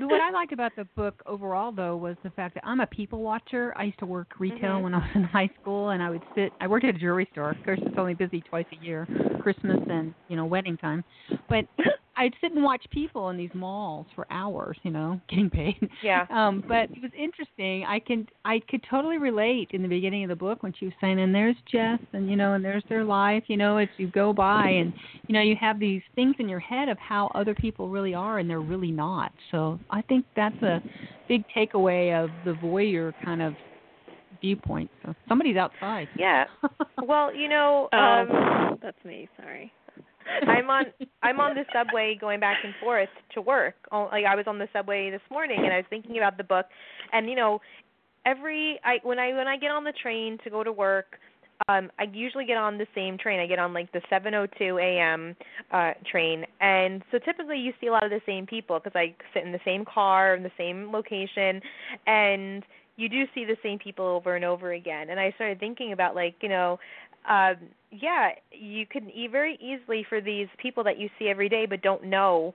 What 0.00 0.20
I 0.20 0.30
liked 0.30 0.52
about 0.52 0.72
the 0.76 0.86
book 0.96 1.22
overall, 1.26 1.70
though, 1.70 1.96
was 1.96 2.16
the 2.24 2.30
fact 2.30 2.54
that 2.54 2.64
I'm 2.66 2.80
a 2.80 2.86
people 2.86 3.20
watcher. 3.20 3.72
I 3.76 3.84
used 3.84 3.98
to 3.98 4.06
work 4.06 4.40
retail 4.40 4.78
Mhm. 4.78 4.82
when 4.82 4.94
I 4.94 4.98
was 4.98 5.10
in 5.14 5.22
high 5.24 5.50
school, 5.60 5.90
and 5.90 6.02
I 6.02 6.08
would 6.10 6.22
sit. 6.34 6.52
I 6.60 6.66
worked 6.66 6.84
at 6.86 6.94
a 6.94 6.98
jewelry 6.98 7.28
store. 7.32 7.50
Of 7.50 7.62
course, 7.64 7.78
it's 7.82 7.98
only 7.98 8.14
busy 8.14 8.40
twice 8.40 8.66
a 8.72 8.76
year, 8.84 9.06
Christmas 9.40 9.78
and 9.88 10.14
you 10.28 10.36
know 10.36 10.46
wedding 10.46 10.76
time. 10.78 11.04
But 11.48 11.66
I'd 12.16 12.34
sit 12.40 12.52
and 12.52 12.62
watch 12.62 12.84
people 12.90 13.30
in 13.30 13.36
these 13.36 13.50
malls 13.54 14.06
for 14.14 14.26
hours, 14.30 14.76
you 14.82 14.90
know, 14.90 15.20
getting 15.28 15.50
paid. 15.50 15.88
Yeah. 16.02 16.26
Um, 16.30 16.62
but 16.66 16.90
it 16.90 17.02
was 17.02 17.10
interesting. 17.18 17.84
I 17.84 17.98
can 17.98 18.26
I 18.44 18.60
could 18.68 18.84
totally 18.88 19.18
relate 19.18 19.68
in 19.72 19.82
the 19.82 19.88
beginning 19.88 20.24
of 20.24 20.28
the 20.28 20.36
book 20.36 20.62
when 20.62 20.72
she 20.78 20.84
was 20.86 20.94
saying, 21.00 21.20
and 21.20 21.34
there's 21.34 21.56
Jess, 21.70 21.98
and 22.12 22.28
you 22.30 22.36
know, 22.36 22.54
and 22.54 22.64
there's 22.64 22.84
their 22.88 23.04
life, 23.04 23.44
you 23.48 23.56
know, 23.56 23.76
as 23.78 23.88
you 23.96 24.08
go 24.08 24.32
by, 24.32 24.68
and 24.68 24.92
you 25.26 25.32
know, 25.34 25.40
you 25.40 25.56
have 25.60 25.78
these 25.80 26.02
things 26.14 26.34
in 26.38 26.48
your 26.48 26.60
head 26.60 26.88
of 26.88 26.98
how 26.98 27.30
other 27.34 27.54
people 27.54 27.88
really 27.88 28.14
are, 28.14 28.38
and 28.38 28.48
they're 28.48 28.60
really 28.60 28.92
not. 28.92 29.32
So 29.50 29.78
I 29.90 30.02
think 30.02 30.24
that's 30.36 30.60
a 30.62 30.82
big 31.28 31.44
takeaway 31.56 32.22
of 32.22 32.30
the 32.44 32.52
voyeur 32.52 33.12
kind 33.24 33.42
of 33.42 33.54
viewpoint. 34.40 34.90
So 35.04 35.14
somebody's 35.28 35.56
outside. 35.56 36.08
Yeah. 36.18 36.44
Well, 37.06 37.34
you 37.34 37.48
know, 37.48 37.88
Oh, 37.92 37.98
um, 37.98 38.78
that's 38.80 39.04
me. 39.04 39.28
Sorry. 39.36 39.70
I'm 40.46 40.70
on 40.70 40.84
I'm 41.22 41.40
on 41.40 41.54
the 41.54 41.64
subway 41.72 42.16
going 42.20 42.40
back 42.40 42.58
and 42.64 42.74
forth 42.80 43.08
to 43.34 43.40
work. 43.40 43.74
Oh, 43.92 44.08
Like 44.10 44.24
I 44.24 44.34
was 44.34 44.46
on 44.46 44.58
the 44.58 44.68
subway 44.72 45.10
this 45.10 45.20
morning 45.30 45.60
and 45.64 45.72
I 45.72 45.78
was 45.78 45.86
thinking 45.90 46.18
about 46.18 46.36
the 46.36 46.44
book 46.44 46.66
and 47.12 47.28
you 47.28 47.36
know 47.36 47.60
every 48.26 48.78
I 48.84 48.98
when 49.02 49.18
I 49.18 49.32
when 49.34 49.48
I 49.48 49.56
get 49.56 49.70
on 49.70 49.84
the 49.84 49.92
train 49.92 50.38
to 50.44 50.50
go 50.50 50.62
to 50.64 50.72
work 50.72 51.18
um 51.68 51.90
I 51.98 52.04
usually 52.12 52.44
get 52.44 52.56
on 52.56 52.78
the 52.78 52.86
same 52.94 53.16
train. 53.16 53.38
I 53.40 53.46
get 53.46 53.58
on 53.58 53.72
like 53.72 53.90
the 53.92 54.00
7:02 54.10 54.80
a.m. 54.82 55.36
uh 55.72 55.92
train 56.10 56.44
and 56.60 57.02
so 57.10 57.18
typically 57.18 57.58
you 57.58 57.72
see 57.80 57.86
a 57.88 57.92
lot 57.92 58.04
of 58.04 58.10
the 58.10 58.20
same 58.26 58.46
people 58.46 58.78
because 58.78 58.96
I 58.96 59.14
sit 59.32 59.44
in 59.44 59.52
the 59.52 59.60
same 59.64 59.84
car 59.84 60.34
in 60.34 60.42
the 60.42 60.50
same 60.58 60.90
location 60.92 61.60
and 62.06 62.64
you 62.96 63.08
do 63.08 63.24
see 63.34 63.44
the 63.44 63.56
same 63.62 63.78
people 63.78 64.04
over 64.06 64.36
and 64.36 64.44
over 64.44 64.72
again. 64.72 65.10
And 65.10 65.18
I 65.18 65.32
started 65.32 65.58
thinking 65.58 65.92
about 65.92 66.14
like, 66.14 66.36
you 66.42 66.48
know, 66.48 66.78
um 67.28 67.56
yeah, 68.00 68.30
you 68.50 68.86
can 68.86 69.10
e- 69.10 69.28
very 69.28 69.58
easily 69.60 70.04
for 70.08 70.20
these 70.20 70.48
people 70.58 70.84
that 70.84 70.98
you 70.98 71.08
see 71.18 71.28
every 71.28 71.48
day 71.48 71.66
but 71.66 71.82
don't 71.82 72.04
know 72.04 72.54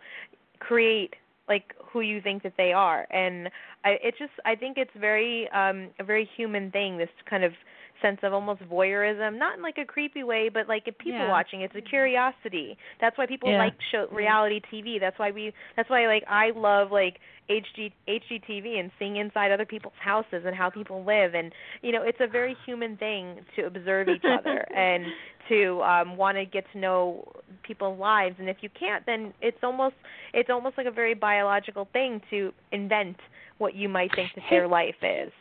create 0.60 1.14
like 1.48 1.74
who 1.92 2.02
you 2.02 2.22
think 2.22 2.44
that 2.44 2.54
they 2.58 2.72
are. 2.72 3.08
And 3.12 3.50
I 3.84 3.92
it 4.04 4.16
just 4.20 4.32
I 4.46 4.56
think 4.56 4.78
it's 4.78 4.92
very 5.00 5.50
um 5.50 5.90
a 6.00 6.04
very 6.04 6.30
human 6.38 6.72
thing 6.72 6.98
this 6.98 7.10
kind 7.30 7.44
of 7.44 7.54
sense 8.02 8.20
of 8.24 8.34
almost 8.34 8.62
voyeurism, 8.64 9.38
not 9.38 9.58
in 9.58 9.64
like 9.64 9.78
a 9.78 9.86
creepy 9.86 10.24
way, 10.24 10.50
but 10.50 10.68
like 10.68 10.88
a 10.88 10.92
people 10.92 11.20
Yeah. 11.20 11.30
watching. 11.30 11.62
It's 11.62 11.76
a 11.76 11.82
curiosity. 11.82 12.78
That's 13.00 13.18
why 13.18 13.26
people 13.26 13.50
Yeah. 13.50 13.58
like 13.60 13.74
show 13.92 14.08
reality 14.12 14.62
TV. 14.72 15.00
That's 15.00 15.18
why 15.20 15.32
we 15.32 15.54
that's 15.76 15.90
why 15.90 16.08
like 16.08 16.24
I 16.28 16.52
love 16.52 16.92
like 16.92 17.20
HG 17.50 17.92
HGTV 18.08 18.80
and 18.80 18.92
seeing 19.00 19.16
inside 19.18 19.52
other 19.52 19.66
people's 19.66 19.94
houses 20.00 20.44
and 20.46 20.56
how 20.56 20.70
people 20.70 21.04
live 21.04 21.34
and 21.34 21.52
you 21.82 21.92
know, 21.92 22.04
it's 22.04 22.20
a 22.20 22.28
very 22.28 22.56
human 22.66 22.96
thing 22.98 23.40
to 23.56 23.66
observe 23.66 24.08
each 24.08 24.26
other 24.26 24.66
and 24.76 25.06
to 25.50 25.82
um 25.82 26.16
want 26.16 26.38
to 26.38 26.46
get 26.46 26.66
to 26.74 26.78
know 26.78 27.28
people's 27.64 28.00
lives 28.00 28.36
and 28.40 28.48
if 28.50 28.58
you 28.62 28.70
can't 28.80 29.06
then 29.06 29.34
it's 29.42 29.58
almost 29.64 29.96
it's 30.34 30.50
almost 30.50 30.78
like 30.78 30.86
a 30.88 30.92
very 30.92 31.16
biological 31.16 31.88
thing 31.92 32.22
to 32.30 32.54
invent 32.72 33.18
what 33.58 33.74
you 33.76 33.90
might 33.90 34.14
think 34.16 34.30
that 34.36 34.44
their 34.50 34.68
life 34.68 34.96
is. 35.02 35.32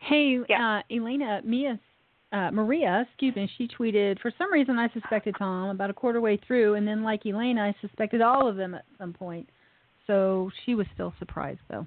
Hey, 0.00 0.38
uh, 0.56 0.80
Elena, 0.90 1.40
Mia, 1.44 1.78
uh, 2.32 2.50
Maria, 2.50 3.04
excuse 3.08 3.34
me, 3.34 3.50
she 3.56 3.68
tweeted, 3.68 4.20
for 4.20 4.32
some 4.36 4.52
reason 4.52 4.78
I 4.78 4.88
suspected 4.90 5.34
Tom 5.38 5.70
about 5.70 5.90
a 5.90 5.94
quarter 5.94 6.20
way 6.20 6.38
through, 6.46 6.74
and 6.74 6.86
then 6.86 7.02
like 7.02 7.24
Elaine, 7.24 7.58
I 7.58 7.74
suspected 7.80 8.20
all 8.20 8.46
of 8.46 8.56
them 8.56 8.74
at 8.74 8.84
some 8.98 9.12
point. 9.12 9.48
So 10.06 10.50
she 10.64 10.74
was 10.74 10.86
still 10.94 11.14
surprised, 11.18 11.60
though. 11.70 11.86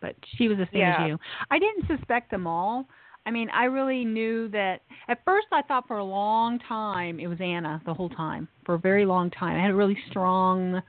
But 0.00 0.16
she 0.36 0.48
was 0.48 0.58
the 0.58 0.66
same 0.72 0.80
Yeah. 0.80 1.04
as 1.04 1.08
you. 1.08 1.18
I 1.50 1.58
didn't 1.58 1.86
suspect 1.86 2.30
them 2.30 2.46
all. 2.46 2.86
I 3.24 3.30
mean, 3.30 3.48
I 3.50 3.64
really 3.66 4.04
knew 4.04 4.48
that. 4.48 4.82
At 5.08 5.24
first, 5.24 5.46
I 5.52 5.62
thought 5.62 5.86
for 5.86 5.98
a 5.98 6.04
long 6.04 6.58
time 6.58 7.20
it 7.20 7.28
was 7.28 7.40
Anna 7.40 7.80
the 7.84 7.94
whole 7.94 8.08
time. 8.08 8.48
For 8.64 8.74
a 8.74 8.78
very 8.78 9.04
long 9.04 9.30
time, 9.30 9.56
I 9.56 9.62
had 9.62 9.70
a 9.70 9.76
really 9.76 9.98
strong 10.10 10.82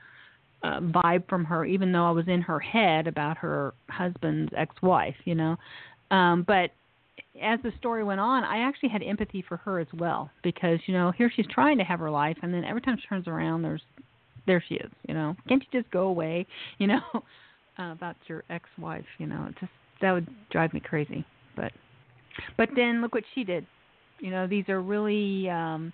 uh, 0.64 0.80
vibe 0.80 1.28
from 1.28 1.44
her, 1.44 1.64
even 1.64 1.92
though 1.92 2.06
I 2.06 2.10
was 2.10 2.26
in 2.26 2.40
her 2.42 2.58
head 2.58 3.06
about 3.06 3.36
her 3.38 3.74
husband's 3.88 4.52
ex-wife. 4.56 5.14
You 5.24 5.36
know, 5.36 5.56
um, 6.10 6.42
but 6.42 6.72
as 7.42 7.58
the 7.62 7.72
story 7.78 8.04
went 8.04 8.20
on, 8.20 8.44
I 8.44 8.58
actually 8.58 8.90
had 8.90 9.02
empathy 9.02 9.44
for 9.46 9.56
her 9.58 9.80
as 9.80 9.88
well 9.94 10.30
because 10.42 10.78
you 10.86 10.94
know 10.94 11.12
here 11.12 11.30
she's 11.34 11.46
trying 11.46 11.78
to 11.78 11.84
have 11.84 11.98
her 12.00 12.10
life, 12.10 12.36
and 12.42 12.52
then 12.52 12.64
every 12.64 12.80
time 12.80 12.96
she 13.00 13.06
turns 13.08 13.26
around, 13.26 13.62
there's 13.62 13.82
there 14.46 14.62
she 14.68 14.74
is. 14.74 14.90
You 15.08 15.14
know, 15.14 15.36
can't 15.48 15.62
you 15.62 15.80
just 15.80 15.90
go 15.90 16.02
away? 16.08 16.46
You 16.78 16.88
know, 16.88 17.00
uh, 17.78 17.92
about 17.92 18.16
your 18.26 18.44
ex-wife. 18.50 19.04
You 19.18 19.26
know, 19.26 19.46
it 19.48 19.54
just 19.58 19.72
that 20.00 20.12
would 20.12 20.28
drive 20.50 20.72
me 20.72 20.80
crazy. 20.80 21.24
But 21.56 21.72
but 22.56 22.68
then 22.74 23.00
look 23.00 23.14
what 23.14 23.24
she 23.34 23.44
did. 23.44 23.66
You 24.20 24.30
know, 24.30 24.46
these 24.46 24.68
are 24.68 24.80
really 24.80 25.48
um, 25.50 25.92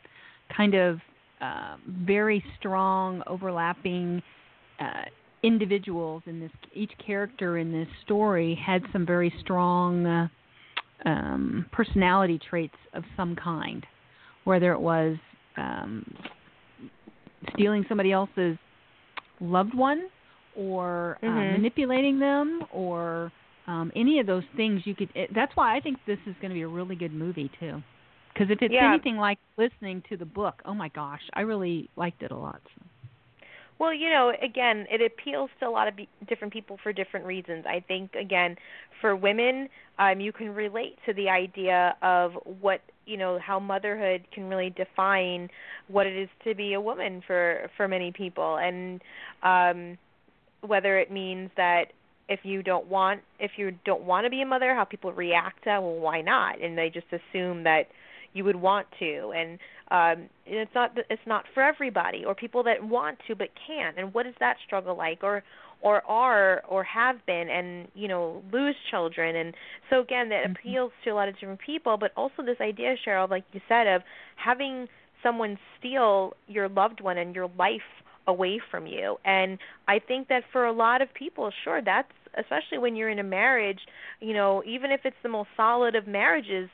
kind 0.55 0.75
of 0.75 0.99
uh, 1.41 1.77
very 1.89 2.45
strong, 2.59 3.23
overlapping 3.27 4.23
uh, 4.79 5.05
individuals 5.43 6.23
in 6.27 6.41
this. 6.41 6.51
Each 6.75 6.93
character 7.05 7.59
in 7.59 7.73
this 7.73 7.89
story 8.05 8.55
had 8.55 8.83
some 8.93 9.07
very 9.07 9.33
strong 9.41 10.07
uh, 10.07 10.29
um, 11.07 11.67
personality 11.73 12.39
traits 12.39 12.77
of 12.95 13.05
some 13.17 13.37
kind, 13.37 13.87
whether 14.45 14.73
it 14.73 14.81
was 14.81 15.17
um, 15.57 16.05
stealing 17.55 17.85
somebody 17.89 18.13
else's 18.13 18.57
loved 19.41 19.75
one 19.75 20.09
or 20.55 21.19
uh, 21.25 21.29
Mhm. 21.31 21.53
manipulating 21.53 22.19
them 22.19 22.65
or 22.71 23.33
um, 23.67 23.91
any 23.95 24.19
of 24.19 24.27
those 24.27 24.45
things 24.57 24.87
you 24.87 24.95
could 24.95 25.11
it, 25.15 25.31
that's 25.35 25.55
why 25.57 25.77
i 25.77 25.81
think 25.81 25.97
this 26.07 26.19
is 26.27 26.35
going 26.41 26.51
to 26.51 26.55
be 26.55 26.63
a 26.63 26.69
really 26.69 26.97
good 26.97 27.13
movie 27.13 27.51
too 27.61 27.83
because 28.33 28.51
if 28.51 28.61
it's 28.63 28.75
Yeah. 28.75 28.95
anything 28.95 29.17
like 29.17 29.39
listening 29.57 30.03
to 30.09 30.17
the 30.17 30.25
book 30.27 30.61
oh 30.65 30.75
my 30.75 30.89
gosh 30.89 31.23
i 31.35 31.41
really 31.43 31.89
liked 31.97 32.23
it 32.23 32.31
a 32.33 32.37
lot 32.37 32.61
so. 32.79 32.90
Well, 33.81 33.95
you 33.95 34.11
know, 34.11 34.31
again, 34.43 34.87
it 34.91 35.01
appeals 35.01 35.49
to 35.59 35.67
a 35.67 35.71
lot 35.71 35.89
of 35.89 35.97
be- 35.97 36.09
different 36.29 36.53
people 36.53 36.79
for 36.83 36.93
different 36.93 37.25
reasons. 37.25 37.65
I 37.67 37.81
think, 37.81 38.15
again, 38.15 38.57
for 39.01 39.17
women, 39.17 39.71
um, 39.99 40.21
you 40.21 40.33
can 40.33 40.55
relate 40.55 40.99
to 41.07 41.15
the 41.15 41.31
idea 41.31 41.97
of 42.03 42.33
what 42.61 42.83
you 43.07 43.17
know 43.17 43.39
how 43.45 43.59
motherhood 43.59 44.27
can 44.35 44.45
really 44.51 44.69
define 44.69 45.49
what 45.89 46.07
it 46.07 46.15
is 46.15 46.29
to 46.45 46.55
be 46.55 46.75
a 46.75 46.81
woman 46.81 47.23
for 47.27 47.71
for 47.79 47.89
many 47.89 48.13
people, 48.13 48.59
and 48.59 49.01
um, 49.43 49.97
whether 50.61 50.99
it 50.99 51.11
means 51.11 51.51
that 51.57 51.87
if 52.29 52.41
you 52.43 52.63
don't 52.63 52.87
want 52.87 53.23
if 53.39 53.53
you 53.57 53.73
don't 53.87 54.03
want 54.03 54.27
to 54.27 54.31
be 54.31 54.43
a 54.43 54.47
mother, 54.47 54.75
how 54.75 54.85
people 54.85 55.11
react 55.15 55.65
to 55.65 55.81
well, 55.81 55.97
why 55.97 56.21
not, 56.21 56.61
and 56.61 56.77
they 56.77 56.91
just 56.91 57.07
assume 57.07 57.65
that 57.65 57.85
you 58.35 58.45
would 58.45 58.57
want 58.57 58.87
to. 58.99 59.33
And 59.35 59.59
um 59.91 60.29
and 60.47 60.57
it's 60.57 60.75
not 60.75 60.97
it's 61.09 61.27
not 61.27 61.45
for 61.55 61.63
everybody 61.63 62.25
or 62.25 62.35
people 62.35 62.63
that 62.63 62.83
want 62.83 63.19
to 63.27 63.35
but 63.35 63.49
can't 63.67 63.99
and 63.99 64.13
what 64.15 64.27
is 64.27 64.35
that 64.41 64.57
struggle 64.67 64.97
like 64.97 65.23
or 65.23 65.43
or 65.83 66.05
are 66.07 66.63
or 66.69 66.85
have 66.85 67.25
been 67.27 67.49
and 67.49 67.89
you 67.95 68.09
know 68.09 68.43
lose 68.53 68.75
children. 68.91 69.37
And 69.37 69.55
so 69.89 70.01
again 70.01 70.29
that 70.31 70.51
appeals 70.51 70.93
to 71.05 71.11
a 71.11 71.15
lot 71.15 71.29
of 71.29 71.35
different 71.35 71.61
people 71.65 71.97
but 71.97 72.13
also 72.17 72.43
this 72.45 72.59
idea 72.61 72.95
cheryl 73.07 73.29
like 73.29 73.45
you 73.53 73.61
said 73.69 73.87
of 73.87 74.03
having 74.37 74.89
someone 75.23 75.59
steal 75.79 76.35
your 76.49 76.69
loved 76.69 77.01
one 77.01 77.19
and 77.19 77.35
your 77.35 77.51
life 77.59 77.81
away 78.27 78.61
from 78.71 78.87
you. 78.87 79.17
And 79.25 79.59
i 79.89 79.99
think 79.99 80.29
that 80.29 80.43
for 80.53 80.67
a 80.67 80.73
lot 80.73 81.03
of 81.03 81.13
people 81.15 81.51
sure 81.65 81.81
that's 81.83 82.13
especially 82.39 82.79
when 82.79 82.95
you're 82.95 83.11
in 83.11 83.19
a 83.19 83.25
marriage 83.25 83.81
you 84.21 84.33
know 84.33 84.63
even 84.65 84.91
if 84.93 85.01
it's 85.05 85.17
the 85.23 85.29
most 85.29 85.49
solid 85.57 85.97
of 85.97 86.07
marriages 86.07 86.69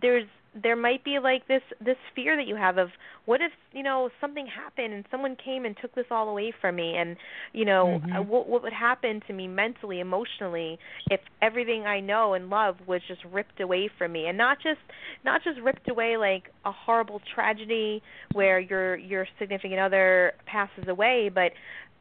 there's 0.00 0.26
there 0.60 0.76
might 0.76 1.02
be 1.04 1.18
like 1.18 1.46
this 1.48 1.62
this 1.80 1.96
fear 2.14 2.36
that 2.36 2.46
you 2.46 2.56
have 2.56 2.76
of 2.76 2.88
what 3.24 3.40
if 3.40 3.52
you 3.72 3.82
know 3.82 4.10
something 4.20 4.46
happened 4.46 4.92
and 4.92 5.04
someone 5.10 5.34
came 5.42 5.64
and 5.64 5.76
took 5.80 5.94
this 5.94 6.04
all 6.10 6.28
away 6.28 6.52
from 6.60 6.76
me 6.76 6.94
and 6.96 7.16
you 7.52 7.64
know 7.64 8.00
Mhm. 8.04 8.18
uh, 8.18 8.22
what 8.22 8.48
what 8.48 8.62
would 8.62 8.72
happen 8.72 9.20
to 9.26 9.32
me 9.32 9.48
mentally 9.48 10.00
emotionally 10.00 10.78
if 11.08 11.20
everything 11.40 11.86
i 11.86 12.00
know 12.00 12.34
and 12.34 12.50
love 12.50 12.76
was 12.86 13.00
just 13.08 13.24
ripped 13.24 13.60
away 13.60 13.88
from 13.88 14.12
me 14.12 14.26
and 14.26 14.36
not 14.36 14.58
just 14.60 14.80
not 15.24 15.42
just 15.42 15.58
ripped 15.60 15.88
away 15.88 16.16
like 16.18 16.50
a 16.66 16.72
horrible 16.72 17.20
tragedy 17.34 18.02
where 18.32 18.60
your 18.60 18.96
your 18.96 19.26
significant 19.38 19.80
other 19.80 20.32
passes 20.44 20.86
away 20.86 21.30
but 21.32 21.52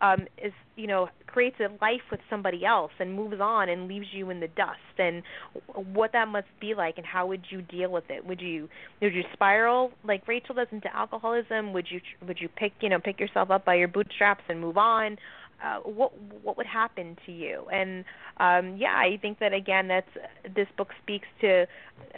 um 0.02 0.28
is 0.44 0.54
you 0.76 0.88
know 0.88 1.10
creates 1.28 1.58
a 1.60 1.70
life 1.84 2.02
with 2.12 2.20
somebody 2.30 2.66
else 2.66 2.92
and 3.00 3.16
moves 3.16 3.40
on 3.40 3.70
and 3.70 3.88
leaves 3.88 4.08
you 4.12 4.30
in 4.30 4.40
the 4.40 4.48
dust. 4.50 4.78
And 4.98 5.24
what 5.76 6.12
that 6.14 6.28
must 6.28 6.48
be 6.60 6.74
like 6.76 6.98
and 6.98 7.06
how 7.06 7.28
would 7.28 7.46
you 7.50 7.62
deal 7.62 7.92
with 7.92 8.04
it? 8.10 8.26
Would 8.26 8.42
you 8.42 8.68
would 9.02 9.14
you 9.14 9.24
spiral 9.34 9.92
like 10.04 10.28
Rachel 10.28 10.56
does 10.56 10.68
into 10.72 10.94
alcoholism? 10.96 11.74
Would 11.74 11.88
you 11.90 12.02
would 12.28 12.40
you 12.40 12.50
pick 12.50 12.74
you 12.82 12.90
know 12.90 13.00
pick 13.00 13.20
yourself 13.20 13.50
up 13.50 13.66
by 13.66 13.76
your 13.76 13.88
bootstraps 13.88 14.44
and 14.50 14.60
move 14.60 14.78
on? 14.78 15.18
Uh, 15.64 15.80
what 15.82 16.12
what 16.44 16.58
would 16.58 16.66
happen 16.66 17.16
to 17.26 17.32
you? 17.32 17.68
And 17.72 18.04
um 18.38 18.78
yeah 18.78 18.96
i 18.96 19.18
think 19.22 19.40
that 19.40 19.54
again 19.54 19.88
that's 19.88 20.10
this 20.56 20.68
book 20.78 20.90
speaks 21.04 21.28
to 21.40 21.66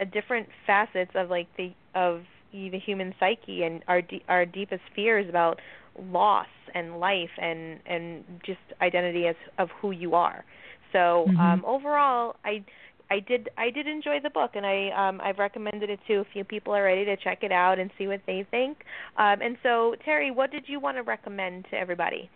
uh, 0.00 0.04
different 0.12 0.48
facets 0.66 1.10
of 1.14 1.28
like 1.28 1.48
the 1.56 1.72
of 1.94 2.22
the 2.52 2.78
human 2.78 3.14
psyche 3.18 3.64
and 3.64 3.82
our 3.88 4.00
de- 4.00 4.24
our 4.28 4.46
deepest 4.46 4.82
fears 4.94 5.28
about 5.28 5.60
loss 5.98 6.46
and 6.74 6.98
life 7.00 7.30
and 7.38 7.78
and 7.86 8.24
just 8.44 8.60
identity 8.80 9.26
as 9.26 9.36
of 9.58 9.68
who 9.80 9.90
you 9.92 10.14
are. 10.14 10.44
So 10.92 11.26
Mhm. 11.28 11.38
um 11.38 11.64
overall 11.64 12.36
I 12.44 12.64
I 13.10 13.20
did 13.20 13.48
I 13.58 13.70
did 13.70 13.86
enjoy 13.86 14.18
the 14.22 14.30
book 14.30 14.52
and 14.54 14.66
I 14.66 14.90
um 14.90 15.20
I've 15.20 15.38
recommended 15.38 15.90
it 15.90 16.00
to 16.08 16.14
a 16.20 16.24
few 16.32 16.44
people 16.44 16.72
already 16.72 17.04
to 17.04 17.16
check 17.16 17.42
it 17.42 17.52
out 17.52 17.78
and 17.78 17.90
see 17.98 18.06
what 18.06 18.20
they 18.26 18.44
think. 18.50 18.78
Um 19.16 19.40
and 19.42 19.56
so 19.62 19.94
Terry, 20.04 20.30
what 20.30 20.50
did 20.50 20.64
you 20.68 20.80
want 20.80 20.96
to 20.96 21.02
recommend 21.02 21.66
to 21.70 21.76
everybody? 21.78 22.30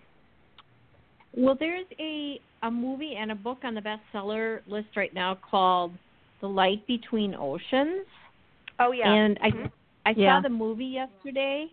Well, 1.37 1.57
there's 1.59 1.87
a 2.01 2.41
a 2.63 2.71
movie 2.71 3.15
and 3.17 3.31
a 3.31 3.35
book 3.37 3.59
on 3.65 3.75
the 3.75 3.81
bestseller 3.81 4.61
list 4.67 4.89
right 4.97 5.15
now 5.15 5.39
called 5.49 5.93
The 6.41 6.49
Light 6.49 6.87
Between 6.87 7.35
Oceans. 7.35 8.07
Oh 8.81 8.93
yeah. 8.93 9.15
And 9.15 9.39
I 9.43 9.51
Mhm. 9.51 9.71
I 10.07 10.15
Yeah. 10.17 10.37
saw 10.37 10.41
the 10.43 10.49
movie 10.49 10.87
yesterday 10.87 11.67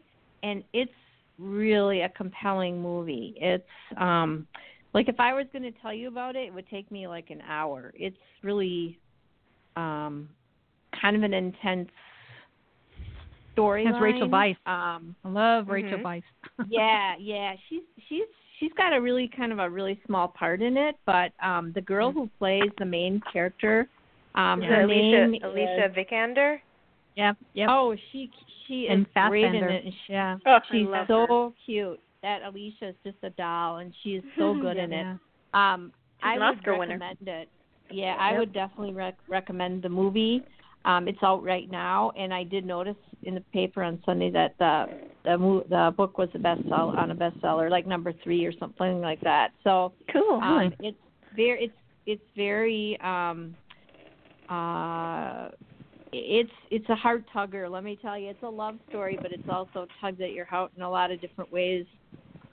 and 0.43 0.63
it's 0.73 0.91
really 1.37 2.01
a 2.01 2.09
compelling 2.09 2.81
movie. 2.81 3.35
It's 3.37 3.63
um 3.97 4.47
like 4.93 5.09
if 5.09 5.19
I 5.19 5.33
was 5.33 5.45
going 5.51 5.63
to 5.63 5.77
tell 5.81 5.93
you 5.93 6.07
about 6.07 6.35
it, 6.35 6.47
it 6.47 6.53
would 6.53 6.69
take 6.69 6.89
me 6.91 7.07
like 7.07 7.29
an 7.29 7.41
hour. 7.47 7.93
It's 7.95 8.17
really 8.43 8.97
um 9.75 10.29
kind 11.01 11.15
of 11.15 11.23
an 11.23 11.33
intense 11.33 11.89
story. 13.53 13.85
That's 13.85 13.99
Rachel 14.01 14.29
Weisz. 14.29 14.55
Um 14.65 15.15
i 15.23 15.29
love 15.29 15.67
rachel 15.67 15.97
Mhm. 15.99 16.03
weisz 16.03 16.23
yeah, 16.69 17.15
yeah. 17.19 17.55
She's 17.69 17.81
she's 18.07 18.27
she's 18.59 18.71
got 18.77 18.93
a 18.93 19.01
really 19.01 19.29
kind 19.35 19.51
of 19.51 19.59
a 19.59 19.69
really 19.69 19.99
small 20.05 20.27
part 20.27 20.61
in 20.61 20.77
it, 20.77 20.95
but 21.05 21.31
um 21.43 21.71
the 21.73 21.81
girl 21.81 22.11
who 22.11 22.29
plays 22.39 22.71
the 22.77 22.85
main 22.85 23.21
character, 23.31 23.87
um 24.35 24.61
Is 24.61 24.69
her 24.69 24.81
Alicia 24.81 25.27
name 25.27 25.41
Alicia 25.43 25.85
is, 25.85 25.95
Vikander? 25.95 26.57
Yep, 27.15 27.37
yep. 27.53 27.69
Oh, 27.71 27.95
she 28.11 28.29
she 28.67 28.87
And 28.87 29.01
is 29.01 29.07
great 29.27 29.45
in 29.45 29.55
it. 29.55 29.85
and 29.85 29.93
she- 29.93 30.13
Yeah, 30.13 30.37
Oh, 30.45 30.59
she's 30.71 30.87
love 30.87 31.07
so 31.07 31.53
cute. 31.65 31.99
That 32.21 32.41
Alicia 32.43 32.89
is 32.89 32.95
just 33.03 33.17
a 33.23 33.29
doll, 33.31 33.77
and 33.77 33.93
she 34.01 34.15
is 34.15 34.23
so 34.37 34.53
good 34.59 34.77
in 34.77 34.91
it. 34.93 35.05
Um, 35.53 35.91
She's 36.19 36.23
I 36.23 36.33
an 36.35 36.39
would 36.39 36.57
Oscar 36.57 36.77
winner. 36.77 36.97
recommend 36.97 37.27
it. 37.27 37.49
Yeah, 37.91 38.15
I 38.19 38.31
Yep. 38.31 38.39
would 38.39 38.53
definitely 38.53 38.93
rec- 38.93 39.17
recommend 39.27 39.83
the 39.83 39.89
movie. 39.89 40.43
Um, 40.85 41.07
it's 41.07 41.21
out 41.23 41.43
right 41.43 41.69
now, 41.69 42.11
and 42.17 42.31
I 42.33 42.43
did 42.43 42.63
notice 42.65 42.95
in 43.23 43.33
the 43.35 43.41
paper 43.53 43.81
on 43.83 44.01
Sunday 44.05 44.29
that 44.31 44.55
the 44.59 44.85
the, 45.23 45.37
mo- 45.37 45.63
the 45.69 45.93
book 45.97 46.17
was 46.19 46.29
a 46.35 46.37
bestseller 46.37 46.95
on 46.97 47.09
a 47.11 47.15
bestseller, 47.15 47.69
like 47.71 47.85
number 47.87 48.13
three 48.23 48.45
or 48.45 48.51
something 48.59 49.01
like 49.01 49.19
that. 49.21 49.51
So 49.63 49.93
Cool. 50.11 50.39
um, 50.43 50.73
it's 50.79 50.97
very 51.35 51.65
it's 51.65 51.73
it's 52.05 52.23
very 52.35 52.99
um 53.01 53.55
uh 54.49 55.49
it's 56.17 56.51
it's 56.71 56.89
a 56.89 56.95
heart 56.95 57.23
tugger 57.35 57.69
let 57.69 57.83
me 57.83 57.97
tell 58.01 58.17
you. 58.17 58.29
It's 58.29 58.43
a 58.43 58.47
love 58.49 58.75
story 58.89 59.17
but 59.21 59.31
it's 59.31 59.47
also 59.49 59.87
tugs 60.01 60.21
at 60.21 60.31
your 60.31 60.45
heart 60.45 60.71
in 60.75 60.81
a 60.83 60.89
lot 60.89 61.11
of 61.11 61.19
different 61.21 61.51
ways. 61.51 61.85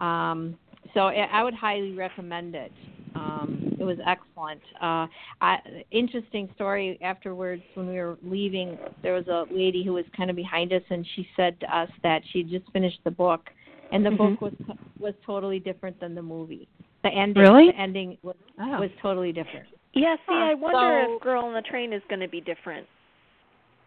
Um 0.00 0.56
so 0.94 1.00
i 1.00 1.28
I 1.32 1.42
would 1.42 1.54
highly 1.54 1.92
recommend 1.94 2.54
it. 2.54 2.72
Um 3.14 3.74
it 3.78 3.84
was 3.84 3.98
excellent. 4.06 4.60
Uh 4.80 5.06
i 5.40 5.58
interesting 5.90 6.48
story 6.54 6.98
afterwards 7.02 7.62
when 7.74 7.86
we 7.88 7.94
were 7.98 8.18
leaving 8.22 8.78
there 9.02 9.14
was 9.14 9.26
a 9.28 9.44
lady 9.54 9.84
who 9.84 9.92
was 9.92 10.04
kind 10.16 10.30
of 10.30 10.36
behind 10.36 10.72
us 10.72 10.82
and 10.90 11.06
she 11.14 11.26
said 11.36 11.58
to 11.60 11.76
us 11.76 11.90
that 12.02 12.22
she 12.32 12.42
just 12.42 12.64
finished 12.72 13.00
the 13.04 13.10
book 13.10 13.50
and 13.92 14.04
the 14.04 14.10
book 14.10 14.40
was 14.40 14.54
was 14.98 15.14
totally 15.26 15.58
different 15.58 15.98
than 16.00 16.14
the 16.14 16.22
movie. 16.22 16.68
The 17.04 17.10
ending 17.10 17.42
Really? 17.42 17.66
the 17.72 17.78
ending 17.78 18.18
was 18.22 18.36
Oh. 18.60 18.80
was 18.80 18.90
totally 19.00 19.32
different. 19.32 19.66
Yeah, 19.94 20.16
see, 20.26 20.32
I 20.34 20.54
wonder 20.54 21.04
So- 21.06 21.16
if 21.16 21.20
Girl 21.22 21.44
on 21.44 21.52
the 21.52 21.60
Train 21.62 21.92
is 21.92 22.02
going 22.08 22.20
to 22.20 22.28
be 22.28 22.40
different. 22.40 22.86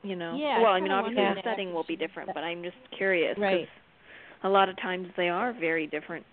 You 0.06 0.16
know. 0.16 0.36
Yeah, 0.36 0.62
well, 0.62 0.72
I 0.74 0.80
mean, 0.80 0.92
obviously 0.92 1.24
the 1.24 1.42
setting 1.44 1.74
will 1.74 1.84
be 1.84 1.96
different, 1.96 2.30
but 2.34 2.44
I'm 2.44 2.62
just 2.62 2.76
curious 2.96 3.34
'cause 3.36 3.42
Right. 3.42 3.68
a 4.44 4.50
lot 4.50 4.70
of 4.70 4.78
times 4.78 5.08
they 5.18 5.30
are 5.30 5.52
very 5.54 5.88
different 5.88 6.26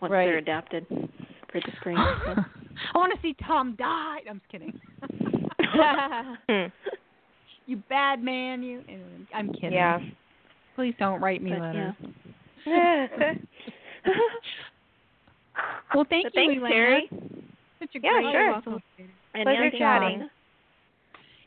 once 0.00 0.12
Right. 0.12 0.26
they're 0.26 0.38
adapted 0.38 0.86
for 1.48 1.60
the 1.60 1.72
screen. 1.80 1.96
So. 1.96 2.34
I 2.94 2.98
want 2.98 3.12
to 3.14 3.20
see 3.20 3.34
Tom 3.34 3.74
die. 3.76 4.18
I'm 4.28 4.38
just 4.40 4.48
kidding. 4.50 4.80
you 7.66 7.76
bad 7.88 8.22
man, 8.22 8.62
you. 8.62 8.82
I'm 9.34 9.52
kidding. 9.52 9.72
Yeah. 9.72 9.98
Please 10.76 10.94
don't 10.98 11.20
write 11.20 11.42
me 11.42 11.50
But, 11.50 11.60
letters. 11.60 11.94
yeah. 12.64 13.34
Well, 15.94 16.04
thank 16.08 16.24
But 16.26 16.34
you, 16.34 16.46
thanks, 16.48 16.60
Elena. 16.62 16.68
Terry. 16.68 17.08
Such 17.80 17.94
a 17.96 18.00
Yeah, 18.00 18.20
great 18.22 18.32
sure. 18.32 18.54
episode. 18.54 18.82
And 19.34 19.42
Pleasure 19.42 19.60
Nancy 19.62 19.78
chatting. 19.78 20.30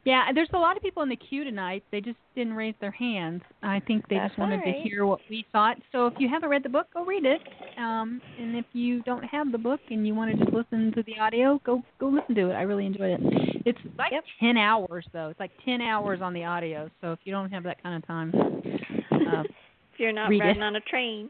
Yeah, 0.05 0.25
there's 0.35 0.49
a 0.53 0.57
lot 0.57 0.75
of 0.75 0.83
people 0.83 1.01
in 1.03 1.07
the 1.09 1.15
queue 1.15 1.45
tonight. 1.45 1.81
They 1.91 2.01
just 2.01 2.17
didn't 2.35 2.53
raise 2.55 2.75
their 2.81 2.91
hands. 2.91 3.41
I 3.61 3.79
think 3.79 4.05
they 4.09 4.15
That's 4.15 4.31
just 4.31 4.39
wanted 4.39 4.57
right. 4.57 4.83
to 4.83 4.89
hear 4.89 5.05
what 5.05 5.19
we 5.29 5.45
thought. 5.53 5.77
So 5.93 6.07
if 6.07 6.13
you 6.17 6.27
haven't 6.27 6.49
read 6.49 6.63
the 6.63 6.69
book, 6.69 6.87
go 6.93 7.05
read 7.05 7.23
it. 7.25 7.39
Um, 7.77 8.21
and 8.37 8.57
if 8.57 8.65
you 8.73 9.01
don't 9.03 9.23
have 9.23 9.53
the 9.53 9.57
book 9.57 9.79
and 9.89 10.05
you 10.05 10.13
want 10.13 10.31
to 10.31 10.37
just 10.43 10.53
listen 10.53 10.91
to 10.95 11.03
the 11.03 11.17
audio, 11.19 11.61
go 11.65 11.81
go 11.99 12.07
listen 12.09 12.35
to 12.35 12.49
it. 12.49 12.53
I 12.53 12.63
really 12.63 12.85
enjoyed 12.85 13.11
it. 13.11 13.63
It's 13.65 13.79
like 13.97 14.11
ten 14.41 14.57
hours 14.57 15.05
though. 15.13 15.29
It's 15.29 15.39
like 15.39 15.51
ten 15.63 15.79
hours 15.79 16.19
on 16.21 16.33
the 16.33 16.43
audio. 16.43 16.89
So 16.99 17.13
if 17.13 17.19
you 17.23 17.31
don't 17.31 17.49
have 17.51 17.63
that 17.63 17.81
kind 17.81 17.95
of 17.95 18.05
time, 18.05 18.33
uh, 18.35 19.43
If 19.93 19.99
you're 19.99 20.11
not 20.11 20.27
Read 20.29 20.41
it. 20.41 20.45
riding 20.45 20.63
on 20.63 20.75
a 20.75 20.81
train. 20.81 21.29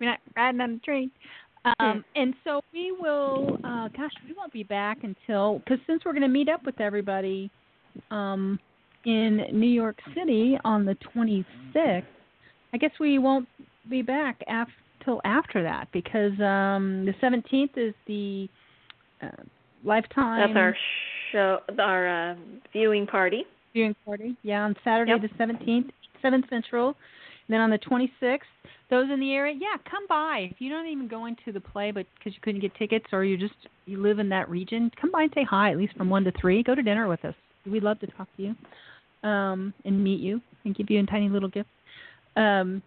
we're 0.00 0.08
not 0.10 0.20
riding 0.36 0.60
on 0.60 0.70
a 0.74 0.78
train. 0.78 1.10
Um, 1.80 2.04
and 2.16 2.32
so 2.44 2.60
we 2.72 2.92
will, 2.92 3.58
uh, 3.64 3.88
gosh, 3.88 4.12
we 4.26 4.34
won't 4.36 4.52
be 4.52 4.62
back 4.62 4.98
until, 5.02 5.58
because 5.60 5.78
since 5.86 6.04
we're 6.04 6.12
going 6.12 6.22
to 6.22 6.28
meet 6.28 6.48
up 6.48 6.64
with 6.64 6.80
everybody 6.80 7.50
um, 8.10 8.58
in 9.04 9.44
New 9.52 9.66
York 9.68 9.98
City 10.16 10.58
on 10.64 10.84
the 10.84 10.96
26th, 11.14 12.04
I 12.74 12.78
guess 12.78 12.92
we 13.00 13.18
won't 13.18 13.48
be 13.90 14.02
back 14.02 14.40
af- 14.48 14.68
till 15.04 15.20
after 15.24 15.62
that 15.62 15.88
because 15.92 16.32
um, 16.40 17.04
the 17.04 17.14
17th 17.22 17.76
is 17.76 17.94
the 18.06 18.48
uh, 19.22 19.28
Lifetime 19.84 20.40
That's 20.54 20.56
our 20.56 20.76
show, 21.32 21.58
our 21.80 22.30
uh, 22.30 22.34
viewing 22.72 23.06
party. 23.06 23.44
viewing 23.72 23.96
party. 24.04 24.36
Yeah, 24.42 24.62
on 24.64 24.76
Saturday 24.84 25.12
Yep. 25.12 25.22
the 25.22 25.44
17th, 25.44 25.90
7 26.22 26.44
Central. 26.48 26.88
And 27.48 27.54
then 27.54 27.60
on 27.60 27.70
the 27.70 27.78
26th, 27.78 28.38
those 28.90 29.10
in 29.10 29.18
the 29.18 29.32
area, 29.32 29.54
yeah, 29.58 29.76
come 29.90 30.06
by. 30.08 30.48
If 30.52 30.60
you 30.60 30.70
don't 30.70 30.86
even 30.86 31.08
go 31.08 31.26
into 31.26 31.50
the 31.52 31.60
play, 31.60 31.90
but 31.90 32.06
because 32.16 32.32
you 32.34 32.40
couldn't 32.42 32.60
get 32.60 32.74
tickets 32.76 33.06
or 33.12 33.24
you 33.24 33.36
just 33.36 33.54
you 33.86 34.00
live 34.00 34.20
in 34.20 34.28
that 34.28 34.48
region, 34.48 34.90
come 35.00 35.10
by 35.10 35.22
and 35.24 35.32
say 35.34 35.44
hi. 35.48 35.72
At 35.72 35.78
least 35.78 35.96
from 35.96 36.08
one 36.08 36.22
to 36.24 36.32
three. 36.40 36.62
Go 36.62 36.74
to 36.76 36.82
dinner 36.82 37.08
with 37.08 37.24
us. 37.24 37.34
We'd 37.66 37.82
love 37.82 38.00
to 38.00 38.06
talk 38.08 38.28
to 38.36 38.42
you 38.42 39.28
um, 39.28 39.72
and 39.84 40.02
meet 40.02 40.20
you 40.20 40.40
and 40.64 40.74
give 40.74 40.90
you 40.90 41.00
a 41.00 41.06
tiny 41.06 41.28
little 41.28 41.48
gift 41.48 41.68
um, 42.36 42.82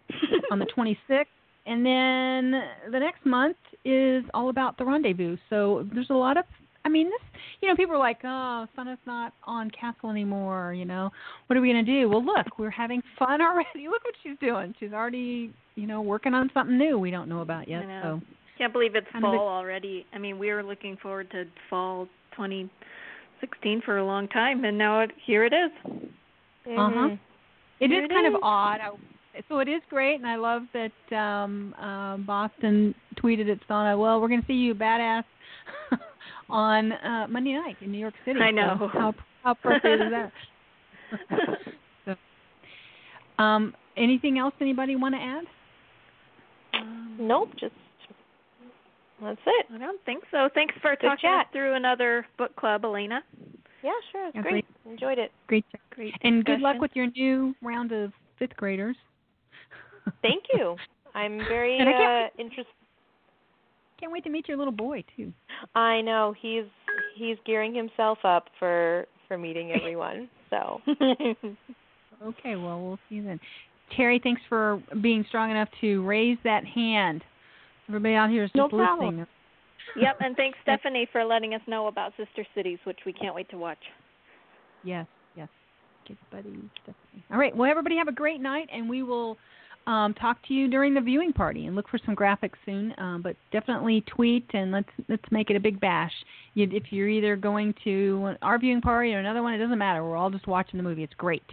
on 0.52 0.60
the 0.60 0.65
26th. 0.65 1.26
And 1.68 1.85
then 1.85 2.61
the 2.91 2.99
next 2.99 3.26
month 3.26 3.57
is 3.84 4.23
all 4.34 4.49
about 4.49 4.77
the 4.77 4.85
rendezvous. 4.85 5.38
So 5.49 5.88
there's 5.93 6.10
a 6.11 6.14
lot 6.14 6.38
of, 6.38 6.45
I 6.84 6.89
mean, 6.89 7.07
this, 7.07 7.22
you 7.61 7.68
know, 7.68 7.76
people 7.76 7.95
are 7.95 7.99
like, 7.99 8.19
oh, 8.23 8.68
fun 8.76 8.88
is 8.88 8.99
not 9.07 9.34
on 9.45 9.72
Castle 9.72 10.11
anymore. 10.11 10.73
You 10.73 10.85
know, 10.85 11.10
what 11.47 11.57
are 11.57 11.61
we 11.61 11.72
going 11.72 11.84
to 11.84 11.91
do? 11.91 12.07
Well, 12.10 12.23
look, 12.23 12.60
we're 12.60 12.69
having 12.69 13.02
fun 13.18 13.41
already. 13.41 13.88
Look 13.89 14.03
what 14.03 14.14
she's 14.22 14.38
doing. 14.39 14.76
She's 14.80 14.93
already, 14.93 15.52
you 15.76 15.88
know, 15.88 16.02
working 16.02 16.35
on 16.35 16.52
something 16.53 16.77
new 16.77 16.99
we 16.99 17.10
don't 17.10 17.30
know 17.30 17.41
about 17.41 17.68
yet. 17.68 17.84
I 17.84 17.85
know. 17.85 18.22
So 18.22 18.27
Can't 18.60 18.73
believe 18.73 18.95
it's 18.95 19.07
fall 19.19 19.47
already. 19.47 20.06
I 20.14 20.19
mean, 20.19 20.38
we 20.38 20.52
were 20.52 20.64
looking 20.64 20.97
forward 21.02 21.31
to 21.31 21.45
fall 21.69 22.07
2016 23.46 23.82
for 23.86 23.98
a 23.98 24.06
long 24.06 24.28
time, 24.28 24.64
and 24.66 24.78
now 24.78 25.02
it, 25.02 25.12
here 25.26 25.44
it 25.46 25.54
is. 25.54 25.72
Uh 26.68 26.90
huh. 26.94 27.10
It 27.80 27.90
Here 27.90 28.00
is 28.04 28.06
it 28.06 28.10
kind 28.10 28.28
is. 28.28 28.34
of 28.36 28.40
odd. 28.44 28.80
I, 28.82 28.90
so 29.50 29.60
it 29.60 29.68
is 29.68 29.82
great, 29.90 30.16
and 30.16 30.26
I 30.28 30.36
love 30.38 30.64
that 30.74 31.16
um, 31.18 31.74
uh, 31.80 32.18
Boston 32.18 32.96
tweeted 33.22 33.52
at 33.52 33.60
Stana. 33.68 34.00
Well, 34.00 34.22
we're 34.22 34.30
going 34.30 34.42
to 34.42 34.48
see 34.48 34.54
you 34.54 34.74
badass 34.74 35.24
on 36.50 36.92
uh, 36.94 37.28
Monday 37.30 37.54
night 37.54 37.76
in 37.82 37.92
New 37.92 37.98
York 37.98 38.14
City. 38.26 38.40
I 38.40 38.52
So 38.52 38.56
know. 38.56 38.90
how 38.94 39.14
how 39.44 39.52
appropriate 39.52 40.02
is 40.02 40.12
that? 40.12 40.32
so, 43.38 43.44
um, 43.44 43.74
anything 43.98 44.40
else 44.40 44.54
anybody 44.62 44.96
want 44.96 45.16
to 45.16 45.22
add? 45.22 45.44
Nope, 47.20 47.50
just 47.60 47.74
that's 49.26 49.41
it. 49.45 49.65
I 49.73 49.77
don't 49.77 50.03
think 50.06 50.23
so. 50.31 50.49
Thanks 50.53 50.73
for 50.81 50.95
Good 50.95 51.07
talking 51.07 51.30
us 51.30 51.45
through 51.52 51.76
another 51.76 52.26
book 52.38 52.56
club, 52.56 52.85
Elena. 52.85 53.22
Yeah, 53.84 53.91
sure, 54.11 54.27
it's 54.27 54.35
Yeah, 54.35 54.41
great. 54.41 54.65
Enjoyed 54.85 55.19
it. 55.19 55.31
Great, 55.47 55.65
great. 55.91 56.14
And 56.23 56.43
good 56.43 56.61
luck 56.61 56.80
with 56.80 56.91
your 56.93 57.07
new 57.07 57.56
round 57.61 57.91
of 57.91 58.11
fifth 58.39 58.56
graders. 58.56 58.95
Thank 60.22 60.45
you. 60.53 60.76
I'm 61.15 61.38
very 61.47 61.80
And 61.80 61.89
I 61.89 61.91
can't 61.91 62.34
uh 62.34 62.41
interested. 62.41 62.73
Can't 63.99 64.11
wait 64.11 64.23
to 64.26 64.30
meet 64.30 64.47
your 64.47 64.57
little 64.57 64.73
boy 64.73 65.03
too. 65.15 65.31
I 65.73 66.02
know 66.02 66.34
he's 66.39 66.65
he's 67.15 67.38
gearing 67.45 67.73
himself 67.73 68.18
up 68.23 68.49
for 68.60 69.06
for 69.27 69.38
meeting 69.38 69.72
everyone. 69.72 70.30
So 70.49 70.81
Okay, 72.23 72.56
well, 72.56 72.81
we'll 72.81 72.99
see 73.10 73.15
you 73.15 73.23
then. 73.23 73.39
Terry, 73.95 74.19
thanks 74.23 74.41
for 74.49 74.81
being 75.02 75.23
strong 75.27 75.52
enough 75.52 75.69
to 75.81 76.03
raise 76.03 76.38
that 76.43 76.65
hand. 76.65 77.23
Everybody 77.88 78.16
out 78.16 78.30
here 78.30 78.44
is 78.44 78.52
just 78.56 78.72
No 78.74 78.78
listening. 78.78 79.26
Yep, 79.95 80.18
and 80.20 80.36
thanks 80.36 80.57
Stephanie 80.64 81.07
for 81.12 81.24
letting 81.24 81.53
us 81.53 81.62
know 81.68 81.88
about 81.88 82.14
Sister 82.18 82.45
Cities, 82.56 82.80
which 82.86 82.99
we 83.06 83.14
can't 83.14 83.36
wait 83.36 83.49
to 83.49 83.57
watch. 83.57 83.78
Yes, 84.84 85.06
yes. 85.36 85.48
Good 86.07 86.18
buddy, 86.32 86.49
Stephanie. 86.84 87.24
All 87.32 87.38
right, 87.38 87.56
well, 87.56 87.70
everybody 87.70 87.95
have 87.98 88.07
a 88.07 88.12
great 88.14 88.41
night, 88.41 88.70
and 88.74 88.90
we 88.90 89.03
will 89.03 89.38
um, 89.88 90.14
talk 90.16 90.38
to 90.48 90.53
you 90.53 90.68
during 90.68 90.94
the 90.94 91.02
viewing 91.02 91.32
party 91.32 91.68
and 91.68 91.76
look 91.76 91.88
for 91.90 91.99
some 92.06 92.16
graphics 92.16 92.57
soon. 92.66 92.94
Um, 92.98 93.22
but 93.22 93.36
definitely 93.52 94.03
tweet 94.07 94.45
and 94.53 94.72
let's 94.72 94.90
let's 95.07 95.24
make 95.32 95.49
it 95.49 95.56
a 95.56 95.60
big 95.60 95.80
bash. 95.80 96.12
You, 96.56 96.68
if 96.72 96.91
you're 96.91 97.10
either 97.10 97.36
going 97.36 97.74
to 97.84 98.36
our 98.41 98.57
viewing 98.57 98.82
party 98.82 99.14
or 99.14 99.20
another 99.20 99.44
one, 99.44 99.53
it 99.53 99.60
doesn't 99.60 99.78
matter. 99.78 100.03
We're 100.03 100.18
all 100.18 100.32
just 100.32 100.48
watching 100.48 100.78
the 100.78 100.84
movie. 100.84 101.03
It's 101.03 101.14
great. 101.16 101.44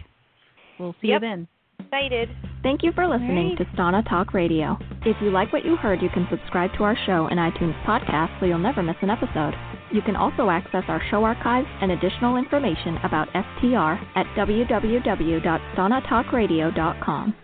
We'll 0.79 0.95
see 1.01 1.09
Yep. 1.09 1.21
you 1.21 1.27
then. 1.27 1.47
Excited. 1.83 2.29
Thank 2.63 2.81
you 2.83 2.91
for 2.93 3.07
listening 3.07 3.55
to 3.57 3.65
Stana 3.75 4.07
Talk 4.07 4.33
Radio. 4.33 4.77
If 5.05 5.17
you 5.21 5.31
like 5.31 5.51
what 5.51 5.65
you 5.65 5.75
heard, 5.75 6.01
you 6.01 6.07
can 6.09 6.25
subscribe 6.29 6.71
to 6.77 6.83
our 6.83 6.95
show 7.05 7.27
in 7.27 7.37
iTunes 7.37 7.75
Podcast 7.83 8.39
so 8.39 8.45
you'll 8.45 8.57
never 8.57 8.81
miss 8.81 8.95
an 9.01 9.09
episode. 9.09 9.53
You 9.91 10.01
can 10.01 10.15
also 10.15 10.49
access 10.49 10.85
our 10.87 11.01
show 11.11 11.25
archives 11.25 11.67
and 11.81 11.91
additional 11.91 12.37
information 12.37 12.95
about 13.03 13.27
STR 13.29 13.99
at 14.17 14.25
www.stanatalkradio.com. 14.37 17.35